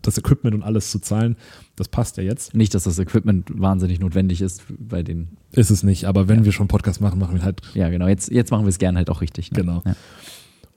das 0.00 0.16
Equipment 0.16 0.54
und 0.54 0.62
alles 0.62 0.90
zu 0.90 1.00
zahlen. 1.00 1.36
Das 1.76 1.88
passt 1.88 2.16
ja 2.16 2.22
jetzt. 2.22 2.54
Nicht, 2.54 2.74
dass 2.74 2.84
das 2.84 2.98
Equipment 2.98 3.46
wahnsinnig 3.52 4.00
notwendig 4.00 4.40
ist 4.40 4.62
bei 4.78 5.02
den. 5.02 5.36
Ist 5.52 5.70
es 5.70 5.82
nicht, 5.82 6.06
aber 6.06 6.28
wenn 6.28 6.46
wir 6.46 6.52
schon 6.52 6.66
Podcast 6.66 7.02
machen, 7.02 7.18
machen 7.18 7.36
wir 7.36 7.42
halt 7.42 7.60
Ja, 7.74 7.90
genau. 7.90 8.06
Jetzt, 8.06 8.30
jetzt 8.30 8.50
machen 8.50 8.64
wir 8.64 8.70
es 8.70 8.78
gerne 8.78 8.96
halt 8.96 9.10
auch 9.10 9.20
richtig. 9.20 9.50
Ne? 9.52 9.60
Genau. 9.60 9.82
Ja. 9.84 9.94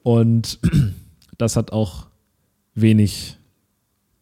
Und 0.03 0.59
das 1.37 1.55
hat 1.55 1.71
auch 1.71 2.07
wenig, 2.75 3.37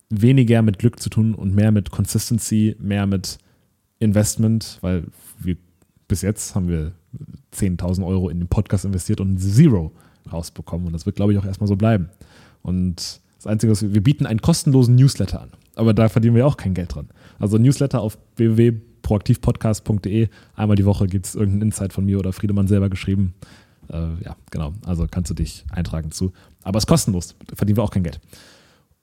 weniger 0.10 0.62
mit 0.62 0.78
Glück 0.78 1.00
zu 1.00 1.10
tun 1.10 1.34
und 1.34 1.56
mehr 1.56 1.72
mit 1.72 1.90
Consistency, 1.90 2.76
mehr 2.80 3.08
mit 3.08 3.40
Investment, 3.98 4.78
weil 4.82 5.06
wir 5.40 5.58
bis 6.08 6.22
jetzt 6.22 6.54
haben 6.54 6.68
wir 6.68 6.92
10.000 7.56 8.06
Euro 8.06 8.30
in 8.30 8.40
den 8.40 8.48
Podcast 8.48 8.86
investiert 8.86 9.22
und 9.22 9.40
Zero 9.40 9.92
rausbekommen. 10.32 10.88
Und 10.88 10.94
das 10.94 11.06
wird, 11.06 11.16
glaube 11.16 11.34
ich, 11.34 11.40
auch 11.40 11.46
erstmal 11.46 11.68
so 11.68 11.76
bleiben. 11.76 12.10
Und 12.62 13.22
das 13.38 13.48
Einzige, 13.48 13.72
was 13.72 13.82
wir, 13.82 13.94
wir 13.94 14.04
bieten 14.04 14.26
einen 14.26 14.42
kostenlosen 14.42 14.96
Newsletter 14.96 15.42
an. 15.42 15.50
Aber 15.76 15.94
da 15.94 16.10
verdienen 16.10 16.36
wir 16.36 16.46
auch 16.46 16.58
kein 16.58 16.74
Geld 16.74 16.96
dran. 16.96 17.08
Also 17.40 17.58
Newsletter 17.58 18.02
auf 18.02 18.18
www.proaktivpodcast.de. 18.36 20.30
Einmal 20.56 20.76
die 20.76 20.86
Woche 20.86 21.08
gibt 21.08 21.26
es 21.26 21.36
irgendeinen 21.36 21.70
Insight 21.70 21.94
von 21.94 22.06
mir 22.06 22.20
oder 22.20 22.34
Friedemann 22.34 22.68
selber 22.68 22.90
geschrieben. 22.90 23.34
Äh, 23.90 24.24
ja, 24.24 24.36
genau. 24.52 24.74
Also 24.86 25.08
kannst 25.10 25.32
du 25.32 25.34
dich 25.34 25.66
eintragen 25.72 26.12
zu. 26.12 26.34
Aber 26.64 26.78
es 26.78 26.84
ist 26.84 26.88
kostenlos. 26.88 27.36
Da 27.48 27.56
verdienen 27.56 27.78
wir 27.78 27.84
auch 27.84 27.92
kein 27.92 28.04
Geld. 28.04 28.20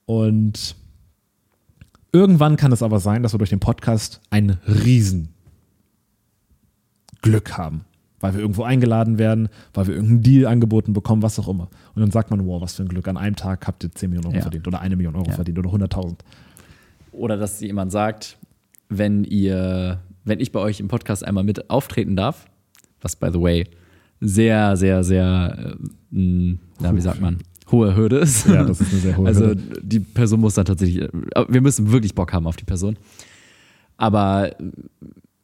Und 0.06 0.76
irgendwann 2.12 2.56
kann 2.56 2.72
es 2.72 2.82
aber 2.82 3.00
sein, 3.00 3.22
dass 3.22 3.34
wir 3.34 3.38
durch 3.38 3.50
den 3.50 3.60
Podcast 3.60 4.20
ein 4.30 4.58
riesen 4.66 5.30
Glück 7.22 7.58
haben. 7.58 7.84
Weil 8.20 8.34
wir 8.34 8.40
irgendwo 8.40 8.64
eingeladen 8.64 9.18
werden, 9.18 9.48
weil 9.74 9.86
wir 9.86 9.94
irgendeinen 9.94 10.22
Deal 10.22 10.46
angeboten 10.46 10.92
bekommen, 10.92 11.22
was 11.22 11.38
auch 11.38 11.46
immer. 11.48 11.68
Und 11.94 12.00
dann 12.02 12.10
sagt 12.10 12.30
man, 12.30 12.44
wow, 12.46 12.60
was 12.60 12.74
für 12.74 12.82
ein 12.82 12.88
Glück. 12.88 13.06
An 13.06 13.16
einem 13.16 13.36
Tag 13.36 13.66
habt 13.66 13.84
ihr 13.84 13.92
10 13.92 14.10
Millionen 14.10 14.26
Euro 14.28 14.36
Ja. 14.36 14.42
verdient 14.42 14.66
oder 14.66 14.80
eine 14.80 14.96
Million 14.96 15.14
Euro 15.14 15.28
Ja. 15.28 15.34
verdient 15.34 15.58
oder 15.58 15.70
100.000. 15.70 16.16
Oder 17.12 17.36
dass 17.36 17.60
jemand 17.60 17.92
sagt, 17.92 18.36
wenn 18.88 19.22
ihr, 19.24 20.00
wenn 20.24 20.40
ich 20.40 20.50
bei 20.52 20.60
euch 20.60 20.80
im 20.80 20.88
Podcast 20.88 21.24
einmal 21.24 21.44
mit 21.44 21.70
auftreten 21.70 22.16
darf, 22.16 22.46
was 23.00 23.14
by 23.16 23.28
the 23.32 23.40
way 23.40 23.64
sehr, 24.20 24.76
sehr, 24.76 25.04
sehr, 25.04 25.76
äh, 26.10 26.56
na, 26.80 26.96
wie 26.96 27.00
sagt 27.00 27.20
man, 27.20 27.38
hohe 27.70 27.94
Hürde 27.94 28.16
ist. 28.18 28.46
Ja, 28.48 28.64
das 28.64 28.80
ist 28.80 28.90
eine 28.92 29.00
sehr 29.00 29.16
hohe 29.16 29.26
also 29.28 29.44
Hürde. 29.46 29.62
die 29.82 30.00
Person 30.00 30.40
muss 30.40 30.54
dann 30.54 30.64
tatsächlich, 30.64 31.02
äh, 31.02 31.08
wir 31.48 31.60
müssen 31.60 31.92
wirklich 31.92 32.14
Bock 32.16 32.32
haben 32.32 32.46
auf 32.48 32.56
die 32.56 32.64
Person. 32.64 32.96
Aber 33.96 34.50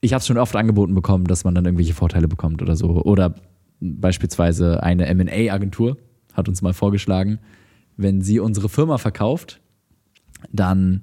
ich 0.05 0.13
habe 0.13 0.21
es 0.21 0.27
schon 0.27 0.37
oft 0.37 0.55
angeboten 0.55 0.95
bekommen, 0.95 1.25
dass 1.25 1.45
man 1.45 1.55
dann 1.55 1.65
irgendwelche 1.65 1.95
Vorteile 1.95 2.29
bekommt 2.29 2.61
oder 2.61 2.77
so. 2.77 3.03
Oder 3.03 3.35
beispielsweise 3.81 4.83
eine 4.83 5.07
M&A-Agentur 5.07 5.97
hat 6.35 6.49
uns 6.49 6.61
mal 6.61 6.75
vorgeschlagen, 6.75 7.39
wenn 7.97 8.21
sie 8.21 8.39
unsere 8.39 8.69
Firma 8.69 8.99
verkauft, 8.99 9.61
dann 10.53 11.03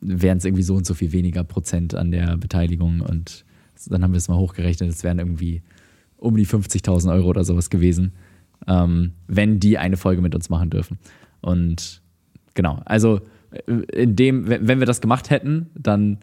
wären 0.00 0.36
es 0.36 0.44
irgendwie 0.44 0.62
so 0.62 0.74
und 0.74 0.84
so 0.86 0.92
viel 0.92 1.12
weniger 1.12 1.44
Prozent 1.44 1.94
an 1.94 2.10
der 2.10 2.36
Beteiligung 2.36 3.00
und 3.00 3.46
dann 3.86 4.02
haben 4.02 4.12
wir 4.12 4.18
es 4.18 4.28
mal 4.28 4.36
hochgerechnet, 4.36 4.90
es 4.90 5.02
wären 5.02 5.18
irgendwie 5.18 5.62
um 6.18 6.36
die 6.36 6.46
50.000 6.46 7.10
Euro 7.14 7.28
oder 7.28 7.44
sowas 7.44 7.70
gewesen, 7.70 8.12
ähm, 8.66 9.12
wenn 9.26 9.58
die 9.58 9.78
eine 9.78 9.96
Folge 9.96 10.20
mit 10.20 10.34
uns 10.34 10.50
machen 10.50 10.68
dürfen. 10.68 10.98
Und 11.40 12.02
genau, 12.52 12.82
also 12.84 13.20
äh, 13.66 13.72
in 14.02 14.16
dem, 14.16 14.46
wenn 14.48 14.68
wenn 14.68 14.80
wir 14.80 14.86
das 14.86 15.00
gemacht 15.00 15.30
hätten, 15.30 15.70
dann 15.74 16.18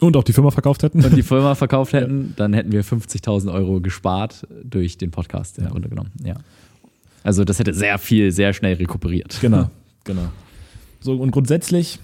Und 0.00 0.16
auch 0.16 0.24
die 0.24 0.32
Firma 0.32 0.50
verkauft 0.50 0.82
hätten. 0.82 1.04
und 1.04 1.16
die 1.16 1.22
Firma 1.22 1.54
verkauft 1.54 1.92
hätten, 1.94 2.34
dann 2.36 2.52
hätten 2.52 2.72
wir 2.72 2.84
50.000 2.84 3.52
Euro 3.52 3.80
gespart 3.80 4.46
durch 4.64 4.98
den 4.98 5.10
Podcast, 5.10 5.58
ja, 5.58 5.68
runtergenommen. 5.68 6.12
Ja. 6.24 6.36
Also 7.22 7.44
das 7.44 7.58
hätte 7.58 7.74
sehr 7.74 7.98
viel, 7.98 8.32
sehr 8.32 8.52
schnell 8.52 8.74
rekuperiert. 8.74 9.38
Genau, 9.40 9.70
genau. 10.04 10.28
So, 11.00 11.14
und 11.14 11.30
grundsätzlich 11.30 11.98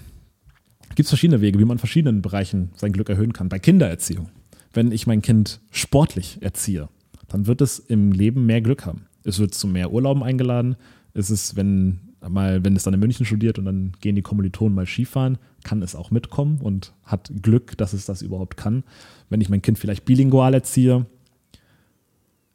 gibt 0.95 1.05
es 1.05 1.09
verschiedene 1.09 1.41
Wege, 1.41 1.59
wie 1.59 1.65
man 1.65 1.75
in 1.75 1.79
verschiedenen 1.79 2.21
Bereichen 2.21 2.69
sein 2.75 2.91
Glück 2.91 3.09
erhöhen 3.09 3.33
kann. 3.33 3.49
Bei 3.49 3.59
Kindererziehung. 3.59 4.29
Wenn 4.73 4.91
ich 4.91 5.07
mein 5.07 5.21
Kind 5.21 5.59
sportlich 5.71 6.37
erziehe, 6.41 6.89
dann 7.27 7.47
wird 7.47 7.61
es 7.61 7.79
im 7.79 8.11
Leben 8.11 8.45
mehr 8.45 8.61
Glück 8.61 8.85
haben. 8.85 9.05
Es 9.23 9.39
wird 9.39 9.53
zu 9.53 9.67
mehr 9.67 9.91
Urlauben 9.91 10.23
eingeladen. 10.23 10.75
Es 11.13 11.29
ist, 11.29 11.55
wenn 11.55 11.99
mal, 12.27 12.63
wenn 12.63 12.75
es 12.75 12.83
dann 12.83 12.93
in 12.93 12.99
München 12.99 13.25
studiert 13.25 13.59
und 13.59 13.65
dann 13.65 13.93
gehen 14.01 14.15
die 14.15 14.21
Kommilitonen 14.21 14.75
mal 14.75 14.85
Skifahren, 14.85 15.37
kann 15.67 15.81
es 15.81 15.95
auch 15.95 16.11
mitkommen 16.11 16.59
und 16.61 16.93
hat 17.03 17.29
Glück, 17.41 17.77
dass 17.77 17.91
es 17.91 18.05
das 18.05 18.21
überhaupt 18.21 18.55
kann. 18.55 18.85
Wenn 19.29 19.41
ich 19.41 19.49
mein 19.49 19.61
Kind 19.61 19.77
vielleicht 19.77 20.05
bilingual 20.05 20.53
erziehe, 20.53 21.05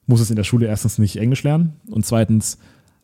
muss 0.06 0.20
es 0.20 0.30
in 0.30 0.36
der 0.36 0.44
Schule 0.44 0.66
erstens 0.66 0.96
nicht 0.98 1.16
Englisch 1.16 1.42
lernen 1.42 1.74
und 1.90 2.06
zweitens 2.06 2.56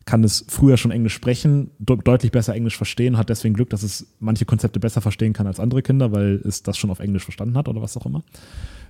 kann 0.06 0.24
es 0.24 0.46
früher 0.48 0.78
schon 0.78 0.90
Englisch 0.90 1.12
sprechen, 1.12 1.70
de 1.78 1.98
deutlich 2.02 2.32
besser 2.32 2.54
Englisch 2.54 2.78
verstehen, 2.78 3.18
hat 3.18 3.28
deswegen 3.28 3.52
Glück, 3.52 3.68
dass 3.68 3.82
es 3.82 4.06
manche 4.18 4.46
Konzepte 4.46 4.80
besser 4.80 5.02
verstehen 5.02 5.34
kann 5.34 5.46
als 5.46 5.60
andere 5.60 5.82
Kinder, 5.82 6.10
weil 6.10 6.40
es 6.46 6.62
das 6.62 6.78
schon 6.78 6.88
auf 6.90 7.00
Englisch 7.00 7.24
verstanden 7.24 7.58
hat 7.58 7.68
oder 7.68 7.82
was 7.82 7.98
auch 7.98 8.06
immer. 8.06 8.22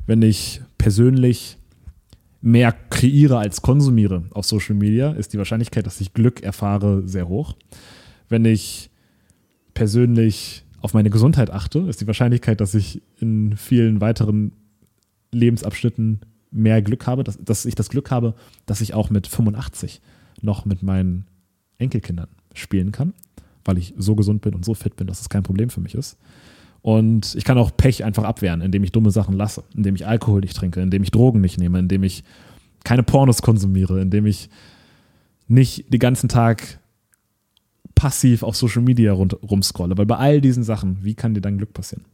Wenn 0.06 0.22
ich 0.22 0.60
persönlich 0.78 1.56
mehr 2.40 2.72
kreiere 2.90 3.38
als 3.38 3.62
konsumiere 3.62 4.22
auf 4.30 4.46
Social 4.46 4.76
Media, 4.76 5.10
ist 5.10 5.32
die 5.32 5.38
Wahrscheinlichkeit, 5.38 5.84
dass 5.84 6.00
ich 6.00 6.14
Glück 6.14 6.40
erfahre, 6.44 7.02
sehr 7.08 7.28
hoch. 7.28 7.56
Wenn 8.28 8.44
ich 8.44 8.90
persönlich 9.74 10.64
auf 10.80 10.94
meine 10.94 11.10
Gesundheit 11.10 11.50
achte, 11.50 11.80
ist 11.80 12.00
die 12.00 12.06
Wahrscheinlichkeit, 12.06 12.60
dass 12.60 12.74
ich 12.74 13.02
in 13.20 13.56
vielen 13.56 14.00
weiteren 14.00 14.52
Lebensabschnitten 15.32 16.20
mehr 16.50 16.82
Glück 16.82 17.06
habe, 17.06 17.24
dass, 17.24 17.38
dass 17.42 17.64
ich 17.64 17.74
das 17.74 17.90
Glück 17.90 18.10
habe, 18.10 18.34
dass 18.66 18.80
ich 18.80 18.94
auch 18.94 19.10
mit 19.10 19.26
85 19.26 20.00
noch 20.40 20.64
mit 20.64 20.82
meinen 20.82 21.26
Enkelkindern 21.78 22.28
spielen 22.54 22.92
kann, 22.92 23.12
weil 23.64 23.78
ich 23.78 23.94
so 23.96 24.14
gesund 24.14 24.40
bin 24.40 24.54
und 24.54 24.64
so 24.64 24.74
fit 24.74 24.96
bin, 24.96 25.06
dass 25.06 25.20
es 25.20 25.28
kein 25.28 25.42
Problem 25.42 25.70
für 25.70 25.80
mich 25.80 25.94
ist. 25.94 26.16
Und 26.80 27.34
ich 27.34 27.44
kann 27.44 27.58
auch 27.58 27.76
Pech 27.76 28.04
einfach 28.04 28.24
abwehren, 28.24 28.60
indem 28.60 28.84
ich 28.84 28.92
dumme 28.92 29.10
Sachen 29.10 29.34
lasse, 29.34 29.64
indem 29.74 29.94
ich 29.96 30.06
Alkohol 30.06 30.40
nicht 30.40 30.56
trinke, 30.56 30.80
indem 30.80 31.02
ich 31.02 31.10
Drogen 31.10 31.40
nicht 31.40 31.58
nehme, 31.58 31.78
indem 31.78 32.04
ich 32.04 32.24
keine 32.84 33.02
Pornos 33.02 33.42
konsumiere, 33.42 34.00
indem 34.00 34.26
ich 34.26 34.48
nicht 35.48 35.92
den 35.92 35.98
ganzen 35.98 36.28
Tag 36.28 36.78
passiv 37.98 38.44
auf 38.44 38.56
Social 38.56 38.82
Media 38.82 39.12
rund, 39.12 39.36
rumscrolle. 39.42 39.98
Weil 39.98 40.06
bei 40.06 40.16
all 40.16 40.40
diesen 40.40 40.62
Sachen, 40.62 40.98
wie 41.02 41.14
kann 41.14 41.34
dir 41.34 41.40
dann 41.40 41.58
Glück 41.58 41.74
passieren? 41.74 42.04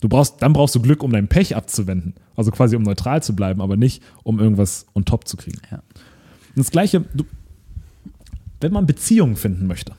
Du 0.00 0.08
brauchst, 0.08 0.42
dann 0.42 0.52
brauchst 0.52 0.74
du 0.74 0.82
Glück, 0.82 1.04
um 1.04 1.12
dein 1.12 1.28
Pech 1.28 1.54
abzuwenden. 1.54 2.14
Also 2.34 2.50
quasi 2.50 2.74
um 2.74 2.82
neutral 2.82 3.22
zu 3.22 3.36
bleiben, 3.36 3.60
aber 3.60 3.76
nicht, 3.76 4.02
um 4.24 4.40
irgendwas 4.40 4.86
on 4.94 5.04
top 5.04 5.28
zu 5.28 5.36
kriegen. 5.36 5.60
Ja. 5.70 5.78
Und 5.78 6.56
das 6.56 6.72
Gleiche, 6.72 7.04
du, 7.14 7.24
wenn 8.60 8.72
man 8.72 8.86
Beziehungen 8.86 9.36
finden 9.36 9.68
möchte, 9.68 9.92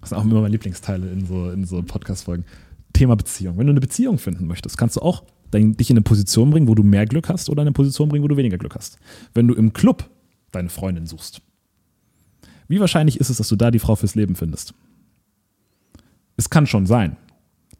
das 0.00 0.10
sind 0.10 0.18
auch 0.18 0.24
immer 0.24 0.34
meine 0.40 0.48
Lieblingsteile 0.48 1.10
in 1.10 1.26
so, 1.26 1.50
in 1.50 1.64
so 1.64 1.82
Podcast-Folgen, 1.82 2.44
Thema 2.92 3.16
Beziehung. 3.16 3.58
Wenn 3.58 3.66
du 3.66 3.72
eine 3.72 3.80
Beziehung 3.80 4.18
finden 4.18 4.46
möchtest, 4.46 4.78
kannst 4.78 4.96
du 4.96 5.00
auch 5.00 5.24
dich 5.52 5.90
in 5.90 5.96
eine 5.96 6.02
Position 6.02 6.50
bringen, 6.50 6.68
wo 6.68 6.76
du 6.76 6.84
mehr 6.84 7.04
Glück 7.06 7.28
hast 7.28 7.50
oder 7.50 7.62
in 7.62 7.68
eine 7.68 7.72
Position 7.72 8.08
bringen, 8.08 8.22
wo 8.22 8.28
du 8.28 8.36
weniger 8.36 8.58
Glück 8.58 8.76
hast. 8.76 8.98
Wenn 9.34 9.48
du 9.48 9.54
im 9.54 9.72
Club 9.72 10.08
deine 10.52 10.68
Freundin 10.68 11.06
suchst, 11.06 11.42
wie 12.70 12.80
wahrscheinlich 12.80 13.18
ist 13.18 13.30
es, 13.30 13.38
dass 13.38 13.48
du 13.48 13.56
da 13.56 13.70
die 13.70 13.80
Frau 13.80 13.96
fürs 13.96 14.14
Leben 14.14 14.36
findest? 14.36 14.74
Es 16.36 16.50
kann 16.50 16.66
schon 16.66 16.86
sein. 16.86 17.16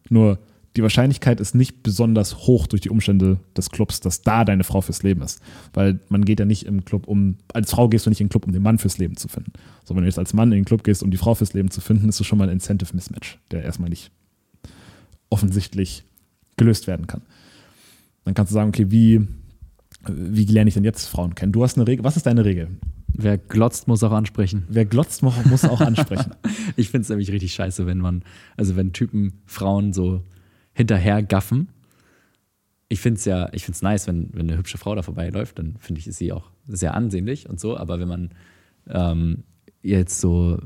Nur 0.08 0.38
die 0.76 0.82
Wahrscheinlichkeit 0.82 1.40
ist 1.40 1.54
nicht 1.54 1.82
besonders 1.82 2.38
hoch 2.46 2.66
durch 2.66 2.82
die 2.82 2.90
Umstände 2.90 3.38
des 3.56 3.70
Clubs, 3.70 4.00
dass 4.00 4.22
da 4.22 4.44
deine 4.44 4.64
Frau 4.64 4.80
fürs 4.80 5.02
Leben 5.02 5.22
ist. 5.22 5.40
Weil 5.72 6.00
man 6.08 6.24
geht 6.24 6.40
ja 6.40 6.44
nicht 6.44 6.66
im 6.66 6.84
Club, 6.84 7.06
um, 7.06 7.36
als 7.52 7.70
Frau 7.70 7.88
gehst 7.88 8.06
du 8.06 8.10
nicht 8.10 8.20
in 8.20 8.26
den 8.26 8.30
Club, 8.30 8.46
um 8.46 8.52
den 8.52 8.62
Mann 8.62 8.78
fürs 8.78 8.98
Leben 8.98 9.16
zu 9.16 9.28
finden. 9.28 9.52
So, 9.84 9.94
wenn 9.94 10.02
du 10.02 10.08
jetzt 10.08 10.18
als 10.18 10.34
Mann 10.34 10.50
in 10.52 10.58
den 10.58 10.64
Club 10.64 10.82
gehst, 10.82 11.02
um 11.02 11.10
die 11.10 11.16
Frau 11.16 11.34
fürs 11.34 11.54
Leben 11.54 11.70
zu 11.70 11.80
finden, 11.80 12.08
ist 12.08 12.18
das 12.18 12.26
schon 12.26 12.38
mal 12.38 12.48
ein 12.48 12.54
Incentive 12.54 12.94
Mismatch, 12.94 13.38
der 13.50 13.62
erstmal 13.62 13.90
nicht 13.90 14.10
offensichtlich 15.28 16.04
gelöst 16.56 16.88
werden 16.88 17.06
kann. 17.06 17.22
Dann 18.24 18.34
kannst 18.34 18.50
du 18.50 18.54
sagen, 18.54 18.70
okay, 18.70 18.90
wie 18.90 19.26
Wie 20.08 20.46
lerne 20.46 20.68
ich 20.68 20.74
denn 20.74 20.84
jetzt 20.84 21.06
Frauen 21.06 21.34
kennen? 21.34 21.52
Du 21.52 21.62
hast 21.62 21.76
eine 21.76 21.86
Regel. 21.86 22.04
Was 22.04 22.16
ist 22.16 22.26
deine 22.26 22.44
Regel? 22.44 22.68
Wer 23.14 23.38
glotzt, 23.38 23.88
muss 23.88 24.02
auch 24.02 24.12
ansprechen. 24.12 24.64
Wer 24.68 24.84
glotzt, 24.84 25.22
muss 25.22 25.64
auch 25.64 25.80
ansprechen. 25.80 26.32
Ich 26.76 26.90
finde 26.90 27.02
es 27.02 27.08
nämlich 27.08 27.30
richtig 27.32 27.52
scheiße, 27.52 27.86
wenn 27.86 27.98
man, 27.98 28.22
also 28.56 28.76
wenn 28.76 28.92
Typen 28.92 29.40
Frauen 29.44 29.92
so 29.92 30.22
hinterher 30.72 31.22
gaffen. 31.22 31.68
Ich 32.88 33.00
finde 33.00 33.18
es 33.18 33.24
ja, 33.24 33.48
ich 33.52 33.64
finde 33.64 33.76
es 33.76 33.82
nice, 33.82 34.06
wenn, 34.06 34.30
wenn 34.32 34.48
eine 34.48 34.56
hübsche 34.56 34.78
Frau 34.78 34.94
da 34.94 35.02
vorbeiläuft, 35.02 35.58
dann 35.58 35.76
finde 35.78 36.00
ich, 36.00 36.06
ist 36.06 36.18
sie 36.18 36.32
auch 36.32 36.50
sehr 36.66 36.94
ansehnlich 36.94 37.48
und 37.48 37.60
so. 37.60 37.76
Aber 37.76 37.98
wenn 38.00 38.08
man 38.08 38.30
ähm, 38.88 39.44
jetzt 39.82 40.20
so 40.20 40.58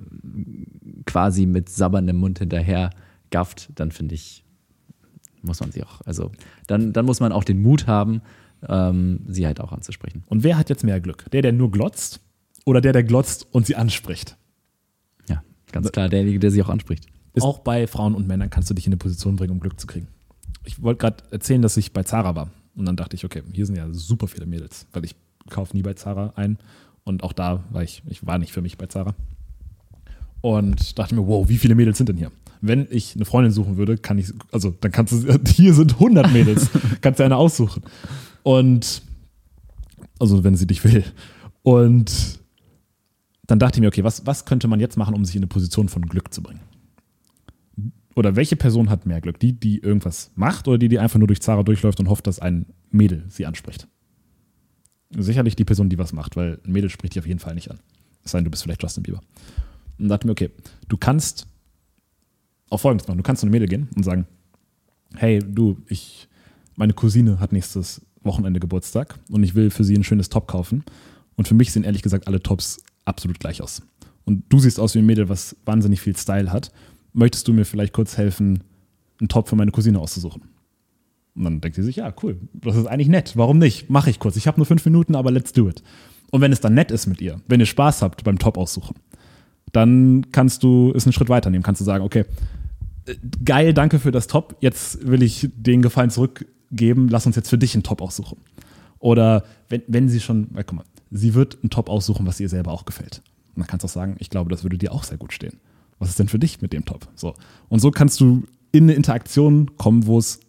quasi 1.07 1.47
mit 1.47 1.69
sabberndem 1.69 2.17
Mund 2.17 2.39
hinterher 2.39 2.91
gafft, 3.31 3.71
dann 3.75 3.91
finde 3.91 4.15
ich, 4.15 4.45
muss 5.43 5.61
man 5.61 5.73
sie 5.73 5.83
auch, 5.83 6.01
also 6.05 6.31
dann, 6.67 6.93
dann 6.93 7.05
muss 7.05 7.21
man 7.21 7.33
auch 7.33 7.45
den 7.45 7.61
Mut 7.61 7.87
haben, 7.87 8.23
ähm, 8.69 9.21
sie 9.27 9.47
halt 9.47 9.61
auch 9.61 9.73
anzusprechen. 9.73 10.25
Und 10.27 10.43
wer 10.43 10.57
hat 10.57 10.71
jetzt 10.71 10.85
mehr 10.85 11.01
Glück? 11.01 11.31
Der, 11.33 11.43
der 11.43 11.53
nur 11.53 11.71
glotzt 11.71 12.21
oder 12.65 12.81
der, 12.81 12.93
der 12.93 13.05
glotzt 13.05 13.47
und 13.53 13.67
sie 13.67 13.77
anspricht? 13.77 14.37
Ja, 15.29 15.43
ganz 15.73 15.91
klar, 15.93 16.09
derjenige, 16.09 16.39
der 16.39 16.51
sie 16.51 16.63
auch 16.63 16.69
anspricht. 16.69 17.07
auch 17.41 17.59
bei 17.61 17.87
Frauen 17.87 18.15
und 18.15 18.27
Männern 18.27 18.51
kannst 18.51 18.71
du 18.71 18.75
dich 18.75 18.87
in 18.87 18.93
eine 18.93 18.99
Position 18.99 19.37
bringen, 19.37 19.53
um 19.53 19.61
Glück 19.61 19.79
zu 19.79 19.87
kriegen. 19.87 20.09
Ich 20.65 20.83
wollte 20.83 21.01
gerade 21.01 21.25
erzählen, 21.31 21.63
dass 21.63 21.77
ich 21.77 21.93
bei 21.93 22.03
Zara 22.03 22.35
war. 22.35 22.51
Und 22.75 22.87
dann 22.87 22.97
dachte 22.97 23.17
ich, 23.17 23.25
okay, 23.25 23.43
hier 23.53 23.67
sind 23.67 23.77
ja 23.77 23.87
super 23.93 24.27
viele 24.27 24.47
Mädels, 24.47 24.87
weil 24.93 25.05
ich 25.05 25.15
kaufe 25.51 25.77
nie 25.77 25.83
bei 25.83 25.95
Zara 25.95 26.33
ein. 26.37 26.59
Und 27.05 27.23
auch 27.23 27.33
da 27.33 27.63
war 27.71 27.83
ich, 27.83 28.03
ich 28.09 28.27
war 28.27 28.39
nicht 28.39 28.53
für 28.53 28.63
mich 28.63 28.79
bei 28.79 28.87
Zara. 28.87 29.15
Und 30.41 30.99
dachte 30.99 31.15
mir, 31.15 31.27
wow, 31.27 31.49
wie 31.49 31.59
viele 31.59 31.75
Mädels 31.75 31.99
sind 31.99 32.09
denn 32.09 32.17
hier? 32.17 32.33
Wenn 32.61 32.87
ich 32.91 33.15
eine 33.15 33.25
Freundin 33.25 33.53
suchen 33.53 33.77
würde, 33.77 33.99
kann 33.99 34.19
ich, 34.19 34.33
also 34.53 34.75
dann 34.81 34.91
kannst 34.91 35.13
du, 35.13 35.39
hier 35.47 35.75
sind 35.75 35.95
100 35.95 36.33
Mädels, 36.33 36.71
kannst 37.01 37.21
du 37.21 37.25
eine 37.25 37.37
aussuchen. 37.37 37.83
Und, 38.43 39.03
also 40.19 40.45
wenn 40.45 40.57
sie 40.57 40.67
dich 40.67 40.83
will. 40.85 41.05
Und 41.63 42.41
dann 43.47 43.59
dachte 43.59 43.79
ich 43.79 43.81
mir, 43.81 43.89
okay, 43.89 44.05
was, 44.05 44.27
was 44.27 44.45
könnte 44.45 44.69
man 44.69 44.81
jetzt 44.81 44.97
machen, 44.97 45.15
um 45.15 45.25
sich 45.25 45.37
in 45.37 45.43
eine 45.43 45.49
Position 45.49 45.89
von 45.89 46.03
Glück 46.07 46.33
zu 46.33 46.43
bringen? 46.43 46.61
Oder 48.17 48.37
welche 48.37 48.57
Person 48.57 48.91
hat 48.91 49.07
mehr 49.07 49.21
Glück? 49.21 49.41
Die, 49.41 49.53
die 49.53 49.79
irgendwas 49.79 50.31
macht 50.37 50.69
oder 50.69 50.79
die, 50.79 50.89
die 50.89 50.99
einfach 50.99 51.19
nur 51.19 51.27
durch 51.27 51.43
Zara 51.43 51.63
durchläuft 51.63 51.99
und 52.01 52.09
hofft, 52.09 52.27
dass 52.27 52.39
ein 52.39 52.67
Mädel 52.91 53.25
sie 53.29 53.45
anspricht? 53.45 53.89
Sicherlich 55.11 55.57
die 55.57 55.65
Person, 55.65 55.89
die 55.89 55.99
was 55.99 56.13
macht, 56.13 56.37
weil 56.37 56.61
ein 56.65 56.73
Mädel 56.73 56.91
spricht 56.91 57.15
dich 57.15 57.21
auf 57.21 57.27
jeden 57.27 57.41
Fall 57.41 57.55
nicht 57.55 57.71
an. 57.71 57.81
Es 58.23 58.31
sei 58.31 58.39
denn, 58.39 58.45
du 58.45 58.51
bist 58.51 58.63
vielleicht 58.63 58.83
Justin 58.83 59.03
Bieber. 59.03 59.21
Und 59.99 60.09
dachte 60.09 60.27
mir, 60.27 60.33
okay, 60.33 60.51
du 60.89 60.97
kannst 60.97 61.47
auch 62.71 62.79
folgendes 62.79 63.07
machen. 63.07 63.19
Du 63.19 63.23
kannst 63.23 63.41
zu 63.41 63.47
einem 63.47 63.53
Mädel 63.53 63.69
gehen 63.69 63.89
und 63.95 64.05
sagen, 64.05 64.27
hey, 65.17 65.41
du, 65.41 65.79
ich, 65.89 66.29
meine 66.77 66.93
Cousine 66.93 67.41
hat 67.41 67.53
nächstes 67.53 68.01
Wochenende 68.23 68.59
Geburtstag 68.59 69.19
und 69.29 69.43
ich 69.43 69.55
will 69.55 69.71
für 69.71 69.85
sie 69.85 69.95
ein 69.95 70.05
schönes 70.05 70.29
Top 70.29 70.49
kaufen. 70.49 70.85
Und 71.37 71.47
für 71.47 71.55
mich 71.55 71.73
sehen 71.73 71.85
ehrlich 71.85 72.03
gesagt 72.03 72.27
alle 72.27 72.43
Tops 72.43 72.83
absolut 73.05 73.41
gleich 73.41 73.63
aus. 73.63 73.83
Und 74.25 74.45
du 74.49 74.59
siehst 74.59 74.81
aus 74.81 74.95
wie 74.95 75.01
ein 75.01 75.07
Mädel, 75.07 75.29
was 75.29 75.57
wahnsinnig 75.65 76.01
viel 76.01 76.17
Style 76.17 76.53
hat. 76.53 76.73
Möchtest 77.13 77.47
du 77.47 77.53
mir 77.53 77.65
vielleicht 77.65 77.93
kurz 77.93 78.17
helfen, 78.17 78.65
einen 79.21 79.29
Top 79.29 79.49
für 79.49 79.57
meine 79.57 79.71
Cousine 79.71 79.99
auszusuchen? 79.99 80.43
Und 81.37 81.45
dann 81.45 81.61
denkt 81.61 81.77
sie 81.77 81.83
sich, 81.83 81.97
ja, 81.97 82.13
cool, 82.23 82.39
das 82.53 82.77
ist 82.77 82.87
eigentlich 82.87 83.09
nett. 83.09 83.37
Warum 83.37 83.59
nicht? 83.59 83.91
Mache 83.91 84.11
ich 84.11 84.19
kurz. 84.19 84.37
Ich 84.37 84.47
habe 84.47 84.59
nur 84.59 84.67
fünf 84.67 84.85
Minuten, 84.85 85.15
aber 85.15 85.31
let's 85.31 85.53
do 85.53 85.69
it. 85.69 85.83
Und 86.31 86.41
wenn 86.41 86.53
es 86.53 86.61
dann 86.61 86.75
nett 86.75 86.91
ist 86.91 87.07
mit 87.07 87.21
ihr, 87.21 87.41
wenn 87.49 87.61
ihr 87.61 87.67
Spaß 87.67 88.03
habt 88.03 88.25
beim 88.25 88.39
Top 88.39 88.57
aussuchen, 88.57 88.97
dann 89.73 90.31
kannst 90.31 90.63
du 90.63 90.93
es 90.95 91.05
einen 91.05 91.13
Schritt 91.13 91.29
weiter 91.29 91.51
nehmen. 91.51 91.65
Kannst 91.65 91.81
du 91.81 91.85
sagen, 91.85 92.05
okay, 92.05 92.25
geil, 93.45 93.75
danke 93.75 93.99
für 93.99 94.13
das 94.13 94.27
Top. 94.27 94.57
Jetzt 94.61 95.07
will 95.07 95.23
ich 95.23 95.51
den 95.57 95.83
Gefallen 95.83 96.11
zurückgeben. 96.11 97.09
Lass 97.09 97.27
uns 97.27 97.37
jetzt 97.37 97.51
für 97.51 97.59
dich 97.59 97.75
einen 97.75 97.83
Top 97.83 98.01
aussuchen. 98.01 98.39
Oder 98.99 99.45
wenn, 99.69 99.83
wenn 99.89 100.09
sie 100.09 100.21
schon, 100.21 100.49
ja, 100.55 100.63
guck 100.63 100.77
mal, 100.77 100.85
sie 101.17 101.33
wird 101.35 101.59
einen 101.63 101.71
Top 101.71 101.89
aussuchen, 101.89 102.27
was 102.27 102.41
ihr 102.41 102.49
selber 102.49 102.73
auch 102.73 102.85
gefällt. 102.85 103.23
Und 103.55 103.61
dann 103.61 103.67
kannst 103.69 103.85
du 103.85 103.87
auch 103.87 103.93
sagen, 103.93 104.17
ich 104.19 104.31
glaube, 104.31 104.51
das 104.51 104.65
würde 104.65 104.77
dir 104.77 104.93
auch 104.93 105.05
sehr 105.05 105.17
gut 105.17 105.33
stehen. 105.33 105.59
Was 106.01 106.09
ist 106.11 106.19
denn 106.19 106.29
für 106.29 106.41
dich 106.41 106.61
mit 106.61 106.73
dem 106.73 106.85
Top? 106.85 107.07
So. 107.15 107.35
Und 107.69 107.79
so 107.81 107.91
kannst 107.93 108.21
du 108.21 108.43
in 108.73 108.85
eine 108.85 108.95
Interaktion 108.95 109.77
kommen, 109.77 110.07
wo 110.07 110.19
es 110.19 110.41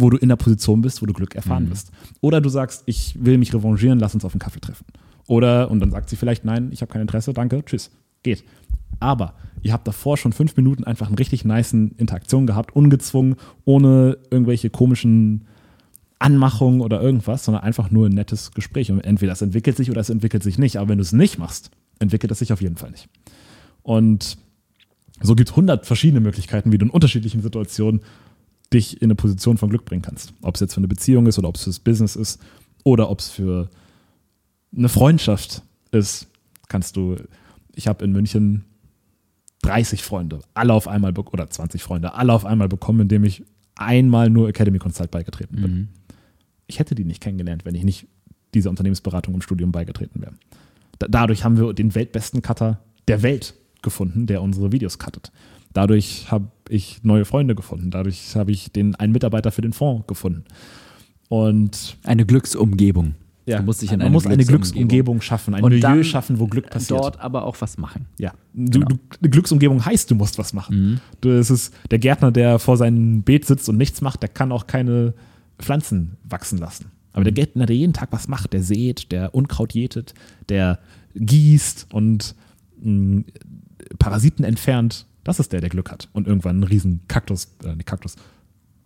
wo 0.00 0.10
du 0.10 0.16
in 0.16 0.28
der 0.28 0.36
Position 0.36 0.80
bist, 0.80 1.02
wo 1.02 1.06
du 1.06 1.12
Glück 1.12 1.34
erfahren 1.34 1.64
Mhm. 1.64 1.70
wirst. 1.70 1.90
Oder 2.20 2.40
du 2.40 2.48
sagst, 2.48 2.84
ich 2.86 3.16
will 3.20 3.36
mich 3.36 3.52
revanchieren, 3.52 3.98
lass 3.98 4.14
uns 4.14 4.24
auf 4.24 4.32
einen 4.32 4.38
Kaffee 4.38 4.60
treffen. 4.60 4.84
Oder, 5.26 5.68
und 5.72 5.80
dann 5.80 5.90
sagt 5.90 6.08
sie 6.08 6.14
vielleicht, 6.14 6.44
nein, 6.44 6.68
ich 6.70 6.82
habe 6.82 6.92
kein 6.92 7.02
Interesse, 7.02 7.32
danke, 7.32 7.64
tschüss, 7.64 7.90
geht. 8.22 8.44
Aber 9.00 9.34
ihr 9.60 9.72
habt 9.72 9.88
davor 9.88 10.16
schon 10.16 10.32
fünf 10.32 10.56
Minuten 10.56 10.84
einfach 10.84 11.08
einen 11.08 11.16
richtig 11.16 11.44
niceen 11.44 11.92
Interaktion 11.96 12.46
gehabt, 12.46 12.76
ungezwungen, 12.76 13.34
ohne 13.64 14.18
irgendwelche 14.30 14.70
komischen 14.70 15.46
Anmachungen 16.18 16.80
oder 16.80 17.00
irgendwas, 17.00 17.44
sondern 17.44 17.62
einfach 17.62 17.90
nur 17.90 18.06
ein 18.06 18.12
nettes 18.12 18.52
Gespräch. 18.52 18.90
Und 18.90 19.00
entweder 19.00 19.32
es 19.32 19.42
entwickelt 19.42 19.76
sich 19.76 19.90
oder 19.90 20.00
es 20.00 20.10
entwickelt 20.10 20.42
sich 20.42 20.58
nicht. 20.58 20.76
Aber 20.76 20.88
wenn 20.88 20.98
du 20.98 21.02
es 21.02 21.12
nicht 21.12 21.38
machst, 21.38 21.70
entwickelt 21.98 22.32
es 22.32 22.38
sich 22.40 22.52
auf 22.52 22.60
jeden 22.60 22.76
Fall 22.76 22.90
nicht. 22.90 23.08
Und 23.82 24.38
so 25.20 25.34
gibt 25.34 25.50
es 25.50 25.56
hundert 25.56 25.86
verschiedene 25.86 26.20
Möglichkeiten, 26.20 26.72
wie 26.72 26.78
du 26.78 26.86
in 26.86 26.90
unterschiedlichen 26.90 27.42
Situationen 27.42 28.00
dich 28.72 29.00
in 29.00 29.06
eine 29.06 29.14
Position 29.14 29.58
von 29.58 29.70
Glück 29.70 29.84
bringen 29.84 30.02
kannst. 30.02 30.32
Ob 30.42 30.54
es 30.54 30.60
jetzt 30.60 30.74
für 30.74 30.78
eine 30.78 30.88
Beziehung 30.88 31.26
ist 31.26 31.38
oder 31.38 31.48
ob 31.48 31.56
es 31.56 31.64
fürs 31.64 31.78
Business 31.78 32.16
ist 32.16 32.40
oder 32.84 33.10
ob 33.10 33.20
es 33.20 33.30
für 33.30 33.70
eine 34.76 34.88
Freundschaft 34.88 35.62
ist, 35.90 36.26
kannst 36.68 36.96
du. 36.96 37.16
Ich 37.74 37.86
habe 37.86 38.04
in 38.04 38.12
München 38.12 38.64
30 39.62 40.02
Freunde, 40.02 40.40
alle 40.54 40.72
auf 40.72 40.88
einmal 40.88 41.16
oder 41.16 41.48
20 41.48 41.82
Freunde, 41.82 42.14
alle 42.14 42.32
auf 42.32 42.44
einmal 42.44 42.68
bekommen, 42.68 43.00
indem 43.00 43.24
ich 43.24 43.44
einmal 43.76 44.30
nur 44.30 44.48
Academy 44.48 44.78
Consult 44.78 45.10
beigetreten 45.10 45.56
bin. 45.56 45.70
Mhm. 45.70 45.88
Ich 46.68 46.78
hätte 46.78 46.94
die 46.94 47.04
nicht 47.04 47.20
kennengelernt, 47.20 47.64
wenn 47.64 47.74
ich 47.74 47.82
nicht 47.82 48.06
dieser 48.54 48.70
Unternehmensberatung 48.70 49.34
im 49.34 49.42
Studium 49.42 49.72
beigetreten 49.72 50.20
wäre. 50.22 50.32
Da, 51.00 51.08
dadurch 51.08 51.42
haben 51.44 51.58
wir 51.58 51.72
den 51.72 51.94
weltbesten 51.94 52.40
Cutter 52.42 52.78
der 53.08 53.22
Welt 53.22 53.54
gefunden, 53.82 54.26
der 54.26 54.42
unsere 54.42 54.70
Videos 54.72 54.98
cuttet. 54.98 55.32
Dadurch 55.72 56.30
habe 56.30 56.48
ich 56.68 57.00
neue 57.04 57.24
Freunde 57.24 57.54
gefunden. 57.54 57.90
Dadurch 57.90 58.36
habe 58.36 58.52
ich 58.52 58.70
den 58.72 58.94
einen 58.94 59.12
Mitarbeiter 59.12 59.50
für 59.50 59.62
den 59.62 59.72
Fonds 59.72 60.06
gefunden. 60.06 60.44
Und 61.28 61.98
Eine 62.04 62.24
Glücksumgebung. 62.24 63.14
ja, 63.46 63.58
man 63.58 64.12
muss 64.12 64.26
eine 64.26 64.44
Glücksumgebung 64.44 65.20
schaffen, 65.20 65.54
ein 65.54 65.62
Und 65.62 65.72
Milieu 65.72 66.02
schaffen, 66.02 66.38
wo 66.38 66.46
Glück 66.46 66.70
passiert. 66.70 66.98
Dort 67.00 67.20
aber 67.20 67.44
auch 67.44 67.56
was 67.60 67.76
machen. 67.78 68.06
Ja, 68.18 68.32
du, 68.54 68.80
Genau. 68.80 68.86
du, 68.88 68.98
eine 69.20 69.30
Glücksumgebung 69.30 69.84
heißt, 69.84 70.10
du 70.10 70.14
musst 70.14 70.38
was 70.38 70.52
machen. 70.52 70.76
Mhm. 70.76 71.00
Du, 71.20 71.28
es 71.30 71.50
ist 71.50 71.74
der 71.90 71.98
Gärtner, 71.98 72.32
der 72.32 72.58
vor 72.58 72.76
seinem 72.76 73.22
Beet 73.22 73.44
sitzt 73.44 73.68
und 73.68 73.76
nichts 73.76 74.00
macht, 74.00 74.22
der 74.22 74.30
kann 74.30 74.52
auch 74.52 74.66
keine 74.66 75.14
Pflanzen 75.58 76.16
wachsen 76.24 76.58
lassen. 76.58 76.90
Aber 77.12 77.24
der 77.24 77.32
Gärtner, 77.32 77.66
der 77.66 77.76
jeden 77.76 77.92
Tag 77.92 78.12
was 78.12 78.28
macht, 78.28 78.52
der 78.52 78.62
sät, 78.62 79.10
der 79.10 79.34
Unkraut 79.34 79.74
jätet, 79.74 80.14
der 80.48 80.78
gießt 81.14 81.88
und 81.92 82.34
mh, 82.80 83.24
Parasiten 83.98 84.44
entfernt, 84.44 85.06
das 85.24 85.40
ist 85.40 85.52
der, 85.52 85.60
der 85.60 85.70
Glück 85.70 85.90
hat 85.90 86.08
und 86.12 86.26
irgendwann 86.26 86.56
einen 86.56 86.64
riesen 86.64 87.00
Kaktus, 87.08 87.56
äh, 87.64 87.74
nicht 87.74 87.86
Kaktus, 87.86 88.16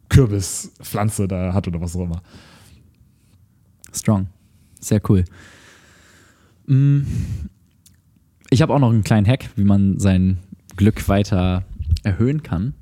Kürbispflanze 0.09 1.29
da 1.29 1.53
hat 1.55 1.69
oder 1.69 1.81
was 1.81 1.97
auch 1.97 2.05
immer. 2.05 2.23
Strong. 3.93 4.29
Sehr 4.81 5.01
cool. 5.09 5.25
Mm. 6.67 7.03
Ich 8.51 8.61
habe 8.61 8.75
auch 8.75 8.79
noch 8.79 8.91
einen 8.91 9.05
kleinen 9.05 9.27
Hack, 9.27 9.49
wie 9.57 9.65
man 9.65 9.99
sein 9.99 10.39
Glück 10.77 11.09
weiter 11.09 11.65
erhöhen 12.03 12.43
kann. 12.43 12.75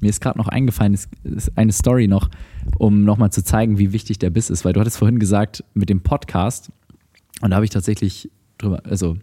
Mir 0.00 0.10
ist 0.10 0.20
gerade 0.20 0.38
noch 0.38 0.48
eingefallen, 0.48 0.94
ist 0.94 1.52
eine 1.56 1.72
Story 1.72 2.06
noch, 2.08 2.30
um 2.78 3.04
nochmal 3.04 3.30
zu 3.30 3.42
zeigen, 3.42 3.78
wie 3.78 3.92
wichtig 3.92 4.18
der 4.18 4.30
Biss 4.30 4.50
ist, 4.50 4.64
weil 4.64 4.72
du 4.72 4.80
hattest 4.80 4.98
vorhin 4.98 5.18
gesagt, 5.18 5.64
mit 5.74 5.88
dem 5.88 6.00
Podcast, 6.00 6.70
und 7.40 7.50
da 7.50 7.56
habe 7.56 7.64
ich 7.64 7.70
tatsächlich 7.70 8.30
drüber, 8.58 8.82
also 8.84 9.16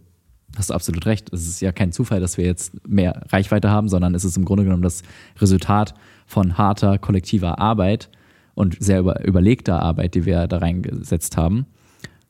hast 0.58 0.70
du 0.70 0.74
absolut 0.74 1.06
recht, 1.06 1.32
es 1.34 1.48
ist 1.48 1.62
ja 1.62 1.72
kein 1.72 1.92
Zufall, 1.92 2.20
dass 2.20 2.38
wir 2.38 2.46
jetzt 2.46 2.88
mehr 2.88 3.24
Reichweite 3.30 3.70
haben, 3.70 3.90
sondern 3.90 4.16
es 4.16 4.24
ist 4.24 4.38
im 4.38 4.46
Grunde 4.46 4.64
genommen 4.64 4.84
das 4.84 5.04
Resultat 5.40 5.94
von 6.26 6.58
harter 6.58 6.98
kollektiver 6.98 7.60
Arbeit 7.60 8.10
und 8.54 8.78
sehr 8.82 9.00
über, 9.00 9.24
überlegter 9.26 9.82
Arbeit, 9.82 10.16
die 10.16 10.26
wir 10.26 10.48
da 10.48 10.58
reingesetzt 10.58 11.38
haben. 11.38 11.66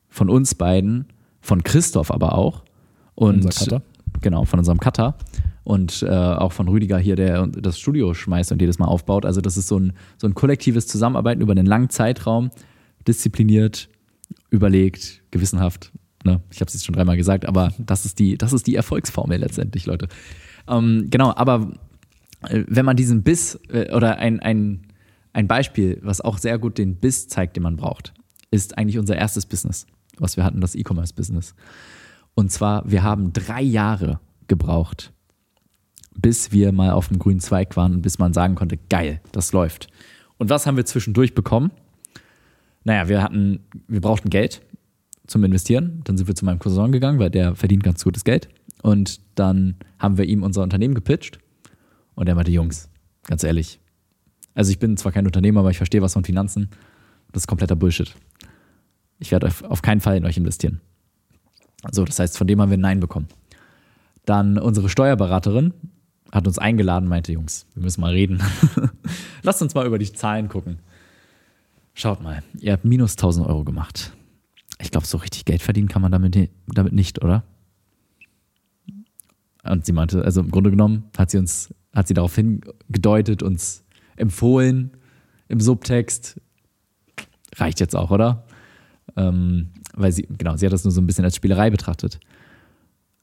Von 0.08 0.28
uns 0.28 0.54
beiden, 0.54 1.06
von 1.40 1.62
Christoph 1.62 2.10
aber 2.10 2.34
auch. 2.34 2.62
Und 3.14 3.44
Unser 3.44 3.50
Cutter. 3.50 3.82
Genau, 4.20 4.44
von 4.44 4.58
unserem 4.58 4.80
Cutter. 4.80 5.14
Und 5.66 6.04
äh, 6.04 6.08
auch 6.08 6.52
von 6.52 6.68
Rüdiger 6.68 6.96
hier, 6.96 7.16
der 7.16 7.48
das 7.48 7.76
Studio 7.80 8.14
schmeißt 8.14 8.52
und 8.52 8.60
jedes 8.60 8.78
Mal 8.78 8.86
aufbaut. 8.86 9.26
Also, 9.26 9.40
das 9.40 9.56
ist 9.56 9.66
so 9.66 9.80
ein, 9.80 9.94
so 10.16 10.28
ein 10.28 10.34
kollektives 10.34 10.86
Zusammenarbeiten 10.86 11.42
über 11.42 11.50
einen 11.50 11.66
langen 11.66 11.90
Zeitraum, 11.90 12.52
diszipliniert, 13.08 13.88
überlegt, 14.50 15.24
gewissenhaft. 15.32 15.90
Ne? 16.24 16.40
Ich 16.52 16.60
habe 16.60 16.68
es 16.68 16.74
jetzt 16.74 16.86
schon 16.86 16.94
dreimal 16.94 17.16
gesagt, 17.16 17.46
aber 17.46 17.72
das 17.78 18.04
ist 18.04 18.20
die, 18.20 18.38
das 18.38 18.52
ist 18.52 18.68
die 18.68 18.76
Erfolgsformel 18.76 19.38
letztendlich, 19.38 19.86
Leute. 19.86 20.06
Ähm, 20.68 21.08
genau, 21.10 21.32
aber 21.34 21.72
äh, 22.42 22.62
wenn 22.68 22.84
man 22.84 22.96
diesen 22.96 23.24
Biss 23.24 23.58
äh, 23.68 23.92
oder 23.92 24.18
ein, 24.18 24.38
ein, 24.38 24.86
ein 25.32 25.48
Beispiel, 25.48 25.98
was 26.02 26.20
auch 26.20 26.38
sehr 26.38 26.60
gut 26.60 26.78
den 26.78 26.94
Biss 26.94 27.26
zeigt, 27.26 27.56
den 27.56 27.64
man 27.64 27.74
braucht, 27.74 28.14
ist 28.52 28.78
eigentlich 28.78 29.00
unser 29.00 29.16
erstes 29.16 29.46
Business, 29.46 29.88
was 30.18 30.36
wir 30.36 30.44
hatten, 30.44 30.60
das 30.60 30.76
E-Commerce-Business. 30.76 31.56
Und 32.34 32.52
zwar, 32.52 32.88
wir 32.88 33.02
haben 33.02 33.32
drei 33.32 33.62
Jahre 33.62 34.20
gebraucht, 34.46 35.12
bis 36.20 36.52
wir 36.52 36.72
mal 36.72 36.90
auf 36.90 37.08
dem 37.08 37.18
grünen 37.18 37.40
Zweig 37.40 37.76
waren 37.76 37.94
und 37.94 38.02
bis 38.02 38.18
man 38.18 38.32
sagen 38.32 38.54
konnte, 38.54 38.76
geil, 38.88 39.20
das 39.32 39.52
läuft. 39.52 39.88
Und 40.38 40.50
was 40.50 40.66
haben 40.66 40.76
wir 40.76 40.84
zwischendurch 40.84 41.34
bekommen? 41.34 41.70
naja, 42.84 43.08
wir 43.08 43.20
hatten, 43.20 43.64
wir 43.88 44.00
brauchten 44.00 44.30
Geld 44.30 44.62
zum 45.26 45.42
Investieren. 45.42 46.02
Dann 46.04 46.16
sind 46.16 46.28
wir 46.28 46.36
zu 46.36 46.44
meinem 46.44 46.60
Cousin 46.60 46.92
gegangen, 46.92 47.18
weil 47.18 47.30
der 47.30 47.56
verdient 47.56 47.82
ganz 47.82 48.04
gutes 48.04 48.22
Geld. 48.22 48.48
Und 48.80 49.20
dann 49.34 49.74
haben 49.98 50.18
wir 50.18 50.24
ihm 50.24 50.44
unser 50.44 50.62
Unternehmen 50.62 50.94
gepitcht. 50.94 51.40
Und 52.14 52.28
er 52.28 52.36
meinte, 52.36 52.52
Jungs, 52.52 52.88
ganz 53.24 53.42
ehrlich, 53.42 53.80
also 54.54 54.70
ich 54.70 54.78
bin 54.78 54.96
zwar 54.96 55.10
kein 55.10 55.26
Unternehmer, 55.26 55.60
aber 55.60 55.70
ich 55.72 55.78
verstehe 55.78 56.00
was 56.00 56.12
von 56.12 56.22
Finanzen. 56.22 56.68
Das 57.32 57.42
ist 57.42 57.46
kompletter 57.48 57.74
Bullshit. 57.74 58.14
Ich 59.18 59.32
werde 59.32 59.48
auf- 59.48 59.82
keinen 59.82 60.00
Fall 60.00 60.16
in 60.16 60.24
euch 60.24 60.36
investieren. 60.36 60.80
So, 61.90 62.04
das 62.04 62.20
heißt, 62.20 62.38
von 62.38 62.46
dem 62.46 62.60
haben 62.60 62.70
wir 62.70 62.76
ein 62.78 62.82
Nein 62.82 63.00
bekommen. 63.00 63.26
Dann 64.26 64.58
unsere 64.58 64.88
Steuerberaterin 64.88 65.74
hat 66.32 66.46
uns 66.46 66.58
eingeladen, 66.58 67.08
meinte, 67.08 67.32
Jungs, 67.32 67.66
wir 67.74 67.82
müssen 67.82 68.00
mal 68.00 68.12
reden. 68.12 68.42
Lasst 69.42 69.62
uns 69.62 69.74
mal 69.74 69.86
über 69.86 69.98
die 69.98 70.12
Zahlen 70.12 70.48
gucken. 70.48 70.80
Schaut 71.94 72.22
mal, 72.22 72.42
ihr 72.58 72.72
habt 72.72 72.84
minus 72.84 73.12
1000 73.12 73.46
Euro 73.46 73.64
gemacht. 73.64 74.12
Ich 74.78 74.90
glaube, 74.90 75.06
so 75.06 75.18
richtig 75.18 75.44
Geld 75.44 75.62
verdienen 75.62 75.88
kann 75.88 76.02
man 76.02 76.12
damit, 76.12 76.50
damit 76.66 76.92
nicht, 76.92 77.22
oder? 77.22 77.44
Und 79.62 79.86
sie 79.86 79.92
meinte, 79.92 80.22
also 80.22 80.40
im 80.40 80.50
Grunde 80.50 80.70
genommen 80.70 81.04
hat 81.16 81.30
sie 81.30 81.38
uns, 81.38 81.74
hat 81.94 82.08
sie 82.08 82.14
darauf 82.14 82.34
hingedeutet, 82.34 83.42
uns 83.42 83.84
empfohlen 84.16 84.90
im 85.48 85.60
Subtext. 85.60 86.40
Reicht 87.56 87.80
jetzt 87.80 87.96
auch, 87.96 88.10
oder? 88.10 88.44
Ähm, 89.16 89.70
weil 89.94 90.12
sie, 90.12 90.26
genau, 90.28 90.56
sie 90.56 90.66
hat 90.66 90.72
das 90.72 90.84
nur 90.84 90.92
so 90.92 91.00
ein 91.00 91.06
bisschen 91.06 91.24
als 91.24 91.36
Spielerei 91.36 91.70
betrachtet. 91.70 92.20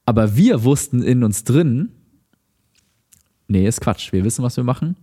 Aber 0.05 0.35
wir 0.35 0.63
wussten 0.63 1.03
in 1.03 1.23
uns 1.23 1.43
drin, 1.43 1.91
nee, 3.47 3.67
ist 3.67 3.81
Quatsch. 3.81 4.11
Wir 4.13 4.23
wissen, 4.23 4.43
was 4.43 4.57
wir 4.57 4.63
machen. 4.63 4.95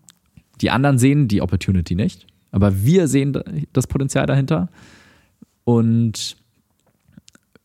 Die 0.61 0.71
anderen 0.71 0.99
sehen 0.99 1.29
die 1.29 1.41
Opportunity 1.43 1.95
nicht. 1.95 2.27
Aber 2.53 2.83
wir 2.85 3.07
sehen 3.09 3.39
das 3.73 3.87
Potenzial 3.87 4.27
dahinter. 4.27 4.69
Und 5.65 6.37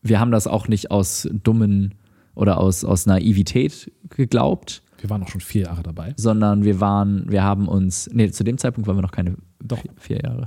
wir 0.02 0.20
haben 0.20 0.30
das 0.30 0.46
auch 0.46 0.68
nicht 0.68 0.90
aus 0.90 1.28
dummen 1.42 1.94
oder 2.34 2.58
aus, 2.58 2.84
aus 2.84 3.06
Naivität 3.06 3.90
geglaubt, 4.10 4.82
Wir 5.00 5.10
waren 5.10 5.22
auch 5.22 5.28
schon 5.28 5.40
vier 5.40 5.62
Jahre 5.64 5.82
dabei. 5.82 6.14
sondern 6.16 6.64
wir 6.64 6.80
waren, 6.80 7.30
wir 7.30 7.42
haben 7.42 7.66
uns, 7.66 8.08
nee, 8.12 8.30
zu 8.30 8.44
dem 8.44 8.58
Zeitpunkt 8.58 8.86
waren 8.86 8.96
wir 8.96 9.02
noch 9.02 9.10
keine 9.10 9.36
Doch. 9.62 9.78
vier, 9.80 9.90
vier 9.96 10.20
Jahre. 10.22 10.46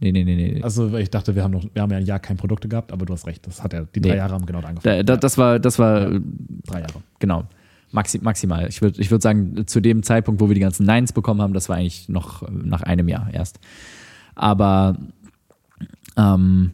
Nee, 0.00 0.12
nee, 0.12 0.24
nee, 0.24 0.34
nee. 0.36 0.62
Also 0.62 0.96
ich 0.98 1.10
dachte, 1.10 1.34
wir 1.34 1.42
haben 1.44 1.52
noch, 1.52 1.64
wir 1.72 1.80
haben 1.82 1.90
ja 1.90 1.96
ein 1.98 2.06
Jahr 2.06 2.18
kein 2.18 2.36
Produkte 2.36 2.68
gehabt, 2.68 2.92
aber 2.92 3.06
du 3.06 3.12
hast 3.12 3.26
recht. 3.26 3.46
Das 3.46 3.62
hat 3.62 3.72
ja, 3.72 3.84
die 3.84 4.00
drei 4.00 4.10
Nee. 4.10 4.16
Jahre 4.16 4.34
haben 4.34 4.46
genau 4.46 4.58
angefangen. 4.60 4.98
Da, 4.98 5.02
da, 5.02 5.16
das 5.16 5.38
war, 5.38 5.58
das 5.58 5.78
war, 5.78 6.12
Ja. 6.12 6.20
drei 6.66 6.80
Jahre. 6.80 7.02
genau, 7.20 7.44
maxi, 7.92 8.18
maximal. 8.18 8.66
Ich 8.68 8.82
würde 8.82 9.00
ich 9.00 9.10
würd 9.10 9.22
sagen, 9.22 9.66
zu 9.66 9.80
dem 9.80 10.02
Zeitpunkt, 10.02 10.40
wo 10.40 10.48
wir 10.48 10.54
die 10.54 10.60
ganzen 10.60 10.86
Nines 10.86 11.12
bekommen 11.12 11.40
haben, 11.40 11.54
das 11.54 11.68
war 11.68 11.76
eigentlich 11.76 12.08
noch 12.08 12.48
nach 12.50 12.82
einem 12.82 13.08
Jahr 13.08 13.32
erst. 13.32 13.60
Aber, 14.34 14.96
ähm, 16.16 16.72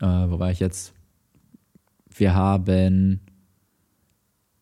äh, 0.00 0.06
wo 0.06 0.38
war 0.38 0.50
ich 0.50 0.60
jetzt? 0.60 0.92
Wir 2.16 2.34
haben, 2.34 3.20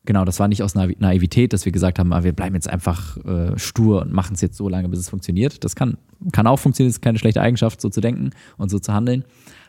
genau, 0.04 0.24
das 0.24 0.40
war 0.40 0.48
nicht 0.48 0.62
aus 0.62 0.74
Naiv- 0.74 0.98
Naivität, 0.98 1.52
dass 1.52 1.64
wir 1.64 1.72
gesagt 1.72 1.98
haben, 1.98 2.12
ah, 2.12 2.24
wir 2.24 2.32
bleiben 2.32 2.54
jetzt 2.54 2.68
einfach 2.68 3.16
äh, 3.24 3.58
stur 3.58 4.02
und 4.02 4.12
machen 4.12 4.34
es 4.34 4.40
jetzt 4.40 4.56
so 4.56 4.68
lange, 4.68 4.88
bis 4.88 4.98
es 4.98 5.10
funktioniert. 5.10 5.62
Das 5.64 5.76
kann, 5.76 5.98
kann 6.32 6.46
auch 6.46 6.58
funktionieren, 6.58 6.90
ist 6.90 7.02
keine 7.02 7.18
schlechte 7.18 7.40
Eigenschaft, 7.40 7.80
so 7.80 7.88
zu 7.88 8.00
denken 8.00 8.30
und 8.56 8.70
so 8.70 8.78
zu 8.78 8.92
handeln. 8.92 9.24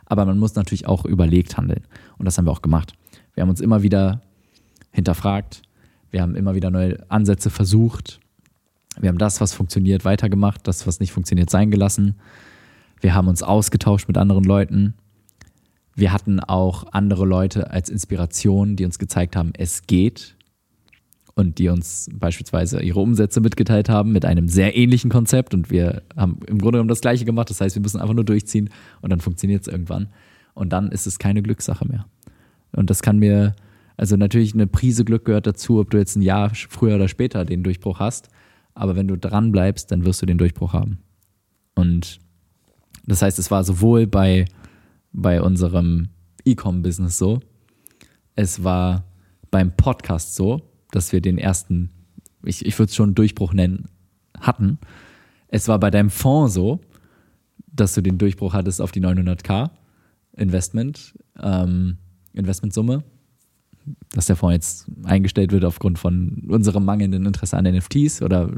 Aber 0.05 0.25
man 0.25 0.37
muss 0.37 0.55
natürlich 0.55 0.87
auch 0.87 1.05
überlegt 1.05 1.57
handeln. 1.57 1.83
Und 2.17 2.25
das 2.25 2.37
haben 2.37 2.45
wir 2.45 2.51
auch 2.51 2.61
gemacht. 2.61 2.93
Wir 3.33 3.41
haben 3.41 3.49
uns 3.49 3.61
immer 3.61 3.83
wieder 3.83 4.21
hinterfragt. 4.93 5.61
Wir 6.11 6.21
haben 6.21 6.35
immer 6.35 6.55
wieder 6.55 6.71
neue 6.71 6.99
Ansätze 7.09 7.49
versucht. 7.49 8.19
Wir 8.99 9.09
haben 9.09 9.17
das, 9.17 9.41
was 9.41 9.53
funktioniert, 9.53 10.05
weitergemacht, 10.05 10.67
das, 10.67 10.87
was 10.87 10.99
nicht 10.99 11.11
funktioniert, 11.11 11.49
sein 11.49 11.71
gelassen. 11.71 12.15
Wir 13.01 13.13
haben 13.15 13.27
uns 13.27 13.43
ausgetauscht 13.43 14.07
mit 14.07 14.17
anderen 14.17 14.43
Leuten. 14.43 14.93
Wir 15.95 16.13
hatten 16.13 16.39
auch 16.39 16.85
andere 16.91 17.25
Leute 17.25 17.71
als 17.71 17.89
Inspiration, 17.89 18.75
die 18.75 18.85
uns 18.85 18.97
gezeigt 18.99 19.35
haben, 19.35 19.51
es 19.57 19.83
geht 19.87 20.35
und 21.35 21.57
die 21.57 21.69
uns 21.69 22.09
beispielsweise 22.13 22.81
ihre 22.81 22.99
Umsätze 22.99 23.41
mitgeteilt 23.41 23.89
haben 23.89 24.11
mit 24.11 24.25
einem 24.25 24.47
sehr 24.47 24.75
ähnlichen 24.75 25.09
Konzept 25.09 25.53
und 25.53 25.71
wir 25.71 26.03
haben 26.15 26.39
im 26.47 26.59
Grunde 26.59 26.77
genommen 26.77 26.89
das 26.89 27.01
gleiche 27.01 27.25
gemacht. 27.25 27.49
Das 27.49 27.59
heißt, 27.61 27.75
wir 27.75 27.81
müssen 27.81 27.99
einfach 27.99 28.13
nur 28.13 28.23
durchziehen 28.23 28.69
und 29.01 29.09
dann 29.11 29.19
funktioniert 29.19 29.61
es 29.63 29.67
irgendwann. 29.67 30.09
Und 30.53 30.71
dann 30.71 30.91
ist 30.91 31.07
es 31.07 31.17
keine 31.17 31.41
Glückssache 31.41 31.87
mehr. 31.87 32.05
Und 32.71 32.89
das 32.89 33.01
kann 33.01 33.17
mir, 33.17 33.55
also 33.97 34.15
natürlich 34.15 34.53
eine 34.53 34.67
Prise 34.67 35.05
Glück 35.05 35.25
gehört 35.25 35.47
dazu, 35.47 35.79
ob 35.79 35.91
du 35.91 35.97
jetzt 35.97 36.15
ein 36.15 36.21
Jahr 36.21 36.53
früher 36.53 36.95
oder 36.95 37.07
später 37.07 37.45
den 37.45 37.63
Durchbruch 37.63 37.99
hast. 37.99 38.29
Aber 38.73 38.95
wenn 38.95 39.07
du 39.07 39.17
dran 39.17 39.51
bleibst, 39.51 39.91
dann 39.91 40.05
wirst 40.05 40.21
du 40.21 40.25
den 40.25 40.37
Durchbruch 40.37 40.73
haben. 40.73 40.99
Und 41.75 42.19
das 43.05 43.21
heißt, 43.21 43.37
es 43.39 43.51
war 43.51 43.63
sowohl 43.63 44.07
bei, 44.07 44.45
bei 45.11 45.41
unserem 45.41 46.09
E-Com-Business 46.45 47.17
so, 47.17 47.39
es 48.35 48.63
war 48.63 49.05
beim 49.51 49.75
Podcast 49.75 50.35
so, 50.35 50.61
dass 50.91 51.11
wir 51.11 51.21
den 51.21 51.37
ersten, 51.37 51.91
ich, 52.43 52.65
ich 52.65 52.77
würde 52.79 52.89
es 52.89 52.95
schon 52.95 53.15
Durchbruch 53.15 53.53
nennen, 53.53 53.89
hatten. 54.39 54.79
Es 55.47 55.67
war 55.67 55.79
bei 55.79 55.91
deinem 55.91 56.09
Fonds 56.09 56.53
so, 56.55 56.81
dass 57.67 57.93
du 57.93 58.01
den 58.01 58.17
Durchbruch 58.17 58.53
hattest 58.53 58.81
auf 58.81 58.91
die 58.91 59.01
900k 59.01 59.69
Investment, 60.35 61.13
ähm, 61.41 61.97
Investmentsumme, 62.33 63.03
dass 64.09 64.27
der 64.27 64.35
Fonds 64.35 64.53
jetzt 64.53 64.91
eingestellt 65.05 65.51
wird 65.51 65.65
aufgrund 65.65 65.99
von 65.99 66.43
unserem 66.47 66.85
mangelnden 66.85 67.25
Interesse 67.25 67.57
an 67.57 67.65
NFTs 67.65 68.21
oder 68.21 68.49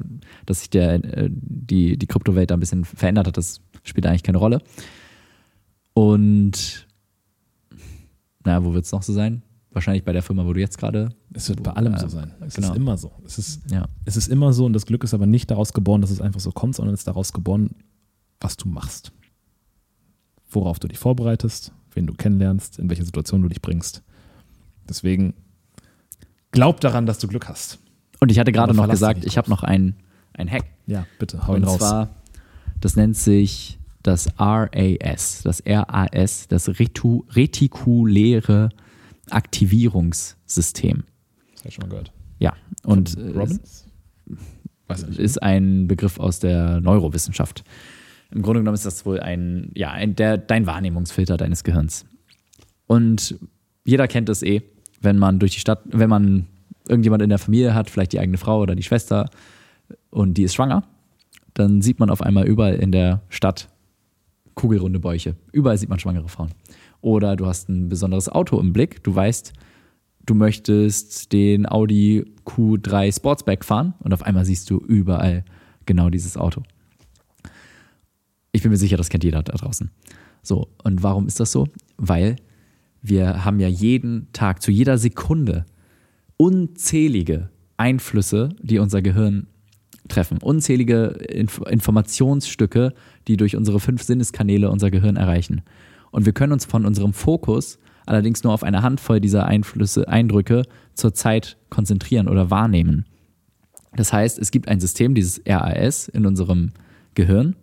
dass 0.46 0.60
sich 0.60 0.70
der, 0.70 1.04
äh, 1.04 1.30
die, 1.32 1.98
die 1.98 2.08
Kryptowelt 2.08 2.52
da 2.52 2.56
ein 2.56 2.60
bisschen 2.60 2.86
verändert 2.86 3.28
hat, 3.28 3.38
das 3.38 3.62
spielt 3.84 4.06
eigentlich 4.06 4.24
keine 4.24 4.38
Rolle. 4.38 4.62
Und 5.94 6.88
naja, 8.44 8.64
wo 8.64 8.74
wird 8.74 8.86
es 8.86 8.92
noch 8.92 9.04
so 9.04 9.14
sein? 9.14 9.42
Wahrscheinlich 9.72 10.04
bei 10.06 10.14
der 10.14 10.24
Firma, 10.24 10.46
wo 10.46 10.54
du 10.54 10.60
jetzt 10.60 10.78
gerade. 10.78 11.10
Es 11.34 11.50
wird 11.50 11.62
bei 11.64 11.72
allem 11.72 11.96
Äh, 11.96 12.00
so 12.00 12.08
sein. 12.08 12.32
Es 12.42 12.56
genau. 12.56 12.70
ist 12.72 12.76
immer 12.78 12.98
so. 12.98 13.12
Es 13.26 13.38
ist, 13.38 13.70
Ja. 13.72 13.88
es 14.06 14.16
ist 14.16 14.28
immer 14.28 14.54
so 14.54 14.66
und 14.66 14.74
das 14.74 14.86
Glück 14.86 15.04
ist 15.04 15.14
aber 15.14 15.26
nicht 15.26 15.52
daraus 15.52 15.74
geboren, 15.74 16.02
dass 16.02 16.12
es 16.12 16.22
einfach 16.22 16.40
so 16.40 16.52
kommt, 16.52 16.76
sondern 16.76 16.94
es 16.94 17.02
ist 17.02 17.08
daraus 17.08 17.34
geboren, 17.34 17.72
was 18.40 18.56
du 18.58 18.70
machst. 18.70 19.12
Worauf 20.50 20.80
du 20.80 20.88
dich 20.88 20.98
vorbereitest, 21.00 21.74
wen 21.94 22.08
du 22.08 22.14
kennenlernst, 22.14 22.80
in 22.80 22.90
welche 22.90 23.04
Situation 23.04 23.42
du 23.42 23.50
dich 23.50 23.62
bringst. 23.62 24.02
Deswegen 24.90 25.34
glaub 26.52 26.82
daran, 26.82 27.06
dass 27.06 27.20
du 27.20 27.28
Glück 27.28 27.48
hast. 27.48 27.80
Und 28.20 28.32
ich 28.32 28.40
hatte 28.40 28.52
gerade 28.52 28.74
noch 28.74 28.90
gesagt, 28.90 29.26
ich 29.26 29.38
habe 29.38 29.50
noch 29.50 29.64
einen, 29.64 29.96
Hack. 30.38 30.66
Ja, 30.88 31.06
bitte, 31.20 31.48
hau 31.48 31.54
Und 31.54 31.62
ihn 31.62 31.64
raus. 31.66 31.78
zwar, 31.78 32.16
das 32.80 32.96
nennt 32.96 33.18
sich 33.18 33.80
das 34.04 34.30
RAS, 34.40 35.42
das 35.44 35.64
RAS, 35.66 36.48
das 36.48 36.70
retikuläre 36.70 38.70
Aktivierungssystem. 39.30 41.04
das 41.54 41.62
habe 41.62 41.70
ich 41.70 41.76
schon 41.76 41.82
mal 41.84 41.90
gehört. 41.90 42.12
Ja, 42.40 42.54
und 42.84 43.18
äh, 43.18 43.32
Robbins? 43.32 43.86
Nicht. 44.26 45.20
ist 45.20 45.42
ein 45.42 45.88
Begriff 45.88 46.20
aus 46.20 46.40
der 46.40 46.80
Neurowissenschaft. 46.82 47.64
Im 48.32 48.42
Grunde 48.42 48.60
genommen 48.60 48.76
ist 48.76 48.86
das 48.86 49.06
wohl 49.06 49.20
ein, 49.20 49.72
ja, 49.76 49.92
ein, 49.92 50.16
der, 50.16 50.38
dein 50.38 50.66
Wahrnehmungsfilter 50.66 51.38
deines 51.38 51.64
Gehirns. 51.64 52.06
Und 52.86 53.36
jeder 53.84 54.08
kennt 54.08 54.30
es 54.30 54.44
eh, 54.44 54.62
wenn 55.06 55.18
man 55.18 55.40
durch 55.40 55.54
die 55.54 55.62
Stadt, 55.62 55.82
wenn 55.86 56.10
man 56.10 56.48
irgendjemand 56.88 57.24
in 57.24 57.30
der 57.30 57.40
Familie 57.40 57.74
hat, 57.74 57.90
vielleicht 57.90 58.12
die 58.12 58.20
eigene 58.20 58.38
Frau 58.38 58.60
oder 58.60 58.76
die 58.76 58.84
Schwester, 58.84 59.30
und 60.10 60.34
die 60.34 60.44
ist 60.44 60.56
schwanger, 60.56 60.84
dann 61.54 61.82
sieht 61.82 62.00
man 62.00 62.10
auf 62.10 62.22
einmal 62.22 62.46
überall 62.46 62.76
in 62.76 62.92
der 62.92 63.22
Stadt 63.30 63.70
kugelrunde 64.56 65.00
Bäuche. 65.00 65.36
Überall 65.52 65.78
sieht 65.78 65.90
man 65.90 66.00
schwangere 66.00 66.28
Frauen. 66.28 66.52
Oder 67.02 67.36
du 67.36 67.46
hast 67.46 67.70
ein 67.70 67.90
besonderes 67.90 68.30
Auto 68.30 68.60
im 68.60 68.74
Blick, 68.74 69.04
du 69.04 69.14
weißt, 69.14 69.54
du 70.26 70.34
möchtest 70.34 71.32
den 71.34 71.70
Audi 71.70 72.26
Q3 72.46 73.16
Sportsback 73.16 73.64
fahren 73.64 73.94
und 74.00 74.14
auf 74.14 74.24
einmal 74.24 74.46
siehst 74.46 74.70
du 74.70 74.78
überall 74.78 75.46
genau 75.86 76.10
dieses 76.10 76.36
Auto. 76.38 76.64
Ich 78.52 78.62
bin 78.62 78.72
mir 78.72 78.78
sicher, 78.78 78.98
das 78.98 79.10
kennt 79.10 79.24
jeder 79.24 79.44
da 79.44 79.54
draußen. 79.54 79.92
So, 80.42 80.70
und 80.84 81.04
warum 81.04 81.28
ist 81.28 81.40
das 81.40 81.52
so? 81.52 81.68
Weil 81.98 82.38
wir 83.08 83.46
haben 83.46 83.60
ja 83.60 83.68
jeden 83.68 84.28
Tag, 84.34 84.62
zu 84.62 84.72
jeder 84.72 84.98
Sekunde 84.98 85.66
unzählige 86.38 87.50
Einflüsse, 87.78 88.50
die 88.62 88.80
unser 88.80 89.02
Gehirn 89.02 89.48
treffen. 90.08 90.38
Unzählige 90.40 91.06
Inf 91.30 91.62
Informationsstücke, 91.70 92.94
die 93.28 93.38
durch 93.38 93.56
unsere 93.56 93.80
fünf 93.80 94.04
Sinneskanäle 94.04 94.70
unser 94.70 94.92
Gehirn 94.92 95.16
erreichen. 95.16 95.62
Und 96.12 96.26
wir 96.26 96.34
können 96.34 96.54
uns 96.54 96.66
von 96.66 96.86
unserem 96.86 97.14
Fokus 97.14 97.80
allerdings 98.06 98.44
nur 98.44 98.54
auf 98.54 98.64
eine 98.64 98.84
Handvoll 98.84 99.20
dieser 99.20 99.46
Einflüsse, 99.46 100.08
Eindrücke 100.08 100.64
zur 100.94 101.14
Zeit 101.14 101.58
konzentrieren 101.70 102.28
oder 102.28 102.52
wahrnehmen. 102.52 103.06
Das 103.96 104.14
heißt, 104.14 104.38
es 104.40 104.52
gibt 104.52 104.68
ein 104.68 104.80
System, 104.80 105.16
dieses 105.16 105.42
RAS 105.48 106.08
in 106.08 106.26
unserem 106.26 106.72
Gehirn, 107.16 107.56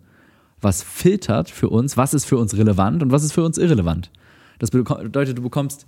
was 0.59 0.83
filtert 0.83 1.49
für 1.49 1.69
uns, 1.69 1.95
was 1.95 2.13
ist 2.13 2.25
für 2.25 2.37
uns 2.37 2.57
relevant 2.57 3.03
und 3.03 3.11
was 3.11 3.23
ist 3.23 3.33
für 3.33 3.43
uns 3.43 3.57
irrelevant. 3.57 4.11
Das 4.59 4.71
bedeutet, 4.71 5.37
du 5.37 5.41
bekommst 5.41 5.85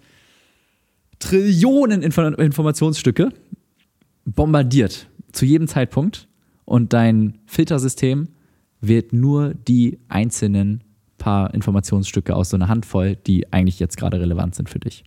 Trillionen 1.19 2.01
Info 2.01 2.21
Informationsstücke 2.21 3.29
bombardiert 4.25 5.07
zu 5.31 5.45
jedem 5.45 5.67
Zeitpunkt 5.67 6.27
und 6.65 6.93
dein 6.93 7.37
Filtersystem 7.45 8.27
wählt 8.81 9.13
nur 9.13 9.53
die 9.53 9.99
einzelnen 10.07 10.83
paar 11.17 11.53
Informationsstücke 11.53 12.35
aus 12.35 12.49
so 12.49 12.57
einer 12.57 12.67
Handvoll, 12.67 13.15
die 13.15 13.51
eigentlich 13.53 13.79
jetzt 13.79 13.97
gerade 13.97 14.19
relevant 14.19 14.55
sind 14.55 14.69
für 14.69 14.79
dich. 14.79 15.03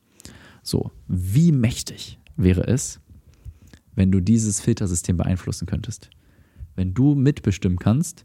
So, 0.63 0.91
wie 1.07 1.53
mächtig 1.53 2.19
wäre 2.37 2.67
es, 2.67 3.01
wenn 3.95 4.11
du 4.11 4.21
dieses 4.21 4.61
Filtersystem 4.61 5.17
beeinflussen 5.17 5.67
könntest? 5.67 6.11
Wenn 6.75 6.95
du 6.95 7.15
mitbestimmen 7.15 7.79
kannst, 7.79 8.25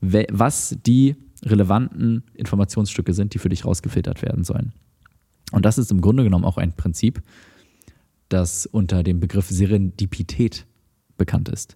was 0.00 0.76
die 0.86 1.16
relevanten 1.44 2.24
Informationsstücke 2.34 3.12
sind, 3.12 3.34
die 3.34 3.38
für 3.38 3.48
dich 3.48 3.64
rausgefiltert 3.64 4.22
werden 4.22 4.44
sollen. 4.44 4.72
Und 5.52 5.64
das 5.64 5.78
ist 5.78 5.90
im 5.90 6.00
Grunde 6.00 6.24
genommen 6.24 6.44
auch 6.44 6.58
ein 6.58 6.72
Prinzip, 6.72 7.22
das 8.28 8.66
unter 8.66 9.02
dem 9.02 9.20
Begriff 9.20 9.48
Serendipität 9.48 10.66
bekannt 11.16 11.48
ist. 11.48 11.74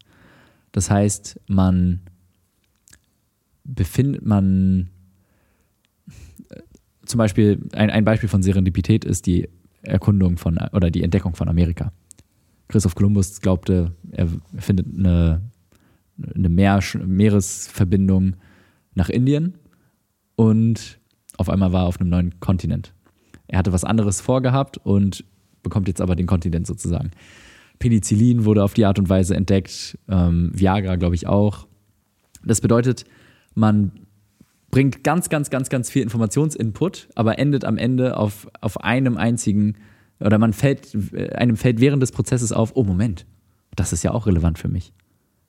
Das 0.73 0.91
heißt, 0.91 1.41
man 1.47 2.01
befindet 3.65 4.25
man 4.25 4.91
äh, 6.51 6.61
zum 7.05 7.19
Beispiel 7.19 7.61
ein, 7.73 7.91
ein 7.91 8.05
Beispiel 8.05 8.29
von 8.29 8.43
Serendipität 8.43 9.05
ist 9.05 9.27
die 9.27 9.49
Erkundung 9.83 10.37
von 10.39 10.59
oder 10.73 10.91
die 10.91 11.03
Entdeckung 11.03 11.35
von 11.35 11.49
Amerika. 11.49 11.93
Christoph 12.69 12.95
Kolumbus 12.95 13.41
glaubte, 13.41 13.93
er 14.13 14.29
findet 14.59 14.87
eine, 14.99 15.43
eine 16.35 16.49
Meer, 16.49 16.81
Meeresverbindung 17.05 18.37
nach 18.95 19.09
Indien 19.09 19.59
und 20.37 20.99
auf 21.37 21.49
einmal 21.49 21.73
war 21.73 21.85
er 21.85 21.87
auf 21.89 22.01
einem 22.01 22.11
neuen 22.11 22.41
Kontinent. 22.41 22.93
Er 23.49 23.59
hatte 23.59 23.73
was 23.73 23.85
anderes 23.85 24.21
vorgehabt 24.21 24.79
und 24.79 25.25
bekommt 25.63 25.89
jetzt 25.89 26.01
aber 26.01 26.17
den 26.17 26.27
Kontinent 26.27 26.67
sozusagen. 26.67 27.11
Penicillin 27.79 28.45
wurde 28.45 28.63
auf 28.63 28.75
die 28.75 28.85
Art 28.85 28.99
und 28.99 29.09
Weise 29.09 29.35
entdeckt, 29.35 29.99
ähm, 30.09 30.51
Viagra 30.55 30.97
glaube 30.97 31.15
ich 31.15 31.27
auch. 31.27 31.67
Das 32.45 32.61
bedeutet, 32.61 33.05
man 33.55 33.93
bringt 34.71 35.05
ganz, 35.05 35.29
ganz, 35.29 35.51
ganz, 35.51 35.71
ganz 35.71 35.91
viel 35.91 36.03
Informationsinput, 36.03 37.09
aber 37.15 37.39
endet 37.39 37.65
am 37.65 37.79
Ende 37.79 38.17
auf, 38.17 38.49
auf 38.61 38.81
einem 38.83 39.17
einzigen, 39.17 39.77
oder 40.21 40.39
man 40.39 40.53
fällt, 40.53 40.97
einem 41.35 41.57
fällt 41.57 41.81
während 41.81 42.03
des 42.03 42.13
Prozesses 42.13 42.53
auf, 42.53 42.73
oh 42.75 42.85
Moment, 42.85 43.27
das 43.77 43.93
ist 43.93 44.03
ja 44.03 44.13
auch 44.13 44.27
relevant 44.27 44.59
für 44.59 44.69
mich. 44.69 44.93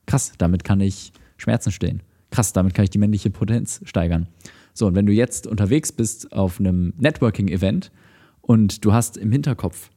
Krass, 0.05 0.33
damit 0.37 0.63
kann 0.63 0.79
ich 0.79 1.11
Schmerzen 1.37 1.71
stillen. 1.71 2.03
Krass, 2.35 2.51
damit 2.51 2.73
kann 2.73 2.83
ich 2.83 2.89
die 2.89 2.97
männliche 2.97 3.29
Potenz 3.29 3.79
steigern. 3.85 4.27
So, 4.73 4.87
und 4.87 4.95
wenn 4.95 5.05
du 5.05 5.13
jetzt 5.13 5.47
unterwegs 5.47 5.93
bist 5.93 6.33
auf 6.33 6.59
einem 6.59 6.93
Networking-Event 6.97 7.93
und 8.41 8.83
du 8.83 8.91
hast 8.91 9.15
im 9.15 9.31
Hinterkopf, 9.31 9.89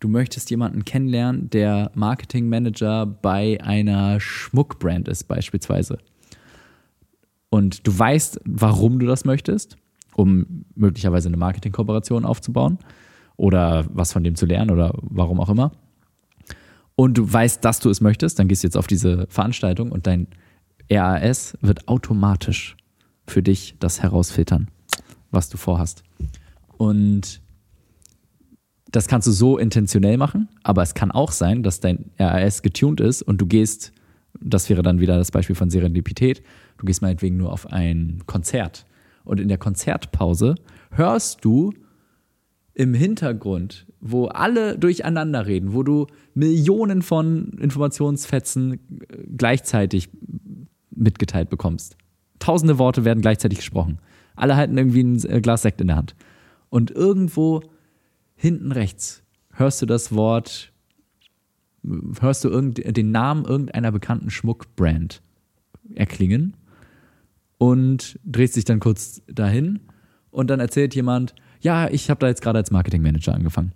du 0.00 0.08
möchtest 0.08 0.50
jemanden 0.50 0.84
kennenlernen, 0.84 1.48
der 1.48 1.92
Marketing-Manager 1.94 3.06
bei 3.06 3.60
einer 3.62 4.18
Schmuckbrand 4.18 5.06
ist, 5.06 5.28
beispielsweise. 5.28 5.98
Und 7.48 7.86
du 7.86 7.96
weißt, 7.96 8.40
warum 8.44 8.98
du 8.98 9.06
das 9.06 9.24
möchtest, 9.24 9.76
um 10.16 10.64
möglicherweise 10.74 11.28
eine 11.28 11.36
Marketing-Kooperation 11.36 12.24
aufzubauen 12.24 12.78
oder 13.36 13.84
was 13.90 14.12
von 14.12 14.24
dem 14.24 14.34
zu 14.34 14.46
lernen 14.46 14.72
oder 14.72 14.98
warum 15.00 15.38
auch 15.38 15.48
immer. 15.48 15.70
Und 16.96 17.16
du 17.16 17.32
weißt, 17.32 17.64
dass 17.64 17.78
du 17.78 17.88
es 17.88 18.00
möchtest, 18.00 18.40
dann 18.40 18.48
gehst 18.48 18.64
du 18.64 18.66
jetzt 18.66 18.76
auf 18.76 18.88
diese 18.88 19.28
Veranstaltung 19.28 19.92
und 19.92 20.08
dein 20.08 20.26
RAS 20.90 21.56
wird 21.60 21.88
automatisch 21.88 22.76
für 23.26 23.42
dich 23.42 23.76
das 23.80 24.02
herausfiltern, 24.02 24.68
was 25.30 25.48
du 25.48 25.56
vorhast. 25.56 26.04
Und 26.76 27.40
das 28.90 29.08
kannst 29.08 29.26
du 29.26 29.32
so 29.32 29.58
intentionell 29.58 30.16
machen, 30.16 30.48
aber 30.62 30.82
es 30.82 30.94
kann 30.94 31.10
auch 31.10 31.32
sein, 31.32 31.62
dass 31.62 31.80
dein 31.80 32.10
RAS 32.18 32.62
getuned 32.62 33.00
ist 33.00 33.22
und 33.22 33.40
du 33.40 33.46
gehst, 33.46 33.92
das 34.40 34.68
wäre 34.70 34.82
dann 34.82 35.00
wieder 35.00 35.18
das 35.18 35.30
Beispiel 35.30 35.56
von 35.56 35.70
Serendipität, 35.70 36.42
du 36.78 36.86
gehst 36.86 37.02
meinetwegen 37.02 37.36
nur 37.36 37.52
auf 37.52 37.72
ein 37.72 38.22
Konzert 38.26 38.86
und 39.24 39.40
in 39.40 39.48
der 39.48 39.58
Konzertpause 39.58 40.54
hörst 40.90 41.44
du 41.44 41.72
im 42.74 42.94
Hintergrund, 42.94 43.86
wo 44.00 44.26
alle 44.26 44.78
durcheinander 44.78 45.46
reden, 45.46 45.72
wo 45.72 45.82
du 45.82 46.06
Millionen 46.34 47.00
von 47.00 47.56
Informationsfetzen 47.58 48.78
gleichzeitig 49.36 50.10
mitgeteilt 50.96 51.50
bekommst. 51.50 51.96
Tausende 52.38 52.78
Worte 52.78 53.04
werden 53.04 53.20
gleichzeitig 53.20 53.58
gesprochen. 53.58 53.98
Alle 54.34 54.56
halten 54.56 54.76
irgendwie 54.76 55.02
ein 55.02 55.24
äh, 55.24 55.40
Glas 55.40 55.62
Sekt 55.62 55.80
in 55.80 55.86
der 55.86 55.96
Hand. 55.96 56.14
Und 56.68 56.90
irgendwo 56.90 57.62
hinten 58.34 58.72
rechts 58.72 59.22
hörst 59.52 59.80
du 59.80 59.86
das 59.86 60.14
Wort, 60.14 60.72
hörst 62.20 62.44
du 62.44 62.70
den 62.70 63.10
Namen 63.10 63.44
irgendeiner 63.44 63.92
bekannten 63.92 64.30
Schmuckbrand 64.30 65.22
erklingen 65.94 66.56
und 67.58 68.18
drehst 68.24 68.56
dich 68.56 68.64
dann 68.64 68.80
kurz 68.80 69.22
dahin 69.26 69.80
und 70.30 70.50
dann 70.50 70.60
erzählt 70.60 70.94
jemand, 70.94 71.34
ja, 71.60 71.88
ich 71.88 72.10
habe 72.10 72.20
da 72.20 72.28
jetzt 72.28 72.42
gerade 72.42 72.58
als 72.58 72.70
Marketingmanager 72.70 73.34
angefangen. 73.34 73.72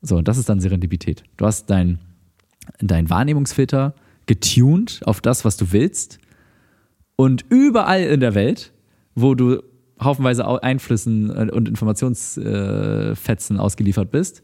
So, 0.00 0.16
und 0.16 0.28
das 0.28 0.38
ist 0.38 0.48
dann 0.48 0.60
Serendipität. 0.60 1.24
Du 1.36 1.46
hast 1.46 1.66
dein, 1.70 1.98
dein 2.80 3.10
Wahrnehmungsfilter 3.10 3.94
getuned 4.26 5.00
auf 5.04 5.20
das, 5.20 5.44
was 5.44 5.56
du 5.56 5.72
willst 5.72 6.18
und 7.16 7.44
überall 7.48 8.02
in 8.02 8.20
der 8.20 8.34
Welt, 8.34 8.72
wo 9.14 9.34
du 9.34 9.62
haufenweise 10.00 10.62
Einflüssen 10.62 11.30
äh, 11.30 11.50
und 11.52 11.68
Informationsfetzen 11.68 13.58
ausgeliefert 13.58 14.10
bist, 14.10 14.42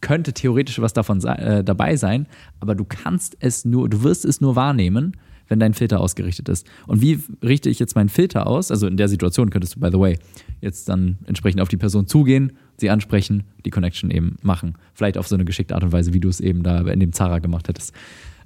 könnte 0.00 0.32
theoretisch 0.32 0.80
was 0.80 0.92
davon 0.92 1.22
äh, 1.24 1.64
dabei 1.64 1.96
sein, 1.96 2.26
aber 2.60 2.74
du 2.74 2.84
kannst 2.84 3.36
es 3.40 3.64
nur, 3.64 3.88
du 3.88 4.02
wirst 4.02 4.24
es 4.24 4.40
nur 4.40 4.56
wahrnehmen, 4.56 5.16
wenn 5.48 5.60
dein 5.60 5.74
Filter 5.74 6.00
ausgerichtet 6.00 6.48
ist. 6.48 6.66
Und 6.86 7.02
wie 7.02 7.20
richte 7.42 7.68
ich 7.68 7.78
jetzt 7.78 7.94
meinen 7.94 8.08
Filter 8.08 8.46
aus? 8.46 8.70
Also 8.70 8.86
in 8.86 8.96
der 8.96 9.08
Situation 9.08 9.50
könntest 9.50 9.76
du, 9.76 9.80
by 9.80 9.88
the 9.90 9.98
way, 9.98 10.18
jetzt 10.60 10.88
dann 10.88 11.18
entsprechend 11.26 11.60
auf 11.60 11.68
die 11.68 11.76
Person 11.76 12.06
zugehen, 12.06 12.52
sie 12.78 12.90
ansprechen, 12.90 13.44
die 13.64 13.70
Connection 13.70 14.10
eben 14.10 14.36
machen. 14.42 14.74
Vielleicht 14.94 15.18
auf 15.18 15.28
so 15.28 15.34
eine 15.34 15.44
geschickte 15.44 15.74
Art 15.74 15.84
und 15.84 15.92
Weise, 15.92 16.14
wie 16.14 16.20
du 16.20 16.28
es 16.28 16.40
eben 16.40 16.62
da 16.62 16.80
in 16.80 17.00
dem 17.00 17.12
Zara 17.12 17.38
gemacht 17.38 17.68
hättest. 17.68 17.92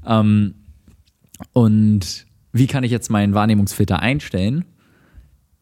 Ähm, 0.07 0.55
und 1.53 2.27
wie 2.53 2.67
kann 2.67 2.85
ich 2.85 2.91
jetzt 2.91 3.11
meinen 3.11 3.35
Wahrnehmungsfilter 3.35 4.01
einstellen? 4.01 4.65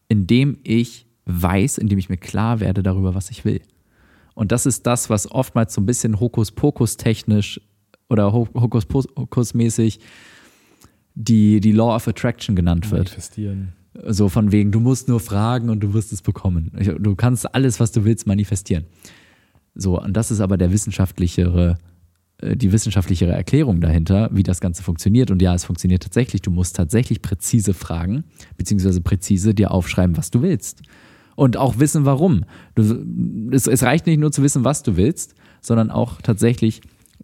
Indem 0.07 0.57
ich 0.63 1.07
weiß, 1.25 1.77
indem 1.77 1.97
ich 1.97 2.09
mir 2.09 2.17
klar 2.17 2.59
werde 2.59 2.83
darüber, 2.83 3.15
was 3.15 3.31
ich 3.31 3.43
will. 3.43 3.61
Und 4.33 4.51
das 4.51 4.65
ist 4.65 4.85
das, 4.85 5.09
was 5.09 5.31
oftmals 5.31 5.73
so 5.73 5.81
ein 5.81 5.85
bisschen 5.85 6.19
Hokuspokus-technisch 6.19 7.61
oder 8.09 8.31
Hokuspokus-mäßig 8.33 9.99
die, 11.15 11.59
die 11.61 11.71
Law 11.71 11.95
of 11.95 12.07
Attraction 12.07 12.55
genannt 12.55 12.91
wird. 12.91 13.05
Manifestieren. 13.05 13.73
So 14.07 14.27
von 14.27 14.51
wegen, 14.51 14.71
du 14.71 14.81
musst 14.81 15.07
nur 15.07 15.21
fragen 15.21 15.69
und 15.69 15.79
du 15.79 15.93
wirst 15.93 16.11
es 16.11 16.21
bekommen. 16.21 16.71
Du 16.99 17.15
kannst 17.15 17.55
alles, 17.55 17.79
was 17.79 17.93
du 17.93 18.03
willst, 18.03 18.27
manifestieren. 18.27 18.85
So, 19.73 20.01
und 20.01 20.13
das 20.13 20.31
ist 20.31 20.41
aber 20.41 20.57
der 20.57 20.71
wissenschaftlichere 20.71 21.77
die 22.41 22.71
wissenschaftlichere 22.71 23.31
Erklärung 23.31 23.79
dahinter, 23.79 24.29
wie 24.33 24.43
das 24.43 24.59
Ganze 24.59 24.83
funktioniert. 24.83 25.31
Und 25.31 25.41
ja, 25.41 25.55
es 25.55 25.65
funktioniert 25.65 26.03
tatsächlich. 26.03 26.41
Du 26.41 26.51
musst 26.51 26.75
tatsächlich 26.75 27.21
präzise 27.21 27.73
fragen, 27.73 28.25
beziehungsweise 28.57 29.01
präzise 29.01 29.53
dir 29.53 29.71
aufschreiben, 29.71 30.17
was 30.17 30.31
du 30.31 30.41
willst. 30.41 30.81
Und 31.35 31.57
auch 31.57 31.79
wissen, 31.79 32.05
warum. 32.05 32.45
Du, 32.75 33.51
es, 33.51 33.67
es 33.67 33.83
reicht 33.83 34.05
nicht 34.05 34.19
nur 34.19 34.31
zu 34.31 34.43
wissen, 34.43 34.63
was 34.63 34.83
du 34.83 34.97
willst, 34.97 35.35
sondern 35.61 35.91
auch 35.91 36.21
tatsächlich, 36.21 36.81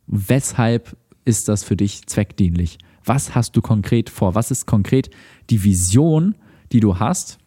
weshalb 0.08 0.96
ist 1.26 1.48
das 1.48 1.64
für 1.64 1.76
dich 1.76 2.08
zweckdienlich? 2.08 2.78
Was 3.04 3.36
hast 3.36 3.56
du 3.56 3.62
konkret 3.62 4.10
vor? 4.10 4.36
Was 4.36 4.52
ist 4.52 4.66
konkret 4.66 5.10
die 5.50 5.64
Vision, 5.64 6.36
die 6.72 6.80
du 6.80 7.00
hast, 7.00 7.38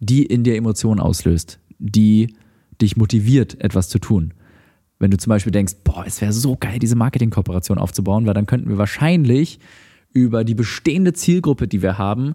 die 0.00 0.24
in 0.24 0.44
dir 0.44 0.56
Emotionen 0.56 1.00
auslöst, 1.00 1.58
die 1.78 2.34
dich 2.80 2.96
motiviert, 2.96 3.60
etwas 3.60 3.88
zu 3.88 3.98
tun? 3.98 4.34
Wenn 4.98 5.10
du 5.10 5.18
zum 5.18 5.30
Beispiel 5.30 5.52
denkst, 5.52 5.74
boah, 5.84 6.04
es 6.06 6.20
wäre 6.20 6.32
so 6.32 6.56
geil, 6.58 6.78
diese 6.78 6.96
Marketingkooperation 6.96 7.78
aufzubauen, 7.78 8.26
weil 8.26 8.34
dann 8.34 8.46
könnten 8.46 8.68
wir 8.68 8.78
wahrscheinlich 8.78 9.58
über 10.12 10.44
die 10.44 10.54
bestehende 10.54 11.12
Zielgruppe, 11.12 11.68
die 11.68 11.82
wir 11.82 11.98
haben, 11.98 12.34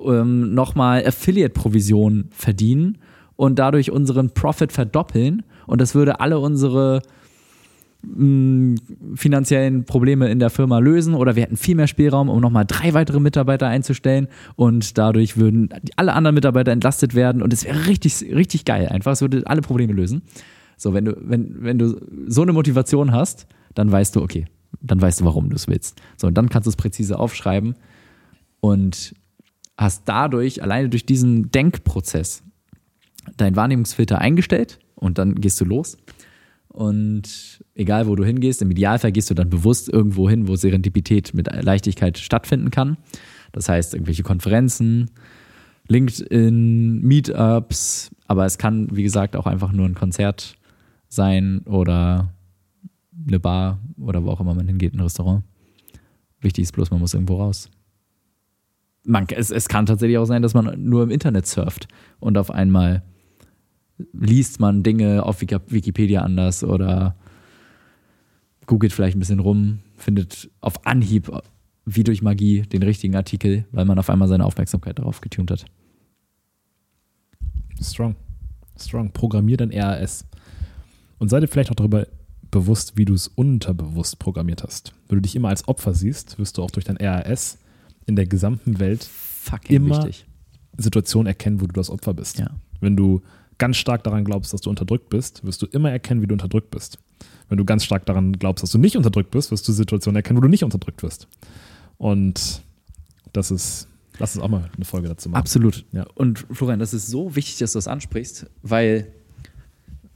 ähm, 0.00 0.54
nochmal 0.54 1.06
Affiliate-Provision 1.06 2.26
verdienen 2.30 2.98
und 3.36 3.58
dadurch 3.58 3.90
unseren 3.90 4.34
Profit 4.34 4.72
verdoppeln. 4.72 5.44
Und 5.66 5.80
das 5.80 5.94
würde 5.94 6.20
alle 6.20 6.38
unsere 6.40 7.02
mh, 8.02 8.76
finanziellen 9.14 9.84
Probleme 9.84 10.28
in 10.30 10.38
der 10.38 10.50
Firma 10.50 10.78
lösen 10.78 11.14
oder 11.14 11.36
wir 11.36 11.44
hätten 11.44 11.56
viel 11.56 11.74
mehr 11.74 11.86
Spielraum, 11.86 12.28
um 12.28 12.40
nochmal 12.40 12.64
drei 12.66 12.94
weitere 12.94 13.20
Mitarbeiter 13.20 13.68
einzustellen 13.68 14.28
und 14.56 14.98
dadurch 14.98 15.36
würden 15.36 15.68
alle 15.96 16.12
anderen 16.12 16.34
Mitarbeiter 16.34 16.72
entlastet 16.72 17.14
werden 17.14 17.42
und 17.42 17.52
es 17.52 17.64
wäre 17.64 17.86
richtig, 17.86 18.24
richtig 18.34 18.64
geil 18.64 18.88
einfach. 18.88 19.12
Es 19.12 19.20
würde 19.20 19.42
alle 19.46 19.62
Probleme 19.62 19.92
lösen. 19.92 20.22
So, 20.76 20.94
wenn 20.94 21.04
du, 21.04 21.16
wenn, 21.20 21.62
wenn 21.62 21.78
du 21.78 22.00
so 22.26 22.42
eine 22.42 22.52
Motivation 22.52 23.12
hast, 23.12 23.46
dann 23.74 23.90
weißt 23.90 24.16
du, 24.16 24.22
okay, 24.22 24.46
dann 24.80 25.00
weißt 25.00 25.20
du, 25.20 25.24
warum 25.24 25.50
du 25.50 25.56
es 25.56 25.68
willst. 25.68 26.00
So, 26.16 26.26
und 26.26 26.34
dann 26.34 26.48
kannst 26.48 26.66
du 26.66 26.70
es 26.70 26.76
präzise 26.76 27.18
aufschreiben 27.18 27.74
und 28.60 29.14
hast 29.76 30.02
dadurch, 30.06 30.62
alleine 30.62 30.88
durch 30.88 31.06
diesen 31.06 31.50
Denkprozess, 31.50 32.42
deinen 33.36 33.56
Wahrnehmungsfilter 33.56 34.20
eingestellt 34.20 34.78
und 34.94 35.18
dann 35.18 35.34
gehst 35.36 35.60
du 35.60 35.64
los. 35.64 35.96
Und 36.68 37.62
egal, 37.74 38.08
wo 38.08 38.16
du 38.16 38.24
hingehst, 38.24 38.60
im 38.60 38.70
Idealfall 38.70 39.12
gehst 39.12 39.30
du 39.30 39.34
dann 39.34 39.48
bewusst 39.48 39.88
irgendwo 39.88 40.28
hin, 40.28 40.48
wo 40.48 40.56
Serendipität 40.56 41.32
mit 41.32 41.48
Leichtigkeit 41.62 42.18
stattfinden 42.18 42.70
kann. 42.70 42.96
Das 43.52 43.68
heißt, 43.68 43.94
irgendwelche 43.94 44.24
Konferenzen, 44.24 45.10
LinkedIn, 45.86 47.00
Meetups, 47.02 48.10
aber 48.26 48.44
es 48.44 48.58
kann, 48.58 48.88
wie 48.90 49.04
gesagt, 49.04 49.36
auch 49.36 49.46
einfach 49.46 49.72
nur 49.72 49.86
ein 49.86 49.94
Konzert 49.94 50.56
sein 51.14 51.60
oder 51.66 52.32
eine 53.26 53.40
Bar 53.40 53.78
oder 53.98 54.24
wo 54.24 54.30
auch 54.30 54.40
immer 54.40 54.54
man 54.54 54.66
hingeht, 54.66 54.94
ein 54.94 55.00
Restaurant. 55.00 55.44
Wichtig 56.40 56.62
ist 56.64 56.72
bloß, 56.72 56.90
man 56.90 57.00
muss 57.00 57.14
irgendwo 57.14 57.36
raus. 57.36 57.70
Man, 59.04 59.26
es, 59.28 59.50
es 59.50 59.68
kann 59.68 59.86
tatsächlich 59.86 60.18
auch 60.18 60.24
sein, 60.24 60.42
dass 60.42 60.54
man 60.54 60.82
nur 60.82 61.02
im 61.02 61.10
Internet 61.10 61.46
surft 61.46 61.88
und 62.20 62.38
auf 62.38 62.50
einmal 62.50 63.02
liest 64.12 64.60
man 64.60 64.82
Dinge 64.82 65.24
auf 65.24 65.40
Wikipedia 65.40 66.22
anders 66.22 66.64
oder 66.64 67.16
googelt 68.66 68.92
vielleicht 68.92 69.16
ein 69.16 69.20
bisschen 69.20 69.40
rum, 69.40 69.80
findet 69.94 70.50
auf 70.60 70.86
Anhieb 70.86 71.30
wie 71.86 72.02
durch 72.02 72.22
Magie 72.22 72.62
den 72.62 72.82
richtigen 72.82 73.14
Artikel, 73.14 73.66
weil 73.72 73.84
man 73.84 73.98
auf 73.98 74.08
einmal 74.08 74.28
seine 74.28 74.44
Aufmerksamkeit 74.44 74.98
darauf 74.98 75.20
getunt 75.20 75.50
hat. 75.50 75.66
Strong. 77.80 78.16
Strong. 78.78 79.12
Programmier 79.12 79.58
dein 79.58 79.70
RAS. 79.70 80.26
Und 81.18 81.28
sei 81.28 81.40
dir 81.40 81.48
vielleicht 81.48 81.70
auch 81.70 81.76
darüber 81.76 82.06
bewusst, 82.50 82.96
wie 82.96 83.04
du 83.04 83.14
es 83.14 83.28
unterbewusst 83.28 84.18
programmiert 84.18 84.62
hast. 84.62 84.92
Wenn 85.08 85.18
du 85.18 85.22
dich 85.22 85.34
immer 85.34 85.48
als 85.48 85.66
Opfer 85.66 85.94
siehst, 85.94 86.38
wirst 86.38 86.58
du 86.58 86.62
auch 86.62 86.70
durch 86.70 86.84
dein 86.84 86.96
RAS 86.96 87.58
in 88.06 88.16
der 88.16 88.26
gesamten 88.26 88.78
Welt 88.78 89.04
Fucking 89.04 89.76
immer 89.76 89.98
wichtig. 89.98 90.26
Situationen 90.76 91.26
erkennen, 91.26 91.60
wo 91.60 91.66
du 91.66 91.72
das 91.72 91.90
Opfer 91.90 92.14
bist. 92.14 92.38
Ja. 92.38 92.50
Wenn 92.80 92.96
du 92.96 93.22
ganz 93.58 93.76
stark 93.76 94.04
daran 94.04 94.24
glaubst, 94.24 94.52
dass 94.52 94.60
du 94.60 94.70
unterdrückt 94.70 95.10
bist, 95.10 95.44
wirst 95.44 95.62
du 95.62 95.66
immer 95.66 95.90
erkennen, 95.90 96.22
wie 96.22 96.26
du 96.26 96.34
unterdrückt 96.34 96.70
bist. 96.70 96.98
Wenn 97.48 97.58
du 97.58 97.64
ganz 97.64 97.84
stark 97.84 98.06
daran 98.06 98.32
glaubst, 98.32 98.62
dass 98.62 98.70
du 98.70 98.78
nicht 98.78 98.96
unterdrückt 98.96 99.30
bist, 99.30 99.50
wirst 99.50 99.66
du 99.68 99.72
Situationen 99.72 100.16
erkennen, 100.16 100.36
wo 100.38 100.40
du 100.40 100.48
nicht 100.48 100.64
unterdrückt 100.64 101.02
wirst. 101.02 101.28
Und 101.98 102.62
das 103.32 103.50
ist, 103.50 103.88
lass 104.18 104.34
uns 104.36 104.44
auch 104.44 104.48
mal 104.48 104.70
eine 104.74 104.84
Folge 104.84 105.08
dazu 105.08 105.28
machen. 105.28 105.40
Absolut. 105.40 105.84
Ja. 105.92 106.06
Und 106.14 106.46
Florian, 106.50 106.78
das 106.78 106.94
ist 106.94 107.08
so 107.08 107.36
wichtig, 107.36 107.58
dass 107.58 107.72
du 107.72 107.78
das 107.78 107.88
ansprichst, 107.88 108.50
weil 108.62 109.12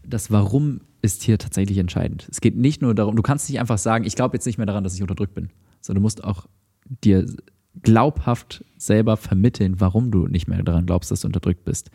das 0.04 0.30
Warum 0.30 0.80
ist 1.08 1.22
hier 1.22 1.38
tatsächlich 1.38 1.78
entscheidend. 1.78 2.28
Es 2.30 2.40
geht 2.40 2.56
nicht 2.56 2.82
nur 2.82 2.94
darum, 2.94 3.16
du 3.16 3.22
kannst 3.22 3.48
nicht 3.48 3.58
einfach 3.58 3.78
sagen, 3.78 4.04
ich 4.04 4.14
glaube 4.14 4.36
jetzt 4.36 4.44
nicht 4.44 4.58
mehr 4.58 4.66
daran, 4.66 4.84
dass 4.84 4.94
ich 4.94 5.02
unterdrückt 5.02 5.34
bin, 5.34 5.48
sondern 5.80 6.02
du 6.02 6.04
musst 6.04 6.22
auch 6.22 6.46
dir 7.04 7.26
glaubhaft 7.82 8.64
selber 8.76 9.16
vermitteln, 9.16 9.80
warum 9.80 10.10
du 10.10 10.26
nicht 10.26 10.48
mehr 10.48 10.62
daran 10.62 10.86
glaubst, 10.86 11.10
dass 11.10 11.20
du 11.20 11.28
unterdrückt 11.28 11.64
bist. 11.64 11.90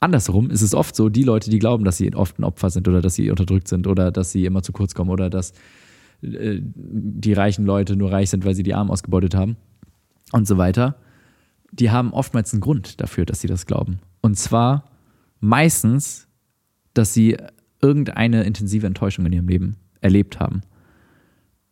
Andersrum 0.00 0.50
ist 0.50 0.62
es 0.62 0.74
oft 0.74 0.96
so, 0.96 1.08
die 1.08 1.22
Leute, 1.22 1.50
die 1.50 1.58
glauben, 1.58 1.84
dass 1.84 1.96
sie 1.96 2.12
oft 2.14 2.38
ein 2.38 2.44
Opfer 2.44 2.70
sind 2.70 2.88
oder 2.88 3.00
dass 3.00 3.14
sie 3.14 3.30
unterdrückt 3.30 3.68
sind 3.68 3.86
oder 3.86 4.10
dass 4.10 4.32
sie 4.32 4.44
immer 4.44 4.62
zu 4.62 4.72
kurz 4.72 4.94
kommen 4.94 5.10
oder 5.10 5.30
dass 5.30 5.52
äh, 6.22 6.60
die 6.60 7.32
reichen 7.32 7.64
Leute 7.64 7.96
nur 7.96 8.12
reich 8.12 8.30
sind, 8.30 8.44
weil 8.44 8.54
sie 8.54 8.62
die 8.62 8.74
Armen 8.74 8.90
ausgebeutet 8.90 9.34
haben 9.34 9.56
und 10.32 10.46
so 10.46 10.58
weiter, 10.58 10.96
die 11.72 11.90
haben 11.90 12.12
oftmals 12.12 12.52
einen 12.52 12.60
Grund 12.60 13.00
dafür, 13.00 13.24
dass 13.24 13.40
sie 13.40 13.48
das 13.48 13.66
glauben. 13.66 14.00
Und 14.20 14.38
zwar 14.38 14.84
meistens, 15.40 16.28
dass 16.94 17.14
sie 17.14 17.36
irgendeine 17.82 18.44
intensive 18.44 18.86
Enttäuschung 18.86 19.26
in 19.26 19.32
ihrem 19.32 19.48
Leben 19.48 19.76
erlebt 20.00 20.40
haben. 20.40 20.62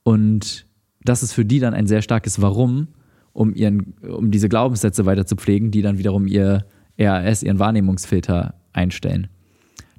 Und 0.02 0.66
das 1.02 1.22
ist 1.22 1.32
für 1.32 1.44
die 1.44 1.60
dann 1.60 1.74
ein 1.74 1.86
sehr 1.86 2.02
starkes 2.02 2.40
Warum, 2.40 2.88
um, 3.32 3.54
ihren, 3.54 3.94
um 4.02 4.30
diese 4.30 4.48
Glaubenssätze 4.48 5.06
weiter 5.06 5.26
zu 5.26 5.36
pflegen, 5.36 5.70
die 5.70 5.82
dann 5.82 5.98
wiederum 5.98 6.26
ihr 6.26 6.66
RAS, 6.98 7.42
ihren 7.42 7.58
Wahrnehmungsfilter 7.58 8.54
einstellen. 8.72 9.28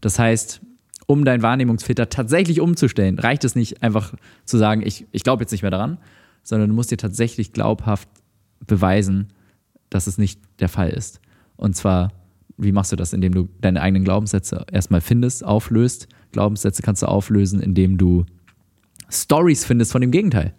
Das 0.02 0.20
heißt, 0.20 0.62
um 1.08 1.26
deinen 1.26 1.44
Wahrnehmungsfilter 1.44 2.10
tatsächlich 2.10 2.62
umzustellen, 2.62 3.20
reicht 3.20 3.44
es 3.44 3.56
nicht 3.56 3.84
einfach 3.84 4.14
zu 4.46 4.58
sagen, 4.58 4.82
ich, 4.86 5.06
ich 5.12 5.24
glaube 5.24 5.44
jetzt 5.44 5.52
nicht 5.52 5.62
mehr 5.62 5.72
daran, 5.72 5.98
sondern 6.44 6.70
du 6.70 6.76
musst 6.76 6.92
dir 6.92 6.98
tatsächlich 6.98 7.54
glaubhaft 7.54 8.08
beweisen, 8.66 9.34
dass 9.90 10.08
es 10.08 10.18
nicht 10.18 10.40
der 10.60 10.70
Fall 10.70 10.90
ist. 10.90 11.20
Und 11.58 11.76
zwar, 11.76 12.12
wie 12.58 12.72
machst 12.72 12.92
du 12.92 12.96
das? 12.96 13.14
Indem 13.14 13.34
du 13.34 13.50
deine 13.62 13.82
eigenen 13.82 14.04
Glaubenssätze 14.04 14.66
erstmal 14.72 15.02
findest, 15.02 15.44
auflöst. 15.44 16.08
Glaubenssätze 16.32 16.82
kannst 16.82 17.02
du 17.02 17.08
auflösen, 17.08 17.60
indem 17.60 17.98
du 17.98 18.26
Stories 19.10 19.66
findest 19.66 19.92
von 19.92 20.02
dem 20.02 20.12
Gegenteil. 20.12 20.54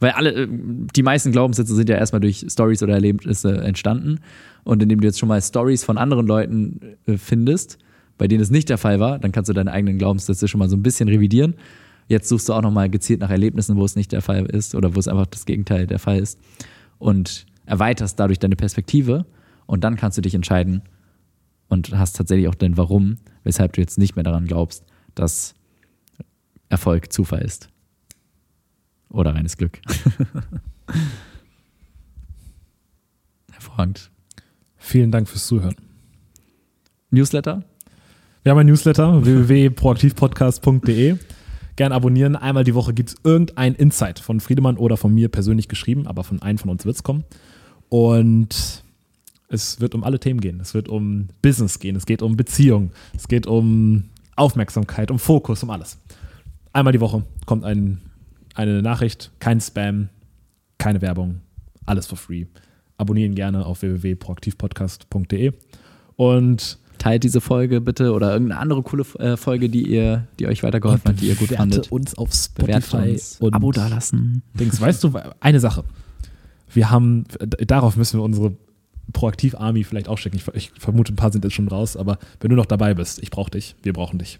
Weil 0.00 0.12
alle, 0.12 0.32
äh, 0.32 0.48
die 0.50 1.02
meisten 1.02 1.32
Glaubenssätze 1.32 1.74
sind 1.74 1.88
ja 1.88 1.96
erstmal 1.96 2.20
durch 2.20 2.46
Stories 2.48 2.82
oder 2.82 2.94
Erlebnisse 2.94 3.58
entstanden. 3.58 4.20
Und 4.64 4.82
indem 4.82 5.00
du 5.00 5.06
jetzt 5.06 5.18
schon 5.18 5.28
mal 5.28 5.40
Stories 5.40 5.84
von 5.84 5.98
anderen 5.98 6.26
Leuten 6.26 6.80
äh, 7.06 7.16
findest, 7.16 7.78
bei 8.16 8.26
denen 8.28 8.42
es 8.42 8.50
nicht 8.50 8.68
der 8.68 8.78
Fall 8.78 9.00
war, 9.00 9.18
dann 9.18 9.32
kannst 9.32 9.48
du 9.48 9.52
deine 9.52 9.72
eigenen 9.72 9.98
Glaubenssätze 9.98 10.48
schon 10.48 10.58
mal 10.58 10.68
so 10.68 10.76
ein 10.76 10.82
bisschen 10.82 11.08
revidieren. 11.08 11.54
Jetzt 12.08 12.28
suchst 12.28 12.48
du 12.48 12.54
auch 12.54 12.62
nochmal 12.62 12.88
gezielt 12.88 13.20
nach 13.20 13.30
Erlebnissen, 13.30 13.76
wo 13.76 13.84
es 13.84 13.96
nicht 13.96 14.12
der 14.12 14.22
Fall 14.22 14.46
ist 14.46 14.74
oder 14.74 14.94
wo 14.94 14.98
es 14.98 15.08
einfach 15.08 15.26
das 15.26 15.46
Gegenteil 15.46 15.86
der 15.86 15.98
Fall 15.98 16.18
ist. 16.18 16.38
Und 16.98 17.46
erweiterst 17.66 18.18
dadurch 18.18 18.38
deine 18.38 18.56
Perspektive. 18.56 19.26
Und 19.66 19.84
dann 19.84 19.96
kannst 19.96 20.16
du 20.16 20.22
dich 20.22 20.34
entscheiden 20.34 20.82
und 21.68 21.96
hast 21.96 22.16
tatsächlich 22.16 22.48
auch 22.48 22.54
dein 22.54 22.76
Warum, 22.76 23.16
weshalb 23.44 23.72
du 23.74 23.80
jetzt 23.80 23.98
nicht 23.98 24.16
mehr 24.16 24.24
daran 24.24 24.46
glaubst, 24.46 24.84
dass 25.14 25.54
Erfolg 26.68 27.12
Zufall 27.12 27.42
ist. 27.42 27.68
Oder 29.10 29.34
reines 29.34 29.56
Glück. 29.56 29.80
Hervorragend. 33.52 34.10
Vielen 34.76 35.10
Dank 35.10 35.28
fürs 35.28 35.46
Zuhören. 35.46 35.76
Newsletter? 37.10 37.64
Wir 38.42 38.52
haben 38.52 38.58
ein 38.58 38.66
Newsletter, 38.66 39.24
www.proaktivpodcast.de. 39.24 41.16
Gern 41.76 41.92
abonnieren. 41.92 42.36
Einmal 42.36 42.64
die 42.64 42.74
Woche 42.74 42.92
gibt 42.92 43.10
es 43.10 43.16
irgendein 43.24 43.74
Insight 43.74 44.18
von 44.18 44.40
Friedemann 44.40 44.76
oder 44.76 44.96
von 44.96 45.14
mir 45.14 45.28
persönlich 45.28 45.68
geschrieben, 45.68 46.06
aber 46.06 46.24
von 46.24 46.42
einem 46.42 46.58
von 46.58 46.70
uns 46.70 46.84
wird 46.84 46.96
es 46.96 47.02
kommen. 47.02 47.24
Und 47.88 48.84
es 49.48 49.80
wird 49.80 49.94
um 49.94 50.04
alle 50.04 50.20
Themen 50.20 50.40
gehen. 50.40 50.60
Es 50.60 50.74
wird 50.74 50.88
um 50.88 51.28
Business 51.42 51.78
gehen, 51.78 51.96
es 51.96 52.06
geht 52.06 52.22
um 52.22 52.36
Beziehung, 52.36 52.90
es 53.14 53.28
geht 53.28 53.46
um 53.46 54.04
Aufmerksamkeit, 54.36 55.10
um 55.10 55.18
Fokus, 55.18 55.62
um 55.62 55.70
alles. 55.70 55.98
Einmal 56.72 56.92
die 56.92 57.00
Woche 57.00 57.24
kommt 57.46 57.64
ein, 57.64 58.00
eine 58.54 58.82
Nachricht, 58.82 59.32
kein 59.40 59.60
Spam, 59.60 60.10
keine 60.76 61.00
Werbung, 61.00 61.40
alles 61.86 62.06
for 62.06 62.18
free. 62.18 62.46
Abonnieren 62.98 63.34
gerne 63.34 63.64
auf 63.64 63.82
www.proaktivpodcast.de 63.82 65.52
und 66.16 66.78
Teilt 66.98 67.22
diese 67.22 67.40
Folge 67.40 67.80
bitte 67.80 68.12
oder 68.12 68.32
irgendeine 68.32 68.60
andere 68.60 68.82
coole 68.82 69.04
äh, 69.20 69.36
Folge, 69.36 69.68
die 69.68 69.88
ihr, 69.88 70.26
die 70.40 70.48
euch 70.48 70.64
weitergeholfen 70.64 71.08
hat, 71.08 71.20
die 71.20 71.28
ihr 71.28 71.36
gut 71.36 71.50
fandet. 71.50 71.92
uns 71.92 72.18
auf 72.18 72.34
Spotify 72.34 73.12
uns, 73.12 73.36
und 73.40 73.54
Abo 73.54 73.70
dalassen. 73.70 74.42
Dings. 74.54 74.80
Weißt 74.80 75.04
du, 75.04 75.12
eine 75.38 75.60
Sache. 75.60 75.84
Wir 76.74 76.90
haben, 76.90 77.24
darauf 77.38 77.96
müssen 77.96 78.18
wir 78.18 78.24
unsere 78.24 78.52
Proaktiv-Army 79.12 79.84
vielleicht 79.84 80.08
auch 80.08 80.18
schicken. 80.18 80.36
Ich, 80.36 80.46
ich 80.54 80.70
vermute, 80.78 81.12
ein 81.12 81.16
paar 81.16 81.32
sind 81.32 81.44
jetzt 81.44 81.54
schon 81.54 81.68
raus, 81.68 81.96
aber 81.96 82.18
wenn 82.40 82.50
du 82.50 82.56
noch 82.56 82.66
dabei 82.66 82.94
bist, 82.94 83.22
ich 83.22 83.30
brauche 83.30 83.50
dich, 83.50 83.74
wir 83.82 83.92
brauchen 83.92 84.18
dich. 84.18 84.38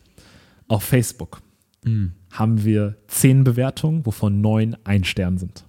Auf 0.68 0.82
Facebook 0.84 1.42
Mhm. 1.84 2.12
haben 2.32 2.64
wir 2.64 2.96
zehn 3.06 3.44
Bewertungen, 3.44 4.04
wovon 4.04 4.40
neun 4.40 4.76
ein 4.82 5.04
Stern 5.04 5.38
sind. 5.38 5.64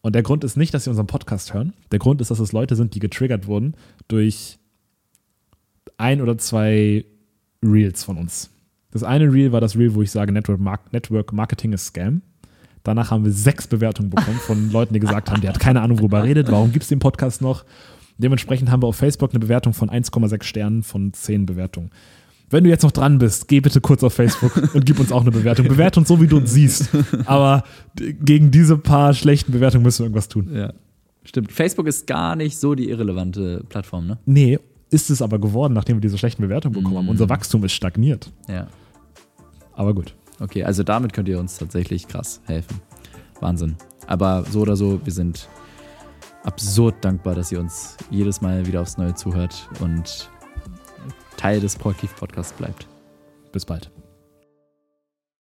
Und 0.00 0.14
der 0.16 0.22
Grund 0.24 0.42
ist 0.42 0.56
nicht, 0.56 0.74
dass 0.74 0.84
sie 0.84 0.90
unseren 0.90 1.06
Podcast 1.06 1.54
hören. 1.54 1.74
Der 1.92 2.00
Grund 2.00 2.20
ist, 2.20 2.30
dass 2.30 2.40
es 2.40 2.52
Leute 2.52 2.74
sind, 2.74 2.94
die 2.94 2.98
getriggert 2.98 3.46
wurden 3.46 3.74
durch 4.08 4.58
ein 5.96 6.20
oder 6.20 6.36
zwei 6.38 7.04
Reels 7.62 8.04
von 8.04 8.16
uns. 8.16 8.50
Das 8.90 9.02
eine 9.02 9.32
Reel 9.32 9.52
war 9.52 9.60
das 9.60 9.76
Reel, 9.76 9.94
wo 9.94 10.02
ich 10.02 10.10
sage, 10.10 10.32
Network 10.32 11.32
Marketing 11.32 11.72
ist 11.72 11.86
Scam. 11.86 12.22
Danach 12.86 13.10
haben 13.10 13.24
wir 13.24 13.32
sechs 13.32 13.66
Bewertungen 13.66 14.10
bekommen 14.10 14.38
von 14.38 14.70
Leuten, 14.70 14.94
die 14.94 15.00
gesagt 15.00 15.28
haben, 15.28 15.40
der 15.40 15.50
hat 15.50 15.58
keine 15.58 15.80
Ahnung, 15.80 15.98
worüber 15.98 16.18
er 16.18 16.24
redet, 16.24 16.52
warum 16.52 16.70
gibt 16.70 16.84
es 16.84 16.88
den 16.88 17.00
Podcast 17.00 17.42
noch. 17.42 17.64
Dementsprechend 18.16 18.70
haben 18.70 18.80
wir 18.80 18.86
auf 18.86 18.96
Facebook 18.96 19.30
eine 19.30 19.40
Bewertung 19.40 19.74
von 19.74 19.90
1,6 19.90 20.44
Sternen 20.44 20.82
von 20.84 21.12
10 21.12 21.46
Bewertungen. 21.46 21.90
Wenn 22.48 22.62
du 22.62 22.70
jetzt 22.70 22.84
noch 22.84 22.92
dran 22.92 23.18
bist, 23.18 23.48
geh 23.48 23.58
bitte 23.58 23.80
kurz 23.80 24.04
auf 24.04 24.14
Facebook 24.14 24.72
und 24.72 24.86
gib 24.86 25.00
uns 25.00 25.10
auch 25.10 25.22
eine 25.22 25.32
Bewertung. 25.32 25.66
Bewerte 25.66 25.98
uns 25.98 26.08
so, 26.08 26.20
wie 26.20 26.28
du 26.28 26.36
uns 26.36 26.52
siehst. 26.52 26.90
Aber 27.24 27.64
gegen 27.96 28.52
diese 28.52 28.78
paar 28.78 29.14
schlechten 29.14 29.50
Bewertungen 29.50 29.82
müssen 29.82 29.98
wir 30.00 30.04
irgendwas 30.04 30.28
tun. 30.28 30.50
Ja. 30.54 30.72
Stimmt. 31.24 31.50
Facebook 31.50 31.88
ist 31.88 32.06
gar 32.06 32.36
nicht 32.36 32.56
so 32.56 32.76
die 32.76 32.88
irrelevante 32.88 33.64
Plattform, 33.68 34.06
ne? 34.06 34.18
Nee, 34.26 34.60
ist 34.90 35.10
es 35.10 35.22
aber 35.22 35.40
geworden, 35.40 35.74
nachdem 35.74 35.96
wir 35.96 36.00
diese 36.00 36.18
schlechten 36.18 36.40
Bewertungen 36.42 36.74
bekommen 36.74 36.98
haben. 36.98 37.08
Unser 37.08 37.28
Wachstum 37.28 37.64
ist 37.64 37.72
stagniert. 37.72 38.30
Ja. 38.48 38.68
Aber 39.72 39.92
gut. 39.92 40.14
Okay, 40.40 40.64
also 40.64 40.82
damit 40.82 41.12
könnt 41.12 41.28
ihr 41.28 41.38
uns 41.38 41.58
tatsächlich 41.58 42.08
krass 42.08 42.40
helfen. 42.44 42.80
Wahnsinn. 43.40 43.76
Aber 44.06 44.44
so 44.44 44.60
oder 44.60 44.76
so, 44.76 45.00
wir 45.04 45.12
sind 45.12 45.48
absurd 46.44 46.96
dankbar, 47.00 47.34
dass 47.34 47.50
ihr 47.50 47.60
uns 47.60 47.96
jedes 48.10 48.40
Mal 48.40 48.66
wieder 48.66 48.82
aufs 48.82 48.98
Neue 48.98 49.14
zuhört 49.14 49.68
und 49.80 50.30
Teil 51.36 51.60
des 51.60 51.76
Proaktiv-Podcasts 51.76 52.52
bleibt. 52.52 52.86
Bis 53.52 53.64
bald. 53.64 53.90